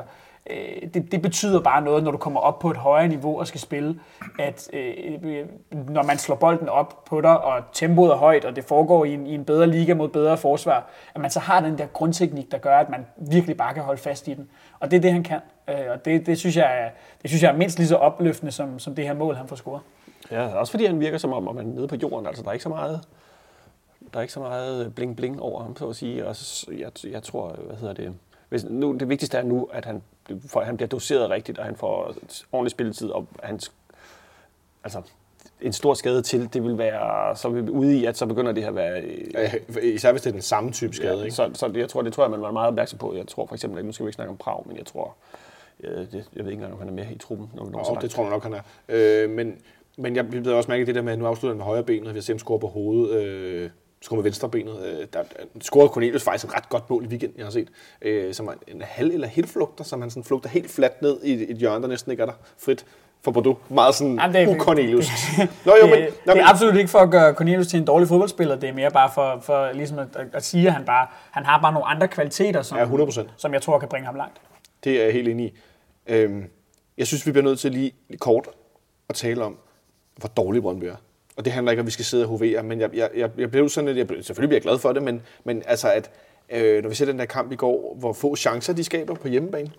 øh, 0.49 0.93
det, 0.93 1.11
det 1.11 1.21
betyder 1.21 1.59
bare 1.59 1.81
noget, 1.81 2.03
når 2.03 2.11
du 2.11 2.17
kommer 2.17 2.39
op 2.39 2.59
på 2.59 2.71
et 2.71 2.77
højere 2.77 3.07
niveau 3.07 3.39
og 3.39 3.47
skal 3.47 3.59
spille, 3.59 3.99
at 4.39 4.69
øh, 4.73 5.45
når 5.71 6.03
man 6.03 6.17
slår 6.17 6.35
bolden 6.35 6.69
op 6.69 7.05
på 7.05 7.21
dig, 7.21 7.43
og 7.43 7.63
tempoet 7.73 8.11
er 8.11 8.15
højt, 8.15 8.45
og 8.45 8.55
det 8.55 8.63
foregår 8.63 9.05
i 9.05 9.13
en, 9.13 9.27
i 9.27 9.33
en 9.33 9.45
bedre 9.45 9.67
liga 9.67 9.93
mod 9.93 10.09
bedre 10.09 10.37
forsvar, 10.37 10.89
at 11.15 11.21
man 11.21 11.31
så 11.31 11.39
har 11.39 11.61
den 11.61 11.77
der 11.77 11.85
grundteknik, 11.85 12.51
der 12.51 12.57
gør, 12.57 12.77
at 12.77 12.89
man 12.89 13.05
virkelig 13.17 13.57
bare 13.57 13.73
kan 13.73 13.83
holde 13.83 14.01
fast 14.01 14.27
i 14.27 14.33
den. 14.33 14.49
Og 14.79 14.91
det 14.91 14.97
er 14.97 15.01
det, 15.01 15.11
han 15.11 15.23
kan. 15.23 15.39
Øh, 15.69 15.75
og 15.89 16.05
det, 16.05 16.25
det, 16.25 16.37
synes 16.37 16.57
jeg 16.57 16.79
er, 16.79 16.89
det 17.21 17.29
synes 17.29 17.43
jeg 17.43 17.51
er 17.51 17.57
mindst 17.57 17.77
lige 17.77 17.87
så 17.87 17.95
opløftende, 17.95 18.51
som, 18.51 18.79
som 18.79 18.95
det 18.95 19.05
her 19.05 19.13
mål, 19.13 19.35
han 19.35 19.47
får 19.47 19.55
scoret. 19.55 19.81
Ja, 20.31 20.47
også 20.47 20.71
fordi 20.71 20.85
han 20.85 20.99
virker 20.99 21.17
som 21.17 21.33
om, 21.33 21.47
at 21.47 21.55
man 21.55 21.67
er 21.67 21.73
nede 21.75 21.87
på 21.87 21.95
jorden. 21.95 22.27
Altså, 22.27 22.43
der 22.43 22.49
er 22.49 22.53
ikke 22.53 22.63
så 22.63 22.69
meget, 22.69 23.01
der 24.13 24.17
er 24.17 24.21
ikke 24.21 24.33
så 24.33 24.39
meget 24.39 24.93
bling-bling 24.95 25.41
over 25.41 25.63
ham, 25.63 25.75
så 25.75 25.89
at 25.89 25.95
sige. 25.95 26.27
Og 26.27 26.35
jeg, 26.79 26.91
jeg 27.11 27.23
tror, 27.23 27.55
hvad 27.67 27.77
hedder 27.77 27.93
det, 27.93 28.13
hvis, 28.49 28.65
nu, 28.69 28.93
det 28.93 29.09
vigtigste 29.09 29.37
er 29.37 29.43
nu, 29.43 29.69
at 29.73 29.85
han, 29.85 30.01
han 30.63 30.77
bliver 30.77 30.89
doseret 30.89 31.29
rigtigt, 31.29 31.57
og 31.57 31.65
han 31.65 31.75
får 31.75 32.15
ordentlig 32.51 32.71
spilletid, 32.71 33.09
og 33.09 33.27
hans, 33.43 33.71
altså, 34.83 35.01
en 35.61 35.73
stor 35.73 35.93
skade 35.93 36.21
til, 36.21 36.53
det 36.53 36.63
vil 36.63 36.77
være, 36.77 37.35
så 37.35 37.47
er 37.47 37.51
vi 37.51 37.69
ude 37.69 37.97
i, 37.97 38.05
at 38.05 38.17
så 38.17 38.25
begynder 38.25 38.51
det 38.51 38.63
her 38.63 38.69
at 38.69 38.75
være... 38.75 39.03
Ja, 39.33 39.51
især 39.81 40.11
hvis 40.11 40.21
det 40.21 40.29
er 40.29 40.33
den 40.33 40.41
samme 40.41 40.71
type 40.71 40.95
skade, 40.95 41.17
ja, 41.17 41.23
ikke? 41.23 41.35
Så, 41.35 41.49
så 41.53 41.71
jeg 41.75 41.89
tror, 41.89 42.01
det 42.01 42.13
tror 42.13 42.23
jeg, 42.23 42.31
man 42.31 42.41
var 42.41 42.51
meget 42.51 42.67
opmærksom 42.67 42.99
på. 42.99 43.15
Jeg 43.15 43.27
tror 43.27 43.45
for 43.45 43.55
eksempel, 43.55 43.85
nu 43.85 43.91
skal 43.91 44.05
vi 44.05 44.07
ikke 44.07 44.15
snakke 44.15 44.31
om 44.31 44.37
Prag, 44.37 44.63
men 44.67 44.77
jeg 44.77 44.85
tror, 44.85 45.15
jeg, 45.83 45.89
det, 45.89 46.07
jeg 46.11 46.45
ved 46.45 46.51
ikke 46.51 46.51
engang, 46.51 46.73
om 46.73 46.79
han 46.79 46.89
er 46.89 46.93
med 46.93 47.05
i 47.11 47.17
truppen. 47.17 47.49
Når 47.55 47.65
vi 47.65 47.71
når 47.71 47.91
oh, 47.91 48.01
det 48.01 48.11
tror 48.11 48.23
jeg 48.23 48.31
nok, 48.31 48.43
han 48.43 48.53
er. 48.53 48.61
Øh, 48.89 49.29
men 49.29 49.57
men 49.97 50.15
jeg 50.15 50.33
ved 50.33 50.53
også 50.53 50.71
mærke 50.71 50.85
det 50.85 50.95
der 50.95 51.01
med, 51.01 51.13
at 51.13 51.19
nu 51.19 51.25
afslutter 51.25 51.53
han 51.53 51.57
med 51.57 51.65
højre 51.65 51.83
benet, 51.83 52.07
og 52.07 52.13
vi 52.13 52.17
har 52.17 52.21
set 52.21 52.33
ham 52.33 52.39
score 52.39 52.59
på 52.59 52.67
hovedet. 52.67 53.23
Øh, 53.23 53.69
score 54.03 54.17
med 54.17 54.23
venstre 54.23 54.49
benet. 54.49 54.85
Øh, 54.85 55.07
der, 55.13 55.23
scorede 55.61 55.89
Cornelius 55.89 56.23
faktisk 56.23 56.45
et 56.45 56.55
ret 56.55 56.69
godt 56.69 56.89
mål 56.89 57.03
i 57.03 57.07
weekenden, 57.07 57.37
jeg 57.37 57.45
har 57.45 57.51
set. 57.51 57.69
Øh, 58.01 58.33
som 58.33 58.49
en 58.67 58.81
halv- 58.81 59.13
eller 59.13 59.27
helt 59.27 59.49
flugter, 59.49 59.83
som 59.83 60.01
han 60.01 60.09
sådan 60.09 60.23
flugter 60.23 60.49
helt 60.49 60.71
fladt 60.71 61.01
ned 61.01 61.23
i 61.23 61.51
et 61.51 61.57
hjørne, 61.57 61.81
der 61.81 61.87
næsten 61.87 62.11
ikke 62.11 62.21
er 62.21 62.25
der 62.25 62.33
frit 62.57 62.85
for 63.21 63.31
Bordeaux. 63.31 63.57
Meget 63.69 63.95
sådan 63.95 64.19
Jamen, 64.19 64.49
det 64.49 64.61
Cornelius. 64.61 65.07
Nå, 65.65 65.75
jo, 65.81 65.87
men, 65.87 65.95
det, 66.01 66.13
det 66.25 66.37
er 66.37 66.49
absolut 66.49 66.75
ikke 66.75 66.89
for 66.89 66.99
at 66.99 67.11
gøre 67.11 67.33
Cornelius 67.33 67.67
til 67.67 67.79
en 67.79 67.85
dårlig 67.85 68.07
fodboldspiller, 68.07 68.55
det 68.55 68.69
er 68.69 68.73
mere 68.73 68.91
bare 68.91 69.11
for, 69.13 69.39
for 69.41 69.71
ligesom 69.71 69.99
at, 69.99 70.07
at 70.33 70.45
sige, 70.45 70.67
at 70.67 70.73
han, 70.73 70.85
bare, 70.85 71.07
han 71.31 71.45
har 71.45 71.61
bare 71.61 71.73
nogle 71.73 71.87
andre 71.87 72.07
kvaliteter, 72.07 72.61
som, 72.61 72.77
ja, 72.77 72.85
100%. 72.85 73.27
som 73.37 73.53
jeg 73.53 73.61
tror 73.61 73.79
kan 73.79 73.89
bringe 73.89 74.05
ham 74.05 74.15
langt. 74.15 74.41
Det 74.83 74.99
er 74.99 75.03
jeg 75.03 75.13
helt 75.13 75.27
enig 75.27 75.45
i. 75.45 75.53
Øhm, 76.07 76.45
jeg 76.97 77.07
synes, 77.07 77.25
vi 77.25 77.31
bliver 77.31 77.43
nødt 77.45 77.59
til 77.59 77.71
lige 77.71 77.91
kort 78.19 78.47
at 79.09 79.15
tale 79.15 79.43
om, 79.43 79.57
hvor 80.15 80.27
dårlig 80.29 80.61
Brøndby 80.61 80.85
er. 80.85 80.95
Og 81.35 81.45
det 81.45 81.53
handler 81.53 81.71
ikke 81.71 81.79
om, 81.79 81.83
at 81.83 81.87
vi 81.87 81.91
skal 81.91 82.05
sidde 82.05 82.23
og 82.23 82.29
hovere, 82.29 82.63
men 82.63 82.79
jeg, 82.79 82.89
jeg, 82.95 83.09
jeg, 83.15 83.29
jeg 83.37 83.51
blev 83.51 83.69
sådan, 83.69 83.87
at 83.87 83.97
jeg, 83.97 84.07
selvfølgelig 84.07 84.49
bliver 84.49 84.55
jeg 84.57 84.61
glad 84.61 84.77
for 84.77 84.93
det, 84.93 85.03
men, 85.03 85.21
men 85.43 85.63
altså, 85.65 85.91
at 85.91 86.11
øh, 86.49 86.83
når 86.83 86.89
vi 86.89 86.95
ser 86.95 87.05
den 87.05 87.19
der 87.19 87.25
kamp 87.25 87.51
i 87.51 87.55
går, 87.55 87.95
hvor 87.99 88.13
få 88.13 88.35
chancer 88.35 88.73
de 88.73 88.83
skaber 88.83 89.15
på 89.15 89.27
hjemmebane, 89.27 89.71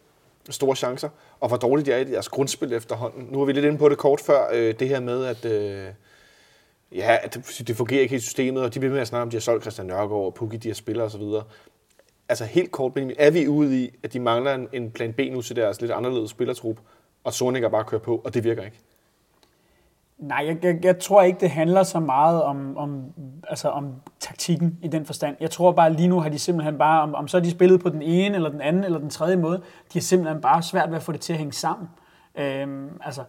store 0.51 0.77
chancer, 0.77 1.09
og 1.41 1.49
hvor 1.49 1.57
dårligt 1.57 1.87
de 1.87 1.93
er 1.93 1.99
i 1.99 2.05
deres 2.05 2.29
grundspil 2.29 2.73
efterhånden. 2.73 3.29
Nu 3.31 3.39
var 3.39 3.45
vi 3.45 3.53
lidt 3.53 3.65
inde 3.65 3.79
på 3.79 3.89
det 3.89 3.99
kort 3.99 4.21
før, 4.21 4.49
øh, 4.53 4.75
det 4.79 4.89
her 4.89 5.01
med, 5.01 5.25
at, 5.25 5.45
øh, 5.45 5.87
ja, 6.93 7.19
at 7.23 7.35
det, 7.35 7.69
det 7.69 7.77
fungerer 7.77 8.01
ikke 8.01 8.17
i 8.17 8.21
systemet, 8.21 8.63
og 8.63 8.75
de 8.75 8.79
bliver 8.79 8.93
med 8.93 9.01
at 9.01 9.09
snakke 9.09 9.23
om, 9.23 9.29
at 9.29 9.33
de 9.33 9.37
har 9.37 9.41
solgt 9.41 9.65
Christian 9.65 9.87
Nørgaard 9.87 10.25
og 10.25 10.35
Pukki, 10.35 10.57
de 10.57 10.69
har 10.69 10.75
spillere 10.75 11.07
osv. 11.07 11.23
Altså 12.29 12.45
helt 12.45 12.71
kort, 12.71 12.93
er 13.19 13.31
vi 13.31 13.49
ude 13.49 13.83
i, 13.83 13.91
at 14.03 14.13
de 14.13 14.21
mangler 14.21 14.55
en, 14.55 14.69
en 14.73 14.91
plan 14.91 15.13
B 15.13 15.21
nu 15.33 15.43
til 15.43 15.57
deres 15.57 15.81
lidt 15.81 15.93
anderledes 15.93 16.31
spillertrup, 16.31 16.77
og 17.25 17.35
Sorniger 17.35 17.69
bare 17.69 17.85
kører 17.85 18.03
på, 18.03 18.23
og 18.25 18.35
det 18.35 18.45
virker 18.45 18.65
ikke? 18.65 18.79
Nej, 20.19 20.45
jeg, 20.47 20.65
jeg, 20.65 20.85
jeg 20.85 20.99
tror 20.99 21.23
ikke, 21.23 21.41
det 21.41 21.51
handler 21.51 21.83
så 21.83 22.01
meget 22.01 22.43
om, 22.43 22.77
om, 22.77 23.05
altså 23.49 23.69
om 23.69 23.93
taktikken 24.21 24.79
i 24.83 24.89
den 24.89 25.07
forstand. 25.07 25.37
Jeg 25.41 25.51
tror 25.51 25.73
bare, 25.73 25.93
lige 25.93 26.09
nu 26.09 26.21
har 26.21 26.29
de 26.29 26.39
simpelthen 26.39 26.79
bare, 26.79 27.03
om, 27.03 27.15
om 27.15 27.29
så 27.29 27.41
de 27.41 27.51
spillet 27.51 27.81
på 27.81 27.89
den 27.89 28.03
ene, 28.03 28.35
eller 28.35 28.51
den 28.51 28.61
anden, 28.61 28.85
eller 28.85 28.99
den 28.99 29.11
tredje 29.11 29.37
måde, 29.37 29.57
de 29.57 29.63
har 29.93 30.01
simpelthen 30.01 30.41
bare 30.41 30.63
svært 30.63 30.91
ved 30.91 30.97
at 30.97 31.03
få 31.03 31.13
det 31.13 31.21
til 31.21 31.33
at 31.33 31.39
hænge 31.39 31.53
sammen. 31.53 31.89
Øhm, 32.39 32.89
altså, 33.05 33.23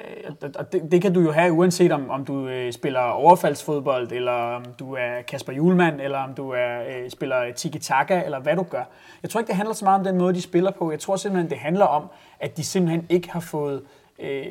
øh, 0.00 0.50
og 0.58 0.72
det, 0.72 0.82
det 0.90 1.02
kan 1.02 1.14
du 1.14 1.20
jo 1.20 1.32
have, 1.32 1.52
uanset 1.52 1.92
om, 1.92 2.10
om 2.10 2.24
du 2.24 2.48
øh, 2.48 2.72
spiller 2.72 3.00
overfaldsfodbold, 3.00 4.12
eller 4.12 4.32
om 4.32 4.64
du 4.78 4.94
er 4.94 5.22
Kasper 5.28 5.52
Julemand, 5.52 6.00
eller 6.00 6.18
om 6.18 6.34
du 6.34 6.50
er, 6.50 6.82
øh, 6.82 7.10
spiller 7.10 7.52
tiki-taka, 7.56 8.22
eller 8.24 8.40
hvad 8.40 8.56
du 8.56 8.62
gør. 8.62 8.84
Jeg 9.22 9.30
tror 9.30 9.40
ikke, 9.40 9.48
det 9.48 9.56
handler 9.56 9.74
så 9.74 9.84
meget 9.84 9.98
om 9.98 10.04
den 10.04 10.18
måde, 10.18 10.34
de 10.34 10.42
spiller 10.42 10.70
på. 10.70 10.90
Jeg 10.90 11.00
tror 11.00 11.16
simpelthen, 11.16 11.50
det 11.50 11.58
handler 11.58 11.86
om, 11.86 12.10
at 12.40 12.56
de 12.56 12.64
simpelthen 12.64 13.06
ikke 13.08 13.30
har 13.30 13.40
fået 13.40 13.82
øh, 14.22 14.44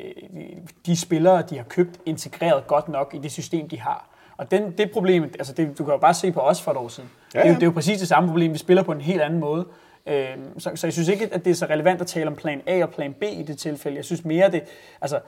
de 0.86 0.96
spillere, 0.96 1.42
de 1.42 1.56
har 1.56 1.64
købt, 1.64 2.00
integreret 2.06 2.66
godt 2.66 2.88
nok 2.88 3.14
i 3.14 3.18
det 3.18 3.32
system, 3.32 3.68
de 3.68 3.80
har. 3.80 4.08
Og 4.36 4.50
den, 4.50 4.70
det 4.78 4.90
problem, 4.90 5.22
altså 5.22 5.52
det, 5.52 5.78
du 5.78 5.84
kan 5.84 5.92
jo 5.92 5.98
bare 5.98 6.14
se 6.14 6.32
på 6.32 6.40
os 6.40 6.62
for 6.62 6.70
et 6.70 6.76
år 6.76 6.88
siden. 6.88 7.10
Ja, 7.34 7.38
ja. 7.38 7.44
Det, 7.44 7.48
er 7.48 7.54
jo, 7.54 7.54
det 7.54 7.62
er 7.62 7.66
jo 7.66 7.72
præcis 7.72 7.98
det 7.98 8.08
samme 8.08 8.28
problem, 8.28 8.52
vi 8.52 8.58
spiller 8.58 8.82
på 8.82 8.92
en 8.92 9.00
helt 9.00 9.22
anden 9.22 9.40
måde. 9.40 9.66
Øh, 10.06 10.36
så, 10.58 10.70
så 10.74 10.86
jeg 10.86 10.92
synes 10.92 11.08
ikke, 11.08 11.28
at 11.32 11.44
det 11.44 11.50
er 11.50 11.54
så 11.54 11.66
relevant 11.66 12.00
at 12.00 12.06
tale 12.06 12.26
om 12.26 12.36
plan 12.36 12.60
A 12.66 12.82
og 12.82 12.90
plan 12.90 13.12
B 13.12 13.22
i 13.22 13.42
det 13.42 13.58
tilfælde. 13.58 13.96
Jeg 13.96 14.04
synes 14.04 14.24
mere, 14.24 14.50
det, 14.50 14.62
altså, 15.00 15.20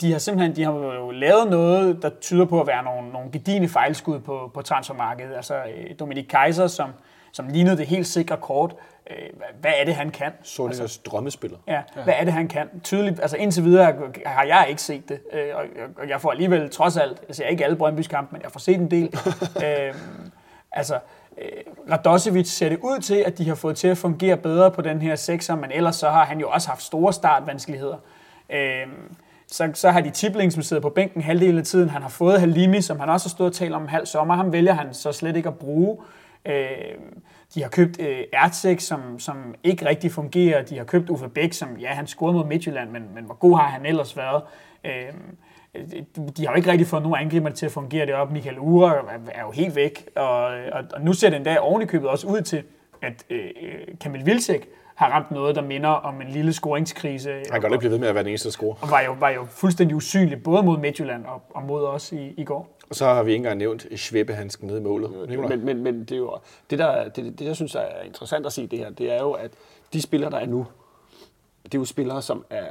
de 0.00 0.12
har 0.12 0.18
simpelthen 0.18 0.56
de 0.56 0.64
har 0.64 0.72
jo 0.72 1.10
lavet 1.10 1.50
noget, 1.50 2.02
der 2.02 2.08
tyder 2.20 2.44
på 2.44 2.60
at 2.60 2.66
være 2.66 2.84
nogle, 2.84 3.08
nogle 3.08 3.30
gedigende 3.32 3.68
fejlskud 3.68 4.20
på, 4.20 4.50
på 4.54 4.62
transfermarkedet. 4.62 5.36
Altså 5.36 5.54
øh, 5.54 5.98
Dominik 5.98 6.24
Kaiser, 6.24 6.66
som, 6.66 6.90
som 7.34 7.48
lignede 7.48 7.76
det 7.76 7.86
helt 7.86 8.06
sikre 8.06 8.36
kort, 8.36 8.74
øh, 9.10 9.16
hvad 9.60 9.72
er 9.80 9.84
det, 9.84 9.94
han 9.94 10.10
kan? 10.10 10.32
Soningers 10.42 10.80
altså, 10.80 11.00
drømmespiller. 11.06 11.58
Ja, 11.66 11.82
ja, 11.96 12.02
hvad 12.04 12.14
er 12.18 12.24
det, 12.24 12.32
han 12.32 12.48
kan? 12.48 12.68
Tydeligt, 12.82 13.20
altså 13.20 13.36
indtil 13.36 13.64
videre 13.64 13.94
har 14.26 14.44
jeg 14.44 14.66
ikke 14.68 14.82
set 14.82 15.08
det, 15.08 15.20
øh, 15.32 15.48
og 15.96 16.08
jeg 16.08 16.20
får 16.20 16.30
alligevel 16.30 16.70
trods 16.70 16.96
alt, 16.96 17.22
jeg 17.28 17.36
ser 17.36 17.46
ikke 17.46 17.64
alle 17.64 17.76
Brøndby's 17.76 18.08
kampe, 18.08 18.32
men 18.32 18.42
jeg 18.42 18.52
får 18.52 18.60
set 18.60 18.76
en 18.76 18.90
del. 18.90 19.14
øh, 19.64 19.94
altså, 20.72 20.98
øh, 21.38 21.48
Radosevic 21.90 22.48
ser 22.48 22.68
det 22.68 22.78
ud 22.82 23.00
til, 23.00 23.14
at 23.26 23.38
de 23.38 23.48
har 23.48 23.54
fået 23.54 23.76
til 23.76 23.88
at 23.88 23.98
fungere 23.98 24.36
bedre 24.36 24.70
på 24.70 24.82
den 24.82 25.02
her 25.02 25.16
sekser, 25.16 25.54
men 25.54 25.70
ellers 25.72 25.96
så 25.96 26.10
har 26.10 26.24
han 26.24 26.40
jo 26.40 26.48
også 26.48 26.68
haft 26.68 26.82
store 26.82 27.12
startvanskeligheder. 27.12 27.96
Øh, 28.50 28.86
så, 29.46 29.70
så 29.74 29.90
har 29.90 30.00
de 30.00 30.10
Tibling, 30.10 30.52
som 30.52 30.62
sidder 30.62 30.82
på 30.82 30.88
bænken 30.88 31.22
halvdelen 31.22 31.58
af 31.58 31.64
tiden. 31.64 31.88
Han 31.88 32.02
har 32.02 32.08
fået 32.08 32.40
Halimi, 32.40 32.80
som 32.80 33.00
han 33.00 33.08
også 33.08 33.28
har 33.28 33.30
stået 33.30 33.50
og 33.50 33.56
talt 33.56 33.74
om 33.74 33.82
en 33.82 33.88
halv 33.88 34.06
sommer. 34.06 34.34
Ham 34.34 34.52
vælger 34.52 34.72
han 34.72 34.94
så 34.94 35.12
slet 35.12 35.36
ikke 35.36 35.48
at 35.48 35.58
bruge. 35.58 35.98
Øh, 36.46 36.94
de 37.54 37.62
har 37.62 37.68
købt 37.68 38.00
øh, 38.00 38.24
Ertzek, 38.32 38.80
som, 38.80 39.18
som 39.18 39.54
ikke 39.62 39.86
rigtig 39.86 40.12
fungerer. 40.12 40.62
De 40.62 40.76
har 40.76 40.84
købt 40.84 41.10
Uffe 41.10 41.28
Bæk, 41.28 41.52
som 41.52 41.76
ja, 41.76 41.88
han 41.88 42.06
scorede 42.06 42.34
mod 42.34 42.46
Midtjylland, 42.46 42.90
men, 42.90 43.02
men 43.14 43.24
hvor 43.24 43.34
god 43.34 43.56
har 43.56 43.68
han 43.68 43.86
ellers 43.86 44.16
været? 44.16 44.42
Øh, 44.84 45.12
de 46.36 46.46
har 46.46 46.52
jo 46.52 46.56
ikke 46.56 46.70
rigtig 46.70 46.86
fået 46.86 47.02
nogen 47.02 47.20
angriber 47.20 47.50
til 47.50 47.66
at 47.66 47.72
fungere 47.72 48.06
det 48.06 48.14
op. 48.14 48.32
Michael 48.32 48.58
Ure 48.58 49.02
er 49.32 49.42
jo 49.42 49.50
helt 49.50 49.76
væk, 49.76 50.08
og, 50.16 50.44
og, 50.46 50.84
og 50.94 51.00
nu 51.00 51.12
ser 51.12 51.30
den 51.30 51.44
der 51.44 51.58
oven 51.58 51.82
i 51.82 51.84
købet 51.84 52.08
også 52.08 52.26
ud 52.26 52.40
til, 52.40 52.62
at 53.02 53.24
øh, 53.30 53.50
Kamil 54.00 54.26
Vilcek 54.26 54.68
har 54.94 55.10
ramt 55.10 55.30
noget, 55.30 55.56
der 55.56 55.62
minder 55.62 55.88
om 55.88 56.20
en 56.20 56.28
lille 56.28 56.52
scoringskrise. 56.52 57.32
Han 57.32 57.44
kan 57.50 57.60
godt 57.60 57.72
ikke 57.72 57.78
blive 57.78 57.92
ved 57.92 57.98
med 57.98 58.08
at 58.08 58.14
være 58.14 58.24
den 58.24 58.30
eneste 58.30 58.50
score. 58.50 58.76
Og 58.80 58.90
var 58.90 59.00
jo, 59.00 59.16
var 59.20 59.30
jo 59.30 59.44
fuldstændig 59.44 59.96
usynlig, 59.96 60.42
både 60.42 60.62
mod 60.62 60.78
Midtjylland 60.78 61.24
og, 61.24 61.42
og 61.50 61.62
mod 61.62 61.84
os 61.84 62.12
i, 62.12 62.34
i 62.36 62.44
går. 62.44 62.73
Og 62.94 62.98
så 62.98 63.04
har 63.04 63.22
vi 63.22 63.30
ikke 63.30 63.36
engang 63.36 63.58
nævnt 63.58 63.86
Schwebehandsken 63.96 64.66
nede 64.66 64.78
i 64.78 64.82
målet. 64.82 65.28
Men, 65.50 65.64
men, 65.64 65.82
men 65.82 66.00
det, 66.00 66.12
er 66.12 66.16
jo, 66.16 66.38
det, 66.70 66.78
der, 66.78 67.08
det, 67.08 67.38
det, 67.38 67.46
jeg 67.46 67.56
synes 67.56 67.74
er 67.74 68.02
interessant 68.04 68.46
at 68.46 68.52
se 68.52 68.66
det 68.66 68.78
her, 68.78 68.90
det 68.90 69.12
er 69.12 69.20
jo, 69.20 69.30
at 69.32 69.50
de 69.92 70.02
spillere, 70.02 70.30
der 70.30 70.36
er 70.36 70.46
nu, 70.46 70.66
det 71.64 71.74
er 71.74 71.78
jo 71.78 71.84
spillere, 71.84 72.22
som 72.22 72.44
er 72.50 72.64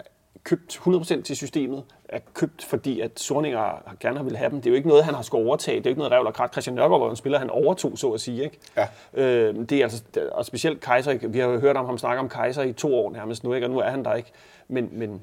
købt 0.43 0.81
100% 0.87 1.21
til 1.21 1.35
systemet, 1.35 1.83
er 2.09 2.19
købt, 2.33 2.65
fordi 2.65 2.99
at 2.99 3.19
Sorninger 3.19 3.95
gerne 3.99 4.17
har 4.17 4.23
vil 4.23 4.37
have 4.37 4.49
dem. 4.49 4.61
Det 4.61 4.65
er 4.65 4.71
jo 4.71 4.75
ikke 4.75 4.87
noget, 4.87 5.03
han 5.03 5.13
har 5.13 5.21
skulle 5.21 5.45
overtage. 5.45 5.77
Det 5.77 5.85
er 5.85 5.89
jo 5.89 5.91
ikke 5.91 5.99
noget 5.99 6.11
revl 6.11 6.27
og 6.27 6.33
krat. 6.33 6.51
Christian 6.51 6.75
Nørgaard 6.75 7.01
var 7.01 7.09
en 7.09 7.15
spiller, 7.15 7.39
han 7.39 7.49
overtog, 7.49 7.97
så 7.97 8.11
at 8.11 8.21
sige. 8.21 8.43
Ikke? 8.43 8.57
Ja. 8.77 8.87
Øh, 9.13 9.55
det 9.69 9.71
er 9.71 9.83
altså, 9.83 10.03
og 10.31 10.45
specielt 10.45 10.79
Kaiser, 10.79 11.27
vi 11.27 11.39
har 11.39 11.47
jo 11.47 11.59
hørt 11.59 11.77
om 11.77 11.85
ham 11.85 11.97
snakke 11.97 12.19
om 12.19 12.29
Kaiser 12.29 12.63
i 12.63 12.73
to 12.73 12.95
år 12.95 13.11
nærmest 13.11 13.43
nu, 13.43 13.53
ikke? 13.53 13.67
og 13.67 13.71
nu 13.71 13.79
er 13.79 13.89
han 13.89 14.05
der 14.05 14.13
ikke. 14.13 14.31
Men, 14.67 14.89
men 14.91 15.21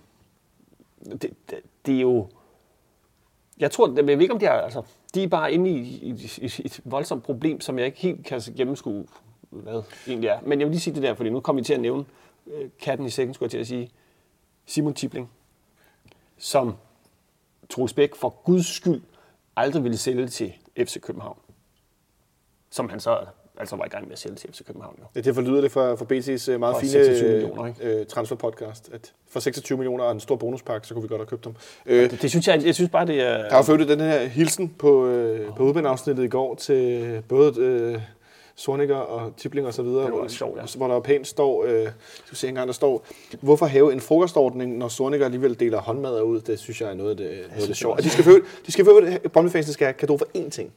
det, 1.05 1.23
det, 1.23 1.59
det 1.87 1.97
er 1.97 2.01
jo... 2.01 2.27
Jeg 3.61 3.71
tror, 3.71 3.95
jeg 3.97 4.07
ved 4.07 4.21
ikke, 4.21 4.35
om 4.35 4.41
de 4.41 4.47
er, 4.47 4.53
altså, 4.53 4.83
de 5.15 5.23
er 5.23 5.29
bare 5.29 5.53
inde 5.53 5.71
i, 5.71 5.81
i, 5.81 6.11
i, 6.39 6.53
i 6.59 6.67
et 6.67 6.81
voldsomt 6.85 7.23
problem, 7.23 7.61
som 7.61 7.79
jeg 7.79 7.87
ikke 7.87 7.99
helt 7.99 8.27
kan 8.27 8.41
gennemskue, 8.57 9.07
hvad 9.51 9.83
egentlig 10.07 10.29
er. 10.29 10.41
Men 10.43 10.61
jeg 10.61 10.67
vil 10.67 10.73
lige 10.73 10.81
sige 10.81 10.95
det 10.95 11.03
der, 11.03 11.15
fordi 11.15 11.31
nu 11.31 11.41
kommer 11.41 11.63
vi 11.63 11.65
til 11.65 11.75
at 11.75 11.81
nævne 11.81 12.05
øh, 12.47 12.71
katten 12.81 13.07
i 13.07 13.11
sækken, 13.11 13.35
skulle 13.35 13.47
jeg 13.47 13.51
til 13.51 13.59
at 13.59 13.67
sige. 13.67 13.91
Simon 14.67 14.95
Tibling, 14.95 15.31
som 16.39 16.77
Troels 17.69 17.93
Bæk 17.93 18.15
for 18.15 18.29
guds 18.45 18.67
skyld 18.67 19.03
aldrig 19.57 19.85
ville 19.85 19.99
sælge 19.99 20.29
til 20.29 20.53
FC 20.77 21.01
København. 21.01 21.39
Som 22.71 22.89
han 22.89 23.01
så 23.01 23.27
altså 23.61 23.77
var 23.77 23.85
i 23.85 23.89
gang 23.89 24.05
med 24.05 24.13
at 24.13 24.19
sælge 24.19 24.37
til 24.37 24.53
FC 24.53 24.65
København. 24.67 24.95
Jo. 24.99 25.05
Ja, 25.15 25.21
det 25.21 25.35
forlyder 25.35 25.61
det 25.61 25.73
for, 25.73 25.97
for 25.97 26.05
BC's 26.05 26.51
øh, 26.51 26.61
meget 26.61 26.75
For 26.75 26.81
fine 26.81 26.91
26 26.93 27.29
millioner, 27.31 27.73
øh, 27.83 28.07
transferpodcast, 28.07 28.91
at 28.93 29.13
for 29.31 29.41
26 29.41 29.79
millioner 29.79 30.05
og 30.05 30.13
en 30.13 30.21
stor 30.21 30.37
bonuspakke, 30.37 30.87
så 30.87 30.95
kunne 30.95 31.03
vi 31.03 31.09
godt 31.09 31.21
have 31.21 31.27
købt 31.27 31.45
dem. 31.45 31.55
Øh, 31.87 32.11
Det, 32.11 32.23
det 32.23 32.31
synes 32.31 32.49
jeg, 32.49 32.67
jeg 32.67 32.75
synes 32.75 32.91
bare, 32.91 33.07
det 33.07 33.21
er... 33.21 33.37
der 33.49 33.55
var 33.55 33.63
for 33.63 33.73
øvrigt 33.73 33.91
den 33.91 34.01
her 34.01 34.19
hilsen 34.27 34.75
på, 34.79 35.07
øh, 35.07 35.55
på 35.57 35.63
udbaneafsnittet 35.63 36.25
i 36.25 36.29
går 36.29 36.55
til 36.55 37.23
både 37.29 37.61
øh, 37.61 37.99
Sorniger 38.57 38.97
og 38.97 39.37
Tibling 39.37 39.67
og 39.67 39.75
så 39.75 39.83
videre, 39.83 40.05
Det 40.05 40.13
var 40.13 40.19
hvor, 40.19 40.29
sjovt, 40.29 40.59
ja. 40.59 40.63
hvor 40.77 40.89
der 40.89 41.01
pænt 41.01 41.27
står, 41.27 41.65
øh, 41.65 41.89
skal 42.25 42.37
se 42.37 42.49
engang, 42.49 42.67
der 42.67 42.73
står, 42.75 43.05
hvorfor 43.41 43.67
have 43.67 43.93
en 43.93 44.01
frokostordning, 44.01 44.79
når 44.79 44.89
Sorniger 44.89 45.25
alligevel 45.25 45.61
deler 45.61 45.81
håndmad 45.81 46.23
ud? 46.23 46.41
Det 46.41 46.59
synes 46.59 46.81
jeg 46.81 46.91
er 46.91 46.95
noget 46.95 47.11
af 47.11 47.17
det, 47.17 47.27
noget 47.51 47.63
af 47.63 47.67
det 47.67 47.77
sjovt. 47.77 47.99
Og 47.99 48.05
de 48.05 48.11
skal 48.11 48.29
øvrigt- 48.29 48.47
de 48.67 48.73
skal 48.73 48.85
for 48.85 48.91
øvrigt- 49.01 49.33
Brøndby-fansene 49.33 49.73
skal 49.73 49.85
have 49.85 49.93
kado 49.95 50.17
for 50.19 50.27
én 50.37 50.51
ting. 50.51 50.73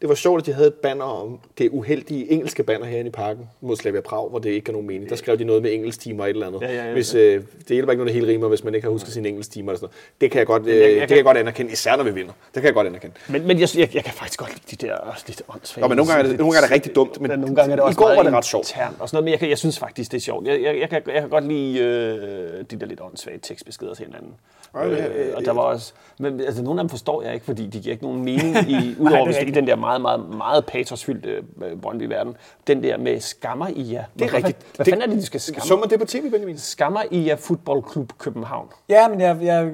Det 0.00 0.08
var 0.08 0.14
sjovt, 0.14 0.40
at 0.42 0.46
de 0.46 0.52
havde 0.52 0.68
et 0.68 0.74
banner 0.74 1.04
om 1.04 1.38
det 1.58 1.68
uheldige 1.70 2.32
engelske 2.32 2.62
banner 2.62 2.86
herinde 2.86 3.08
i 3.08 3.10
parken 3.10 3.48
mod 3.60 3.76
Slavia 3.76 4.00
Prag, 4.00 4.28
hvor 4.28 4.38
det 4.38 4.50
ikke 4.50 4.64
gav 4.64 4.72
nogen 4.72 4.86
mening. 4.86 5.10
Der 5.10 5.16
skrev 5.16 5.38
de 5.38 5.44
noget 5.44 5.62
med 5.62 5.72
engelsk 5.74 6.00
timer 6.00 6.22
og 6.24 6.30
et 6.30 6.34
eller 6.34 6.46
andet. 6.46 6.60
Ja, 6.60 6.72
ja, 6.74 6.86
ja. 6.86 6.92
Hvis, 6.92 7.14
øh, 7.14 7.42
det 7.58 7.68
hjælper 7.68 7.92
ikke 7.92 7.98
noget, 8.04 8.14
det 8.14 8.20
hele 8.22 8.32
rimer, 8.32 8.48
hvis 8.48 8.64
man 8.64 8.74
ikke 8.74 8.84
har 8.84 8.90
husket 8.92 9.12
sine 9.12 9.28
engelsk 9.28 9.50
timer. 9.50 9.72
Eller 9.72 9.78
sådan 9.78 9.84
noget. 9.84 10.20
Det 10.20 10.30
kan 10.30 10.38
jeg 10.38 10.46
godt, 10.46 10.66
øh, 10.66 10.68
jeg- 10.76 10.80
jeg 10.92 11.00
det 11.00 11.08
kan- 11.08 11.16
jeg 11.16 11.24
godt 11.24 11.36
anerkende, 11.36 11.72
især 11.72 11.96
når 11.96 12.04
vi 12.04 12.10
vinder. 12.10 12.32
Det 12.32 12.54
kan 12.54 12.64
jeg 12.64 12.74
godt 12.74 12.86
anerkende. 12.86 13.14
Men, 13.28 13.46
men 13.46 13.60
jeg, 13.60 13.68
jeg, 13.76 13.94
jeg 13.94 14.04
kan 14.04 14.12
faktisk 14.14 14.38
godt 14.38 14.50
lide 14.70 14.76
de 14.76 14.86
der 14.86 14.94
også 14.94 15.24
lidt 15.26 15.42
åndssvage. 15.48 15.82
Nå, 15.82 15.88
men 15.88 15.96
nogle 15.96 16.12
gange 16.12 16.24
er 16.24 16.28
det- 16.28 16.38
nogle 16.38 16.52
gange 16.54 16.64
er 16.64 16.68
det 16.68 16.74
rigtig 16.74 16.94
dumt, 16.94 17.20
men 17.20 17.30
nogle 17.30 17.56
gange 17.56 17.72
er 17.72 17.76
det 17.76 17.82
i 17.82 17.86
også 17.86 17.98
går 17.98 18.04
meget 18.06 18.16
var 18.16 18.22
det 18.22 18.32
ret 18.32 18.44
sjovt. 18.44 18.70
internt 18.70 18.96
Og 19.00 19.08
sådan 19.08 19.16
noget, 19.16 19.24
men 19.24 19.30
jeg, 19.30 19.38
kan, 19.38 19.48
jeg 19.48 19.58
synes 19.58 19.78
faktisk, 19.78 20.10
det 20.12 20.16
er 20.16 20.22
sjovt. 20.22 20.46
Jeg, 20.46 20.62
jeg, 20.62 20.78
jeg, 20.80 20.88
kan, 20.90 21.02
jeg 21.06 21.20
kan 21.20 21.28
godt 21.30 21.44
lide 21.48 21.78
øh, 21.78 22.64
de 22.70 22.76
der 22.80 22.86
lidt 22.86 23.00
åndssvage 23.00 23.38
tekstbeskeder 23.42 23.94
til 23.94 24.04
hinanden. 24.06 24.30
Øh, 24.76 25.36
og 25.36 25.44
der 25.44 25.52
var 25.52 25.62
også, 25.62 25.92
men 26.18 26.40
altså, 26.40 26.62
nogle 26.62 26.80
af 26.80 26.84
dem 26.84 26.88
forstår 26.88 27.22
jeg 27.22 27.34
ikke, 27.34 27.46
fordi 27.46 27.66
de 27.66 27.80
giver 27.80 27.92
ikke 27.92 28.04
nogen 28.04 28.24
mening 28.24 28.56
i, 28.70 28.94
udover 28.98 29.24
hvis 29.24 29.36
det 29.36 29.44
er 29.44 29.48
i 29.48 29.50
den 29.50 29.66
der 29.66 29.76
meget, 29.88 30.00
meget, 30.20 30.36
meget 30.38 30.66
patosfyldte 30.66 31.42
øh, 31.62 31.76
Brøndby-verden. 31.82 32.36
Den 32.66 32.82
der 32.82 32.96
med 32.96 33.20
skammer 33.20 33.68
i 33.68 33.92
jer. 33.92 34.04
Det 34.18 34.24
er 34.24 34.34
rigtigt. 34.34 34.58
Hvad 34.76 34.84
Det- 34.86 34.92
fanden 34.92 35.02
er 35.02 35.06
det, 35.06 35.16
de 35.22 35.26
skal 35.26 35.40
skamme? 35.40 35.80
Man 35.80 35.90
det 35.90 36.00
på 36.00 36.06
tv, 36.06 36.30
Benjamin? 36.30 36.58
Skammer 36.58 37.02
i 37.10 37.26
jer 37.26 37.36
Fodboldklub 37.36 38.12
København. 38.18 38.68
Ja, 38.88 39.08
men 39.08 39.20
jeg, 39.20 39.38
jeg, 39.42 39.72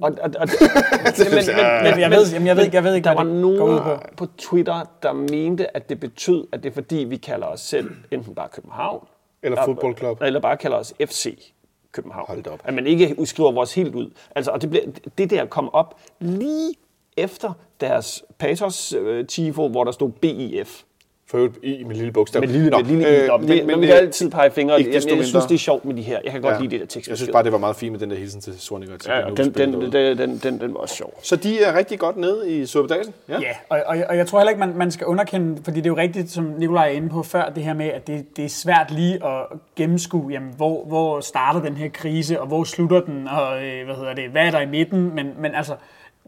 Og, 0.00 0.12
og, 0.22 0.30
og, 0.38 0.48
men, 1.18 1.44
men, 1.82 2.00
jeg, 2.00 2.10
ved, 2.10 2.32
jamen, 2.32 2.46
jeg, 2.46 2.56
ved, 2.56 2.64
ikke- 2.64 2.76
jeg 2.76 2.84
ved 2.84 2.94
ikke, 2.94 3.04
der 3.04 3.14
var 3.14 3.22
nogen 3.24 3.78
på. 3.82 3.98
på 4.16 4.26
Twitter, 4.38 4.82
der 5.02 5.12
mente, 5.12 5.76
at 5.76 5.88
det 5.88 6.00
betød, 6.00 6.46
at 6.52 6.62
det 6.62 6.70
er 6.70 6.74
fordi, 6.74 6.96
vi 6.96 7.16
kalder 7.16 7.46
os 7.46 7.60
selv 7.60 7.90
enten 8.10 8.34
bare 8.34 8.48
København, 8.48 9.06
Eller 9.42 9.64
fodboldklub. 9.64 10.22
eller 10.22 10.40
bare 10.40 10.56
kalder 10.56 10.76
os 10.76 10.94
FC 11.06 11.52
København. 11.92 12.24
Hold 12.28 12.46
op. 12.46 12.60
At 12.64 12.74
man 12.74 12.86
ikke 12.86 13.14
udskriver 13.18 13.52
vores 13.52 13.74
helt 13.74 13.94
ud. 13.94 14.10
Altså, 14.34 14.50
og 14.50 14.62
det, 14.62 14.70
blev, 14.70 14.82
det 15.18 15.30
der 15.30 15.44
kom 15.46 15.74
op 15.74 15.94
lige 16.20 16.74
efter 17.16 17.52
deres 17.80 18.24
patos-tifo, 18.38 19.68
hvor 19.68 19.84
der 19.84 19.92
stod 19.92 20.10
BIF. 20.10 20.82
For 21.30 21.38
øvrigt 21.38 21.58
i 21.62 21.84
med 21.84 21.96
lille 21.96 22.12
bogstav. 22.12 22.40
Med 22.40 22.48
lille, 22.48 22.70
Nå, 22.70 22.78
med 22.78 22.86
lille 22.86 23.08
øh, 23.08 23.28
øh, 23.34 23.48
men, 23.48 23.66
men, 23.66 23.80
vi 23.80 23.86
kan 23.86 23.96
altid 23.96 24.30
pege 24.30 24.50
fingre. 24.50 24.78
ikke 24.78 24.94
Jeg, 24.94 25.02
jeg, 25.06 25.16
jeg 25.16 25.26
synes, 25.26 25.44
det 25.44 25.54
er 25.54 25.58
sjovt 25.58 25.84
med 25.84 25.94
de 25.94 26.02
her. 26.02 26.18
Jeg 26.24 26.32
kan 26.32 26.42
godt 26.42 26.54
ja. 26.54 26.60
lide 26.60 26.70
det 26.70 26.80
der 26.80 26.86
tekst. 26.86 27.08
Jeg 27.08 27.16
synes 27.16 27.30
bare, 27.32 27.44
det 27.44 27.52
var 27.52 27.58
meget 27.58 27.76
fint 27.76 27.92
med 27.92 28.00
den 28.00 28.10
der 28.10 28.16
hilsen 28.16 28.40
til 28.40 28.60
Sorniger. 28.60 28.96
til 28.98 29.10
ja, 29.10 29.18
ja, 29.18 29.34
den, 29.34 29.54
den, 29.54 29.92
den, 29.92 30.18
den, 30.18 30.38
den, 30.38 30.60
den 30.60 30.74
var 30.74 30.80
også 30.80 30.94
sjov. 30.94 31.14
Så 31.22 31.36
de 31.36 31.62
er 31.62 31.78
rigtig 31.78 31.98
godt 31.98 32.16
nede 32.16 32.50
i 32.50 32.66
Superdagen? 32.66 33.14
Ja, 33.28 33.36
og, 33.68 33.82
og, 33.86 33.96
og 34.08 34.16
jeg 34.16 34.26
tror 34.26 34.38
heller 34.38 34.50
ikke, 34.50 34.60
man, 34.60 34.76
man 34.76 34.90
skal 34.90 35.06
underkende, 35.06 35.62
fordi 35.64 35.76
det 35.76 35.86
er 35.86 35.90
jo 35.90 35.96
rigtigt, 35.96 36.30
som 36.30 36.44
Nikolaj 36.44 36.86
er 36.86 36.90
inde 36.92 37.08
på 37.08 37.22
før, 37.22 37.52
det 37.54 37.62
her 37.62 37.74
med, 37.74 37.86
at 37.86 38.06
det, 38.06 38.36
det 38.36 38.44
er 38.44 38.48
svært 38.48 38.90
lige 38.90 39.14
at 39.14 39.46
gennemskue, 39.76 40.32
jamen, 40.32 40.52
hvor, 40.56 40.84
hvor 40.84 41.20
starter 41.20 41.60
den 41.62 41.76
her 41.76 41.88
krise, 41.88 42.40
og 42.40 42.46
hvor 42.46 42.64
slutter 42.64 43.00
den, 43.00 43.28
og 43.28 43.64
øh, 43.64 43.84
hvad 43.84 43.94
hedder 43.94 44.14
det, 44.14 44.30
hvad 44.30 44.46
er 44.46 44.50
der 44.50 44.60
i 44.60 44.66
midten, 44.66 45.14
men, 45.14 45.32
men 45.38 45.54
altså, 45.54 45.74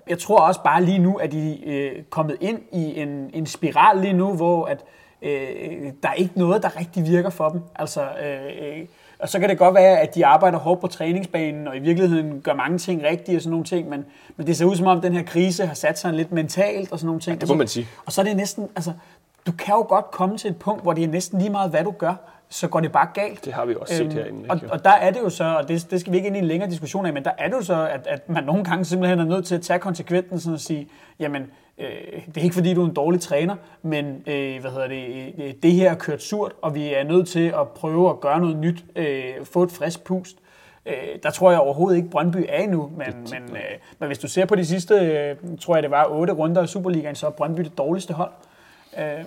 jeg 0.08 0.18
tror 0.18 0.38
også 0.38 0.60
bare 0.62 0.84
lige 0.84 0.98
nu, 0.98 1.16
at 1.16 1.32
de 1.32 1.64
øh, 1.64 2.02
kommet 2.10 2.36
ind 2.40 2.58
i 2.72 3.00
en, 3.00 3.30
en 3.34 3.46
spiral 3.46 4.00
lige 4.00 4.12
nu, 4.12 4.34
hvor 4.34 4.64
at, 4.64 4.84
øh, 5.22 5.92
der 6.02 6.08
er 6.08 6.14
ikke 6.14 6.38
noget, 6.38 6.62
der 6.62 6.78
rigtig 6.78 7.06
virker 7.06 7.30
for 7.30 7.48
dem. 7.48 7.60
Altså, 7.74 8.02
øh, 8.02 8.86
og 9.18 9.28
så 9.28 9.40
kan 9.40 9.48
det 9.48 9.58
godt 9.58 9.74
være, 9.74 10.00
at 10.00 10.14
de 10.14 10.26
arbejder 10.26 10.58
hårdt 10.58 10.80
på 10.80 10.86
træningsbanen, 10.86 11.68
og 11.68 11.76
i 11.76 11.80
virkeligheden 11.80 12.40
gør 12.40 12.54
mange 12.54 12.78
ting 12.78 13.02
rigtigt 13.02 13.36
og 13.36 13.42
sådan 13.42 13.50
nogle 13.50 13.64
ting, 13.64 13.88
men, 13.88 14.04
men 14.36 14.46
det 14.46 14.56
ser 14.56 14.64
ud 14.64 14.76
som 14.76 14.86
om, 14.86 15.00
den 15.00 15.12
her 15.12 15.22
krise 15.22 15.66
har 15.66 15.74
sat 15.74 15.98
sig 15.98 16.12
lidt 16.12 16.32
mentalt 16.32 16.92
og 16.92 16.98
sådan 16.98 17.06
nogle 17.06 17.20
ting. 17.20 17.40
det 17.40 17.48
må 17.48 17.54
man 17.54 17.68
sige. 17.68 17.86
Og 18.06 18.12
så 18.12 18.20
er 18.20 18.24
det 18.24 18.36
næsten, 18.36 18.68
altså, 18.76 18.92
du 19.46 19.52
kan 19.52 19.74
jo 19.74 19.86
godt 19.88 20.10
komme 20.10 20.38
til 20.38 20.50
et 20.50 20.56
punkt, 20.56 20.82
hvor 20.82 20.92
det 20.92 21.04
er 21.04 21.08
næsten 21.08 21.38
lige 21.38 21.50
meget, 21.50 21.70
hvad 21.70 21.84
du 21.84 21.90
gør, 21.90 22.14
så 22.52 22.68
går 22.68 22.80
det 22.80 22.92
bare 22.92 23.08
galt. 23.14 23.44
Det 23.44 23.52
har 23.52 23.64
vi 23.64 23.74
også 23.80 23.96
set 23.96 24.12
herinde, 24.12 24.40
ikke, 24.40 24.50
Og, 24.50 24.60
og 24.70 24.84
der 24.84 24.90
er 24.90 25.10
det 25.10 25.20
jo 25.20 25.28
så, 25.28 25.44
og 25.44 25.68
det, 25.68 25.90
det 25.90 26.00
skal 26.00 26.12
vi 26.12 26.16
ikke 26.16 26.26
ind 26.26 26.36
i 26.36 26.38
en 26.38 26.44
længere 26.44 26.70
diskussion 26.70 27.06
af, 27.06 27.12
men 27.12 27.24
der 27.24 27.30
er 27.38 27.48
det 27.48 27.56
jo 27.56 27.62
så, 27.62 27.88
at, 27.88 28.06
at 28.06 28.28
man 28.28 28.44
nogle 28.44 28.64
gange 28.64 28.84
simpelthen 28.84 29.18
er 29.18 29.24
nødt 29.24 29.46
til 29.46 29.54
at 29.54 29.62
tage 29.62 29.78
konsekvensen 29.78 30.52
og 30.52 30.60
sige, 30.60 30.88
jamen, 31.20 31.42
øh, 31.78 31.86
det 32.26 32.36
er 32.36 32.42
ikke 32.42 32.54
fordi, 32.54 32.74
du 32.74 32.82
er 32.82 32.88
en 32.88 32.94
dårlig 32.94 33.20
træner, 33.20 33.56
men 33.82 34.22
øh, 34.26 34.60
hvad 34.60 34.70
hedder 34.70 34.88
det, 34.88 35.32
øh, 35.38 35.54
det 35.62 35.72
her 35.72 35.90
er 35.90 35.94
kørt 35.94 36.22
surt, 36.22 36.52
og 36.62 36.74
vi 36.74 36.94
er 36.94 37.04
nødt 37.04 37.28
til 37.28 37.48
at 37.60 37.68
prøve 37.68 38.10
at 38.10 38.20
gøre 38.20 38.40
noget 38.40 38.56
nyt, 38.56 38.84
øh, 38.96 39.24
få 39.44 39.62
et 39.62 39.72
frisk 39.72 40.04
pust. 40.04 40.36
Øh, 40.86 40.94
der 41.22 41.30
tror 41.30 41.50
jeg 41.50 41.60
overhovedet 41.60 41.96
ikke, 41.96 42.10
Brøndby 42.10 42.46
er 42.48 42.62
endnu, 42.62 42.92
men, 42.96 43.06
men, 43.30 43.56
øh, 43.56 43.78
men 43.98 44.06
hvis 44.06 44.18
du 44.18 44.28
ser 44.28 44.44
på 44.44 44.54
de 44.54 44.66
sidste, 44.66 44.94
øh, 44.94 45.36
tror 45.60 45.76
jeg 45.76 45.82
det 45.82 45.90
var 45.90 46.06
otte 46.10 46.32
runder 46.32 46.62
af 46.62 46.68
Superligaen, 46.68 47.14
så 47.14 47.26
er 47.26 47.30
Brøndby 47.30 47.60
det 47.60 47.78
dårligste 47.78 48.14
hold. 48.14 48.32
Øh, 48.98 49.24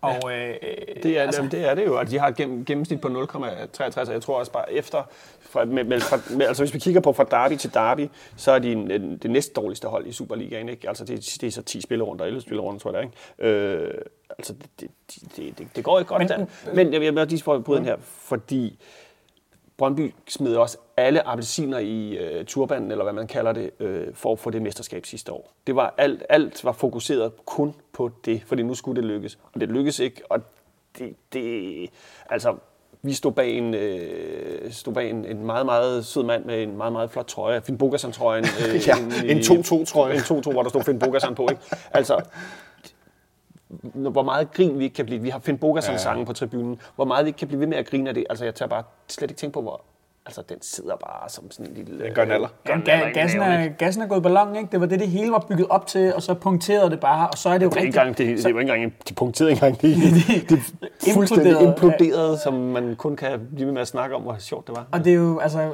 og 0.00 0.32
øh, 0.32 0.54
Det 1.02 1.18
er, 1.18 1.22
altså, 1.22 1.48
det 1.50 1.68
er 1.68 1.74
det 1.74 1.86
jo, 1.86 1.96
at 1.96 2.10
de 2.10 2.18
har 2.18 2.28
et 2.28 2.36
gennem, 2.36 2.64
gennemsnit 2.64 3.00
på 3.00 3.08
0,63, 3.08 4.00
og 4.08 4.12
jeg 4.12 4.22
tror 4.22 4.38
også 4.38 4.52
bare 4.52 4.72
efter, 4.72 5.02
fra, 5.40 5.64
med, 5.64 5.84
med, 5.84 6.00
fra, 6.00 6.18
med, 6.36 6.46
altså 6.46 6.62
hvis 6.62 6.74
vi 6.74 6.78
kigger 6.78 7.00
på 7.00 7.12
fra 7.12 7.24
derby 7.30 7.56
til 7.56 7.74
derby, 7.74 8.08
så 8.36 8.52
er 8.52 8.58
de 8.58 8.72
en, 8.72 8.90
en, 8.90 9.16
det 9.18 9.30
næst 9.30 9.56
dårligste 9.56 9.88
hold 9.88 10.06
i 10.06 10.12
Superligaen, 10.12 10.68
ikke? 10.68 10.88
Altså 10.88 11.04
det, 11.04 11.38
det 11.40 11.46
er 11.46 11.50
så 11.50 11.62
10 11.62 11.80
spillerunder, 11.80 12.24
11 12.24 12.40
spillerunder, 12.40 12.78
tror 12.80 12.92
jeg, 12.92 13.02
det 13.02 13.10
er, 13.38 13.48
ikke? 13.48 13.58
Øh, 13.58 13.94
altså 14.38 14.52
det, 14.80 14.90
det, 15.36 15.58
det, 15.58 15.66
det, 15.76 15.84
går 15.84 15.98
ikke 15.98 16.08
godt 16.08 16.20
Men- 16.20 16.28
der. 16.28 16.46
Men 16.74 16.92
jeg 16.92 17.00
vil 17.00 17.12
bare 17.12 17.26
lige 17.26 17.42
få 17.42 17.60
på 17.60 17.76
den 17.76 17.84
her, 17.84 17.96
fordi 18.04 18.78
Brøndby 19.80 20.14
smed 20.28 20.56
også 20.56 20.76
alle 20.96 21.28
appelsiner 21.28 21.78
i 21.78 22.16
øh, 22.16 22.44
turbanen, 22.44 22.90
eller 22.90 23.04
hvad 23.04 23.12
man 23.12 23.26
kalder 23.26 23.52
det, 23.52 23.70
øh, 23.80 24.06
for 24.14 24.32
at 24.32 24.38
få 24.38 24.50
det 24.50 24.62
mesterskab 24.62 25.06
sidste 25.06 25.32
år. 25.32 25.52
Det 25.66 25.76
var 25.76 25.94
alt, 25.98 26.22
alt 26.28 26.64
var 26.64 26.72
fokuseret 26.72 27.32
kun 27.46 27.74
på 27.92 28.10
det, 28.24 28.42
fordi 28.46 28.62
nu 28.62 28.74
skulle 28.74 29.02
det 29.02 29.10
lykkes. 29.10 29.38
Og 29.52 29.60
det 29.60 29.68
lykkedes 29.68 29.98
ikke, 29.98 30.22
og 30.28 30.40
det, 30.98 31.14
det 31.32 31.90
altså, 32.30 32.56
vi 33.02 33.12
stod 33.12 33.32
bag 33.32 33.50
en, 33.58 33.74
øh, 33.74 34.72
stod 34.72 34.92
bag 34.94 35.10
en, 35.10 35.24
en 35.24 35.46
meget, 35.46 35.66
meget 35.66 36.06
sød 36.06 36.22
mand 36.24 36.44
med 36.44 36.62
en 36.62 36.76
meget, 36.76 36.92
meget 36.92 37.10
flot 37.10 37.26
trøje. 37.26 37.60
Finn 37.62 37.78
Bogason-trøjen. 37.78 38.44
Øh, 38.68 38.88
Ja, 38.88 38.96
en 39.24 39.38
2-2-trøje. 39.38 40.14
En 40.14 40.20
2-2, 40.20 40.52
hvor 40.52 40.62
der 40.62 40.68
stod 40.70 40.82
Finn 40.82 40.98
Bogason 40.98 41.34
på. 41.34 41.48
Ikke? 41.50 41.62
Altså, 41.90 42.20
hvor 43.94 44.22
meget 44.22 44.52
grin 44.52 44.78
vi 44.78 44.84
ikke 44.84 44.94
kan 44.94 45.06
blive. 45.06 45.20
Vi 45.22 45.28
har 45.28 45.38
Finn 45.38 45.58
Bogason 45.58 45.98
sange 45.98 46.26
på 46.26 46.32
tribunen. 46.32 46.80
Hvor 46.96 47.04
meget 47.04 47.24
vi 47.24 47.28
ikke 47.28 47.38
kan 47.38 47.48
blive 47.48 47.60
ved 47.60 47.66
med 47.66 47.76
at 47.76 47.86
grine 47.90 48.08
af 48.08 48.14
det. 48.14 48.24
Altså, 48.30 48.44
jeg 48.44 48.54
tager 48.54 48.68
bare 48.68 48.82
slet 49.08 49.30
ikke 49.30 49.38
tænke 49.40 49.54
på, 49.54 49.62
hvor... 49.62 49.80
Altså, 50.26 50.42
den 50.48 50.58
sidder 50.62 50.96
bare 50.96 51.28
som 51.28 51.50
sådan 51.50 51.66
en 51.66 51.74
lille... 51.74 52.04
Den 52.04 52.14
gør 52.14 52.24
naller. 52.24 52.48
Ja, 52.68 52.74
ga- 52.76 53.12
gassen, 53.12 53.40
er, 53.40 53.68
gassen 53.68 54.02
er 54.02 54.06
gået 54.06 54.22
ballon, 54.22 54.56
ikke? 54.56 54.68
Det 54.72 54.80
var 54.80 54.86
det, 54.86 55.00
det 55.00 55.08
hele 55.08 55.32
var 55.32 55.44
bygget 55.48 55.66
op 55.70 55.86
til, 55.86 56.14
og 56.14 56.22
så 56.22 56.34
punkterede 56.34 56.90
det 56.90 57.00
bare, 57.00 57.28
og 57.28 57.38
så 57.38 57.48
er 57.48 57.58
det 57.58 57.64
jo 57.64 57.70
Det 57.70 57.76
ikke 57.76 57.86
rigtigt. 57.86 57.96
engang, 57.96 58.18
det, 58.18 58.38
det 58.38 58.46
er 58.46 58.50
jo 58.50 58.58
ikke 58.58 58.72
engang, 58.72 58.94
de 59.08 59.14
punkterede 59.14 59.50
ikke 59.52 59.66
engang. 59.66 59.82
Det, 59.82 60.48
det, 60.50 60.58
det 61.04 61.12
fuldstændig 61.14 61.50
Imploderede. 61.50 61.68
imploderet, 61.68 62.40
som 62.40 62.54
man 62.54 62.96
kun 62.96 63.16
kan 63.16 63.40
blive 63.54 63.66
ved 63.66 63.72
med 63.72 63.80
at 63.82 63.88
snakke 63.88 64.16
om, 64.16 64.22
hvor 64.22 64.36
sjovt 64.38 64.66
det 64.66 64.76
var. 64.76 64.86
Og 64.92 65.04
det 65.04 65.10
er 65.12 65.16
jo, 65.16 65.38
altså, 65.38 65.70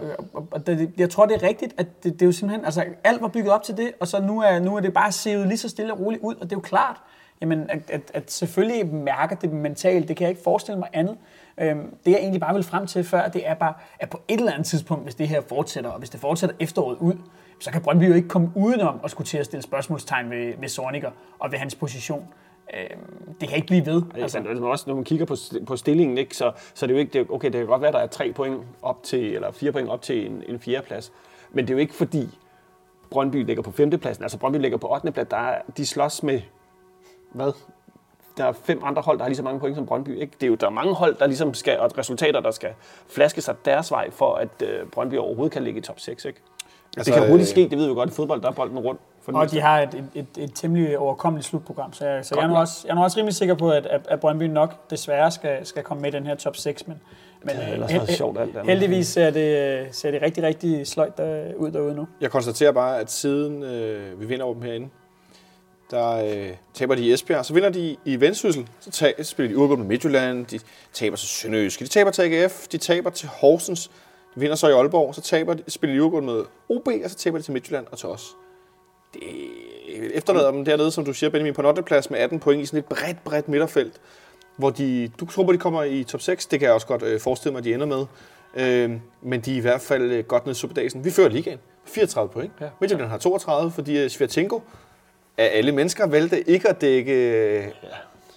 og 0.51 0.67
det, 0.67 0.91
jeg 0.99 1.11
tror, 1.11 1.27
det 1.27 1.43
er 1.43 1.49
rigtigt, 1.49 1.75
at 1.79 1.87
det, 2.05 2.13
det 2.13 2.23
er 2.23 2.27
jo 2.27 2.33
simpelthen, 2.33 2.65
altså, 2.65 2.85
alt 3.05 3.23
var 3.23 3.29
bygget 3.29 3.53
op 3.53 3.63
til 3.63 3.77
det, 3.77 3.93
og 4.01 4.09
så 4.09 4.21
nu 4.23 4.41
er, 4.43 4.59
nu 4.59 4.77
er 4.77 4.81
det 4.81 4.95
bare 4.95 5.13
sevet 5.13 5.47
lige 5.49 5.59
så 5.59 5.69
stille 5.69 5.93
og 5.93 6.01
roligt 6.01 6.23
ud, 6.23 6.35
og 6.35 6.43
det 6.43 6.53
er 6.53 6.57
jo 6.57 6.61
klart, 6.61 6.97
jamen, 7.41 7.71
at, 7.71 7.91
at, 7.91 8.01
at 8.15 8.31
selvfølgelig 8.33 8.95
mærker 8.95 9.37
det 9.37 9.53
mentalt, 9.53 10.09
det 10.09 10.17
kan 10.17 10.25
jeg 10.25 10.31
ikke 10.31 10.43
forestille 10.43 10.79
mig 10.79 10.89
andet. 10.93 11.17
Øhm, 11.61 11.95
det 12.05 12.11
jeg 12.11 12.19
egentlig 12.21 12.41
bare 12.41 12.55
vil 12.55 12.63
frem 12.63 12.87
til 12.87 13.05
før, 13.05 13.29
det 13.29 13.49
er 13.49 13.55
bare, 13.55 13.75
at 14.01 14.11
på 14.11 14.21
et 14.29 14.39
eller 14.39 14.53
andet 14.53 14.67
tidspunkt, 14.67 15.03
hvis 15.03 15.15
det 15.15 15.29
her 15.29 15.41
fortsætter, 15.41 15.91
og 15.91 15.99
hvis 15.99 16.11
det 16.11 16.21
fortsætter 16.21 16.57
efteråret 16.61 16.97
ud, 17.01 17.15
så 17.61 17.71
kan 17.71 17.83
Brøndby 17.83 18.09
jo 18.09 18.15
ikke 18.15 18.29
komme 18.29 18.51
udenom 18.55 19.01
at 19.05 19.11
skulle 19.11 19.27
til 19.27 19.39
at 19.39 19.45
stille 19.45 19.63
spørgsmålstegn 19.63 20.31
ved, 20.31 20.53
ved 20.61 20.69
Sorniger 20.69 21.11
og 21.39 21.53
ved 21.53 21.59
hans 21.59 21.75
position. 21.75 22.29
Øhm, 22.75 23.35
det 23.41 23.49
kan 23.49 23.57
ikke 23.57 23.67
blive 23.67 23.87
ved. 23.87 24.03
Altså, 24.15 24.39
altså, 24.39 24.65
også, 24.65 24.85
når 24.89 24.95
man 24.95 25.05
kigger 25.05 25.27
på, 25.27 25.37
på 25.67 25.77
stillingen, 25.77 26.19
ikke, 26.19 26.37
så, 26.37 26.53
så 26.75 26.85
er 26.85 26.87
det 26.87 26.95
jo 26.95 26.99
ikke, 26.99 27.13
det, 27.13 27.21
er- 27.21 27.35
okay, 27.35 27.47
det 27.47 27.55
kan 27.55 27.67
godt 27.67 27.81
være, 27.81 27.89
at 27.89 27.95
der 27.95 28.01
er 28.01 28.07
tre 28.07 28.33
point 28.33 28.61
op 28.83 29.03
til, 29.03 29.35
eller 29.35 29.53
fire 29.53 29.73
point 29.73 29.89
op 29.89 30.03
til 30.03 30.27
en, 30.31 30.43
en 30.49 30.61
fjerdeplads. 30.61 31.13
Men 31.53 31.65
det 31.65 31.71
er 31.71 31.75
jo 31.75 31.81
ikke 31.81 31.95
fordi, 31.95 32.39
Brøndby 33.11 33.45
ligger 33.45 33.63
på 33.63 33.71
femtepladsen. 33.71 34.25
Altså 34.25 34.39
Brøndby 34.39 34.57
ligger 34.59 34.79
på 34.79 34.93
8. 34.95 35.13
plads. 35.13 35.29
Der 35.31 35.37
er, 35.37 35.63
de 35.77 35.87
slås 35.87 36.23
med, 36.23 36.41
hvad? 37.37 37.53
Der 38.37 38.45
er 38.45 38.53
fem 38.53 38.81
andre 38.85 39.03
hold, 39.03 39.19
der 39.19 39.25
har 39.25 39.29
lige 39.29 39.37
så 39.37 39.43
mange 39.43 39.61
point 39.61 39.77
som 39.77 39.87
Brøndby. 39.87 40.21
Ikke? 40.21 40.33
Det 40.41 40.43
er 40.43 40.47
jo, 40.51 40.55
der 40.55 40.67
er 40.67 40.71
mange 40.71 40.95
hold, 40.95 41.15
der 41.19 41.27
ligesom 41.27 41.55
skal, 41.55 41.79
og 41.81 41.99
resultater, 41.99 42.41
der 42.41 42.51
skal 42.51 42.71
flaske 43.09 43.41
sig 43.41 43.55
deres 43.65 43.91
vej, 43.91 44.11
for 44.11 44.35
at 44.35 44.49
øh, 44.63 44.87
Brøndby 44.87 45.15
overhovedet 45.15 45.53
kan 45.53 45.63
ligge 45.63 45.79
i 45.79 45.83
top 45.83 46.01
6. 46.01 46.25
Ikke? 46.25 46.41
Altså, 46.97 47.13
det 47.13 47.21
kan 47.21 47.29
hurtigt 47.31 47.49
øh, 47.49 47.51
ske, 47.51 47.69
det 47.71 47.79
ved 47.79 47.89
vi 47.89 47.95
godt 47.95 48.11
i 48.11 48.13
fodbold, 48.13 48.43
der 48.43 48.49
er 48.49 48.53
bolden 48.53 48.79
rundt. 48.79 49.01
For 49.23 49.33
det 49.33 49.41
Og 49.41 49.51
de 49.51 49.61
har 49.61 49.81
et, 49.81 49.95
et, 49.95 50.09
et, 50.15 50.27
et 50.39 50.51
temmelig 50.55 50.99
overkommeligt 50.99 51.47
slutprogram, 51.49 51.93
så, 51.93 52.07
jeg, 52.07 52.25
så 52.25 52.35
jeg, 52.35 52.43
er 52.43 52.47
nu 52.47 52.53
nok. 52.53 52.61
også, 52.61 52.81
jeg 52.85 52.91
er 52.91 52.95
nu 52.95 53.03
også 53.03 53.19
rimelig 53.19 53.35
sikker 53.35 53.55
på, 53.55 53.71
at, 53.71 53.87
at, 53.87 54.01
at 54.09 54.21
Brøndby 54.21 54.43
nok 54.43 54.91
desværre 54.91 55.31
skal, 55.31 55.67
skal 55.67 55.83
komme 55.83 56.01
med 56.01 56.13
i 56.13 56.17
den 56.17 56.27
her 56.27 56.35
top 56.35 56.57
6. 56.57 56.87
Men, 56.87 57.01
men 57.43 57.55
havde 57.55 57.67
øh, 57.69 57.73
ellers 57.75 57.91
hel- 57.91 58.01
været 58.01 58.11
sjovt, 58.11 58.39
alt 58.39 58.51
andet. 58.57 58.67
heldigvis 58.67 59.07
ser 59.07 59.31
det, 59.31 59.89
ser 59.97 60.11
det 60.11 60.23
rigtig, 60.23 60.43
rigtig 60.45 60.87
sløjt 60.87 61.17
der, 61.19 61.55
ud 61.57 61.71
derude 61.71 61.95
nu. 61.95 62.07
Jeg 62.21 62.31
konstaterer 62.31 62.73
bare, 62.73 62.99
at 63.01 63.11
siden 63.11 63.63
øh, 63.63 64.21
vi 64.21 64.27
vinder 64.27 64.45
over 64.45 64.55
dem 64.55 64.63
herinde, 64.63 64.89
der 65.91 66.11
øh, 66.11 66.51
taber 66.75 66.95
de 66.95 67.03
i 67.03 67.13
Esbjerg. 67.13 67.45
Så 67.45 67.55
vinder 67.55 67.71
de 67.71 67.97
i 68.05 68.21
Vendsyssel. 68.21 68.69
Så, 68.81 68.91
tager, 68.91 69.23
spiller 69.23 69.53
de 69.53 69.59
uafgjort 69.59 69.79
med 69.79 69.87
Midtjylland. 69.87 70.47
De 70.47 70.61
taber 70.93 71.17
til 71.17 71.29
Sønderjyske. 71.29 71.85
De 71.85 71.91
taber 71.91 72.11
til 72.11 72.23
AGF. 72.23 72.69
De 72.69 72.79
taber 72.79 73.11
til 73.11 73.29
Horsens. 73.29 73.91
De 74.35 74.41
vinder 74.41 74.57
så 74.57 74.69
i 74.69 74.73
Aalborg. 74.73 75.15
Så 75.15 75.21
taber 75.21 75.55
de, 75.55 75.63
spiller 75.69 75.97
de 75.97 76.03
uafgjort 76.03 76.25
med 76.25 76.45
OB, 76.69 76.89
og 77.05 77.11
så 77.11 77.17
taber 77.17 77.39
de 77.39 77.45
til 77.45 77.53
Midtjylland 77.53 77.87
og 77.91 77.99
til 77.99 78.09
os. 78.09 78.37
Det 79.15 79.23
efterlader 80.15 80.51
dem 80.51 80.65
dernede, 80.65 80.91
som 80.91 81.05
du 81.05 81.13
siger, 81.13 81.31
Benjamin, 81.31 81.55
på 81.55 81.69
8. 81.69 81.83
plads 81.83 82.11
med 82.11 82.19
18 82.19 82.41
point 82.41 82.63
i 82.63 82.67
sådan 82.67 82.79
et 82.79 82.85
bredt, 82.85 83.25
bredt 83.25 83.49
midterfelt, 83.49 84.01
hvor 84.57 84.71
de, 84.71 85.11
du 85.21 85.27
tror 85.27 85.53
de 85.53 85.59
kommer 85.59 85.83
i 85.83 86.05
top 86.05 86.21
6. 86.21 86.47
Det 86.47 86.59
kan 86.59 86.67
jeg 86.67 86.75
også 86.75 86.87
godt 86.87 87.03
øh, 87.03 87.21
forestille 87.21 87.53
mig, 87.53 87.59
at 87.59 87.65
de 87.65 87.75
ender 87.75 87.87
med. 87.87 88.07
Øh, 88.57 88.91
men 89.23 89.41
de 89.41 89.53
er 89.53 89.57
i 89.57 89.61
hvert 89.61 89.81
fald 89.81 90.03
øh, 90.03 90.25
godt 90.25 90.47
ned 90.47 90.55
i 90.55 90.59
Superdagen. 90.59 91.05
Vi 91.05 91.11
fører 91.11 91.29
ligaen. 91.29 91.59
34 91.85 92.29
point. 92.29 92.53
Ja. 92.61 92.69
Midtjylland 92.81 93.11
har 93.11 93.19
32, 93.19 93.71
fordi 93.71 93.99
øh, 93.99 94.11
Svirchenko 94.11 94.63
af 95.39 95.51
alle 95.53 95.73
mennesker 95.73 96.07
valgte 96.07 96.51
ikke 96.51 96.69
at 96.69 96.81
dække 96.81 97.13
øh, 97.13 97.65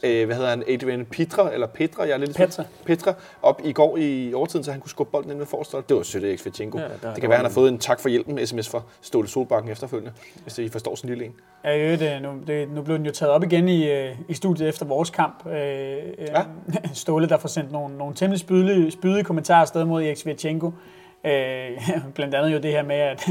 øh, 0.04 0.26
hvad 0.26 0.36
hedder 0.36 0.50
han, 0.50 0.64
Adrian 0.68 1.06
Petra, 1.06 1.54
eller 1.54 1.68
Petra, 1.68 2.04
jeg 2.04 2.12
er 2.12 2.18
lidt 2.18 2.30
i 2.30 2.34
tvivl. 2.34 2.48
Petra. 2.48 2.64
Petra, 2.86 3.14
op 3.42 3.62
i 3.64 3.74
går 3.74 3.98
i 3.98 4.34
overtiden, 4.34 4.64
så 4.64 4.72
han 4.72 4.82
kunne 4.82 4.90
skubbe 4.90 5.12
bolden 5.12 5.32
ind 5.32 5.40
med 5.40 5.46
forstået. 5.46 5.90
Det 5.90 5.98
var 5.98 6.04
sødt 6.04 6.24
af 6.24 6.40
Svirchenko. 6.40 6.78
Ja, 6.78 6.84
det 6.84 7.22
kan 7.22 7.30
være, 7.30 7.38
han 7.38 7.46
har 7.46 7.52
fået 7.52 7.72
en 7.72 7.80
tak 7.80 8.00
for 8.00 8.10
hjælpen 8.10 8.48
sms 8.48 8.70
fra 8.70 8.82
Ståle 9.02 9.28
Solbakken 9.28 9.72
efterfølgende, 9.72 10.12
hvis 10.44 10.58
I 10.58 10.70
forstår 10.70 10.96
sådan 10.96 11.10
en 11.10 11.18
lille 11.18 11.26
en. 11.26 11.36
Ja, 11.64 11.78
øvrigt, 11.78 12.02
øh, 12.02 12.22
nu, 12.22 12.30
det, 12.48 12.70
nu 12.70 12.82
blev 12.82 12.98
den 12.98 13.06
jo 13.06 13.12
taget 13.12 13.32
op 13.32 13.44
igen 13.44 13.70
i, 13.70 13.92
øh, 13.92 14.16
i 14.28 14.34
studiet 14.34 14.70
efter 14.70 14.86
vores 14.86 15.10
kamp. 15.10 15.48
Øh, 15.48 15.54
ja. 16.20 16.44
Ståle, 16.94 17.30
der 17.30 17.38
får 17.38 17.50
sendt 17.50 17.72
nogle, 17.72 17.98
nogle 17.98 18.16
temmelig 18.16 18.40
spydige, 18.40 18.92
spydige 18.92 19.24
kommentarer 19.24 19.62
afsted 19.62 19.86
mod 19.86 20.04
Erik 20.04 20.18
Svirchenko. 20.18 20.72
Øh, 21.26 21.70
blandt 22.16 22.36
andet 22.36 22.54
jo 22.54 22.58
det 22.58 22.72
her 22.72 22.84
med, 22.84 22.96
at, 22.96 23.30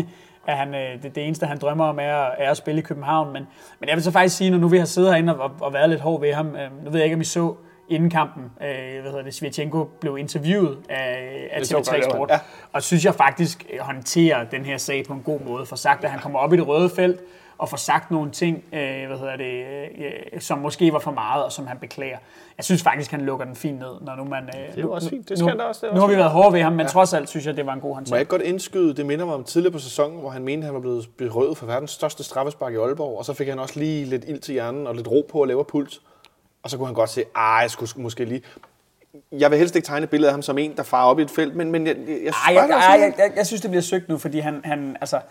at 0.48 0.56
han, 0.56 0.74
øh, 0.74 1.02
det, 1.02 1.14
det 1.14 1.26
eneste, 1.26 1.46
han 1.46 1.58
drømmer 1.58 1.84
om, 1.84 1.98
er, 1.98 2.26
er 2.38 2.50
at 2.50 2.56
spille 2.56 2.80
i 2.80 2.82
København. 2.82 3.32
Men, 3.32 3.46
men 3.80 3.88
jeg 3.88 3.96
vil 3.96 4.04
så 4.04 4.10
faktisk 4.10 4.36
sige, 4.36 4.50
når 4.50 4.58
nu 4.58 4.68
vi 4.68 4.78
har 4.78 4.84
siddet 4.84 5.10
herinde 5.10 5.38
og, 5.40 5.50
og 5.60 5.72
været 5.72 5.90
lidt 5.90 6.00
hård 6.00 6.20
ved 6.20 6.32
ham, 6.32 6.56
øh, 6.56 6.84
nu 6.84 6.90
ved 6.90 6.98
jeg 6.98 7.04
ikke, 7.04 7.14
om 7.14 7.20
I 7.20 7.24
så 7.24 7.54
inden 7.88 8.10
kampen, 8.10 8.44
øh, 8.44 9.00
hvad 9.00 9.10
hedder 9.10 9.22
det, 9.22 9.34
Svirchenko 9.34 9.84
blev 10.00 10.18
interviewet 10.18 10.78
af, 10.88 11.48
af 11.52 11.60
Det 11.60 11.68
så 11.68 11.76
jeg 11.76 11.86
TV3 11.86 11.90
godt, 11.90 12.04
ja. 12.04 12.10
Sport. 12.10 12.30
Ja. 12.30 12.38
Og 12.72 12.82
synes 12.82 13.04
jeg 13.04 13.14
faktisk 13.14 13.66
øh, 13.72 13.80
håndterer 13.80 14.44
den 14.44 14.64
her 14.64 14.76
sag 14.76 15.04
på 15.06 15.12
en 15.12 15.22
god 15.22 15.40
måde. 15.40 15.66
For 15.66 15.76
sagt, 15.76 16.04
at 16.04 16.10
han 16.10 16.20
kommer 16.20 16.38
op 16.38 16.52
i 16.52 16.56
det 16.56 16.68
røde 16.68 16.90
felt, 16.96 17.20
og 17.58 17.68
får 17.68 17.76
sagt 17.76 18.10
nogle 18.10 18.30
ting, 18.30 18.64
øh, 18.72 19.06
hvad 19.06 19.18
hedder 19.18 19.36
det, 19.36 19.64
øh, 20.34 20.40
som 20.40 20.58
måske 20.58 20.92
var 20.92 20.98
for 20.98 21.10
meget, 21.10 21.44
og 21.44 21.52
som 21.52 21.66
han 21.66 21.78
beklager. 21.78 22.18
Jeg 22.56 22.64
synes 22.64 22.82
faktisk, 22.82 23.10
han 23.10 23.20
lukker 23.20 23.46
den 23.46 23.56
fint 23.56 23.78
ned, 23.78 24.00
når 24.00 24.16
nu 24.16 24.24
man... 24.24 24.42
Øh, 24.42 24.68
det 24.68 24.78
er 24.78 24.82
jo 24.82 24.92
også 24.92 25.08
fint. 25.08 25.28
Det 25.28 25.38
skal 25.38 25.56
nu, 25.56 25.62
også. 25.62 25.86
Det 25.86 25.94
Nu 25.94 26.00
har 26.00 26.08
vi 26.08 26.16
været 26.16 26.30
hårde 26.30 26.52
ved 26.52 26.62
ham, 26.62 26.72
men 26.72 26.80
ja. 26.80 26.86
trods 26.86 27.14
alt 27.14 27.28
synes 27.28 27.46
jeg, 27.46 27.56
det 27.56 27.66
var 27.66 27.72
en 27.72 27.80
god 27.80 27.88
Må 27.88 27.92
jeg 27.92 27.96
håndtering. 27.96 28.20
ikke 28.20 28.30
godt 28.30 28.42
indskyde, 28.42 28.94
det 28.94 29.06
minder 29.06 29.24
mig 29.26 29.34
om 29.34 29.44
tidligere 29.44 29.72
på 29.72 29.78
sæsonen, 29.78 30.20
hvor 30.20 30.30
han 30.30 30.44
mente, 30.44 30.64
han 30.64 30.74
var 30.74 30.80
blevet 30.80 31.08
berøvet 31.18 31.58
for 31.58 31.66
verdens 31.66 31.90
største 31.90 32.24
straffespark 32.24 32.72
i 32.72 32.76
Aalborg, 32.76 33.18
og 33.18 33.24
så 33.24 33.32
fik 33.32 33.48
han 33.48 33.58
også 33.58 33.78
lige 33.78 34.04
lidt 34.04 34.24
ild 34.28 34.38
til 34.38 34.52
hjernen 34.52 34.86
og 34.86 34.94
lidt 34.94 35.08
ro 35.08 35.26
på 35.30 35.42
at 35.42 35.48
lave 35.48 35.64
puls. 35.64 36.00
Og 36.62 36.70
så 36.70 36.76
kunne 36.76 36.86
han 36.86 36.94
godt 36.94 37.10
se, 37.10 37.20
at 37.20 37.62
jeg 37.62 37.70
skulle 37.70 37.90
måske 37.96 38.24
lige... 38.24 38.42
Jeg 39.32 39.50
vil 39.50 39.58
helst 39.58 39.76
ikke 39.76 39.86
tegne 39.86 40.04
et 40.04 40.10
billede 40.10 40.28
af 40.28 40.32
ham 40.32 40.42
som 40.42 40.58
en, 40.58 40.76
der 40.76 40.82
farer 40.82 41.06
op 41.06 41.18
i 41.18 41.22
et 41.22 41.30
felt, 41.30 41.56
men, 41.56 41.70
men 41.70 41.86
jeg, 41.86 41.96
jeg, 41.96 42.18
jeg, 42.24 42.32
Ej, 42.48 42.54
jeg, 42.54 42.68
jeg, 42.68 43.00
jeg, 43.00 43.14
jeg, 43.18 43.32
jeg 43.36 43.46
synes, 43.46 43.60
det 43.60 43.70
bliver 43.70 43.82
søgt 43.82 44.08
nu, 44.08 44.18
fordi 44.18 44.38
han, 44.38 44.60
han 44.64 44.96
altså, 45.00 45.16
øh, 45.16 45.22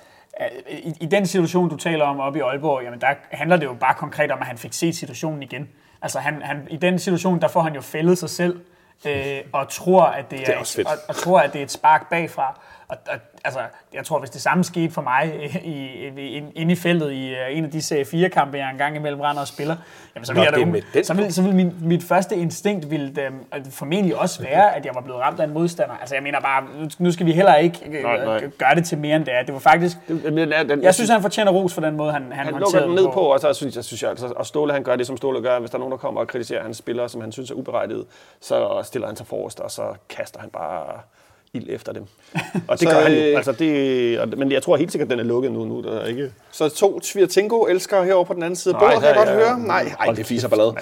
i, 0.70 0.94
i 1.02 1.06
den 1.06 1.28
situation, 1.28 1.70
du 1.70 1.78
taler 1.78 2.06
om 2.06 2.20
oppe 2.20 2.40
i 2.40 2.42
Aalborg, 2.42 2.84
jamen 2.84 3.02
der 3.02 3.08
handler 3.32 3.58
det 3.58 3.66
jo 3.66 3.74
bare 3.74 3.94
konkret 3.94 4.32
om, 4.32 4.40
at 4.40 4.48
han 4.48 4.58
fik 4.58 4.74
set 4.74 4.96
situationen 4.96 5.44
igen. 5.44 5.70
Altså 6.02 6.20
han, 6.20 6.42
han, 6.42 6.68
i 6.70 6.78
den 6.78 7.00
situation, 7.00 7.42
der 7.42 7.48
får 7.48 7.62
han 7.62 7.76
jo 7.76 7.82
fældet 7.82 8.18
sig 8.18 8.30
selv, 8.30 8.60
øh, 9.06 9.38
og 9.54 9.70
tror, 9.70 10.04
at 10.04 10.32
det 10.32 10.40
er, 10.40 10.46
Det 10.46 10.54
er 10.56 10.90
og, 10.90 10.98
og 11.08 11.16
tror, 11.16 11.40
at 11.40 11.54
det 11.54 11.60
er 11.60 11.64
et 11.64 11.72
spark 11.72 12.10
bagfra. 12.10 12.60
Og, 12.90 12.98
og, 13.10 13.18
altså, 13.44 13.60
jeg 13.94 14.06
tror, 14.06 14.20
hvis 14.20 14.30
det 14.30 14.42
samme 14.42 14.64
skete 14.64 14.94
for 14.94 15.02
mig 15.02 15.34
i, 15.64 15.70
i, 15.70 16.38
i, 16.38 16.44
inde 16.56 16.72
i 16.72 16.76
feltet 16.76 17.12
i 17.12 17.32
uh, 17.32 17.58
en 17.58 17.66
af 17.66 17.72
de 17.72 17.82
serie 17.82 18.04
4-kampe, 18.04 18.58
jeg 18.58 18.70
engang 18.72 18.96
imellem 18.96 19.22
render 19.22 19.42
og 19.42 19.48
spiller, 19.48 19.76
jamen, 20.16 20.26
så 20.26 20.34
Nå, 20.34 20.40
vil, 20.40 20.46
jeg 20.46 20.84
da, 20.94 21.04
så 21.04 21.14
vil, 21.14 21.34
så 21.34 21.42
vil 21.42 21.56
min, 21.56 21.74
mit 21.82 22.04
første 22.04 22.36
instinkt 22.36 22.92
ville, 22.92 23.22
øh, 23.22 23.32
formentlig 23.72 24.16
også 24.16 24.42
være, 24.44 24.76
at 24.76 24.86
jeg 24.86 24.96
var 24.96 25.02
blevet 25.02 25.22
ramt 25.22 25.40
af 25.40 25.44
en 25.44 25.54
modstander. 25.54 25.96
Altså 25.96 26.16
jeg 26.16 26.24
mener 26.24 26.40
bare, 26.42 26.64
nu- 27.00 27.12
skal 27.12 27.26
vi 27.26 27.32
heller 27.32 27.56
ikke 27.56 27.80
øh, 27.86 28.04
Nej, 28.04 28.26
nej. 28.26 28.50
gøre 28.58 28.76
det 28.76 28.86
til 28.86 28.98
mere 28.98 29.16
end 29.16 29.26
det 29.26 29.34
er. 29.34 29.44
Det 29.44 29.54
var 29.54 29.60
faktisk... 29.60 29.98
Den, 30.08 30.38
den, 30.38 30.52
den, 30.70 30.84
Jeg 30.84 30.94
synes, 30.94 31.10
han 31.10 31.22
fortjener 31.22 31.52
ros 31.52 31.74
for 31.74 31.82
den 31.82 31.98
måde, 31.98 32.12
han, 32.12 32.32
han, 32.32 32.46
han 32.46 32.54
håndterede 32.54 32.88
den 32.88 32.96
ned 32.96 33.08
på, 33.14 33.20
og 33.20 33.40
så 33.40 33.54
synes 33.54 33.76
jeg, 33.76 33.84
synes 33.84 34.02
jeg 34.04 34.10
altså, 34.10 34.34
og 34.36 34.46
Ståle 34.46 34.74
han 34.74 34.84
gør 34.84 34.96
det, 34.96 35.08
som 35.08 35.18
Ståle 35.18 35.42
gør. 35.42 35.60
Hvis 35.60 35.70
der 35.70 35.78
er 35.78 35.80
nogen, 35.80 35.92
der 35.92 35.98
kommer 35.98 36.22
og 36.22 36.28
kritiserer 36.28 36.64
hans 36.64 36.78
spillere, 36.78 37.10
som 37.10 37.22
han 37.22 37.32
synes 37.32 37.52
er 37.52 37.56
uberettiget, 37.56 38.06
så 38.42 38.82
stiller 38.84 39.08
han 39.08 39.16
sig 39.16 39.28
forrest, 39.28 39.60
og 39.60 39.72
så 39.72 39.84
kaster 40.10 40.40
han 40.40 40.50
bare 40.50 41.00
ild 41.58 41.66
efter 41.70 41.93
dem. 41.93 42.03
Og 42.68 42.80
det 42.80 42.89
Så, 42.89 42.95
gør 42.95 43.01
han 43.01 43.12
jo. 43.14 43.20
øh, 43.20 43.38
Altså, 43.38 43.51
det, 43.51 44.20
og- 44.20 44.28
men 44.38 44.51
jeg 44.51 44.64
tror 44.64 44.78
helt 44.78 44.91
sikkert, 44.91 45.05
at 45.05 45.12
den 45.12 45.20
er 45.20 45.24
lukket 45.24 45.51
nu. 45.51 45.66
nu 45.66 45.82
der 45.82 45.99
er 45.99 46.05
ikke... 46.05 46.32
Så 46.51 46.70
to 46.70 47.01
Svirtingo 47.01 47.64
elskere 47.66 48.05
herovre 48.05 48.26
på 48.26 48.34
den 48.34 48.43
anden 48.43 48.55
side 48.55 48.74
af 48.76 48.80
bordet, 48.80 48.97
kan 48.99 49.08
jeg 49.08 49.16
godt 49.16 49.30
er- 49.30 49.34
høre. 49.34 49.60
Nej, 49.60 49.91
ej, 49.99 50.14
det 50.14 50.26
fiser 50.26 50.47
ballade. 50.47 50.76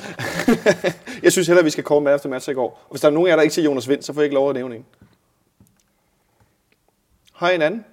jeg 1.23 1.32
synes 1.32 1.47
heller, 1.47 1.63
vi 1.63 1.69
skal 1.69 1.84
komme 1.84 2.03
med 2.03 2.15
efter 2.15 2.30
match 2.30 2.49
i 2.49 2.53
går. 2.53 2.67
Og 2.86 2.91
hvis 2.91 3.01
der 3.01 3.07
er 3.07 3.11
nogen 3.11 3.28
af 3.28 3.30
jer, 3.30 3.36
der 3.36 3.43
ikke 3.43 3.55
siger 3.55 3.65
Jonas 3.65 3.89
Vind, 3.89 4.01
så 4.01 4.13
får 4.13 4.21
jeg 4.21 4.26
ikke 4.26 4.36
lov 4.36 4.49
at 4.49 4.55
nævne 4.55 4.76
en. 4.76 4.86
Har 7.34 7.49
I 7.49 7.55
en 7.55 7.61
anden? 7.61 7.86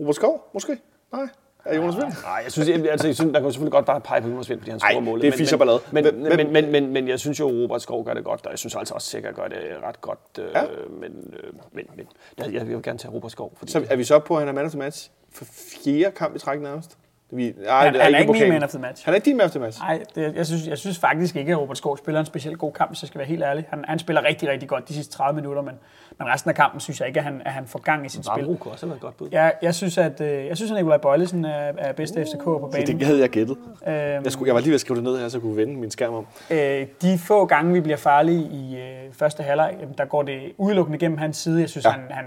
Robert 0.00 0.14
Skov, 0.16 0.50
måske? 0.54 0.78
Nej. 1.12 1.28
Er 1.64 1.76
Jonas 1.76 1.96
Vind? 1.96 2.04
Nej, 2.22 2.40
jeg 2.44 2.52
synes, 2.52 2.68
jeg, 2.68 2.90
altså, 2.90 3.06
jeg 3.08 3.14
synes, 3.16 3.32
der 3.32 3.40
kan 3.40 3.52
selvfølgelig 3.52 3.72
godt 3.72 3.86
bare 3.86 4.00
pege 4.00 4.22
på 4.22 4.28
Jonas 4.28 4.50
Vind, 4.50 4.58
fordi 4.60 4.70
han 4.70 4.80
scorer 4.80 5.00
målet. 5.00 5.22
det 5.22 5.28
er 5.28 5.30
Men- 5.30 5.38
men- 5.50 5.58
ballade. 5.58 5.80
Men, 5.92 6.04
Hvem- 6.04 6.14
men, 6.14 6.52
men, 6.52 6.52
men, 6.72 6.72
men, 6.84 6.92
men, 6.92 7.08
jeg 7.08 7.20
synes 7.20 7.40
jo, 7.40 7.46
Robert 7.48 7.82
Skov 7.82 8.04
gør 8.04 8.14
det 8.14 8.24
godt, 8.24 8.46
og 8.46 8.50
jeg 8.50 8.58
synes 8.58 8.76
altså 8.76 8.94
også 8.94 9.08
sikkert 9.10 9.34
gør 9.34 9.48
det 9.48 9.58
ret 9.82 10.00
godt. 10.00 10.18
Øh, 10.38 10.44
Ja. 10.54 10.62
Men, 11.00 11.34
øh, 11.42 11.52
men, 11.72 11.86
men 11.96 12.06
jeg, 12.38 12.54
jeg 12.54 12.68
vil 12.68 12.82
gerne 12.82 12.98
tage 12.98 13.12
Robert 13.14 13.32
Skov. 13.32 13.52
Fordi, 13.58 13.72
Så 13.72 13.86
er 13.90 13.96
vi 13.96 14.04
så 14.04 14.18
på, 14.18 14.34
at 14.34 14.40
han 14.40 14.48
er 14.48 14.52
man 14.52 14.64
of 14.64 14.70
the 14.70 14.78
match 14.78 15.10
for 15.32 15.44
fjerde 15.84 16.10
kamp 16.16 16.36
i 16.36 16.38
træk 16.38 16.60
nærmest? 16.60 16.96
Vi, 17.32 17.54
nej, 17.64 17.84
Han, 17.84 17.94
det 17.94 18.02
han 18.02 18.14
er 18.14 18.18
ikke 18.18 18.32
min 18.32 18.48
man 18.48 18.62
of 18.62 18.68
the 18.70 18.78
match. 18.78 19.04
Han 19.04 19.12
er 19.12 19.16
ikke 19.16 19.24
din 19.24 19.36
man 19.36 19.46
of 19.46 19.50
the 19.50 19.60
match? 19.60 19.78
Nej, 19.80 20.02
det, 20.14 20.36
jeg, 20.36 20.46
synes, 20.46 20.66
jeg 20.66 20.78
synes 20.78 20.98
faktisk 20.98 21.36
ikke, 21.36 21.52
at 21.52 21.58
Robert 21.58 21.78
Skov 21.78 21.98
spiller 21.98 22.20
en 22.20 22.26
specielt 22.26 22.58
god 22.58 22.72
kamp, 22.72 22.90
hvis 22.90 23.02
jeg 23.02 23.08
skal 23.08 23.18
være 23.18 23.28
helt 23.28 23.42
ærlig. 23.42 23.66
Han, 23.70 23.84
han 23.88 23.98
spiller 23.98 24.24
rigtig, 24.24 24.48
rigtig 24.48 24.68
godt 24.68 24.88
de 24.88 24.94
sidste 24.94 25.12
30 25.16 25.36
minutter, 25.40 25.62
men, 25.62 25.74
men 26.18 26.28
resten 26.28 26.48
af 26.48 26.54
kampen 26.54 26.80
synes 26.80 27.00
jeg 27.00 27.08
ikke, 27.08 27.20
at 27.20 27.24
han, 27.24 27.42
at 27.44 27.52
han 27.52 27.66
får 27.66 27.78
gang 27.78 28.06
i 28.06 28.08
sit 28.08 28.26
spil. 28.34 28.56
Kunne 28.60 28.72
også 28.72 28.86
have 28.86 28.90
været 28.90 28.96
et 28.98 29.02
godt 29.02 29.16
bud. 29.16 29.28
Jeg, 29.32 29.52
jeg 29.62 29.74
synes, 29.74 29.98
at, 29.98 30.20
øh, 30.20 30.46
jeg 30.46 30.56
synes, 30.56 30.70
at 30.70 30.76
Nikolaj 30.76 30.98
Bøjlesen 30.98 31.44
er, 31.44 31.72
er 31.78 31.92
bedste 31.92 32.24
FCK 32.24 32.44
på 32.44 32.68
banen. 32.72 32.98
Det 32.98 33.06
havde 33.06 33.20
jeg 33.20 33.28
gættet. 33.28 33.56
Øhm, 33.86 33.96
Jeg, 34.24 34.32
skulle, 34.32 34.46
jeg 34.48 34.54
var 34.54 34.60
lige 34.60 34.70
ved 34.70 34.74
at 34.74 34.80
skrive 34.80 34.96
det 34.96 35.04
ned 35.04 35.18
her, 35.18 35.28
så 35.28 35.36
jeg 35.38 35.42
kunne 35.42 35.56
vende 35.56 35.74
min 35.76 35.90
skærm 35.90 36.14
om. 36.14 36.26
Øh, 36.50 36.86
de 37.02 37.18
få 37.18 37.46
gange, 37.46 37.72
vi 37.72 37.80
bliver 37.80 37.96
farlige 37.96 38.48
i 38.52 38.76
øh, 38.76 39.12
første 39.12 39.42
halvleg, 39.42 39.74
der 39.98 40.04
går 40.04 40.22
det 40.22 40.40
udelukkende 40.58 40.98
gennem 40.98 41.18
hans 41.18 41.36
side. 41.36 41.60
Jeg 41.60 41.68
synes, 41.70 41.84
ja. 41.84 41.90
han, 41.90 42.00
han, 42.10 42.24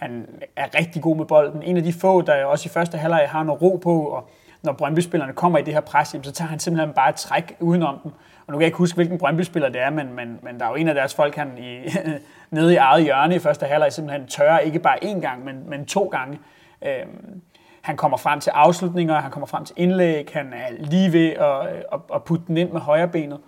han 0.00 0.26
er 0.56 0.78
rigtig 0.78 1.02
god 1.02 1.16
med 1.16 1.24
bolden. 1.24 1.62
En 1.62 1.76
af 1.76 1.82
de 1.82 1.92
få, 1.92 2.20
der 2.22 2.44
også 2.44 2.68
i 2.68 2.72
første 2.72 2.98
halvleg 2.98 3.26
har 3.28 3.42
noget 3.42 3.62
ro 3.62 3.76
på, 3.82 4.02
og 4.04 4.30
når 4.62 4.72
Brøndby-spillerne 4.72 5.32
kommer 5.32 5.58
i 5.58 5.62
det 5.62 5.74
her 5.74 5.80
pres, 5.80 6.14
jamen, 6.14 6.24
så 6.24 6.32
tager 6.32 6.48
han 6.48 6.58
simpelthen 6.58 6.94
bare 6.94 7.08
et 7.08 7.14
træk 7.14 7.56
udenom 7.60 7.98
dem. 8.02 8.12
Og 8.46 8.52
nu 8.52 8.54
kan 8.54 8.60
jeg 8.60 8.66
ikke 8.66 8.78
huske, 8.78 8.96
hvilken 8.96 9.18
Brøndby-spiller 9.18 9.68
det 9.68 9.80
er, 9.80 9.90
men, 9.90 10.14
men, 10.14 10.38
men 10.42 10.60
der 10.60 10.64
er 10.66 10.68
jo 10.70 10.74
en 10.74 10.88
af 10.88 10.94
deres 10.94 11.14
folk, 11.14 11.34
han 11.36 11.50
i, 11.58 11.78
nede 12.56 12.72
i 12.72 12.76
eget 12.76 13.04
hjørne 13.04 13.34
i 13.34 13.38
første 13.38 13.66
halvleg 13.66 13.92
simpelthen 13.92 14.26
tørrer 14.26 14.58
ikke 14.58 14.78
bare 14.78 15.04
én 15.04 15.20
gang, 15.20 15.44
men, 15.44 15.70
men 15.70 15.86
to 15.86 16.04
gange. 16.04 16.38
Øhm, 16.86 17.40
han 17.80 17.96
kommer 17.96 18.16
frem 18.18 18.40
til 18.40 18.50
afslutninger, 18.50 19.20
han 19.20 19.30
kommer 19.30 19.46
frem 19.46 19.64
til 19.64 19.74
indlæg, 19.78 20.30
han 20.32 20.52
er 20.52 20.72
lige 20.78 21.12
ved 21.12 21.28
at, 21.30 21.66
at, 21.92 22.00
at 22.14 22.24
putte 22.24 22.44
den 22.46 22.56
ind 22.56 22.70
med 22.70 22.80
højre 22.80 23.08
benet. 23.08 23.38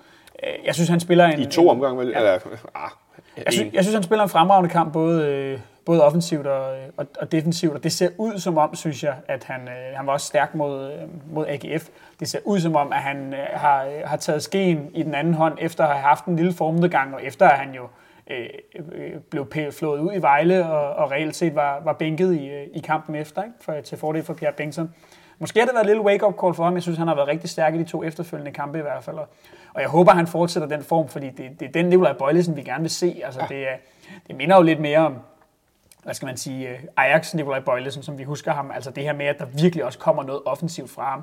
Øh, 0.43 0.67
Jeg 0.67 0.75
synes, 0.75 0.89
han 0.89 1.01
spiller 1.01 1.25
en... 1.25 1.41
I 1.41 1.47
to 1.47 1.69
omgange, 1.69 1.99
vel? 1.99 2.09
Ja. 2.09 2.19
Eller, 2.19 2.33
ah, 2.75 2.91
Jeg 3.37 3.53
synes, 3.53 3.75
jeg 3.75 3.85
synes, 3.85 3.95
han 3.95 4.03
spiller 4.03 4.23
en 4.23 4.29
fremragende 4.29 4.71
kamp, 4.71 4.93
både, 4.93 5.27
øh, 5.27 5.59
både 5.85 6.05
offensivt 6.05 6.47
og, 6.47 6.75
og, 6.97 7.07
og 7.21 7.33
defensivt, 7.33 7.75
og 7.75 7.83
det 7.83 7.93
ser 7.93 8.09
ud 8.19 8.39
som 8.39 8.59
om, 8.59 8.75
synes 8.75 9.05
jeg, 9.05 9.15
at 9.29 9.45
han, 9.45 9.61
øh, 9.61 9.97
han 9.97 10.07
var 10.07 10.13
også 10.13 10.27
stærk 10.27 10.55
mod, 10.55 10.93
øh, 10.93 10.99
mod 11.33 11.47
AGF. 11.49 11.89
Det 12.21 12.29
ser 12.29 12.39
ud 12.45 12.61
som 12.61 12.77
om, 12.77 12.93
at 12.93 12.99
han 12.99 13.35
øh, 13.35 13.47
har, 13.53 13.85
øh, 13.85 13.93
har 14.05 14.17
taget 14.17 14.43
skeen 14.43 14.91
i 14.95 15.03
den 15.03 15.15
anden 15.15 15.35
hånd, 15.35 15.59
efter 15.61 15.85
at 15.85 15.91
have 15.91 16.03
haft 16.03 16.25
en 16.25 16.37
lille 16.37 16.53
formnedgang, 16.53 17.15
og 17.15 17.25
efter 17.25 17.49
at 17.49 17.59
han 17.59 17.75
jo 17.75 17.83
øh, 18.31 18.47
øh, 18.95 19.21
blev 19.31 19.47
flået 19.73 20.01
ud 20.01 20.13
i 20.15 20.23
Vejle, 20.23 20.67
og, 20.67 21.05
og 21.05 21.11
reelt 21.11 21.37
set 21.37 21.55
var, 21.55 21.81
var 21.85 21.93
bænket 21.93 22.35
i, 22.35 22.49
øh, 22.49 22.67
i 22.75 22.79
kampen 22.81 23.15
efter, 23.15 23.43
ikke? 23.43 23.55
For, 23.61 23.81
til 23.85 23.99
fordel 23.99 24.23
for 24.23 24.35
Pierre 24.35 24.53
Bengtsson. 24.57 24.95
Måske 25.39 25.59
har 25.61 25.67
det 25.67 25.75
været 25.75 25.85
et 25.85 25.87
lille 25.87 26.03
wake-up 26.03 26.35
call 26.41 26.55
for 26.55 26.65
ham. 26.65 26.75
Jeg 26.75 26.83
synes, 26.83 26.99
han 26.99 27.09
har 27.09 27.15
været 27.15 27.29
rigtig 27.29 27.51
stærk 27.51 27.75
i 27.75 27.79
de 27.79 27.85
to 27.85 28.03
efterfølgende 28.05 28.53
kampe 28.53 28.79
i 28.79 28.83
hvert 28.83 29.05
fald. 29.05 29.17
Og- 29.17 29.29
jeg 29.81 29.89
håber, 29.89 30.13
han 30.13 30.27
fortsætter 30.27 30.69
den 30.69 30.83
form, 30.83 31.09
fordi 31.09 31.31
det, 31.31 31.61
det 31.61 31.69
er 31.69 31.73
den 31.73 31.87
Nikolaj 31.87 32.13
Bøjlesen, 32.13 32.57
vi 32.57 32.63
gerne 32.63 32.81
vil 32.81 32.91
se. 32.91 33.21
Altså, 33.25 33.41
det, 33.49 33.59
er, 33.69 33.75
det 34.27 34.37
minder 34.37 34.57
jo 34.57 34.63
lidt 34.63 34.81
mere 34.81 34.99
om, 34.99 35.17
hvad 36.03 36.15
skal 36.15 36.27
man 36.27 36.37
sige, 36.37 36.69
øh, 36.69 36.79
Ajax 36.97 37.35
Nikolaj 37.35 37.61
Bøjlesen, 37.61 38.03
som 38.03 38.19
vi 38.19 38.23
husker 38.25 38.53
ham. 38.53 38.71
Altså 38.75 38.91
det 38.91 39.03
her 39.03 39.13
med, 39.13 39.27
at 39.27 39.39
der 39.39 39.45
virkelig 39.45 39.85
også 39.85 39.99
kommer 39.99 40.23
noget 40.23 40.43
offensivt 40.45 40.91
fra 40.91 41.11
ham, 41.11 41.23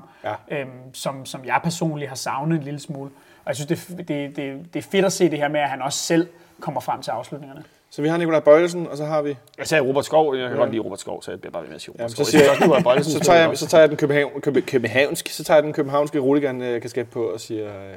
Ja. 0.50 0.58
øhm, 0.60 0.70
som, 0.94 1.26
som 1.26 1.44
jeg 1.44 1.60
personligt 1.64 2.08
har 2.08 2.16
savnet 2.16 2.56
en 2.58 2.62
lille 2.64 2.80
smule. 2.80 3.10
Og 3.44 3.48
jeg 3.48 3.56
synes, 3.56 3.86
det, 3.86 3.98
det, 4.08 4.36
det, 4.36 4.74
det 4.74 4.78
er 4.86 4.88
fedt 4.90 5.04
at 5.04 5.12
se 5.12 5.30
det 5.30 5.38
her 5.38 5.48
med, 5.48 5.60
at 5.60 5.68
han 5.68 5.82
også 5.82 5.98
selv 5.98 6.28
kommer 6.60 6.80
frem 6.80 7.02
til 7.02 7.10
afslutningerne. 7.10 7.64
Så 7.90 8.02
vi 8.02 8.08
har 8.08 8.16
Nikolaj 8.16 8.40
Bøjelsen, 8.40 8.86
og 8.86 8.96
så 8.96 9.04
har 9.04 9.22
vi... 9.22 9.36
Jeg 9.58 9.66
sagde 9.66 9.84
Robert 9.84 10.04
Skov, 10.04 10.36
jeg 10.36 10.48
kan 10.48 10.58
godt 10.58 10.70
lide 10.70 10.82
Robert 10.82 11.00
Skov, 11.00 11.22
så 11.22 11.30
jeg 11.30 11.40
bliver 11.40 11.52
bare 11.52 11.62
ved 11.62 11.68
med 11.68 11.74
at 11.76 11.80
sige 11.82 11.92
Robert 11.92 12.00
Jamen, 12.00 12.10
Skov. 12.10 12.24
så, 12.24 12.30
siger 12.30 12.42
Jeg 12.42 12.50
også, 12.50 12.80
Bøjlesen 12.84 13.12
så, 13.18 13.20
tager 13.20 13.38
jeg, 13.38 13.58
så 13.58 13.66
tager 13.66 13.82
jeg 13.82 13.88
den 13.88 13.96
københavn, 13.96 14.40
købe, 14.40 14.60
københavnske, 14.60 15.34
så 15.34 15.44
tager 15.44 15.56
jeg 15.56 15.64
den 15.64 15.72
københavnske 15.72 16.18
roligan 16.18 16.62
øh, 16.62 16.82
kasket 16.82 17.10
på 17.10 17.24
og 17.24 17.40
siger 17.40 17.66
øh, 17.68 17.94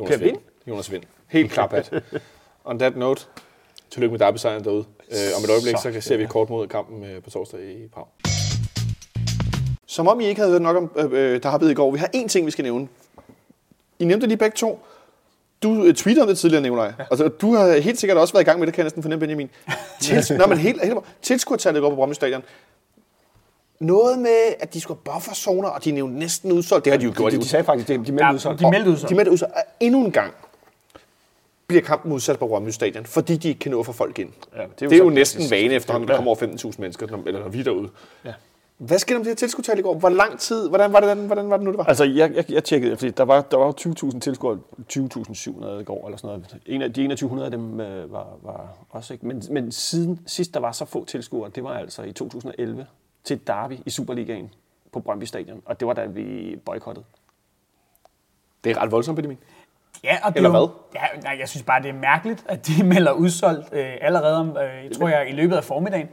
Jonas? 0.00 0.20
Vind. 0.20 0.36
Jonas 0.66 0.92
Vind. 0.92 1.02
Helt 1.28 1.52
klart, 1.52 1.70
Pat. 1.70 2.02
On 2.64 2.78
that 2.78 2.96
note, 2.96 3.22
tillykke 3.90 4.12
med 4.12 4.18
derby-sejren 4.18 4.64
derude. 4.64 4.84
Øh, 5.12 5.36
om 5.38 5.44
et 5.44 5.50
øjeblik, 5.50 5.76
så, 5.76 5.90
Så 5.94 6.00
ser 6.00 6.16
vi 6.16 6.26
kort 6.26 6.50
mod 6.50 6.68
kampen 6.68 7.04
øh, 7.04 7.22
på 7.22 7.30
torsdag 7.30 7.60
i 7.60 7.88
Prag. 7.94 8.04
Som 9.86 10.08
om 10.08 10.20
I 10.20 10.24
ikke 10.26 10.40
havde 10.40 10.52
hørt 10.52 10.62
nok 10.62 10.76
om 10.76 10.90
øh, 10.96 11.34
øh, 11.34 11.42
derbyet 11.42 11.70
i 11.70 11.74
går. 11.74 11.90
Vi 11.90 11.98
har 11.98 12.10
én 12.16 12.28
ting, 12.28 12.46
vi 12.46 12.50
skal 12.50 12.62
nævne. 12.62 12.88
I 13.98 14.04
nævnte 14.04 14.26
lige 14.26 14.36
begge 14.38 14.54
to. 14.56 14.80
Du 15.62 15.84
øh, 15.84 15.94
tweetede 15.94 16.22
om 16.22 16.28
det 16.28 16.38
tidligere, 16.38 16.62
Nikolaj. 16.62 16.92
Ja. 16.98 17.04
Altså, 17.10 17.28
du 17.28 17.54
har 17.54 17.78
helt 17.78 17.98
sikkert 18.00 18.18
også 18.18 18.34
været 18.34 18.44
i 18.44 18.44
gang 18.44 18.58
med 18.58 18.66
det, 18.66 18.74
kan 18.74 18.78
jeg 18.82 18.84
næsten 18.84 19.02
fornemme, 19.02 19.20
Benjamin. 19.20 19.50
Tils- 20.04 20.36
Nå, 20.36 20.46
men 20.46 20.58
helt, 20.58 20.84
helt 20.84 20.98
tilskuertallet 21.22 21.82
går 21.82 21.90
på 21.90 21.96
Brøndby 21.96 22.14
Stadion. 22.14 22.42
Noget 23.80 24.18
med, 24.18 24.38
at 24.60 24.74
de 24.74 24.80
skulle 24.80 25.00
have 25.06 25.14
bufferzoner, 25.14 25.68
og 25.68 25.84
de 25.84 25.94
er 25.94 25.98
jo 25.98 26.06
næsten 26.06 26.52
udsolgt. 26.52 26.84
Det 26.84 26.92
har 26.92 26.98
de 26.98 27.04
jo 27.04 27.12
gjort. 27.16 27.32
De, 27.32 27.36
de 27.38 27.48
sagde 27.48 27.64
faktisk, 27.64 27.88
de, 27.88 27.92
de 27.94 27.98
meldte 27.98 28.24
Ja, 28.24 28.32
ud 28.32 28.38
sådan. 28.38 28.58
de 28.58 28.70
meldte 28.70 28.90
ud 28.90 28.96
så. 28.96 29.06
De 29.06 29.14
meldte 29.14 29.32
ud, 29.32 29.36
så 29.38 29.44
og 29.44 29.62
endnu 29.80 30.04
en 30.04 30.12
gang 30.12 30.32
bliver 31.72 31.86
kampen 31.86 32.12
udsat 32.12 32.38
på 32.38 32.46
Brøndby 32.46 32.70
Stadion, 32.70 33.06
fordi 33.06 33.36
de 33.36 33.48
ikke 33.48 33.58
kan 33.58 33.70
nå 33.70 33.82
få 33.82 33.92
folk 33.92 34.18
ind. 34.18 34.30
Ja, 34.56 34.62
det 34.62 34.62
er 34.62 34.66
jo, 34.82 34.90
det 34.90 34.98
er 34.98 35.04
jo 35.04 35.10
næsten 35.10 35.50
vane 35.50 35.74
efterhånden, 35.74 36.08
der 36.08 36.16
kommer 36.16 36.30
over 36.30 36.70
15.000 36.70 36.74
mennesker, 36.78 37.06
eller 37.26 37.40
når 37.40 37.48
vi 37.48 37.60
er 37.60 37.64
derude. 37.64 37.88
Ja. 38.24 38.32
Hvad 38.78 38.98
skete 38.98 39.14
der 39.14 39.18
med 39.18 39.24
det 39.24 39.30
her 39.30 39.36
tilskudstal 39.36 39.78
i 39.78 39.82
går? 39.82 39.94
Hvor 39.94 40.08
lang 40.08 40.38
tid? 40.38 40.68
Hvordan 40.68 40.92
var 40.92 41.00
det, 41.00 41.16
hvordan 41.16 41.50
var 41.50 41.56
det 41.56 41.64
nu, 41.64 41.70
det 41.70 41.78
var? 41.78 41.84
Altså, 41.84 42.04
jeg, 42.04 42.34
jeg, 42.34 42.52
jeg 42.52 42.64
tjekkede, 42.64 42.96
fordi 42.96 43.10
der 43.10 43.24
var, 43.24 43.40
der 43.40 43.56
var 43.56 43.66
jo 43.66 43.72
20.000 44.10 44.18
tilskuere, 44.20 44.58
20.700 44.92 45.66
i 45.66 45.84
går, 45.84 46.06
eller 46.06 46.16
sådan 46.16 46.28
noget. 46.28 46.56
En 46.66 46.82
af, 46.82 46.92
de 46.92 47.02
2100 47.02 47.44
af 47.44 47.50
dem 47.50 47.80
øh, 47.80 48.12
var, 48.12 48.38
var 48.42 48.76
også 48.90 49.12
ikke. 49.12 49.26
Men, 49.26 49.42
men 49.50 49.72
siden 49.72 50.20
sidst 50.26 50.54
der 50.54 50.60
var 50.60 50.72
så 50.72 50.84
få 50.84 51.04
tilskuere, 51.04 51.50
det 51.54 51.64
var 51.64 51.70
altså 51.70 52.02
i 52.02 52.12
2011 52.12 52.86
til 53.24 53.40
Derby 53.46 53.78
i 53.86 53.90
Superligaen 53.90 54.50
på 54.92 55.00
Brøndby 55.00 55.24
Stadion. 55.24 55.62
Og 55.64 55.80
det 55.80 55.88
var 55.88 55.94
da 55.94 56.04
vi 56.04 56.56
boykottede. 56.64 57.04
Det 58.64 58.70
er 58.70 58.82
ret 58.82 58.90
voldsomt, 58.90 59.16
Benjamin. 59.16 59.38
Ja, 60.04 60.16
og 60.22 60.32
det 60.32 60.36
Eller 60.36 60.50
er 60.50 60.58
jo, 60.58 60.66
hvad? 60.66 61.00
Ja, 61.00 61.20
nej, 61.22 61.36
jeg 61.40 61.48
synes 61.48 61.62
bare, 61.62 61.82
det 61.82 61.88
er 61.88 61.94
mærkeligt, 61.94 62.44
at 62.48 62.66
de 62.66 62.84
melder 62.94 63.12
udsolgt 63.12 63.68
øh, 63.72 63.92
allerede, 64.00 64.36
om, 64.36 64.48
øh, 64.48 64.84
jeg 64.84 64.92
tror 64.98 65.08
jeg, 65.08 65.28
i 65.28 65.32
løbet 65.32 65.56
af 65.56 65.64
formiddagen, 65.64 66.08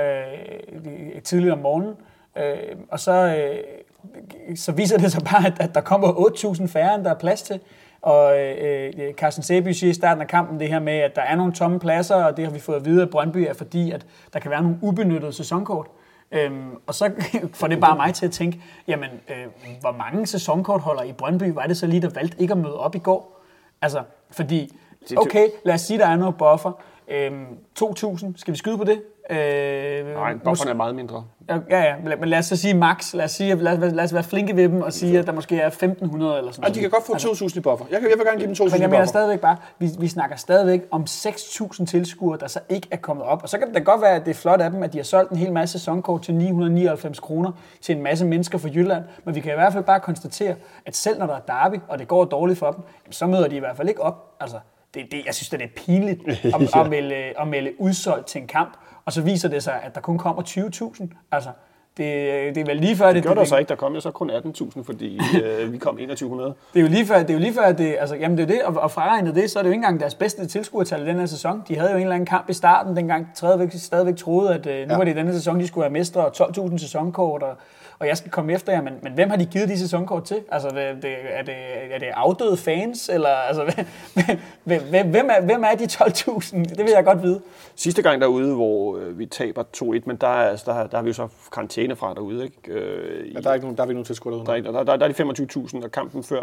øh, 0.00 1.22
tidligere 1.24 1.52
om 1.54 1.58
morgenen. 1.58 1.94
Øh, 2.38 2.76
og 2.88 3.00
så, 3.00 3.12
øh, 3.12 4.56
så 4.56 4.72
viser 4.72 4.98
det 4.98 5.12
sig 5.12 5.22
bare, 5.22 5.46
at, 5.46 5.60
at 5.60 5.74
der 5.74 5.80
kommer 5.80 6.08
8.000 6.08 6.66
færre, 6.66 6.94
end 6.94 7.04
der 7.04 7.10
er 7.10 7.18
plads 7.18 7.42
til. 7.42 7.60
Og 8.02 8.38
øh, 8.38 8.92
øh, 8.98 9.14
Carsten 9.14 9.42
Seby 9.42 9.68
siger 9.68 9.90
i 9.90 9.94
starten 9.94 10.22
af 10.22 10.28
kampen 10.28 10.60
det 10.60 10.68
her 10.68 10.78
med, 10.78 10.92
at 10.92 11.16
der 11.16 11.22
er 11.22 11.36
nogle 11.36 11.52
tomme 11.52 11.80
pladser, 11.80 12.24
og 12.24 12.36
det 12.36 12.44
har 12.44 12.52
vi 12.52 12.58
fået 12.58 12.76
at 12.76 12.84
vide 12.84 13.02
af 13.02 13.10
Brøndby, 13.10 13.36
er 13.36 13.54
fordi, 13.54 13.90
at 13.90 14.06
der 14.32 14.38
kan 14.38 14.50
være 14.50 14.62
nogle 14.62 14.78
ubenyttede 14.82 15.32
sæsonkort. 15.32 15.86
Øhm, 16.32 16.76
og 16.86 16.94
så 16.94 17.12
får 17.52 17.66
det 17.66 17.80
bare 17.80 17.96
mig 17.96 18.14
til 18.14 18.26
at 18.26 18.32
tænke, 18.32 18.62
jamen, 18.88 19.10
øh, 19.28 19.46
hvor 19.80 19.92
mange 19.92 20.26
sæsonkortholder 20.26 21.02
i 21.02 21.12
Brøndby 21.12 21.52
var 21.52 21.66
det 21.66 21.76
så 21.76 21.86
lige, 21.86 22.02
der 22.02 22.10
valgte 22.10 22.40
ikke 22.40 22.52
at 22.52 22.58
møde 22.58 22.80
op 22.80 22.94
i 22.94 22.98
går? 22.98 23.40
Altså, 23.82 24.02
fordi, 24.30 24.78
okay, 25.16 25.48
lad 25.64 25.74
os 25.74 25.80
sige, 25.80 25.98
der 25.98 26.06
er 26.06 26.16
noget 26.16 26.36
buffer. 26.36 26.72
Øhm, 27.10 27.44
2.000, 27.82 28.32
skal 28.36 28.52
vi 28.52 28.58
skyde 28.58 28.78
på 28.78 28.84
det? 28.84 29.02
Øh, 29.30 30.14
Nej, 30.14 30.34
bufferen 30.44 30.70
er 30.70 30.74
meget 30.74 30.94
mindre. 30.94 31.24
Ja, 31.48 31.58
ja, 31.70 31.94
men 32.18 32.28
lad 32.28 32.38
os 32.38 32.46
så 32.46 32.56
sige 32.56 32.74
max. 32.74 33.14
Lad 33.14 33.24
os, 33.24 33.30
sige, 33.30 33.54
lad, 33.54 33.82
os, 33.82 33.92
lad 33.92 34.04
os 34.04 34.14
være 34.14 34.22
flinke 34.22 34.56
ved 34.56 34.68
dem 34.68 34.82
og 34.82 34.92
sige, 34.92 35.18
at 35.18 35.26
der 35.26 35.32
måske 35.32 35.56
er 35.60 35.70
1.500 35.70 35.82
eller 35.82 36.50
sådan 36.52 36.64
Og 36.64 36.74
de 36.74 36.80
kan 36.80 36.90
godt 36.90 37.06
få 37.06 37.12
2.000 37.14 37.56
i 37.58 37.60
buffer. 37.60 37.84
Jeg, 37.90 38.00
kan, 38.00 38.10
jeg 38.10 38.18
vil 38.18 38.26
gerne 38.26 38.38
give 38.38 38.46
dem 38.46 38.54
2.000 38.54 38.62
Altså- 38.62 38.74
men 38.76 38.80
i 38.80 38.82
jeg 38.82 38.90
mener 38.90 39.00
buffer. 39.00 39.08
stadigvæk 39.08 39.40
bare, 39.40 39.56
vi, 39.78 39.88
vi 39.98 40.08
snakker 40.08 40.36
stadigvæk 40.36 40.82
om 40.90 41.02
6.000 41.08 41.84
tilskuere, 41.86 42.38
der 42.38 42.46
så 42.46 42.60
ikke 42.68 42.88
er 42.90 42.96
kommet 42.96 43.26
op. 43.26 43.42
Og 43.42 43.48
så 43.48 43.58
kan 43.58 43.66
det 43.66 43.74
da 43.74 43.80
godt 43.80 44.00
være, 44.02 44.10
at 44.14 44.24
det 44.24 44.30
er 44.30 44.34
flot 44.34 44.60
af 44.60 44.70
dem, 44.70 44.82
at 44.82 44.92
de 44.92 44.98
har 44.98 45.02
solgt 45.04 45.30
en 45.30 45.36
hel 45.36 45.52
masse 45.52 45.78
sæsonkort 45.78 46.22
til 46.22 46.34
999 46.34 47.20
kroner 47.20 47.52
til 47.80 47.96
en 47.96 48.02
masse 48.02 48.26
mennesker 48.26 48.58
fra 48.58 48.68
Jylland. 48.74 49.04
Men 49.24 49.34
vi 49.34 49.40
kan 49.40 49.52
i 49.52 49.54
hvert 49.54 49.72
fald 49.72 49.84
bare 49.84 50.00
konstatere, 50.00 50.54
at 50.86 50.96
selv 50.96 51.18
når 51.18 51.26
der 51.26 51.34
er 51.34 51.40
derby, 51.40 51.80
og 51.88 51.98
det 51.98 52.08
går 52.08 52.24
dårligt 52.24 52.58
for 52.58 52.70
dem, 52.70 52.80
så 53.10 53.26
møder 53.26 53.48
de 53.48 53.56
i 53.56 53.60
hvert 53.60 53.76
fald 53.76 53.88
ikke 53.88 54.02
op. 54.02 54.34
Altså, 54.40 54.56
det, 54.94 55.12
det, 55.12 55.26
jeg 55.26 55.34
synes, 55.34 55.48
det 55.48 55.62
er 55.62 55.66
pinligt 55.76 56.28
at, 56.28 56.76
at, 56.80 56.90
melde, 56.90 57.14
at 57.14 57.48
melde 57.48 57.72
udsolgt 57.78 58.26
til 58.26 58.40
en 58.40 58.46
kamp, 58.46 58.76
og 59.04 59.12
så 59.12 59.22
viser 59.22 59.48
det 59.48 59.62
sig, 59.62 59.80
at 59.82 59.94
der 59.94 60.00
kun 60.00 60.18
kommer 60.18 60.42
20.000. 60.42 61.06
Altså, 61.32 61.50
det, 61.96 62.54
det 62.54 62.60
er 62.60 62.64
vel 62.64 62.76
lige 62.76 62.96
før, 62.96 63.06
det, 63.06 63.14
Det 63.14 63.22
gjorde 63.22 63.36
der 63.36 63.42
det, 63.42 63.48
så 63.48 63.56
ikke. 63.56 63.68
Der 63.68 63.74
kom 63.74 63.94
jo 63.94 64.00
så 64.00 64.10
kun 64.10 64.30
18.000, 64.30 64.82
fordi 64.82 65.20
øh, 65.42 65.72
vi 65.72 65.78
kom 65.78 65.96
2100. 65.96 66.54
det 66.74 66.80
er 66.80 66.82
jo 66.82 66.88
lige 66.88 67.06
før, 67.06 67.18
det 67.18 67.30
er 67.30 67.34
jo 67.34 67.40
lige 67.40 67.54
før, 67.54 67.62
at 67.62 67.78
det, 67.78 67.96
altså, 68.00 68.16
jamen 68.16 68.38
det 68.38 68.42
er 68.42 68.46
det, 68.46 68.62
og, 68.62 68.82
og 68.82 68.90
fraregnet 68.90 69.34
det, 69.34 69.50
så 69.50 69.58
er 69.58 69.62
det 69.62 69.68
jo 69.68 69.72
ikke 69.72 69.78
engang 69.78 70.00
deres 70.00 70.14
bedste 70.14 70.46
tilskuertal 70.46 71.02
i 71.02 71.06
den 71.06 71.18
her 71.18 71.26
sæson. 71.26 71.62
De 71.68 71.76
havde 71.76 71.90
jo 71.90 71.96
en 71.96 72.02
eller 72.02 72.14
anden 72.14 72.26
kamp 72.26 72.50
i 72.50 72.52
starten, 72.52 72.96
dengang 72.96 73.28
stadigvæk, 73.34 73.72
stadigvæk 73.72 74.16
troede, 74.16 74.54
at 74.54 74.66
øh, 74.66 74.88
nu 74.88 74.92
ja. 74.92 74.96
var 74.96 75.04
det 75.04 75.12
i 75.12 75.16
denne 75.16 75.34
sæson, 75.34 75.60
de 75.60 75.66
skulle 75.66 75.84
have 75.84 75.92
mestre 75.92 76.26
og 76.26 76.50
12.000 76.56 76.78
sæsonkort, 76.78 77.42
og, 77.42 77.56
og 78.00 78.06
jeg 78.06 78.16
skal 78.16 78.30
komme 78.30 78.52
efter 78.52 78.72
jer, 78.72 78.82
men, 78.82 78.92
men 79.02 79.12
hvem 79.12 79.30
har 79.30 79.36
de 79.36 79.46
givet 79.46 79.68
de 79.68 79.78
sæsonkort 79.78 80.24
til? 80.24 80.40
Altså, 80.52 80.68
det, 80.68 81.02
det, 81.02 81.14
er, 81.30 81.42
det, 81.42 81.54
er 81.90 81.98
det 81.98 82.06
afdøde 82.14 82.56
fans, 82.56 83.08
eller 83.08 83.28
altså, 83.28 83.84
hvem, 84.64 84.82
hvem, 84.90 85.10
hvem, 85.10 85.30
er, 85.30 85.40
hvem 85.40 85.62
er 85.64 85.74
de 85.78 85.84
12.000? 85.84 86.56
Det 86.58 86.78
vil 86.78 86.92
jeg 86.94 87.04
godt 87.04 87.22
vide. 87.22 87.40
Sidste 87.76 88.02
gang 88.02 88.20
derude, 88.20 88.54
hvor 88.54 88.96
øh, 88.98 89.18
vi 89.18 89.26
taber 89.26 89.62
2-1, 89.76 89.84
men 90.06 90.16
der 90.16 90.26
er, 90.28 90.48
altså, 90.50 90.72
der, 90.72 90.86
der 90.86 90.96
har 90.96 91.02
vi 91.02 91.08
jo 91.08 91.14
så 91.14 91.28
karantæne 91.52 91.96
fra 91.96 92.14
derude. 92.14 92.44
Ikke? 92.44 92.80
Øh, 92.80 93.26
i, 93.26 93.32
Ja, 93.32 93.40
der 93.40 93.50
er 93.50 93.54
ikke 93.54 93.64
nogen, 93.66 93.76
der 93.76 93.82
er 93.82 93.86
vi 93.86 93.92
nogen 93.94 94.04
tilskuere 94.04 94.34
derude. 94.34 94.46
der, 94.46 94.52
er, 94.52 94.56
ikke- 94.56 94.72
der, 94.72 94.82
der, 94.84 94.96
der 94.96 95.06
er 95.08 95.12
de 95.12 95.54
25.000, 95.78 95.84
og 95.84 95.90
kampen 95.92 96.22
før 96.24 96.42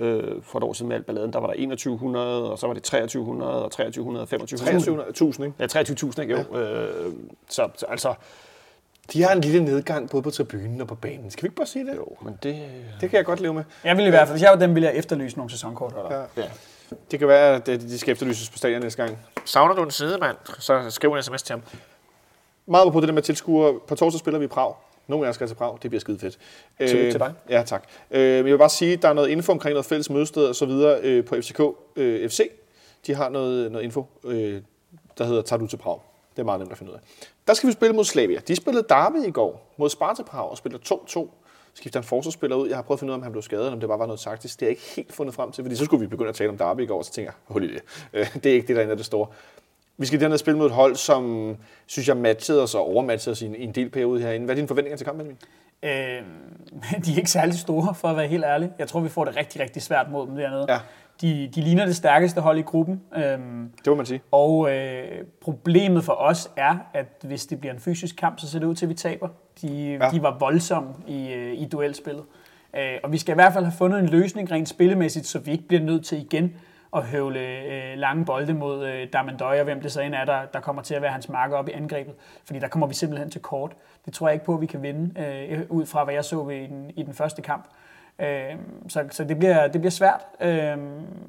øh, 0.00 0.22
for 0.42 0.58
et 0.58 0.64
år 0.64 0.72
siden 0.72 0.88
med 0.88 0.96
alt 0.96 1.06
balladen, 1.06 1.32
der 1.32 1.38
var 1.40 1.46
der 1.46 1.54
2100, 1.54 2.50
og 2.50 2.58
så 2.58 2.66
var 2.66 2.74
det 2.74 2.82
2300, 2.82 3.64
og 3.64 3.70
2300, 3.70 4.26
2500. 4.26 5.08
23.000, 5.32 5.42
ikke? 5.44 5.54
Ja, 5.58 5.66
23.000, 5.66 6.20
ikke? 6.22 6.44
Jo. 6.52 6.58
Øh, 6.60 7.12
så, 7.48 7.68
så 7.76 7.86
altså, 7.88 8.14
De 9.12 9.22
har 9.22 9.32
en 9.32 9.40
lille 9.40 9.64
nedgang 9.64 10.10
både 10.10 10.22
på 10.22 10.30
tribunen 10.30 10.80
og 10.80 10.86
på 10.88 10.94
banen. 10.94 11.30
Skal 11.30 11.42
vi 11.42 11.46
ikke 11.46 11.56
bare 11.56 11.66
sige 11.66 11.86
det? 11.86 11.96
jo, 11.96 12.16
men 12.22 12.38
det... 12.42 12.68
Det 13.00 13.10
kan 13.10 13.16
jeg 13.16 13.24
godt 13.24 13.40
leve 13.40 13.54
med. 13.54 13.64
Jeg 13.84 13.96
vil 13.96 14.06
i 14.06 14.10
hvert 14.10 14.28
fald, 14.28 14.38
hvis 14.38 14.42
jeg 14.42 14.50
var 14.50 14.58
dem, 14.58 14.74
ville 14.74 14.88
jeg 14.88 14.96
efterlyse 14.96 15.36
nogle 15.36 15.50
sæsonkort. 15.50 15.94
Ja. 16.10 16.42
Ja. 16.42 16.48
Det 17.10 17.18
kan 17.18 17.28
være, 17.28 17.54
at 17.56 17.66
de 17.66 17.98
skal 17.98 18.12
efterlyses 18.12 18.50
på 18.50 18.58
stadion 18.58 18.82
næste 18.82 19.02
gang. 19.02 19.18
Savner 19.44 19.74
du 19.74 19.82
en 19.82 19.90
sidemand, 19.90 20.36
så 20.58 20.90
skriv 20.90 21.12
en 21.12 21.22
sms 21.22 21.42
til 21.42 21.52
ham. 21.52 21.62
Meget 22.66 22.92
på 22.92 23.00
det 23.00 23.08
der 23.08 23.14
med 23.14 23.22
tilskuere. 23.22 23.74
På 23.88 23.94
torsdag 23.94 24.20
spiller 24.20 24.38
vi 24.38 24.44
i 24.44 24.48
Prag. 24.48 24.74
Nogle 25.06 25.26
af 25.26 25.28
jer 25.28 25.32
skal 25.32 25.48
til 25.48 25.54
Prag. 25.54 25.78
Det 25.82 25.90
bliver 25.90 26.00
skide 26.00 26.18
fedt. 26.18 26.38
Tillykke 26.78 27.10
til 27.10 27.20
dig. 27.20 27.32
Ja, 27.50 27.62
tak. 27.66 27.84
Øh, 28.10 28.20
men 28.20 28.36
jeg 28.36 28.44
vil 28.44 28.58
bare 28.58 28.70
sige, 28.70 28.92
at 28.92 29.02
der 29.02 29.08
er 29.08 29.12
noget 29.12 29.28
info 29.28 29.52
omkring 29.52 29.72
noget 29.72 29.86
fælles 29.86 30.10
mødested 30.10 30.46
og 30.46 30.54
så 30.54 30.66
videre 30.66 31.00
øh, 31.02 31.24
på 31.24 31.34
FCK 31.34 31.60
øh, 31.96 32.28
FC. 32.28 32.50
De 33.06 33.14
har 33.14 33.28
noget, 33.28 33.72
noget 33.72 33.84
info, 33.84 34.06
øh, 34.24 34.62
der 35.18 35.24
hedder 35.24 35.42
Tager 35.42 35.60
du 35.60 35.66
til 35.66 35.76
Prag. 35.76 35.98
Det 36.36 36.38
er 36.38 36.44
meget 36.44 36.60
nemt 36.60 36.72
at 36.72 36.78
finde 36.78 36.92
ud 36.92 36.96
af. 36.96 37.02
Der 37.46 37.54
skal 37.54 37.66
vi 37.66 37.72
spille 37.72 37.96
mod 37.96 38.04
Slavia. 38.04 38.40
De 38.48 38.56
spillede 38.56 38.86
Derby 38.88 39.26
i 39.26 39.30
går 39.30 39.74
mod 39.76 39.90
Sparta 39.90 40.22
Prag 40.22 40.50
og 40.50 40.56
spiller 40.56 40.78
2-2. 40.78 41.28
Skifter 41.74 42.00
en 42.00 42.04
forsvarsspiller 42.04 42.56
ud. 42.56 42.68
Jeg 42.68 42.76
har 42.76 42.82
prøvet 42.82 42.96
at 42.96 43.00
finde 43.00 43.10
ud 43.10 43.14
af, 43.14 43.18
om 43.18 43.22
han 43.22 43.32
blev 43.32 43.42
skadet, 43.42 43.64
eller 43.64 43.74
om 43.74 43.80
det 43.80 43.88
bare 43.88 43.98
var 43.98 44.06
noget 44.06 44.20
taktisk. 44.20 44.60
Det 44.60 44.66
er 44.66 44.70
jeg 44.70 44.70
ikke 44.70 44.82
helt 44.96 45.12
fundet 45.12 45.34
frem 45.34 45.52
til, 45.52 45.64
fordi 45.64 45.76
så 45.76 45.84
skulle 45.84 46.00
vi 46.00 46.06
begynde 46.06 46.28
at 46.28 46.34
tale 46.34 46.50
om 46.50 46.58
Derby 46.58 46.80
i 46.80 46.86
går, 46.86 46.98
og 46.98 47.04
så 47.04 47.12
tænker 47.12 47.30
jeg, 47.30 47.54
hul 47.54 47.64
i 47.64 47.74
det. 47.74 47.82
Øh, 48.12 48.34
det 48.34 48.46
er 48.46 48.54
ikke 48.54 48.68
det, 48.68 48.76
der 48.76 48.82
ender 48.82 48.94
det 48.94 49.04
store. 49.04 49.26
Vi 49.96 50.06
skal 50.06 50.20
dernede 50.20 50.38
spille 50.38 50.58
mod 50.58 50.66
et 50.66 50.72
hold, 50.72 50.96
som 50.96 51.56
synes 51.86 52.08
jeg 52.08 52.16
matchede 52.16 52.62
os 52.62 52.74
og 52.74 52.88
overmatchede 52.88 53.32
os 53.32 53.42
i 53.42 53.46
en, 53.46 53.54
i 53.54 53.64
en 53.64 53.72
del 53.72 53.90
periode 53.90 54.20
herinde. 54.20 54.44
Hvad 54.44 54.54
er 54.54 54.56
dine 54.56 54.68
forventninger 54.68 54.96
til 54.96 55.06
kampen, 55.06 55.26
Benjamin? 55.26 55.38
Øh, 55.82 57.02
de 57.04 57.12
er 57.12 57.16
ikke 57.16 57.30
særlig 57.30 57.58
store, 57.58 57.94
for 57.94 58.08
at 58.08 58.16
være 58.16 58.26
helt 58.26 58.44
ærlig. 58.44 58.72
Jeg 58.78 58.88
tror, 58.88 59.00
vi 59.00 59.08
får 59.08 59.24
det 59.24 59.36
rigtig, 59.36 59.60
rigtig 59.60 59.82
svært 59.82 60.10
mod 60.10 60.26
dem 60.26 60.36
dernede. 60.36 60.66
Ja. 60.68 60.80
De, 61.20 61.50
de 61.54 61.60
ligner 61.60 61.86
det 61.86 61.96
stærkeste 61.96 62.40
hold 62.40 62.58
i 62.58 62.62
gruppen. 62.62 63.02
Øhm, 63.16 63.70
Det 63.78 63.86
må 63.86 63.94
man 63.94 64.06
sige. 64.06 64.20
og 64.32 64.70
øh, 64.72 65.24
problemet 65.40 66.04
for 66.04 66.12
os 66.12 66.50
er, 66.56 66.76
at 66.94 67.06
hvis 67.22 67.46
det 67.46 67.60
bliver 67.60 67.72
en 67.74 67.80
fysisk 67.80 68.16
kamp, 68.16 68.38
så 68.40 68.48
ser 68.50 68.58
det 68.58 68.66
ud 68.66 68.74
til, 68.74 68.84
at 68.86 68.88
vi 68.90 68.94
taber. 68.94 69.28
De, 69.62 69.98
Ja. 70.00 70.08
de 70.10 70.22
var 70.22 70.36
voldsomme 70.38 70.90
i, 71.06 71.32
øh, 71.32 71.52
i 71.54 71.64
duelspillet. 71.68 72.24
Øh, 72.76 72.98
og 73.02 73.12
vi 73.12 73.18
skal 73.18 73.32
i 73.32 73.34
hvert 73.34 73.52
fald 73.52 73.64
have 73.64 73.74
fundet 73.78 73.98
en 74.00 74.06
løsning 74.06 74.50
rent 74.50 74.68
spillemæssigt, 74.68 75.26
så 75.26 75.38
vi 75.38 75.50
ikke 75.50 75.68
bliver 75.68 75.82
nødt 75.82 76.04
til 76.04 76.18
igen 76.18 76.54
at 76.96 77.02
høvle 77.02 77.40
øh, 77.40 77.98
lange 77.98 78.24
bolde 78.24 78.54
mod 78.54 78.86
øh, 78.86 79.08
Damendøj, 79.12 79.58
og 79.58 79.64
hvem 79.64 79.80
det 79.80 79.92
så 79.92 80.00
end 80.00 80.14
er, 80.14 80.24
der, 80.24 80.44
der 80.52 80.60
kommer 80.60 80.82
til 80.82 80.94
at 80.94 81.02
være 81.02 81.10
hans 81.12 81.28
marker 81.28 81.56
op 81.56 81.68
i 81.68 81.72
angrebet. 81.72 82.14
Fordi 82.46 82.58
der 82.58 82.68
kommer 82.68 82.86
vi 82.86 82.94
simpelthen 82.94 83.30
til 83.30 83.40
kort. 83.40 83.72
Det 84.04 84.12
tror 84.14 84.28
jeg 84.28 84.34
ikke 84.34 84.44
på, 84.46 84.54
at 84.54 84.60
vi 84.60 84.66
kan 84.66 84.82
vinde, 84.82 85.20
øh, 85.50 85.60
ud 85.68 85.86
fra 85.86 86.04
hvad 86.04 86.14
jeg 86.14 86.24
så 86.24 86.48
i 86.48 86.66
den, 86.66 86.90
i 86.96 87.02
den 87.02 87.14
første 87.14 87.42
kamp. 87.42 87.64
Øh, 88.20 88.26
så 88.88 89.04
så 89.10 89.24
det, 89.24 89.38
bliver, 89.38 89.66
det 89.66 89.80
bliver 89.80 89.90
svært. 89.90 90.20
Øh, 90.40 90.76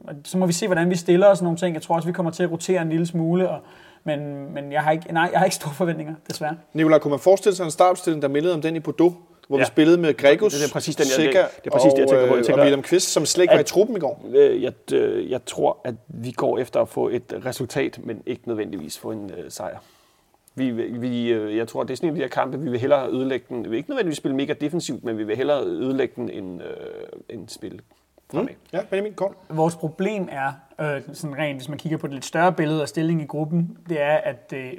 og 0.07 0.13
så 0.25 0.37
må 0.37 0.45
vi 0.45 0.53
se, 0.53 0.65
hvordan 0.67 0.89
vi 0.89 0.95
stiller 0.95 1.27
os 1.27 1.41
nogle 1.41 1.57
ting. 1.57 1.73
Jeg 1.73 1.81
tror 1.81 1.95
også, 1.95 2.07
vi 2.07 2.13
kommer 2.13 2.31
til 2.31 2.43
at 2.43 2.51
rotere 2.51 2.81
en 2.81 2.89
lille 2.89 3.05
smule, 3.05 3.49
og, 3.49 3.59
men, 4.03 4.49
men 4.53 4.71
jeg, 4.71 4.81
har 4.83 4.91
ikke, 4.91 5.13
nej, 5.13 5.29
jeg 5.31 5.39
har 5.39 5.45
ikke 5.45 5.55
store 5.55 5.73
forventninger, 5.73 6.13
desværre. 6.27 6.57
Nicolaj, 6.73 6.99
kunne 6.99 7.09
man 7.11 7.19
forestille 7.19 7.55
sig 7.55 7.63
en 7.65 7.71
startopstilling, 7.71 8.21
der 8.21 8.27
mindede 8.27 8.53
om 8.53 8.61
den 8.61 8.75
i 8.75 8.79
Bordeaux, 8.79 9.13
hvor 9.47 9.57
ja. 9.57 9.61
Vi 9.61 9.65
spillede 9.65 9.97
med 9.97 10.17
Gregus, 10.17 10.53
Det 10.53 10.69
er 10.69 10.73
præcis 10.73 10.95
den, 10.95 11.03
jeg- 11.03 11.11
Sikker 11.11 11.43
det 11.63 11.67
er 11.67 11.71
præcis 11.71 11.93
det, 11.93 11.99
jeg 11.99 12.07
tænker 12.09 12.21
på. 12.21 12.25
Jeg 12.25 12.31
og, 12.31 12.37
øh, 12.37 12.43
tænker, 12.43 12.61
og 12.61 12.65
William 12.65 12.81
Kvist, 12.81 13.11
som 13.11 13.25
slet 13.25 13.41
ikke 13.43 13.53
var 13.53 13.59
i 13.59 13.63
truppen 13.63 13.97
i 13.97 13.99
går. 13.99 14.25
Øh, 14.35 14.63
Jeg, 14.63 14.73
øh, 14.93 15.31
jeg 15.31 15.45
tror, 15.45 15.77
at 15.83 15.95
vi 16.07 16.31
går 16.31 16.57
efter 16.57 16.81
at 16.81 16.89
få 16.89 17.09
et 17.09 17.41
resultat, 17.45 17.99
men 18.03 18.21
ikke 18.25 18.41
nødvendigvis 18.47 18.97
få 18.99 19.11
en 19.11 19.31
øh, 19.37 19.51
sejr. 19.51 19.77
Vi, 20.55 20.71
vi, 20.71 21.33
øh, 21.33 21.57
jeg 21.57 21.67
tror, 21.67 21.83
det 21.83 21.91
er 21.91 21.95
sådan 21.95 22.09
en 22.09 22.15
af 22.15 22.15
de 22.15 22.21
her 22.21 22.29
kampe, 22.29 22.59
vi 22.59 22.69
vil 22.69 22.79
hellere 22.79 23.09
ødelægge 23.09 23.45
den. 23.49 23.63
Vi 23.63 23.69
vil 23.69 23.77
ikke 23.77 23.89
nødvendigvis 23.89 24.17
spille 24.17 24.35
mega 24.35 24.53
defensivt, 24.53 25.03
men 25.03 25.17
vi 25.17 25.23
vil 25.23 25.37
hellere 25.37 25.63
ødelægge 25.63 26.13
den 26.15 26.29
end, 26.29 26.61
øh, 26.61 26.69
end 27.29 27.49
spille 27.49 27.79
fremad. 28.31 28.43
Mm. 28.43 28.55
Ja, 28.73 28.81
Benjamin, 28.89 29.13
kort. 29.13 29.33
Vores 29.49 29.75
problem 29.75 30.27
er, 30.31 30.51
øh, 30.81 31.01
sådan 31.13 31.37
rent, 31.37 31.57
hvis 31.57 31.69
man 31.69 31.77
kigger 31.77 31.97
på 31.97 32.07
det 32.07 32.13
lidt 32.13 32.25
større 32.25 32.53
billede 32.53 32.81
af 32.81 32.87
stillingen 32.87 33.23
i 33.23 33.27
gruppen, 33.27 33.77
det 33.89 34.01
er, 34.01 34.15
at 34.15 34.53
øh, 34.55 34.73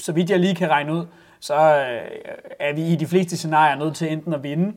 så 0.00 0.12
vidt 0.12 0.30
jeg 0.30 0.40
lige 0.40 0.54
kan 0.54 0.70
regne 0.70 0.92
ud, 0.94 1.06
så 1.40 1.54
øh, 1.54 2.10
er 2.60 2.74
vi 2.74 2.82
i 2.86 2.96
de 2.96 3.06
fleste 3.06 3.36
scenarier 3.36 3.76
nødt 3.76 3.96
til 3.96 4.12
enten 4.12 4.34
at 4.34 4.42
vinde 4.42 4.72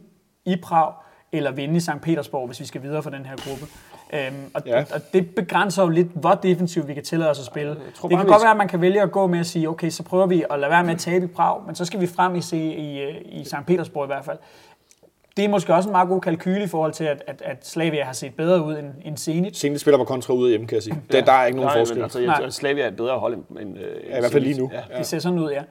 i 0.45 0.55
Prag, 0.63 0.93
eller 1.31 1.51
vinde 1.51 1.77
i 1.77 1.79
St. 1.79 2.01
Petersborg, 2.01 2.47
hvis 2.47 2.59
vi 2.59 2.65
skal 2.65 2.81
videre 2.81 3.03
for 3.03 3.09
den 3.09 3.25
her 3.25 3.35
gruppe. 3.35 3.65
Øhm, 4.13 4.35
og, 4.53 4.61
Ja. 4.65 4.77
ja. 4.79 4.85
og 4.93 5.01
det 5.13 5.35
begrænser 5.35 5.83
jo 5.83 5.89
lidt, 5.89 6.07
hvor 6.13 6.33
defensivt 6.33 6.87
vi 6.87 6.93
kan 6.93 7.03
tillade 7.03 7.31
os 7.31 7.39
at 7.39 7.45
spille. 7.45 7.69
tror 7.69 7.79
Det 7.81 7.91
bare, 7.99 8.09
kan 8.09 8.27
vi 8.27 8.31
godt 8.31 8.41
være, 8.41 8.51
at 8.51 8.57
man 8.57 8.67
kan 8.67 8.81
vælge 8.81 9.01
at 9.01 9.11
gå 9.11 9.27
med 9.27 9.39
at 9.39 9.45
sige, 9.45 9.69
okay, 9.69 9.89
så 9.89 10.03
prøver 10.03 10.25
vi 10.25 10.43
at 10.49 10.59
lade 10.59 10.71
være 10.71 10.83
med 10.83 10.93
at 10.93 10.99
tabe 10.99 11.25
i 11.25 11.27
Prag, 11.27 11.61
men 11.65 11.75
så 11.75 11.85
skal 11.85 12.01
vi 12.01 12.07
frem 12.07 12.35
i, 12.35 12.41
se, 12.41 12.57
i, 12.57 13.01
øh, 13.01 13.15
i 13.25 13.43
St. 13.45 13.55
Petersborg 13.67 14.05
i 14.05 14.07
hvert 14.07 14.25
fald. 14.25 14.37
Det 14.37 15.37
det 15.37 15.45
er 15.45 15.49
måske 15.49 15.73
også 15.73 15.89
en 15.89 15.91
meget 15.91 16.07
god 16.09 16.21
kalkyl 16.21 16.61
i 16.61 16.67
forhold 16.67 16.93
til, 16.93 17.03
at, 17.03 17.23
at, 17.27 17.41
at 17.45 17.67
Slavia 17.67 18.03
har 18.03 18.13
set 18.13 18.35
bedre 18.35 18.63
ud 18.65 18.77
end, 18.77 18.87
end 19.05 19.17
Zenit. 19.17 19.57
Zenit 19.57 19.79
spiller 19.81 19.97
på 19.97 20.03
kontra 20.03 20.33
ude 20.33 20.49
hjemme, 20.49 20.67
kan 20.67 20.75
jeg 20.75 20.83
sige. 20.83 21.01
Der, 21.11 21.21
der 21.25 21.31
er 21.31 21.45
ikke 21.45 21.55
nogen 21.57 21.67
Nej, 21.67 21.79
forskel. 21.79 21.97
men 21.97 22.03
altså, 22.03 22.19
Nej. 22.19 22.39
jeg, 22.41 22.53
Slavia 22.53 22.83
er 22.83 22.87
et 22.87 22.95
bedre 22.95 23.19
hold 23.19 23.33
end, 23.33 23.43
end, 23.59 23.77
øh, 23.77 23.83
Ja, 24.09 24.17
i 24.17 24.19
hvert 24.19 24.31
fald 24.31 24.43
lige 24.43 24.59
nu. 24.59 24.71
Ja. 24.73 24.97
Det 24.97 25.05
ser 25.05 25.19
sådan 25.19 25.39
ud, 25.39 25.51
ja. 25.51 25.61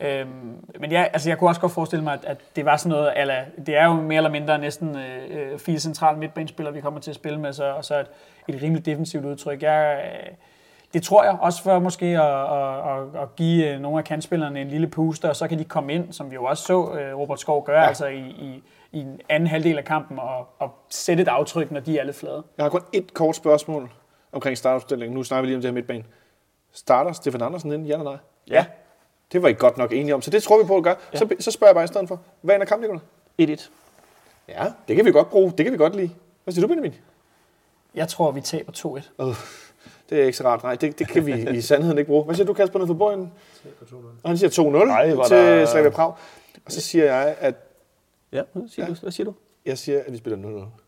Øhm, 0.00 0.64
men 0.80 0.92
jeg, 0.92 1.10
altså 1.12 1.30
jeg 1.30 1.38
kunne 1.38 1.50
også 1.50 1.60
godt 1.60 1.72
forestille 1.72 2.04
mig, 2.04 2.14
at, 2.14 2.24
at 2.24 2.40
det 2.56 2.64
var 2.64 2.76
sådan 2.76 2.90
noget, 2.90 3.12
ala, 3.16 3.44
det 3.66 3.76
er 3.76 3.84
jo 3.84 3.92
mere 3.92 4.16
eller 4.16 4.30
mindre 4.30 4.58
næsten 4.58 4.96
øh, 4.96 5.52
øh, 5.52 5.58
fire 5.58 5.78
centrale 5.78 6.18
midtbanespillere, 6.18 6.74
vi 6.74 6.80
kommer 6.80 7.00
til 7.00 7.10
at 7.10 7.14
spille 7.14 7.40
med, 7.40 7.52
så, 7.52 7.64
og 7.64 7.84
så 7.84 8.00
et, 8.00 8.06
et 8.48 8.62
rimelig 8.62 8.86
defensivt 8.86 9.24
udtryk. 9.24 9.62
Jeg, 9.62 10.00
øh, 10.04 10.34
det 10.94 11.02
tror 11.02 11.24
jeg 11.24 11.36
også 11.40 11.62
for 11.62 11.78
måske 11.78 12.06
at, 12.06 12.52
at, 12.52 12.90
at, 12.90 13.22
at 13.22 13.36
give 13.36 13.74
øh, 13.74 13.80
nogle 13.80 13.98
af 13.98 14.04
kantspillerne 14.04 14.60
en 14.60 14.68
lille 14.68 14.86
puster, 14.86 15.28
og 15.28 15.36
så 15.36 15.48
kan 15.48 15.58
de 15.58 15.64
komme 15.64 15.92
ind, 15.92 16.12
som 16.12 16.30
vi 16.30 16.34
jo 16.34 16.44
også 16.44 16.64
så 16.64 16.92
øh, 16.94 17.18
Robert 17.18 17.40
Skov 17.40 17.64
gøre, 17.64 17.80
ja. 17.80 17.86
altså 17.86 18.06
i, 18.06 18.20
i, 18.20 18.62
i 18.92 19.00
en 19.00 19.20
anden 19.28 19.46
halvdel 19.46 19.78
af 19.78 19.84
kampen, 19.84 20.18
og, 20.18 20.48
og 20.58 20.74
sætte 20.90 21.22
et 21.22 21.28
aftryk, 21.28 21.70
når 21.70 21.80
de 21.80 21.98
er 21.98 22.04
lidt 22.04 22.16
flade. 22.16 22.42
Jeg 22.56 22.64
har 22.64 22.70
kun 22.70 22.82
et 22.92 23.14
kort 23.14 23.36
spørgsmål 23.36 23.90
omkring 24.32 24.58
startopstillingen. 24.58 25.14
Nu 25.14 25.22
snakker 25.22 25.40
vi 25.40 25.46
lige 25.46 25.56
om 25.56 25.62
det 25.62 25.70
her 25.70 25.74
midtbane. 25.74 26.04
Starter 26.72 27.12
Stefan 27.12 27.42
Andersen 27.42 27.72
ind, 27.72 27.86
ja 27.86 27.92
eller 27.92 28.04
nej? 28.04 28.16
Ja. 28.50 28.64
Det 29.32 29.42
var 29.42 29.48
I 29.48 29.52
godt 29.52 29.76
nok 29.78 29.92
enige 29.92 30.14
om, 30.14 30.22
så 30.22 30.30
det 30.30 30.42
tror 30.42 30.58
vi 30.62 30.64
på 30.66 30.76
at 30.76 30.82
gøre. 30.82 30.96
Ja. 31.12 31.18
Så, 31.18 31.28
så 31.40 31.50
spørger 31.50 31.68
jeg 31.70 31.74
bare 31.74 31.84
i 31.84 31.86
stedet 31.86 32.08
for, 32.08 32.20
hvad 32.40 32.54
ender 32.54 32.66
kampen, 32.66 32.90
Nicolai? 33.38 33.56
1-1. 33.56 33.70
Ja, 34.48 34.64
det 34.88 34.96
kan 34.96 35.04
vi 35.04 35.12
godt 35.12 35.30
bruge. 35.30 35.52
Det 35.58 35.64
kan 35.66 35.72
vi 35.72 35.78
godt 35.78 35.96
lide. 35.96 36.10
Hvad 36.44 36.54
siger 36.54 36.62
du, 36.62 36.68
Benjamin? 36.68 36.94
Jeg 37.94 38.08
tror, 38.08 38.30
vi 38.30 38.40
taber 38.40 38.72
2-1. 38.72 39.24
Uh, 39.24 39.34
det 40.10 40.20
er 40.20 40.24
ikke 40.24 40.36
så 40.38 40.44
rart. 40.44 40.62
Nej, 40.62 40.74
det, 40.74 40.98
det 40.98 41.08
kan 41.08 41.26
vi 41.26 41.50
i 41.56 41.60
sandheden 41.60 41.98
ikke 41.98 42.08
bruge. 42.08 42.24
Hvad 42.24 42.34
siger 42.34 42.46
du, 42.46 42.52
Kasper, 42.52 42.78
nede 42.78 42.86
for 42.86 42.94
borgen? 42.94 43.32
Og 44.22 44.30
han 44.30 44.38
siger 44.38 44.50
2-0 44.50 44.84
Nej, 44.86 45.06
til 45.08 45.16
der- 45.36 45.66
Slavia 45.66 45.90
Prag. 45.90 46.12
Og 46.66 46.72
så 46.72 46.80
siger 46.80 47.04
jeg, 47.04 47.36
at 47.40 47.54
Ja, 48.32 48.42
hvad 48.52 48.68
siger, 48.68 48.86
ja. 48.86 48.92
Du? 48.94 48.96
hvad 49.00 49.10
siger 49.12 49.24
du? 49.24 49.34
jeg 49.66 49.78
siger, 49.78 50.02
at 50.06 50.12
vi 50.12 50.16
spiller 50.18 50.38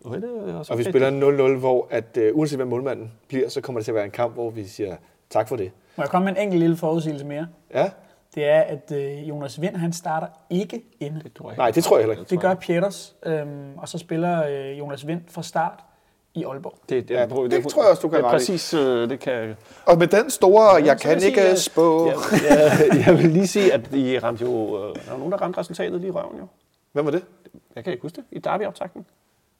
0-0. 0.03 0.07
Okay, 0.09 0.21
det 0.21 0.51
er 0.51 0.55
også 0.55 0.73
Og 0.73 0.79
vi 0.79 0.85
spiller 0.85 1.55
0-0, 1.57 1.59
hvor 1.59 1.87
at, 1.91 2.05
uh, 2.33 2.39
uanset 2.39 2.59
hvad 2.59 2.67
målmanden 2.67 3.13
bliver, 3.29 3.49
så 3.49 3.61
kommer 3.61 3.81
det 3.81 3.85
til 3.85 3.91
at 3.93 3.95
være 3.97 4.05
en 4.05 4.11
kamp, 4.11 4.35
hvor 4.35 4.51
vi 4.51 4.67
siger 4.67 4.97
tak 5.31 5.49
for 5.49 5.57
det. 5.57 5.71
Må 5.97 6.03
jeg 6.03 6.11
komme 6.11 6.25
med 6.25 6.33
en 6.37 6.43
enkelt 6.43 6.61
lille 6.61 6.77
forudsigelse 6.77 7.25
mere? 7.27 7.47
Ja? 7.75 7.91
Det 8.35 8.45
er, 8.45 8.61
at 8.61 8.93
øh, 8.95 9.29
Jonas 9.29 9.61
Vind, 9.61 9.77
han 9.77 9.93
starter 9.93 10.27
ikke 10.51 10.83
inde. 11.01 11.21
Det 11.23 11.35
tror 11.35 11.51
jeg 11.51 11.57
Nej, 11.57 11.71
det 11.71 11.85
tror 11.85 11.97
jeg 11.97 12.03
heller 12.07 12.21
ikke. 12.21 12.31
Det 12.31 12.41
gør 12.41 12.55
Pieters, 12.55 13.17
øhm, 13.27 13.79
og 13.79 13.89
så 13.89 13.99
spiller 13.99 14.47
øh, 14.49 14.79
Jonas 14.79 15.07
Vind 15.07 15.21
fra 15.29 15.43
start 15.43 15.85
i 16.35 16.45
Aalborg. 16.45 16.75
Det, 16.89 17.09
det, 17.09 17.15
Ja, 17.15 17.27
det 17.27 17.67
tror 17.67 17.83
jeg 17.83 17.91
også, 17.91 18.03
du 18.03 18.09
kan 18.09 18.19
det 18.19 18.25
i. 18.25 18.31
præcis, 18.31 18.75
øh, 18.75 19.11
det 19.11 19.21
kan 19.21 19.57
Og 19.87 19.99
med 19.99 20.07
den 20.07 20.31
store, 20.31 20.85
jeg 20.85 20.99
så 20.99 21.03
kan 21.03 21.19
jeg 21.21 21.27
ikke 21.27 21.41
sige, 21.41 21.57
spå. 21.57 22.07
Ja, 22.07 22.13
ja, 22.55 22.71
jeg 23.07 23.19
vil 23.19 23.31
lige 23.31 23.47
sige, 23.47 23.73
at 23.73 23.95
I 23.95 24.19
ramte 24.19 24.45
jo... 24.45 24.51
Øh, 24.51 24.95
der 24.95 25.11
var 25.11 25.17
nogen, 25.19 25.33
der 25.33 25.39
ramte 25.39 25.59
resultatet 25.59 26.01
lige 26.01 26.09
i 26.09 26.11
røven, 26.11 26.39
jo. 26.39 26.47
Hvem 26.93 27.05
var 27.05 27.11
det? 27.11 27.25
Jeg 27.77 27.85
kan 27.85 27.93
ikke 27.93 28.03
huske 28.03 28.17
det. 28.17 28.25
I 28.31 28.39
derby-optakten. 28.39 29.07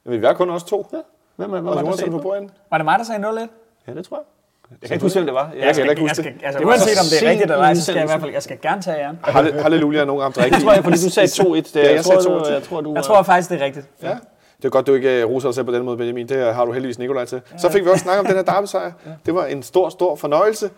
Jamen, 0.05 0.21
vi 0.21 0.25
er 0.25 0.33
kun 0.33 0.49
også 0.49 0.65
to. 0.65 0.87
Ja. 0.93 0.97
Hvem, 1.35 1.49
hvem 1.49 1.65
Og 1.67 1.75
var 1.75 1.77
det, 1.77 1.85
Jonas 1.85 1.99
der 1.99 2.05
er 2.05 2.11
på 2.11 2.17
sagde 2.17 2.23
bordet. 2.23 2.51
Var 2.69 2.77
det 2.77 2.85
mig, 2.85 2.99
der 2.99 3.05
sagde 3.05 3.25
0-1? 3.25 3.47
Ja, 3.87 3.93
det 3.93 4.05
tror 4.05 4.17
jeg. 4.17 4.25
Jeg 4.71 4.77
kan 4.89 4.95
ikke 4.95 5.03
huske, 5.05 5.19
hvem 5.19 5.25
det 5.25 5.33
var. 5.35 5.49
Jeg, 5.55 5.65
Jeg 5.65 5.75
kan 5.75 5.83
ikke 5.89 5.89
Jeg 5.91 5.99
huske 6.01 6.15
skal, 6.15 6.33
det. 6.33 6.41
altså, 6.43 6.59
uanset 6.63 6.99
om 6.99 7.05
det 7.11 7.23
er 7.25 7.29
rigtigt 7.29 7.51
eller 7.51 7.63
ej, 7.65 7.73
så 7.75 7.81
skal 7.81 7.95
jeg 7.95 8.03
i 8.03 8.07
hvert 8.07 8.21
fald 8.21 8.31
jeg 8.33 8.43
skal 8.43 8.57
gerne 8.61 8.81
tage 8.81 8.97
æren. 8.99 9.19
Halle- 9.23 9.61
Halleluja, 9.61 10.05
nogen 10.05 10.21
ramte 10.23 10.37
rigtigt. 10.39 10.55
det 10.55 10.63
tror 10.63 10.73
jeg, 10.73 10.83
fordi 10.83 10.97
du 11.05 11.09
sagde 11.09 11.27
2-1. 11.27 11.55
Det, 11.55 11.75
Ja, 11.75 11.81
jeg 11.87 11.95
jeg, 11.95 12.03
sagde 12.05 12.21
tror, 12.23 12.39
2-1. 12.39 12.47
du, 12.47 12.53
jeg 12.53 12.63
tror, 12.63 12.81
du... 12.81 12.93
Jeg 12.95 13.03
tror 13.03 13.23
faktisk, 13.23 13.49
det 13.49 13.61
er 13.61 13.65
rigtigt. 13.65 13.85
Ja. 14.03 14.17
Det 14.57 14.65
er 14.65 14.69
godt, 14.69 14.87
du 14.87 14.93
ikke 14.93 15.25
uh, 15.25 15.31
roser 15.31 15.47
dig 15.47 15.55
selv 15.55 15.65
på 15.65 15.71
den 15.71 15.83
måde, 15.85 15.97
Benjamin. 15.97 16.29
Det 16.29 16.53
har 16.53 16.65
du 16.65 16.71
heldigvis 16.71 16.99
Nikolaj 16.99 17.25
til. 17.25 17.41
Så 17.57 17.69
fik 17.69 17.83
vi 17.85 17.89
også 17.89 18.03
snakket 18.03 18.19
om 18.19 18.25
den 18.25 18.35
her 18.35 18.43
derby-sejr. 18.43 18.91
Det 19.25 19.35
var 19.35 19.45
en 19.45 19.63
stor, 19.63 19.89
stor 19.89 20.15
fornøjelse. 20.15 20.69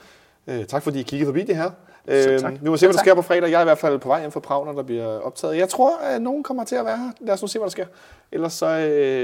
Uh, 0.47 0.63
tak 0.69 0.83
fordi 0.83 0.99
I 0.99 1.03
kiggede 1.03 1.27
forbi 1.27 1.43
det 1.43 1.55
her. 1.55 1.69
Tak. 2.07 2.53
vi 2.61 2.69
må 2.69 2.77
se, 2.77 2.85
hvad 2.85 2.93
der 2.93 2.99
sker 2.99 3.13
på 3.13 3.21
fredag. 3.21 3.51
Jeg 3.51 3.57
er 3.57 3.61
i 3.61 3.63
hvert 3.63 3.77
fald 3.77 3.99
på 3.99 4.07
vej 4.07 4.19
hjem 4.19 4.31
fra 4.31 4.39
Prag, 4.39 4.65
når 4.65 4.73
der 4.73 4.83
bliver 4.83 5.19
optaget. 5.19 5.57
Jeg 5.57 5.69
tror, 5.69 5.97
at 5.97 6.21
nogen 6.21 6.43
kommer 6.43 6.63
til 6.63 6.75
at 6.75 6.85
være 6.85 6.97
her. 6.97 7.11
Lad 7.19 7.33
os 7.33 7.41
nu 7.41 7.47
se, 7.47 7.59
hvad 7.59 7.65
der 7.65 7.71
sker. 7.71 7.85
Ellers 8.31 8.53
så, 8.53 8.65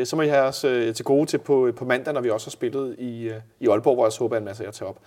uh, 0.01 0.07
så 0.07 0.15
må 0.15 0.21
I 0.21 0.27
have 0.27 0.43
os 0.43 0.65
uh, 0.65 0.93
til 0.93 1.05
gode 1.05 1.25
til 1.25 1.37
på, 1.37 1.71
på 1.75 1.85
mandag, 1.85 2.13
når 2.13 2.21
vi 2.21 2.29
også 2.29 2.47
har 2.47 2.51
spillet 2.51 2.95
i, 2.99 3.29
uh, 3.29 3.35
i 3.59 3.67
Aalborg, 3.67 3.95
hvor 3.95 4.05
jeg 4.05 4.11
så 4.11 4.19
håber, 4.19 4.35
at 4.35 4.41
en 4.41 4.45
masse 4.45 4.63
af 4.63 4.67
jer 4.67 4.71
tager 4.71 4.89
op. 4.89 4.97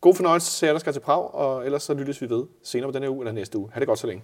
God 0.00 0.14
fornøjelse 0.14 0.58
til 0.58 0.66
jer, 0.66 0.72
der 0.72 0.80
skal 0.80 0.92
til 0.92 1.00
Prag, 1.00 1.34
og 1.34 1.64
ellers 1.64 1.82
så 1.82 1.94
lyttes 1.94 2.22
vi 2.22 2.30
ved 2.30 2.44
senere 2.62 2.88
på 2.88 2.92
denne 2.92 3.10
uge 3.10 3.20
eller 3.20 3.32
næste 3.32 3.58
uge. 3.58 3.70
Ha' 3.72 3.80
det 3.80 3.88
godt 3.88 3.98
så 3.98 4.06
længe. 4.06 4.22